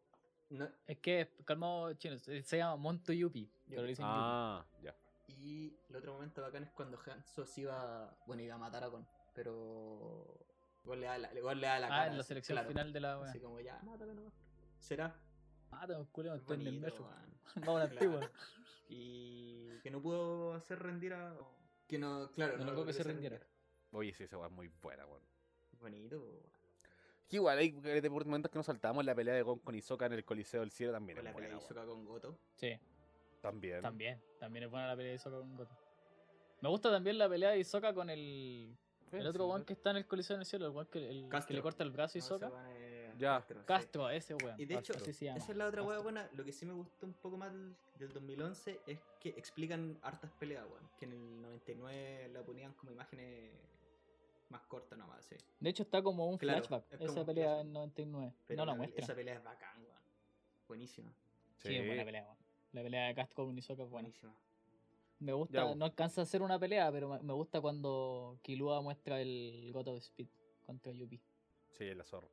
No, 0.51 0.69
Es 0.87 0.99
que, 0.99 1.31
calmado, 1.45 1.93
chino, 1.95 2.19
se 2.19 2.43
llama 2.43 2.75
Monto 2.77 3.13
Yupi. 3.13 3.49
Pero 3.69 3.83
le 3.83 3.89
dicen 3.89 4.05
Yupi. 4.05 4.17
Ah, 4.19 4.67
ya. 4.83 4.95
y 5.29 5.73
el 5.89 5.97
otro 5.97 6.15
momento 6.15 6.43
bacán 6.43 6.65
es 6.65 6.71
cuando 6.73 6.99
Hanzo 7.07 7.47
se 7.47 7.61
iba. 7.63 8.13
Bueno, 8.27 8.43
iba 8.43 8.57
a 8.57 8.59
matar 8.59 8.83
a 8.83 8.89
Gon. 8.89 9.07
Pero. 9.35 10.37
Igual 10.85 11.01
le 11.01 11.07
da 11.07 11.19
la, 11.19 11.35
igual 11.35 11.61
le 11.61 11.67
da 11.67 11.79
la 11.79 11.87
Ah, 11.87 11.91
cara. 11.91 12.07
en 12.09 12.15
la 12.15 12.21
así, 12.21 12.29
selección 12.29 12.57
claro. 12.57 12.69
final 12.69 12.93
de 12.93 13.01
la 13.01 13.19
wea. 13.19 13.31
Así 13.31 13.41
como 13.41 13.61
ya, 13.61 13.79
mátalo 13.83 14.15
nomás. 14.15 14.33
¿Será? 14.79 15.15
Ah, 15.71 15.87
tengo 15.87 16.07
culo, 16.11 16.35
estoy 16.35 16.61
en 16.61 16.67
el. 16.67 16.81
Vamos 17.57 17.81
a 17.81 17.85
la 17.85 17.91
antigua. 17.91 18.31
Y 18.89 19.79
que 19.83 19.91
no 19.91 20.01
pudo 20.01 20.55
hacer 20.55 20.79
rendir 20.79 21.13
a. 21.15 21.37
Que 21.87 21.99
no, 21.99 22.31
claro, 22.33 22.57
No 22.59 22.65
logró 22.65 22.87
que 22.87 22.93
se 22.93 23.03
rindiera. 23.03 23.41
Oye, 23.93 24.15
sí, 24.15 24.25
esa 24.25 24.39
weá 24.39 24.47
es 24.49 24.53
muy 24.53 24.69
buena, 24.81 25.05
weón. 25.07 25.23
Bonito, 25.81 26.19
weón. 26.21 26.43
Que 27.29 27.37
igual 27.37 27.59
hay 27.59 27.71
de 27.71 28.11
momentos 28.11 28.51
que 28.51 28.59
nos 28.59 28.67
saltamos 28.67 29.05
la 29.05 29.15
pelea 29.15 29.35
de 29.35 29.43
Gon 29.43 29.59
con 29.61 29.75
Hisoka 29.75 30.07
en 30.07 30.15
el 30.15 30.25
Coliseo 30.25 30.61
del 30.61 30.71
Cielo 30.73 30.93
también. 30.93 31.17
Con 31.19 31.27
es 31.27 31.31
la 31.33 31.35
pelea 31.37 31.49
de 31.51 31.55
weón. 31.57 31.65
Hisoka 31.65 31.85
con 31.87 32.05
Goto. 32.05 32.39
Sí, 32.55 32.77
También. 33.41 33.83
también. 33.83 34.21
También 34.39 34.65
es 34.65 34.71
buena 34.71 34.89
la 34.89 34.97
pelea 34.97 35.11
de 35.13 35.17
Hisoka 35.17 35.39
con 35.39 35.57
Goto. 35.57 35.77
Me 36.63 36.69
gusta 36.69 36.91
también 36.91 37.19
la 37.19 37.29
pelea 37.29 37.51
de 37.51 37.59
Hisoka 37.61 37.95
con 37.95 38.11
el, 38.11 38.77
el 39.19 39.27
otro 39.27 39.45
Sí, 39.45 39.51
weón 39.51 39.65
que 39.65 39.73
está 39.73 39.91
en 39.91 39.97
el 39.99 40.07
Coliseo 40.07 40.35
en 40.37 40.41
el 40.41 40.47
cielo, 40.47 40.67
el 40.67 40.73
weón 40.73 40.87
que, 40.87 41.09
el, 41.09 41.29
que 41.47 41.55
le 41.55 41.63
corta 41.63 41.83
el 41.85 41.91
brazo 41.91 42.19
a 42.19 42.39
No, 42.39 42.49
weón 42.49 43.19
Ya. 43.19 43.45
Castro, 43.67 44.09
sí. 44.09 44.17
Ese 44.17 44.35
weón. 44.35 44.61
Y 44.61 44.65
de 44.67 44.75
hecho, 44.77 44.95
esa 44.95 45.11
es 45.37 45.57
la 45.57 45.67
otra 45.67 45.83
hueá 45.83 45.97
Castro. 45.97 46.03
buena. 46.03 46.29
Lo 46.35 46.45
que 46.45 46.53
sí 46.53 46.65
me 46.67 46.73
gustó 46.73 47.07
un 47.07 47.13
poco 47.15 47.37
más 47.37 47.53
del, 47.53 47.75
del 47.99 48.13
2011 48.13 48.81
es 48.87 48.99
que 49.21 49.31
explican 49.31 49.99
hartas 50.03 50.31
peleas, 50.39 50.65
weón. 50.71 50.89
Que 50.99 51.05
en 51.07 51.13
el 51.13 51.43
99 51.43 52.29
la 52.33 52.43
ponían 52.43 52.73
como 52.75 52.93
imágenes 52.93 53.53
más 54.49 54.63
cortas 54.67 54.99
nomás, 54.99 55.25
sí. 55.25 55.37
De 55.61 55.71
hecho, 55.71 55.83
está 55.85 56.03
como 56.03 56.27
un 56.27 56.37
Claro, 56.39 56.59
flashback. 56.65 56.85
es 56.93 56.99
como 56.99 57.11
Esa 57.13 57.21
un 57.21 57.27
pelea 57.27 57.45
flashback. 57.47 57.67
en 57.67 57.73
99. 57.73 58.35
Pero 58.47 58.57
no 58.59 58.67
la 58.67 58.73
la- 58.73 58.79
muestra. 58.79 59.05
Esa 59.05 59.15
pelea 59.15 59.35
es 59.35 59.45
bacán, 59.45 59.83
weón. 59.83 60.01
Buenísima, 60.67 61.13
Sí, 61.59 61.77
es 61.77 61.87
buena 61.87 62.05
pelea, 62.05 62.23
weón. 62.25 62.37
La 62.73 62.83
pelea 62.83 63.07
de 63.09 63.15
Castro 63.15 63.45
con 63.45 63.59
Hisoka 63.59 63.83
es 63.83 63.91
buena. 63.91 64.09
buenísima. 64.09 64.33
Me 65.21 65.33
gusta, 65.33 65.75
no 65.77 65.85
alcanza 65.85 66.23
a 66.23 66.25
ser 66.27 66.43
una 66.43 66.59
pelea, 66.59 66.91
pero 66.91 67.09
me- 67.11 67.21
me 67.23 67.33
gusta 67.33 67.61
cuando 67.61 68.39
Killua 68.43 68.81
muestra 68.81 69.21
el 69.21 69.71
God 69.73 69.89
of 69.89 69.99
Speed 69.99 70.29
contra 70.67 70.93
Yuppie. 70.93 71.21
Sí, 71.73 71.85
es 71.85 71.97
la 71.97 72.05
zorra. 72.05 72.27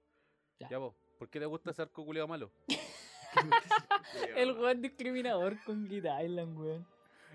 Ya. 0.60 0.70
Ya, 0.70 0.78
vos. 0.78 0.96
¿Por 1.20 1.30
qué 1.30 1.40
te 1.40 1.46
gusta 1.46 1.72
ese 1.72 1.82
arco 1.82 2.04
culiado 2.06 2.28
malo? 2.28 2.52
El 4.36 4.52
weón 4.54 4.82
discriminador 4.82 5.62
con 5.66 5.88
Guitar 5.88 6.24
Island, 6.26 6.58
weón. 6.58 6.88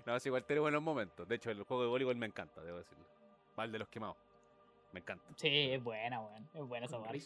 No, 0.05 0.15
es 0.15 0.25
igual 0.25 0.43
tiene 0.45 0.59
buenos 0.59 0.81
momentos. 0.81 1.27
De 1.27 1.35
hecho, 1.35 1.51
el 1.51 1.63
juego 1.63 1.83
de 1.83 1.89
voleibol 1.89 2.15
me 2.17 2.25
encanta, 2.25 2.61
debo 2.63 2.79
decirlo. 2.79 3.05
Va 3.57 3.63
el 3.65 3.71
de 3.71 3.79
los 3.79 3.87
quemados. 3.87 4.17
Me 4.91 4.99
encanta. 4.99 5.25
Sí, 5.37 5.47
es 5.49 5.81
buena, 5.83 6.19
weón. 6.19 6.49
Es 6.53 6.63
buena 6.67 6.85
esa 6.87 6.97
parte. 7.01 7.19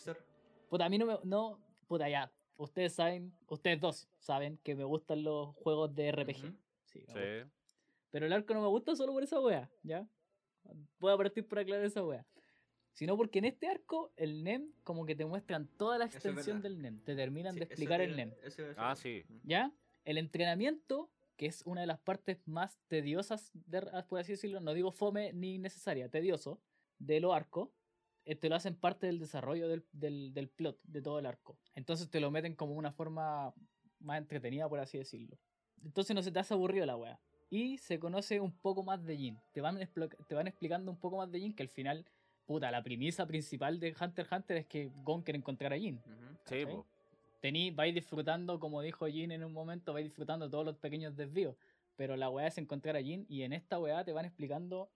Puta, 0.70 0.86
a 0.86 0.90
mí 0.90 0.98
no 0.98 1.06
me. 1.06 1.18
No, 1.24 1.58
puta, 1.88 2.08
ya. 2.10 2.30
Ustedes 2.58 2.94
saben, 2.94 3.34
ustedes 3.48 3.80
dos 3.80 4.08
saben 4.20 4.58
que 4.64 4.76
me 4.76 4.84
gustan 4.84 5.24
los 5.24 5.56
juegos 5.56 5.94
de 5.96 6.12
RPG. 6.12 6.54
Sí. 6.86 7.04
Pero 8.12 8.26
el 8.26 8.34
arco 8.34 8.54
no 8.54 8.62
me 8.62 8.68
gusta 8.68 8.96
solo 8.96 9.14
por 9.14 9.24
esa 9.24 9.40
wea, 9.40 9.70
¿ya? 9.84 10.08
Voy 11.00 11.14
a 11.14 11.18
partir 11.18 11.48
por 11.48 11.60
aclarar 11.60 11.86
esa 11.86 12.04
wea. 12.04 12.26
Sino 12.94 13.16
porque 13.16 13.40
en 13.40 13.46
este 13.46 13.68
arco, 13.68 14.12
el 14.16 14.44
NEM, 14.44 14.72
como 14.84 15.06
que 15.06 15.16
te 15.16 15.26
muestran 15.26 15.68
toda 15.78 15.98
la 16.00 16.06
extensión 16.06 16.62
del 16.62 16.82
NEM. 16.82 17.04
Te 17.04 17.16
terminan 17.16 17.54
Sí, 17.54 17.60
de 17.60 17.66
explicar 17.66 18.02
el 18.02 18.16
NEM. 18.16 18.34
Ah, 18.78 18.96
sí. 18.96 19.24
¿Ya? 19.44 19.72
El 20.04 20.18
entrenamiento, 20.18 21.12
que 21.36 21.46
es 21.46 21.62
una 21.66 21.82
de 21.82 21.88
las 21.88 22.00
partes 22.00 22.48
más 22.48 22.80
tediosas, 22.88 23.52
de, 23.54 23.82
por 24.10 24.20
así 24.20 24.32
decirlo, 24.32 24.62
no 24.62 24.74
digo 24.74 24.92
fome 24.92 25.32
ni 25.34 25.60
necesaria, 25.60 26.10
tedioso, 26.10 26.60
de 26.98 27.20
los 27.20 27.36
arcos, 27.36 27.70
eh, 28.26 28.36
te 28.36 28.50
lo 28.50 28.56
hacen 28.56 28.76
parte 28.76 29.06
del 29.06 29.20
desarrollo 29.20 29.68
del, 29.68 29.86
del, 29.92 30.34
del 30.34 30.50
plot 30.50 30.80
de 30.84 31.02
todo 31.02 31.20
el 31.20 31.28
arco. 31.28 31.60
Entonces 31.76 32.10
te 32.10 32.20
lo 32.20 32.32
meten 32.32 32.56
como 32.56 32.74
una 32.74 32.92
forma 32.92 33.54
más 34.00 34.18
entretenida, 34.18 34.68
por 34.68 34.80
así 34.80 34.98
decirlo. 34.98 35.38
Entonces 35.84 36.16
no 36.16 36.24
se 36.24 36.32
te 36.32 36.40
hace 36.40 36.56
aburrido 36.56 36.86
la 36.86 36.98
wea. 36.98 37.22
Y 37.50 37.78
se 37.78 37.98
conoce 38.00 38.40
un 38.42 38.52
poco 38.52 38.84
más 38.84 39.04
de 39.06 39.16
Jin. 39.18 39.40
Te 39.54 39.62
van, 39.62 39.80
te 40.28 40.36
van 40.36 40.48
explicando 40.48 40.92
un 40.92 40.98
poco 40.98 41.18
más 41.18 41.32
de 41.32 41.40
Jin, 41.40 41.54
que 41.54 41.64
al 41.64 41.70
final, 41.70 42.06
puta, 42.46 42.70
la 42.72 42.84
premisa 42.84 43.26
principal 43.26 43.80
de 43.80 43.96
Hunter 44.00 44.26
x 44.26 44.32
Hunter 44.32 44.58
es 44.58 44.66
que 44.66 44.90
Gon 45.04 45.22
quiere 45.22 45.38
encontrar 45.38 45.72
a 45.74 45.78
Jin. 45.78 45.96
Ujú. 45.96 46.14
Sí, 46.14 46.38
¿cachai? 46.44 46.66
po. 46.66 46.86
tení, 47.42 47.72
vais 47.72 47.94
disfrutando, 47.94 48.60
como 48.60 48.82
dijo 48.82 49.06
Jin 49.08 49.32
en 49.32 49.44
un 49.44 49.54
momento, 49.54 49.94
vais 49.94 50.06
disfrutando 50.06 50.50
todos 50.50 50.66
los 50.66 50.76
pequeños 50.78 51.16
desvíos. 51.16 51.56
Pero 51.96 52.16
la 52.18 52.30
weá 52.30 52.48
es 52.48 52.58
encontrar 52.58 52.96
a 52.98 53.02
Jin 53.02 53.26
y 53.30 53.44
en 53.44 53.54
esta 53.54 53.80
weá 53.80 54.04
te 54.04 54.12
van 54.12 54.26
explicando 54.26 54.90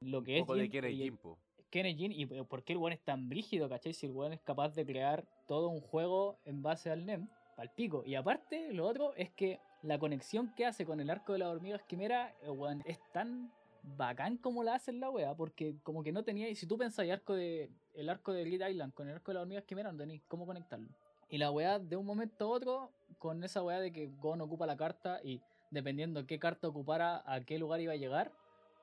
lo 0.00 0.22
que 0.22 0.32
Un 0.32 0.36
es 0.38 0.42
poco 0.42 0.54
de 0.56 0.62
Jin 0.64 0.70
quién 0.70 0.84
es 0.84 0.92
y- 0.92 0.96
Jin, 0.98 1.16
po. 1.16 1.38
quién 1.70 1.86
es 1.86 1.96
Jin 1.96 2.12
y 2.12 2.26
por 2.26 2.62
qué 2.64 2.74
el 2.74 2.78
weón 2.78 2.92
es 2.92 3.00
tan 3.00 3.28
brígido, 3.28 3.68
¿cachai? 3.68 3.94
Si 3.94 4.06
el 4.06 4.12
weón 4.12 4.32
es 4.34 4.40
capaz 4.40 4.74
de 4.74 4.84
crear 4.84 5.24
todo 5.46 5.68
un 5.68 5.80
juego 5.80 6.38
en 6.44 6.62
base 6.62 6.90
al 6.90 7.06
NEM, 7.06 7.28
al 7.56 7.70
pico. 7.72 8.02
Y 8.04 8.14
aparte, 8.16 8.72
lo 8.72 8.86
otro 8.86 9.14
es 9.14 9.30
que 9.30 9.58
la 9.84 9.98
conexión 9.98 10.52
que 10.54 10.64
hace 10.64 10.86
con 10.86 10.98
el 11.00 11.10
arco 11.10 11.34
de 11.34 11.40
las 11.40 11.48
hormigas 11.48 11.82
quimera, 11.82 12.34
el 12.42 12.50
weón, 12.50 12.82
es 12.86 12.98
tan 13.12 13.52
bacán 13.82 14.38
como 14.38 14.64
la 14.64 14.76
hace 14.76 14.90
en 14.90 15.00
la 15.00 15.10
wea, 15.10 15.34
porque 15.34 15.76
como 15.82 16.02
que 16.02 16.10
no 16.10 16.24
tenía, 16.24 16.48
y 16.48 16.54
si 16.54 16.66
tú 16.66 16.78
pensás 16.78 17.08
arco 17.10 17.34
de, 17.34 17.70
el 17.92 18.08
arco 18.08 18.32
de 18.32 18.44
Great 18.44 18.70
Island 18.70 18.94
con 18.94 19.08
el 19.08 19.14
arco 19.14 19.30
de 19.30 19.34
las 19.34 19.42
hormigas 19.42 19.64
quimera, 19.64 19.92
no 19.92 19.98
tenéis 19.98 20.22
cómo 20.26 20.46
conectarlo. 20.46 20.88
Y 21.28 21.36
la 21.36 21.50
weá 21.50 21.78
de 21.78 21.96
un 21.96 22.06
momento 22.06 22.46
a 22.46 22.48
otro, 22.48 22.90
con 23.18 23.44
esa 23.44 23.62
weá 23.62 23.78
de 23.78 23.92
que 23.92 24.10
Gon 24.20 24.40
ocupa 24.40 24.66
la 24.66 24.76
carta 24.76 25.20
y 25.22 25.40
dependiendo 25.70 26.26
qué 26.26 26.38
carta 26.38 26.68
ocupara, 26.68 27.22
a 27.26 27.40
qué 27.42 27.58
lugar 27.58 27.80
iba 27.80 27.92
a 27.92 27.96
llegar, 27.96 28.32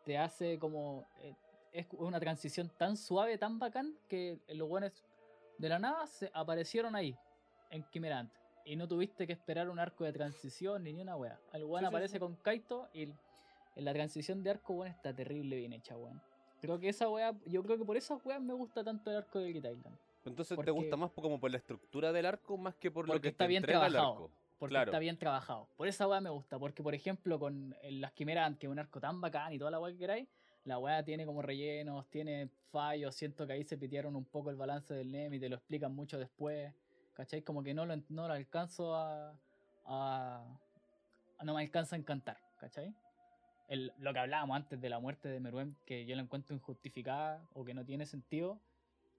te 0.05 0.17
hace 0.17 0.59
como. 0.59 1.05
eh, 1.21 1.33
es 1.73 1.87
una 1.93 2.19
transición 2.19 2.69
tan 2.77 2.97
suave, 2.97 3.37
tan 3.37 3.57
bacán, 3.57 3.95
que 4.09 4.39
los 4.49 4.67
buenos 4.67 4.91
de 5.57 5.69
la 5.69 5.79
nada 5.79 6.05
se 6.05 6.29
aparecieron 6.33 6.95
ahí, 6.95 7.15
en 7.69 7.83
Quimerant. 7.83 8.40
Y 8.65 8.75
no 8.75 8.87
tuviste 8.87 9.25
que 9.27 9.33
esperar 9.33 9.69
un 9.69 9.79
arco 9.79 10.03
de 10.03 10.13
transición 10.13 10.83
ni 10.83 10.93
ni 10.93 11.01
una 11.01 11.15
weá. 11.15 11.39
El 11.53 11.63
weón 11.65 11.81
Sí, 11.81 11.85
aparece 11.87 12.13
sí. 12.13 12.19
con 12.19 12.35
Kaito 12.35 12.87
y 12.93 13.03
el- 13.03 13.13
en 13.75 13.85
la 13.85 13.93
transición 13.93 14.43
de 14.43 14.51
arco, 14.51 14.73
weón, 14.73 14.91
está 14.91 15.13
terrible 15.15 15.55
bien 15.55 15.73
hecha, 15.73 15.95
weón. 15.97 16.21
Creo 16.61 16.79
que 16.79 16.89
esa 16.89 17.09
weá, 17.09 17.33
yo 17.47 17.63
creo 17.63 17.77
que 17.77 17.85
por 17.85 17.97
esas 17.97 18.23
weas 18.25 18.41
me 18.41 18.53
gusta 18.53 18.83
tanto 18.83 19.09
el 19.09 19.17
arco 19.17 19.39
de 19.39 19.49
Island. 19.49 19.97
Entonces 20.25 20.55
Porque- 20.55 20.67
te 20.67 20.71
gusta 20.71 20.95
más 20.95 21.09
como 21.11 21.39
por 21.39 21.49
la 21.49 21.57
estructura 21.57 22.11
del 22.11 22.25
arco 22.27 22.55
más 22.57 22.75
que 22.75 22.91
por 22.91 23.07
lo 23.07 23.19
que 23.19 23.29
está 23.29 23.45
te 23.45 23.49
bien 23.49 23.63
el 23.63 23.69
trabajado. 23.69 24.11
arco. 24.13 24.31
Porque 24.59 24.73
Claro. 24.73 24.91
está 24.91 24.99
bien 24.99 25.17
trabajado. 25.17 25.67
Por 25.75 25.87
esa 25.87 26.07
weá 26.07 26.21
me 26.21 26.29
gusta. 26.29 26.59
Porque, 26.59 26.83
por 26.83 26.93
ejemplo, 26.93 27.39
con 27.39 27.75
el- 27.81 27.99
las 27.99 28.11
Quimeras, 28.11 28.55
que 28.57 28.67
es 28.67 28.71
un 28.71 28.77
arco 28.77 28.99
tan 28.99 29.19
bacán 29.19 29.51
y 29.53 29.57
toda 29.57 29.71
la 29.71 29.79
weá 29.79 29.91
que 29.91 29.97
queráis, 29.97 30.27
la 30.65 30.77
weá 30.77 31.03
tiene 31.03 31.25
como 31.25 31.41
rellenos, 31.41 32.05
tiene 32.11 32.47
fallos. 32.71 33.15
Siento 33.15 33.47
que 33.47 33.53
ahí 33.53 33.63
se 33.63 33.75
pitearon 33.79 34.15
un 34.15 34.25
poco 34.25 34.51
el 34.51 34.55
balance 34.57 34.93
del 34.93 35.11
NEM 35.11 35.33
y 35.33 35.39
te 35.39 35.49
lo 35.49 35.55
explican 35.55 35.95
mucho 35.95 36.19
después. 36.19 36.71
¿Cachai? 37.21 37.43
Como 37.43 37.61
que 37.61 37.75
no 37.75 37.85
lo, 37.85 37.95
no 38.09 38.27
lo 38.27 38.33
alcanzo 38.33 38.95
a, 38.95 39.29
a- 39.85 40.43
a- 41.37 41.43
No 41.43 41.53
me 41.53 41.61
alcanza 41.61 41.95
a 41.95 41.99
encantar. 41.99 42.37
¿Cachai? 42.57 42.95
El- 43.67 43.93
lo 43.99 44.11
que 44.11 44.17
hablábamos 44.17 44.55
antes 44.55 44.81
de 44.81 44.89
la 44.89 44.97
muerte 44.97 45.29
de 45.29 45.39
Meruem, 45.39 45.75
que 45.85 46.03
yo 46.07 46.15
la 46.15 46.23
encuentro 46.23 46.55
injustificada 46.55 47.47
o 47.53 47.63
que 47.63 47.75
no 47.75 47.85
tiene 47.85 48.07
sentido, 48.07 48.59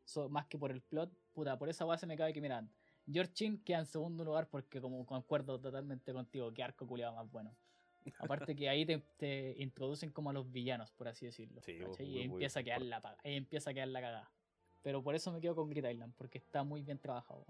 so- 0.05 0.28
más 0.28 0.46
que 0.46 0.59
por 0.59 0.72
el 0.72 0.80
plot, 0.80 1.12
puta, 1.32 1.57
por 1.61 1.68
esa 1.68 1.84
weá 1.86 1.96
se 1.96 2.09
me 2.09 2.16
cae 2.16 2.32
Quimerant. 2.32 2.68
George 3.09 3.32
Chin 3.34 3.62
queda 3.62 3.78
en 3.78 3.86
segundo 3.86 4.24
lugar 4.24 4.48
porque 4.48 4.80
como 4.80 5.07
concuerdo 5.07 5.61
totalmente 5.61 6.12
contigo, 6.12 6.53
que 6.53 6.64
arco 6.64 6.84
culiado 6.88 7.14
más 7.14 7.30
bueno. 7.30 7.55
Aparte 8.18 8.57
que 8.57 8.68
ahí 8.68 8.84
te, 8.84 8.98
te 9.16 9.55
introducen 9.59 10.11
como 10.11 10.30
a 10.30 10.32
los 10.32 10.50
villanos, 10.50 10.90
por 10.90 11.07
así 11.07 11.26
decirlo. 11.26 11.61
Sí, 11.62 11.74
muy- 12.09 12.09
y 12.09 12.14
muy 12.14 12.22
empieza 12.34 12.59
a 12.59 12.62
quedar 12.64 12.82
la 12.82 13.16
empieza 13.22 13.70
a 13.70 13.74
quedar 13.74 13.88
la 13.88 14.00
cagada. 14.00 14.30
Pero 14.82 15.00
por 15.05 15.14
eso 15.14 15.30
me 15.30 15.40
quedo 15.40 15.55
con 15.55 15.70
Grid 15.70 15.84
Island, 15.88 16.12
porque 16.18 16.38
está 16.38 16.64
muy 16.64 16.82
bien 16.82 16.98
trabajado. 16.98 17.46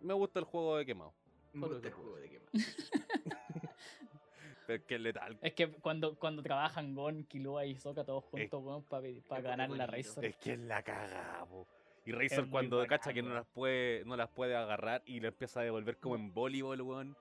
Me 0.00 0.14
gusta 0.14 0.38
el 0.38 0.44
juego 0.44 0.76
de 0.76 0.86
quemado. 0.86 1.12
Me 1.52 1.66
gusta 1.66 1.88
el 1.88 1.94
juego 1.94 2.16
de 2.16 2.30
quema. 2.30 2.46
Pero 4.66 4.80
es 4.80 4.84
que 4.86 4.94
es 4.96 5.00
letal. 5.00 5.38
Es 5.40 5.54
que 5.54 5.70
cuando, 5.70 6.18
cuando 6.18 6.42
trabajan 6.42 6.94
Gon, 6.94 7.24
Killua 7.24 7.64
y 7.64 7.74
Sokka 7.76 8.04
todos 8.04 8.24
juntos, 8.24 8.62
weón, 8.62 8.82
para 8.82 9.08
es 9.08 9.24
ganar 9.42 9.70
la. 9.70 9.86
Razor. 9.86 10.24
Es 10.24 10.36
que 10.36 10.52
es 10.52 10.58
la 10.58 10.82
cagada, 10.82 11.46
po. 11.46 11.66
Y 12.04 12.12
Razor 12.12 12.50
cuando 12.50 12.76
bacán, 12.76 12.98
cacha 12.98 13.12
que 13.14 13.22
no 13.22 13.34
las 13.34 13.46
puede, 13.46 14.04
no 14.04 14.16
las 14.16 14.28
puede 14.28 14.54
agarrar 14.54 15.02
y 15.06 15.20
le 15.20 15.28
empieza 15.28 15.60
a 15.60 15.62
devolver 15.62 15.96
como 15.98 16.16
en 16.16 16.34
voleibol, 16.34 16.80
weón. 16.82 17.16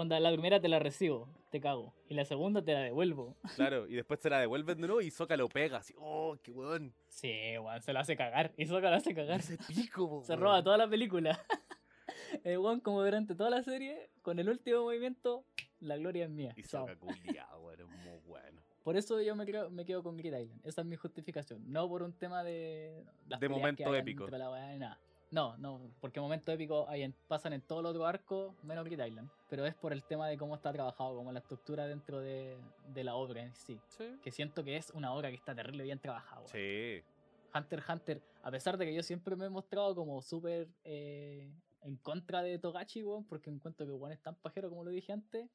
Onda, 0.00 0.20
la 0.20 0.30
primera 0.30 0.60
te 0.60 0.68
la 0.68 0.78
recibo, 0.78 1.28
te 1.50 1.60
cago. 1.60 1.92
Y 2.08 2.14
la 2.14 2.24
segunda 2.24 2.62
te 2.64 2.72
la 2.72 2.80
devuelvo. 2.82 3.36
Claro, 3.56 3.88
y 3.88 3.94
después 3.96 4.20
se 4.20 4.30
la 4.30 4.38
devuelven 4.38 4.80
de 4.80 4.86
nuevo 4.86 5.00
y 5.00 5.10
Soka 5.10 5.36
lo 5.36 5.48
pega 5.48 5.78
así. 5.78 5.92
Oh, 5.98 6.36
qué 6.42 6.52
weón. 6.52 6.94
Sí, 7.08 7.58
weón, 7.58 7.82
se 7.82 7.92
la 7.92 8.00
hace 8.00 8.16
cagar. 8.16 8.52
Y 8.56 8.66
Sokka 8.66 8.90
la 8.90 8.98
hace 8.98 9.12
cagar. 9.14 9.40
Ese 9.40 9.58
pico, 9.58 10.08
po, 10.08 10.22
Se 10.24 10.32
weón. 10.32 10.42
roba 10.42 10.62
toda 10.62 10.76
la 10.78 10.88
película. 10.88 11.40
El 12.44 12.58
weón, 12.58 12.80
como 12.80 13.02
durante 13.02 13.34
toda 13.34 13.50
la 13.50 13.62
serie, 13.62 14.10
con 14.22 14.38
el 14.38 14.48
último 14.48 14.82
movimiento, 14.82 15.44
la 15.80 15.96
gloria 15.96 16.24
es 16.26 16.30
mía. 16.30 16.52
Y. 16.56 16.62
Soka 16.62 16.94
culiado, 16.96 17.60
weón, 17.62 17.80
es 17.80 17.86
muy 17.88 18.18
bueno. 18.26 18.62
Por 18.84 18.96
eso 18.96 19.20
yo 19.20 19.34
me, 19.34 19.44
creo- 19.44 19.68
me 19.70 19.84
quedo 19.84 20.02
con 20.02 20.16
Grid 20.16 20.32
Island. 20.34 20.60
Esa 20.64 20.80
es 20.82 20.86
mi 20.86 20.96
justificación. 20.96 21.60
No 21.70 21.88
por 21.88 22.02
un 22.02 22.12
tema 22.12 22.42
de. 22.44 23.04
las 23.26 23.40
De 23.40 23.48
momento 23.48 23.90
que 23.90 23.98
épico. 23.98 24.26
la 24.28 24.50
weá 24.50 24.76
nada. 24.78 25.00
No, 25.30 25.56
no, 25.58 25.80
porque 26.00 26.20
momentos 26.20 26.54
épicos 26.54 26.86
hay 26.88 27.02
en- 27.02 27.14
pasan 27.28 27.52
en 27.52 27.60
todos 27.60 27.82
los 27.82 27.90
otros 27.90 28.06
arcos, 28.08 28.54
menos 28.64 28.84
Grid 28.86 28.98
Island. 29.04 29.28
Pero 29.50 29.66
es 29.66 29.74
por 29.74 29.92
el 29.92 30.02
tema 30.02 30.26
de 30.26 30.38
cómo 30.38 30.54
está 30.54 30.72
trabajado, 30.72 31.14
como 31.16 31.30
la 31.32 31.40
estructura 31.40 31.86
dentro 31.86 32.18
de, 32.20 32.56
de 32.94 33.04
la 33.04 33.14
obra 33.14 33.42
en 33.42 33.54
sí. 33.54 33.78
Sí. 33.88 34.16
Que 34.22 34.30
siento 34.32 34.64
que 34.64 34.76
es 34.76 34.90
una 34.90 35.12
obra 35.12 35.28
que 35.28 35.34
está 35.36 35.54
terrible 35.54 35.84
bien 35.84 35.98
trabajada. 35.98 36.36
weón. 36.40 36.48
Sí. 36.50 37.02
Hunter 37.54 37.78
x 37.80 37.88
Hunter, 37.90 38.22
a 38.42 38.50
pesar 38.50 38.76
de 38.78 38.86
que 38.86 38.94
yo 38.94 39.02
siempre 39.02 39.36
me 39.36 39.46
he 39.46 39.50
mostrado 39.50 39.94
como 39.94 40.20
súper 40.22 40.68
eh, 40.84 41.50
en 41.82 41.96
contra 41.96 42.42
de 42.42 42.58
Togachi, 42.58 43.02
weón, 43.02 43.24
porque 43.24 43.50
encuentro 43.50 43.84
que 43.86 43.92
weón 43.92 44.12
es 44.12 44.20
tan 44.22 44.34
pajero 44.34 44.70
como 44.70 44.82
lo 44.84 44.90
dije 44.90 45.12
antes, 45.12 45.46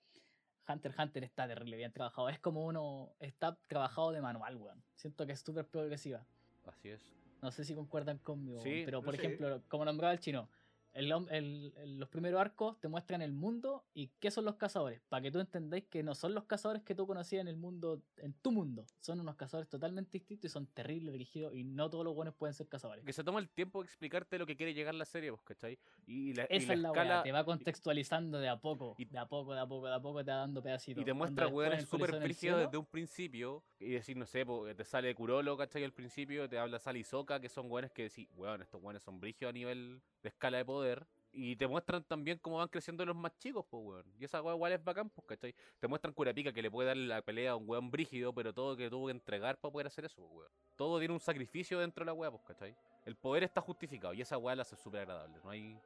Hunter 0.67 0.91
x 0.91 0.99
Hunter 1.03 1.23
está 1.23 1.47
terrible 1.47 1.77
bien 1.77 1.91
trabajado. 1.91 2.29
Es 2.29 2.39
como 2.39 2.65
uno, 2.65 3.09
está 3.19 3.55
trabajado 3.67 4.11
de 4.11 4.21
manual, 4.21 4.55
weón. 4.57 4.83
Siento 4.95 5.25
que 5.25 5.31
es 5.33 5.39
súper 5.41 5.65
progresiva. 5.65 6.23
Así 6.67 6.89
es. 6.89 7.01
No 7.43 7.51
sé 7.51 7.65
si 7.65 7.75
concuerdan 7.75 8.19
conmigo, 8.19 8.61
Sí, 8.61 8.83
pero 8.85 9.01
por 9.03 9.13
ejemplo, 9.15 9.61
como 9.67 9.83
nombraba 9.83 10.13
el 10.13 10.19
chino, 10.21 10.47
el 10.93 11.11
el- 11.31 11.99
los 11.99 12.09
primeros 12.09 12.39
arcos 12.39 12.79
te 12.79 12.87
muestran 12.87 13.21
el 13.21 13.33
mundo 13.33 13.83
y 13.93 14.09
qué 14.19 14.31
son 14.31 14.45
los 14.45 14.55
cazadores, 14.55 15.01
para 15.09 15.21
que 15.21 15.31
tú 15.31 15.39
entendáis 15.39 15.85
que 15.85 16.03
no 16.03 16.15
son 16.15 16.33
los 16.33 16.45
cazadores 16.45 16.83
que 16.83 16.95
tú 16.95 17.07
conocías 17.07 17.41
en 17.41 17.47
el 17.47 17.57
mundo, 17.57 18.01
en 18.17 18.33
tu 18.33 18.51
mundo, 18.51 18.85
son 18.99 19.19
unos 19.19 19.35
cazadores 19.35 19.69
totalmente 19.69 20.11
distintos 20.19 20.45
y 20.45 20.53
son 20.53 20.67
terribles, 20.67 21.13
dirigidos 21.13 21.53
y 21.53 21.63
no 21.63 21.89
todos 21.89 22.05
los 22.05 22.13
buenos 22.15 22.35
pueden 22.35 22.53
ser 22.53 22.67
cazadores. 22.67 23.03
Que 23.05 23.13
se 23.13 23.23
toma 23.23 23.39
el 23.39 23.49
tiempo 23.49 23.81
de 23.81 23.85
explicarte 23.87 24.37
lo 24.37 24.45
que 24.45 24.55
quiere 24.55 24.73
llegar 24.73 24.93
la 24.95 25.05
serie, 25.05 25.31
pues, 25.31 25.41
¿cachai? 25.43 25.79
Y 26.05 26.33
la, 26.33 26.43
y 26.43 26.57
Esa 26.57 26.67
la 26.67 26.73
es 26.73 26.79
la 26.79 26.87
escala. 26.89 27.13
weá, 27.15 27.23
te 27.23 27.31
va 27.31 27.43
contextualizando 27.43 28.39
de 28.39 28.49
a 28.49 28.57
poco, 28.59 28.95
y- 28.97 29.05
de 29.05 29.17
a 29.17 29.25
poco, 29.25 29.53
de 29.53 29.59
a 29.61 29.65
poco, 29.67 29.87
de 29.87 29.93
a 29.95 29.99
poco 30.01 30.23
te 30.23 30.31
va 30.31 30.37
dando 30.37 30.61
pedacitos. 30.61 31.01
Y 31.01 31.05
te 31.05 31.13
muestra 31.13 31.47
weones 31.47 31.87
súper 31.87 32.33
cielo, 32.33 32.57
desde 32.57 32.77
un 32.77 32.85
principio. 32.85 33.63
Y 33.79 33.89
decir, 33.91 34.15
no 34.15 34.25
sé, 34.25 34.45
te 34.75 34.85
sale 34.85 35.13
Kurolo, 35.15 35.57
¿cachai? 35.57 35.83
Al 35.83 35.93
principio, 35.93 36.47
te 36.47 36.57
habla 36.57 36.79
Sal 36.79 36.97
y 36.97 37.03
Soka, 37.03 37.39
que 37.39 37.49
son 37.49 37.69
weones 37.69 37.91
que 37.91 38.03
decís, 38.03 38.27
weón, 38.35 38.61
estos 38.61 38.81
weones 38.81 39.03
son 39.03 39.19
brígidos 39.19 39.49
a 39.49 39.53
nivel 39.53 40.01
de 40.21 40.29
escala 40.29 40.57
de 40.57 40.65
poder. 40.65 40.82
Y 41.35 41.55
te 41.55 41.67
muestran 41.67 42.03
también 42.03 42.37
cómo 42.37 42.57
van 42.57 42.67
creciendo 42.67 43.03
los 43.05 43.15
más 43.15 43.35
chicos, 43.39 43.65
pues, 43.67 43.83
weón. 43.83 44.05
Y 44.19 44.25
esa 44.25 44.39
weá 44.41 44.53
igual 44.53 44.71
es 44.71 44.83
bacán, 44.83 45.09
pues, 45.09 45.25
¿cachai? 45.25 45.55
Te 45.79 45.87
muestran 45.87 46.13
Curapica 46.13 46.53
que 46.53 46.61
le 46.61 46.69
puede 46.69 46.89
dar 46.89 46.97
la 46.97 47.23
pelea 47.23 47.51
a 47.51 47.55
un 47.55 47.67
weón 47.67 47.89
brígido, 47.89 48.31
pero 48.33 48.53
todo 48.53 48.77
que 48.77 48.87
tuvo 48.87 49.07
que 49.07 49.13
entregar 49.13 49.57
para 49.57 49.71
poder 49.71 49.87
hacer 49.87 50.05
eso, 50.05 50.17
pues, 50.17 50.31
weón. 50.31 50.51
Todo 50.77 50.99
tiene 50.99 51.13
un 51.13 51.19
sacrificio 51.19 51.79
dentro 51.79 52.05
de 52.05 52.07
la 52.07 52.13
weá, 52.13 52.29
pues, 52.29 52.43
¿cachai? 52.43 52.75
El 53.05 53.15
poder 53.15 53.43
está 53.43 53.61
justificado 53.61 54.13
y 54.13 54.21
esa 54.21 54.37
weá 54.37 54.55
la 54.55 54.61
hace 54.61 54.75
súper 54.75 55.01
agradable. 55.01 55.39
No 55.43 55.49
hay. 55.49 55.79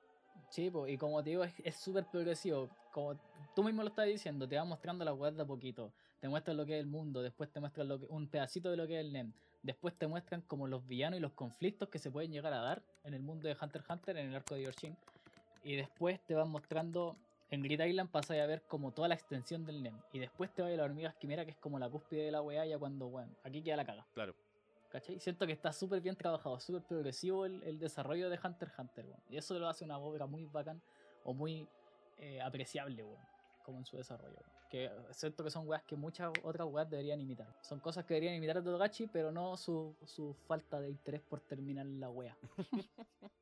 Sí, 0.49 0.69
po, 0.69 0.85
y 0.85 0.97
como 0.97 1.23
te 1.23 1.29
digo, 1.29 1.45
es 1.45 1.75
súper 1.75 2.05
progresivo. 2.05 2.69
Como 2.91 3.17
tú 3.55 3.63
mismo 3.63 3.83
lo 3.83 3.89
estás 3.89 4.05
diciendo, 4.05 4.47
te 4.49 4.57
va 4.57 4.65
mostrando 4.65 5.05
la 5.05 5.13
web 5.13 5.33
de 5.33 5.43
a 5.43 5.45
poquito. 5.45 5.93
Te 6.19 6.27
muestran 6.27 6.57
lo 6.57 6.65
que 6.65 6.75
es 6.75 6.81
el 6.81 6.87
mundo, 6.87 7.21
después 7.21 7.49
te 7.51 7.59
muestran 7.59 7.87
lo 7.87 7.99
que, 7.99 8.05
un 8.07 8.27
pedacito 8.27 8.69
de 8.69 8.77
lo 8.77 8.85
que 8.85 8.99
es 8.99 9.05
el 9.05 9.13
NEM. 9.13 9.33
Después 9.63 9.95
te 9.95 10.07
muestran 10.07 10.41
como 10.41 10.67
los 10.67 10.87
villanos 10.87 11.17
y 11.17 11.21
los 11.21 11.33
conflictos 11.33 11.89
que 11.89 11.99
se 11.99 12.11
pueden 12.11 12.31
llegar 12.31 12.53
a 12.53 12.61
dar 12.61 12.81
en 13.03 13.13
el 13.13 13.21
mundo 13.21 13.47
de 13.47 13.57
Hunter 13.59 13.81
x 13.81 13.89
Hunter, 13.89 14.17
en 14.17 14.29
el 14.29 14.35
arco 14.35 14.55
de 14.55 14.63
Yorshin. 14.63 14.95
Y 15.63 15.75
después 15.75 16.19
te 16.25 16.35
van 16.35 16.49
mostrando, 16.49 17.17
en 17.49 17.61
Grid 17.63 17.81
Island 17.81 18.09
pasas 18.09 18.37
a 18.39 18.45
ver 18.45 18.61
como 18.63 18.91
toda 18.91 19.07
la 19.07 19.15
extensión 19.15 19.65
del 19.65 19.83
NEM. 19.83 19.99
Y 20.13 20.19
después 20.19 20.53
te 20.53 20.61
va 20.61 20.69
a 20.69 20.71
la 20.71 20.83
hormigas 20.83 21.15
quimera, 21.15 21.43
que 21.43 21.51
es 21.51 21.57
como 21.57 21.79
la 21.79 21.89
cúspide 21.89 22.23
de 22.23 22.31
la 22.31 22.41
weá, 22.41 22.65
ya 22.65 22.77
cuando, 22.77 23.07
bueno, 23.09 23.31
aquí 23.43 23.61
queda 23.61 23.77
la 23.77 23.85
caga. 23.85 24.05
Claro. 24.13 24.33
¿Cachai? 24.89 25.19
Siento 25.19 25.45
que 25.45 25.51
está 25.51 25.73
súper 25.73 25.99
bien 25.99 26.15
trabajado, 26.15 26.59
súper 26.61 26.83
progresivo 26.83 27.45
el, 27.45 27.61
el 27.63 27.77
desarrollo 27.77 28.29
de 28.29 28.39
Hunter 28.41 28.69
x 28.69 28.79
Hunter, 28.79 29.05
weón. 29.05 29.21
Y 29.29 29.37
eso 29.37 29.57
lo 29.59 29.67
hace 29.67 29.83
una 29.83 29.97
obra 29.97 30.27
muy 30.27 30.45
bacán 30.45 30.81
o 31.25 31.33
muy 31.33 31.67
eh, 32.17 32.41
apreciable, 32.41 33.03
weón. 33.03 33.27
Como 33.65 33.79
en 33.79 33.85
su 33.85 33.97
desarrollo. 33.97 34.37
Que 34.69 34.91
siento 35.11 35.43
que 35.43 35.49
son 35.49 35.67
weas 35.67 35.83
que 35.83 35.95
muchas 35.95 36.31
otras 36.43 36.67
weas 36.69 36.89
deberían 36.89 37.19
imitar. 37.21 37.47
Son 37.61 37.79
cosas 37.79 38.03
que 38.05 38.13
deberían 38.15 38.35
imitar 38.35 38.57
de 38.61 38.69
Togachi, 38.69 39.07
pero 39.07 39.31
no 39.31 39.55
su, 39.57 39.95
su 40.05 40.33
falta 40.47 40.79
de 40.81 40.89
interés 40.89 41.21
por 41.21 41.39
terminar 41.41 41.85
la 41.85 42.09
wea. 42.09 42.37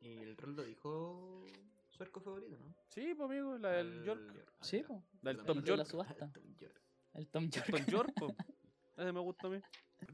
Y 0.00 0.08
el 0.18 0.36
rol 0.36 0.56
lo 0.56 0.62
dijo 0.64 1.44
su 1.90 2.02
arco 2.02 2.20
favorito, 2.20 2.56
¿no? 2.58 2.74
Sí, 2.88 3.14
pues, 3.14 3.30
amigo, 3.30 3.56
la 3.58 3.70
del 3.70 3.98
El 3.98 4.04
York. 4.04 4.20
Ah, 4.36 4.52
Sí, 4.60 4.80
ya. 4.80 4.86
po. 4.88 5.02
Del 5.22 5.36
Tom 5.44 5.58
de 5.62 5.70
la 5.70 5.76
York. 5.76 5.86
subasta. 5.88 6.24
El 6.24 6.30
Tom 6.32 6.56
York. 6.58 6.80
El 7.14 7.28
Tom 7.28 7.50
York. 7.50 7.66
Tom 7.70 7.84
York, 7.86 8.12
po. 8.18 8.26
Ese 8.96 9.12
me 9.12 9.20
gusta 9.20 9.46
a 9.46 9.50
mí. 9.50 9.60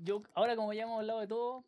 Yo, 0.03 0.23
ahora 0.35 0.57
como 0.57 0.73
ya 0.73 0.83
hemos 0.85 0.99
hablado 1.01 1.21
de 1.21 1.27
todo, 1.27 1.65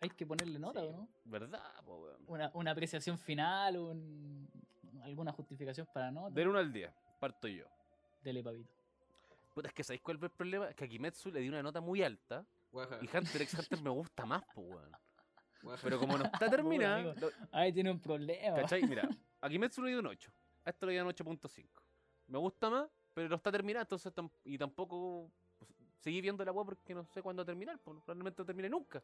hay 0.00 0.10
que 0.10 0.26
ponerle 0.26 0.58
nota, 0.58 0.80
Sí. 0.80 0.86
¿o 0.86 0.92
¿no? 0.92 1.08
¿Verdad, 1.24 1.62
po, 1.84 1.98
weón? 2.02 2.22
Una, 2.26 2.50
una 2.54 2.70
apreciación 2.72 3.18
final, 3.18 3.76
un, 3.78 4.48
alguna 5.02 5.32
justificación 5.32 5.86
para 5.92 6.10
nota. 6.10 6.34
Del 6.34 6.48
1 6.48 6.58
al 6.58 6.72
10, 6.72 6.90
parto 7.18 7.48
yo. 7.48 7.66
Dele, 8.22 8.42
papito. 8.42 8.70
Puta, 9.54 9.68
es 9.68 9.74
que 9.74 9.82
¿sabéis 9.84 10.02
cuál 10.02 10.16
es 10.18 10.22
el 10.22 10.30
problema? 10.30 10.68
Es 10.68 10.76
que 10.76 10.84
a 10.84 10.88
Kimetsu 10.88 11.30
le 11.30 11.40
di 11.40 11.48
una 11.48 11.62
nota 11.62 11.80
muy 11.80 12.02
alta 12.02 12.44
Guaja, 12.70 12.98
y 13.02 13.06
Hunter 13.16 13.42
x 13.42 13.54
Hunter 13.54 13.82
me 13.82 13.90
gusta 13.90 14.24
más, 14.26 14.44
po, 14.54 14.60
weón. 14.62 14.92
Pero 15.82 15.98
como 15.98 16.16
no 16.16 16.24
está 16.24 16.48
terminada, 16.50 17.14
lo- 17.14 17.30
Ay, 17.50 17.72
tiene 17.72 17.90
un 17.90 18.00
problema. 18.00 18.56
¿cachai? 18.56 18.82
Mira, 18.86 19.02
a 19.40 19.48
Kimetsu 19.48 19.82
le 19.82 19.90
di 19.90 19.96
un 19.96 20.06
8. 20.06 20.30
A 20.64 20.70
esto 20.70 20.86
le 20.86 20.92
di 20.92 20.98
un 21.00 21.08
8.5. 21.08 21.66
Me 22.28 22.38
gusta 22.38 22.70
más, 22.70 22.88
pero 23.14 23.28
no 23.28 23.36
está 23.36 23.50
terminada, 23.50 23.82
entonces 23.82 24.12
tam- 24.14 24.30
y 24.44 24.56
tampoco 24.58 25.30
pues, 25.58 25.70
seguí 25.98 26.20
viendo 26.20 26.44
la 26.44 26.52
weá 26.52 26.64
porque 26.64 26.94
no 26.94 27.04
sé 27.06 27.22
cuándo 27.22 27.44
terminar, 27.44 27.78
pues, 27.80 27.96
probablemente 28.04 28.42
no 28.42 28.46
termine 28.46 28.68
nunca. 28.68 29.02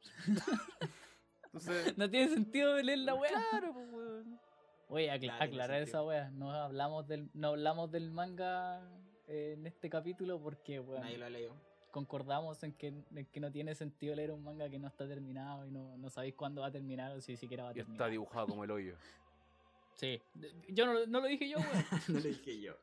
entonces, 1.44 1.96
No 1.96 2.10
tiene 2.10 2.28
sentido 2.34 2.76
leer 2.82 2.98
la 2.98 3.14
wea. 3.14 3.30
claro, 3.50 3.72
pues, 3.72 3.88
weón. 3.92 4.40
Oye, 4.88 5.10
acla- 5.10 5.34
Claro, 5.36 5.44
aclarar 5.44 5.82
esa 5.82 6.02
wea. 6.02 6.30
No 6.30 6.50
hablamos 6.52 7.06
del, 7.06 7.28
no 7.34 7.48
hablamos 7.48 7.90
del 7.90 8.10
manga 8.10 8.80
en 9.26 9.66
este 9.66 9.90
capítulo 9.90 10.40
porque 10.40 10.78
bueno, 10.78 11.04
Nadie 11.04 11.18
lo 11.18 11.26
ha 11.26 11.30
leído. 11.30 11.54
concordamos 11.90 12.62
en 12.62 12.72
que, 12.72 12.88
en 12.88 13.26
que 13.26 13.40
no 13.40 13.50
tiene 13.52 13.74
sentido 13.74 14.14
leer 14.14 14.30
un 14.32 14.42
manga 14.42 14.68
que 14.70 14.78
no 14.78 14.88
está 14.88 15.06
terminado 15.06 15.66
y 15.66 15.70
no, 15.70 15.96
no 15.98 16.08
sabéis 16.10 16.34
cuándo 16.34 16.62
va 16.62 16.68
a 16.68 16.72
terminar 16.72 17.12
o 17.12 17.20
si 17.20 17.36
siquiera 17.36 17.64
va 17.64 17.70
a 17.70 17.72
Y 17.72 17.76
terminar. 17.76 17.96
está 17.96 18.08
dibujado 18.10 18.46
como 18.46 18.64
el 18.64 18.70
hoyo. 18.70 18.94
Sí. 19.94 20.22
Yo 20.68 20.86
no, 20.86 21.06
no 21.06 21.20
lo 21.20 21.26
dije 21.26 21.48
yo, 21.48 21.58
weón. 21.58 21.84
no 22.08 22.14
lo 22.14 22.20
dije 22.20 22.60
yo. 22.60 22.74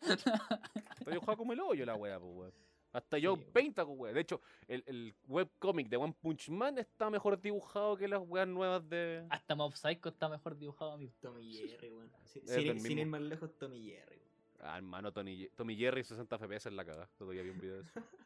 Está 0.00 1.10
dibujado 1.12 1.36
como 1.38 1.52
el 1.52 1.60
hoyo 1.60 1.86
la 1.86 1.94
weá, 1.94 2.18
pues, 2.18 2.32
weón. 2.36 2.52
Hasta 2.96 3.18
yo 3.18 3.36
Sí, 3.36 3.82
weón. 3.84 4.14
De 4.14 4.20
hecho, 4.20 4.40
el, 4.66 4.82
el 4.86 5.14
webcomic 5.28 5.88
de 5.90 5.98
One 5.98 6.14
Punch 6.18 6.48
Man 6.48 6.78
está 6.78 7.10
mejor 7.10 7.38
dibujado 7.38 7.94
que 7.94 8.08
las 8.08 8.22
weas 8.26 8.48
nuevas 8.48 8.88
de. 8.88 9.26
Hasta 9.28 9.54
Mob 9.54 9.74
Psycho 9.74 10.08
está 10.08 10.30
mejor 10.30 10.56
dibujado, 10.56 10.92
amigo. 10.92 11.12
Tommy 11.20 11.52
Jerry, 11.52 11.90
weón. 11.90 12.10
Sí, 12.24 12.40
sin, 12.46 12.80
sin 12.80 12.98
ir 12.98 13.06
más 13.06 13.20
lejos, 13.20 13.50
Tommy 13.58 13.82
Jerry. 13.84 14.16
weón. 14.16 14.26
Ah, 14.60 14.78
hermano, 14.78 15.12
Tony, 15.12 15.46
Tommy 15.54 15.76
Jerry 15.76 16.04
60 16.04 16.38
FPS 16.38 16.68
en 16.68 16.76
la 16.76 16.86
caga. 16.86 17.06
Todavía 17.18 17.42
vi 17.42 17.50
un 17.50 17.60
video 17.60 17.76
de 17.76 17.82
eso. 17.82 17.92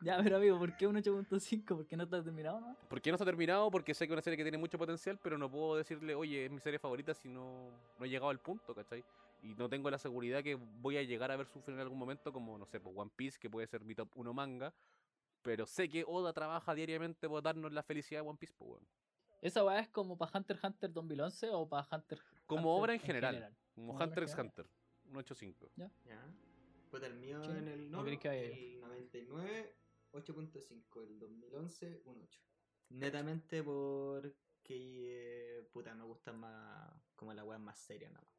Ya, 0.00 0.18
pero 0.22 0.36
amigo, 0.36 0.58
¿por 0.58 0.76
qué 0.76 0.86
un 0.86 0.96
8.5? 0.96 1.64
¿Por 1.66 1.86
qué 1.86 1.96
no 1.96 2.04
está 2.04 2.22
terminado, 2.22 2.60
no? 2.60 2.76
¿Por 2.88 3.02
qué 3.02 3.10
no 3.10 3.16
está 3.16 3.26
terminado? 3.26 3.70
Porque 3.70 3.92
sé 3.92 4.06
que 4.06 4.12
es 4.12 4.14
una 4.14 4.22
serie 4.22 4.36
que 4.36 4.42
tiene 4.42 4.56
mucho 4.56 4.78
potencial, 4.78 5.18
pero 5.22 5.36
no 5.36 5.50
puedo 5.50 5.76
decirle, 5.76 6.14
oye, 6.14 6.46
es 6.46 6.50
mi 6.50 6.58
serie 6.60 6.78
favorita 6.78 7.12
si 7.12 7.28
no, 7.28 7.70
no 7.98 8.06
he 8.06 8.08
llegado 8.08 8.30
al 8.30 8.38
punto, 8.38 8.74
¿cachai? 8.74 9.04
Y 9.40 9.54
no 9.54 9.68
tengo 9.68 9.90
la 9.90 9.98
seguridad 9.98 10.42
que 10.42 10.54
voy 10.54 10.96
a 10.96 11.02
llegar 11.02 11.30
a 11.30 11.36
ver 11.36 11.46
su 11.46 11.60
final 11.60 11.80
en 11.80 11.82
algún 11.82 11.98
momento, 11.98 12.32
como, 12.32 12.58
no 12.58 12.66
sé, 12.66 12.80
pues 12.80 12.94
One 12.96 13.10
Piece, 13.14 13.38
que 13.38 13.48
puede 13.48 13.66
ser 13.66 13.84
mi 13.84 13.94
top 13.94 14.10
1 14.16 14.34
manga. 14.34 14.74
Pero 15.42 15.66
sé 15.66 15.88
que 15.88 16.04
Oda 16.06 16.32
trabaja 16.32 16.74
diariamente 16.74 17.28
por 17.28 17.42
darnos 17.42 17.72
la 17.72 17.82
felicidad 17.82 18.22
de 18.22 18.28
One 18.28 18.38
Piece, 18.38 18.54
pues, 18.56 18.70
weón. 18.70 18.88
¿Esa 19.40 19.64
weá 19.64 19.78
es 19.78 19.88
como 19.88 20.18
para 20.18 20.36
Hunter 20.36 20.56
x 20.56 20.64
Hunter 20.64 20.92
2011 20.92 21.50
o 21.50 21.68
para 21.68 21.86
Hunter 21.90 22.18
Como 22.46 22.74
Hunter 22.74 22.82
obra 22.82 22.94
en 22.94 23.00
general. 23.00 23.56
Como 23.74 23.92
Como 23.92 24.04
Hunter 24.04 24.22
x. 24.24 24.36
Hunter. 24.36 24.70
Un 25.04 25.14
8.5. 25.14 25.70
Ya. 25.76 25.90
Puta, 26.90 27.06
el 27.06 27.14
mío 27.14 27.42
Sí, 27.44 27.50
en 27.50 27.68
el 27.68 27.90
¿no 27.90 28.04
el 28.04 28.18
99, 28.82 29.76
8.5. 30.12 31.02
El 31.02 31.18
2011, 31.18 32.02
un 32.06 32.20
8. 32.22 32.40
Netamente 32.90 33.62
porque, 33.62 34.34
eh, 34.70 35.68
puta, 35.72 35.94
me 35.94 36.04
gustan 36.04 36.38
más, 36.40 36.92
como 37.14 37.32
la 37.32 37.44
weá 37.44 37.58
más 37.58 37.78
seria 37.78 38.10
nada 38.10 38.24
más. 38.24 38.37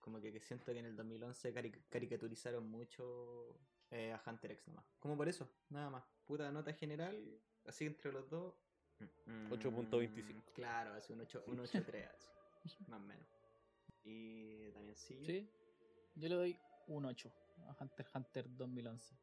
Como 0.00 0.20
que, 0.20 0.32
que 0.32 0.40
siento 0.40 0.72
que 0.72 0.78
en 0.78 0.86
el 0.86 0.96
2011 0.96 1.52
cari- 1.54 1.82
caricaturizaron 1.88 2.66
mucho 2.68 3.58
eh, 3.90 4.12
a 4.12 4.22
Hunter 4.30 4.52
X 4.52 4.66
nomás. 4.68 4.84
Como 4.98 5.16
por 5.16 5.28
eso, 5.28 5.48
nada 5.68 5.90
más. 5.90 6.04
Puta 6.24 6.50
nota 6.50 6.72
general, 6.72 7.38
así 7.66 7.86
entre 7.86 8.12
los 8.12 8.28
dos. 8.30 8.54
mm, 9.26 9.52
8.25. 9.52 10.52
Claro, 10.54 10.94
así 10.94 11.12
un 11.12 11.20
8, 11.20 11.44
un 11.46 11.58
8.3, 11.58 12.08
así, 12.08 12.28
más 12.86 13.00
o 13.00 13.04
menos. 13.04 13.26
Y 14.04 14.70
también 14.72 14.96
sí. 14.96 15.24
Sí, 15.26 15.50
yo 16.14 16.28
le 16.28 16.34
doy 16.34 16.58
un 16.86 17.04
8 17.04 17.30
a 17.68 17.76
Hunter 17.80 18.00
x 18.06 18.14
Hunter 18.14 18.46
2011. 18.56 19.16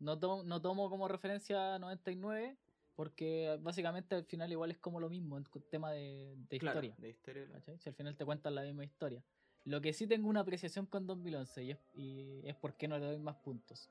No, 0.00 0.18
tomo- 0.18 0.42
no 0.44 0.60
tomo 0.62 0.88
como 0.88 1.08
referencia 1.08 1.78
99 1.78 2.56
porque 2.94 3.58
básicamente 3.60 4.14
al 4.14 4.24
final 4.24 4.50
igual 4.50 4.70
es 4.70 4.78
como 4.78 5.00
lo 5.00 5.08
mismo 5.08 5.36
en 5.38 5.44
tema 5.70 5.92
de, 5.92 6.34
de 6.48 6.58
Claro, 6.58 6.78
historia. 6.78 6.94
de 6.98 7.08
historia. 7.10 7.48
¿cachai? 7.52 7.78
Si 7.78 7.88
al 7.88 7.94
final 7.94 8.16
te 8.16 8.24
cuentan 8.24 8.54
la 8.54 8.62
misma 8.62 8.84
historia. 8.84 9.22
Lo 9.68 9.80
que 9.80 9.92
sí 9.92 10.06
tengo 10.06 10.28
una 10.28 10.40
apreciación 10.40 10.86
con 10.86 11.06
2011 11.06 11.62
y 11.64 11.70
es, 11.72 11.78
y 11.94 12.40
es 12.44 12.54
por 12.56 12.74
qué 12.74 12.88
no 12.88 12.98
le 12.98 13.06
doy 13.06 13.18
más 13.18 13.36
puntos. 13.36 13.90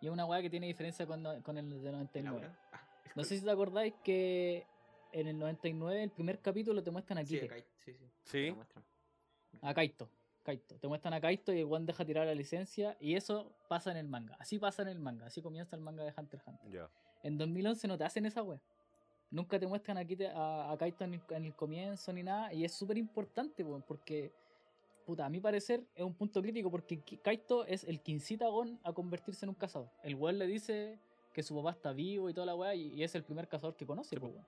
Y 0.00 0.06
es 0.06 0.12
una 0.12 0.24
weá 0.24 0.40
que 0.40 0.48
tiene 0.50 0.66
diferencia 0.66 1.06
con, 1.06 1.22
no- 1.22 1.42
con 1.42 1.58
el 1.58 1.68
de 1.82 1.90
99. 1.92 2.40
Laura. 2.40 2.58
Ah, 2.72 2.80
No 3.16 3.24
sé 3.24 3.36
si 3.38 3.44
te 3.44 3.50
acordáis 3.50 3.92
que 4.04 4.64
en 5.12 5.26
el 5.26 5.38
99, 5.38 6.02
el 6.04 6.10
primer 6.10 6.38
capítulo, 6.40 6.82
te 6.82 6.90
muestran 6.90 7.18
a 7.18 7.22
Sí, 7.24 7.34
Kite, 7.34 7.46
acá 7.46 7.54
hay- 7.56 7.64
sí, 7.78 7.92
sí. 7.94 8.06
Sí. 8.24 8.52
muestran. 8.52 8.84
a 9.62 9.74
Kaito. 9.74 10.08
Kaito. 10.44 10.76
Te 10.78 10.86
muestran 10.88 11.12
a 11.12 11.20
Kaito 11.20 11.52
y 11.52 11.58
el 11.60 11.64
one 11.70 11.84
deja 11.84 12.04
tirar 12.04 12.26
la 12.26 12.34
licencia 12.34 12.96
y 13.00 13.14
eso 13.16 13.52
pasa 13.68 13.90
en 13.90 13.96
el 13.98 14.06
manga. 14.08 14.36
Así 14.38 14.58
pasa 14.58 14.82
en 14.82 14.88
el 14.88 14.98
manga, 15.00 15.26
así 15.26 15.42
comienza 15.42 15.74
el 15.76 15.82
manga 15.82 16.04
de 16.04 16.14
Hunter 16.16 16.38
x 16.40 16.46
Hunter. 16.46 16.70
Ya. 16.70 16.88
En 17.24 17.36
2011 17.36 17.88
no 17.88 17.98
te 17.98 18.04
hacen 18.04 18.24
esa 18.26 18.42
wea. 18.42 18.60
Nunca 19.32 19.58
te 19.58 19.66
muestran 19.66 19.98
aquí 19.98 20.16
te- 20.16 20.28
a, 20.28 20.70
a 20.70 20.78
Kaito 20.78 21.04
en 21.04 21.14
el, 21.14 21.20
en 21.30 21.44
el 21.44 21.54
comienzo 21.54 22.12
ni 22.12 22.22
nada. 22.22 22.52
Y 22.54 22.64
es 22.64 22.72
súper 22.72 22.96
importante, 22.96 23.62
weón, 23.64 23.82
porque, 23.82 24.32
puta, 25.00 25.26
a 25.26 25.28
mi 25.30 25.40
parecer 25.40 25.84
es 25.94 26.04
un 26.04 26.14
punto 26.14 26.40
crítico 26.42 26.70
porque 26.70 27.00
Kaito 27.22 27.64
es 27.64 27.84
el 27.84 28.00
que 28.00 28.12
incita 28.12 28.46
a 28.46 28.48
Gon 28.48 28.78
a 28.84 28.92
convertirse 28.92 29.44
en 29.44 29.50
un 29.50 29.54
cazador. 29.54 29.90
El 30.02 30.14
weón 30.14 30.38
le 30.38 30.46
dice 30.46 30.98
que 31.32 31.42
su 31.42 31.54
papá 31.54 31.72
está 31.72 31.92
vivo 31.92 32.28
y 32.28 32.34
toda 32.34 32.46
la 32.46 32.54
weá 32.54 32.74
y, 32.74 33.02
es 33.02 33.14
el 33.14 33.24
primer 33.24 33.48
cazador 33.48 33.76
que 33.76 33.86
conoce, 33.86 34.16
Sí, 34.16 34.22
weón. 34.22 34.44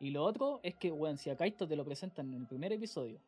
Y 0.00 0.10
lo 0.10 0.24
otro 0.24 0.60
es 0.62 0.74
que, 0.74 0.90
weón, 0.90 1.18
si 1.18 1.30
a 1.30 1.36
Kaito 1.36 1.66
te 1.66 1.76
lo 1.76 1.84
presentan 1.84 2.32
en 2.32 2.40
el 2.40 2.46
primer 2.46 2.72
episodio, 2.72 3.20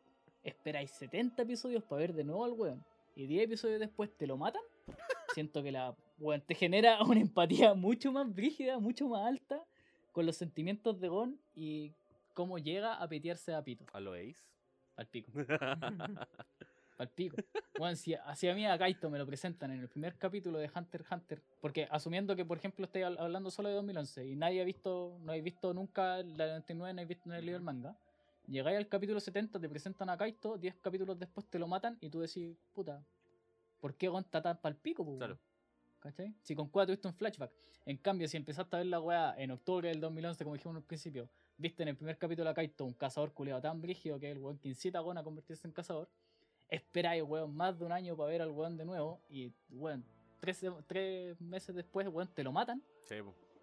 esperáis 0.43 0.91
70 0.91 1.41
episodios 1.41 1.83
para 1.83 2.01
ver 2.01 2.13
de 2.13 2.23
nuevo 2.23 2.45
al 2.45 2.51
weón 2.51 2.83
y 3.15 3.25
10 3.25 3.45
episodios 3.45 3.79
después 3.79 4.11
te 4.15 4.27
lo 4.27 4.37
matan, 4.37 4.61
siento 5.33 5.63
que 5.63 5.71
la 5.71 5.95
weón, 6.19 6.41
te 6.41 6.55
genera 6.55 7.01
una 7.03 7.19
empatía 7.19 7.73
mucho 7.73 8.11
más 8.11 8.33
brígida, 8.33 8.79
mucho 8.79 9.07
más 9.07 9.25
alta 9.25 9.63
con 10.11 10.25
los 10.25 10.35
sentimientos 10.35 10.99
de 10.99 11.09
Gon 11.09 11.39
y 11.55 11.93
cómo 12.33 12.59
llega 12.59 12.95
a 12.95 13.07
petearse 13.07 13.53
a 13.53 13.63
Pito, 13.63 13.85
¿A 13.93 13.99
lo 13.99 14.13
Ace? 14.13 14.47
Al 14.97 15.07
pico, 15.07 15.31
al 16.97 17.09
pico. 17.09 17.37
Weón, 17.79 17.95
si, 17.95 18.15
si 18.35 18.47
a 18.49 18.55
mí 18.55 18.65
a 18.65 18.77
Kaito 18.77 19.09
me 19.09 19.19
lo 19.19 19.25
presentan 19.25 19.71
en 19.71 19.79
el 19.81 19.87
primer 19.87 20.17
capítulo 20.17 20.57
de 20.57 20.69
Hunter 20.75 21.01
x 21.01 21.11
Hunter, 21.11 21.41
porque 21.61 21.87
asumiendo 21.91 22.35
que, 22.35 22.43
por 22.43 22.57
ejemplo, 22.57 22.85
estoy 22.85 23.03
hab- 23.03 23.19
hablando 23.19 23.51
solo 23.51 23.69
de 23.69 23.75
2011 23.75 24.25
y 24.25 24.35
nadie 24.35 24.61
ha 24.61 24.65
visto, 24.65 25.17
no 25.21 25.31
habéis 25.31 25.43
visto 25.43 25.73
nunca 25.73 26.17
la 26.23 26.47
99, 26.47 26.93
no 26.93 26.99
habéis 27.01 27.07
visto, 27.09 27.23
no 27.27 27.33
habéis 27.33 27.45
leído 27.45 27.57
el 27.57 27.63
manga, 27.63 27.95
llegáis 28.47 28.77
al 28.77 28.87
capítulo 28.87 29.19
70, 29.19 29.59
te 29.59 29.69
presentan 29.69 30.09
a 30.09 30.17
Kaito, 30.17 30.57
10 30.57 30.75
capítulos 30.81 31.19
después 31.19 31.45
te 31.47 31.59
lo 31.59 31.67
matan 31.67 31.97
y 32.01 32.09
tú 32.09 32.19
decís, 32.19 32.57
puta, 32.73 33.03
¿por 33.79 33.93
qué 33.95 34.07
Gon 34.07 34.23
está 34.23 34.41
tan 34.41 34.57
pal 34.59 34.75
pico? 34.75 35.05
po, 35.05 35.17
Claro. 35.17 35.37
¿Cachai? 35.99 36.33
Si 36.41 36.55
con 36.55 36.69
Cueva 36.69 36.85
tuviste 36.85 37.07
un 37.07 37.13
flashback. 37.15 37.51
En 37.85 37.97
cambio, 37.97 38.27
si 38.27 38.37
empezaste 38.37 38.75
a 38.75 38.79
ver 38.79 38.85
la 38.87 38.99
weá 38.99 39.33
en 39.37 39.49
octubre 39.51 39.89
del 39.89 39.99
2011, 39.99 40.43
como 40.43 40.55
dijimos 40.55 40.77
al 40.77 40.83
principio, 40.83 41.27
viste 41.57 41.83
en 41.83 41.89
el 41.89 41.95
primer 41.95 42.17
capítulo 42.17 42.49
a 42.49 42.53
Kaito 42.53 42.85
un 42.85 42.93
cazador 42.93 43.33
culeado 43.33 43.61
tan 43.61 43.81
brígido 43.81 44.19
que 44.19 44.29
es 44.29 44.35
el 44.35 44.41
weón 44.41 44.57
que 44.57 44.69
incita 44.69 44.99
a 44.99 45.01
Gon 45.01 45.17
a 45.17 45.23
convertirse 45.23 45.67
en 45.67 45.73
cazador, 45.73 46.07
esperáis, 46.69 47.23
weón, 47.23 47.55
más 47.55 47.77
de 47.77 47.85
un 47.85 47.91
año 47.91 48.15
para 48.15 48.29
ver 48.29 48.41
al 48.41 48.51
weón 48.51 48.77
de 48.77 48.85
nuevo 48.85 49.19
y, 49.29 49.51
weón, 49.69 50.05
tres, 50.39 50.63
tres 50.85 51.39
meses 51.41 51.75
después, 51.75 52.07
weón, 52.07 52.27
te 52.33 52.43
lo 52.43 52.51
matan, 52.51 52.81
Sí, 53.07 53.15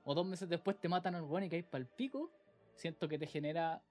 o 0.05 0.15
dos 0.15 0.27
meses 0.27 0.49
después 0.49 0.79
te 0.79 0.89
matan 0.89 1.15
al 1.15 1.23
weón 1.23 1.45
y 1.45 1.49
caes 1.49 1.65
para 1.65 1.83
el 1.83 1.89
pico, 1.89 2.31
siento 2.75 3.09
que 3.09 3.19
te 3.19 3.27
genera 3.27 3.83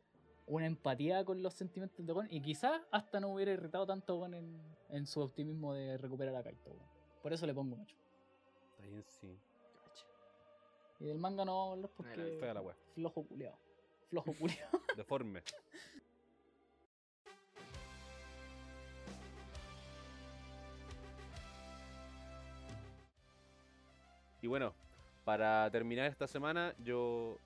una 0.46 0.66
empatía 0.66 1.24
con 1.24 1.42
los 1.42 1.54
sentimientos 1.54 2.06
de 2.06 2.12
Gon 2.12 2.28
y 2.30 2.42
quizás 2.42 2.82
hasta 2.92 3.20
no 3.20 3.34
hubiera 3.34 3.52
irritado 3.52 3.86
tanto 3.86 4.14
a 4.14 4.16
Gon 4.18 4.34
en, 4.34 4.62
en 4.90 5.08
su 5.08 5.22
optimismo 5.22 5.74
de 5.74 5.98
recuperar 5.98 6.36
a 6.36 6.44
Kaito, 6.44 6.72
weón. 6.72 6.94
Por 7.22 7.32
eso 7.32 7.48
le 7.48 7.54
pongo 7.54 7.78
mucho. 7.78 7.96
Está 8.72 8.86
bien, 8.86 9.04
sí. 9.08 9.40
Y 11.00 11.06
del 11.06 11.18
manga 11.18 11.46
no 11.46 11.54
vamos 11.54 11.70
a 11.70 11.74
hablar 11.74 11.92
Mira, 11.98 12.14
porque. 12.16 12.38
fea 12.40 12.54
la. 12.54 12.76
Flojo 12.94 13.24
culeado. 13.24 13.58
Flojo. 14.14 14.36
Deforme. 14.96 15.42
Y 24.42 24.48
bueno, 24.48 24.74
para 25.24 25.70
terminar 25.72 26.08
esta 26.08 26.28
semana, 26.28 26.74
yo 26.84 27.38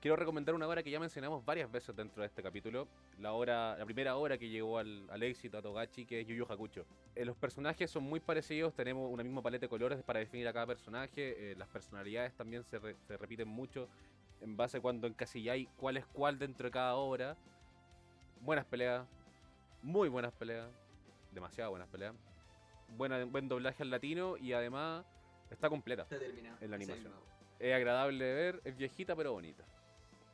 quiero 0.00 0.16
recomendar 0.16 0.54
una 0.54 0.66
obra 0.66 0.82
que 0.82 0.90
ya 0.90 0.98
mencionamos 1.00 1.44
varias 1.44 1.70
veces 1.70 1.94
dentro 1.94 2.22
de 2.22 2.28
este 2.28 2.42
capítulo. 2.42 2.88
La 3.20 3.32
obra, 3.32 3.76
la 3.76 3.84
primera 3.84 4.16
obra 4.16 4.38
que 4.38 4.48
llegó 4.48 4.78
al, 4.78 5.04
al 5.10 5.22
éxito 5.22 5.58
a 5.58 5.62
Togachi, 5.62 6.06
que 6.06 6.20
es 6.20 6.26
Yu 6.26 6.34
Yu 6.34 6.46
Hakucho. 6.48 6.86
Eh, 7.14 7.24
los 7.24 7.36
personajes 7.36 7.90
son 7.90 8.04
muy 8.04 8.20
parecidos, 8.20 8.74
tenemos 8.74 9.10
una 9.12 9.22
misma 9.22 9.42
paleta 9.42 9.66
de 9.66 9.68
colores 9.68 10.02
para 10.02 10.20
definir 10.20 10.48
a 10.48 10.52
cada 10.52 10.66
personaje. 10.66 11.52
eh, 11.52 11.54
las 11.56 11.68
personalidades 11.68 12.32
también 12.34 12.64
se, 12.64 12.78
re- 12.78 12.96
se 13.06 13.16
repiten 13.18 13.48
mucho 13.48 13.88
en 14.40 14.56
base 14.56 14.78
a 14.78 14.80
cuando 14.80 15.06
encasilláis 15.06 15.68
cuál 15.76 15.96
es 15.96 16.06
cuál 16.06 16.38
dentro 16.38 16.66
de 16.66 16.70
cada 16.70 16.94
obra. 16.94 17.36
Buenas 18.40 18.64
peleas, 18.66 19.06
muy 19.82 20.08
buenas 20.08 20.32
peleas, 20.32 20.68
demasiado 21.32 21.70
buenas 21.70 21.88
peleas. 21.88 22.14
Buena, 22.96 23.24
buen 23.24 23.48
doblaje 23.48 23.82
al 23.82 23.90
latino 23.90 24.36
y 24.36 24.52
además 24.52 25.04
está 25.50 25.68
completa. 25.68 26.02
Está. 26.02 26.16
En 26.60 26.70
la 26.70 26.76
animación. 26.76 27.12
Es 27.58 27.74
agradable 27.74 28.24
de 28.24 28.34
ver, 28.34 28.60
es 28.64 28.76
viejita 28.76 29.16
pero 29.16 29.32
bonita. 29.32 29.64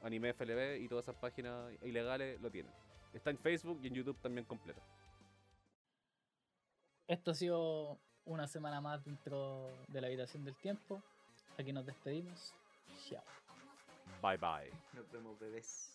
Anime 0.03 0.33
FLB 0.33 0.81
y 0.81 0.89
todas 0.89 1.05
esas 1.05 1.17
páginas 1.17 1.73
ilegales 1.83 2.41
lo 2.41 2.51
tienen. 2.51 2.73
Está 3.15 3.31
en 3.31 3.39
Facebook 3.39 3.79
y 3.83 3.87
en 3.87 3.95
YouTube 3.95 4.19
también 4.21 4.45
completa. 4.45 4.83
Esto 7.07 7.31
ha 7.31 7.35
sido 7.35 7.99
una 8.25 8.47
semana 8.47 8.81
más 8.81 9.05
dentro 9.05 9.69
de 9.89 10.01
la 10.01 10.07
habitación 10.07 10.45
del 10.45 10.57
tiempo. 10.57 11.03
Aquí 11.59 11.73
nos 11.73 11.87
despedimos. 11.87 12.55
Chao. 13.09 13.23
Bye 14.23 14.37
bye. 14.39 14.70
Nos 14.93 15.11
vemos, 15.11 15.39
bebés. 15.39 15.91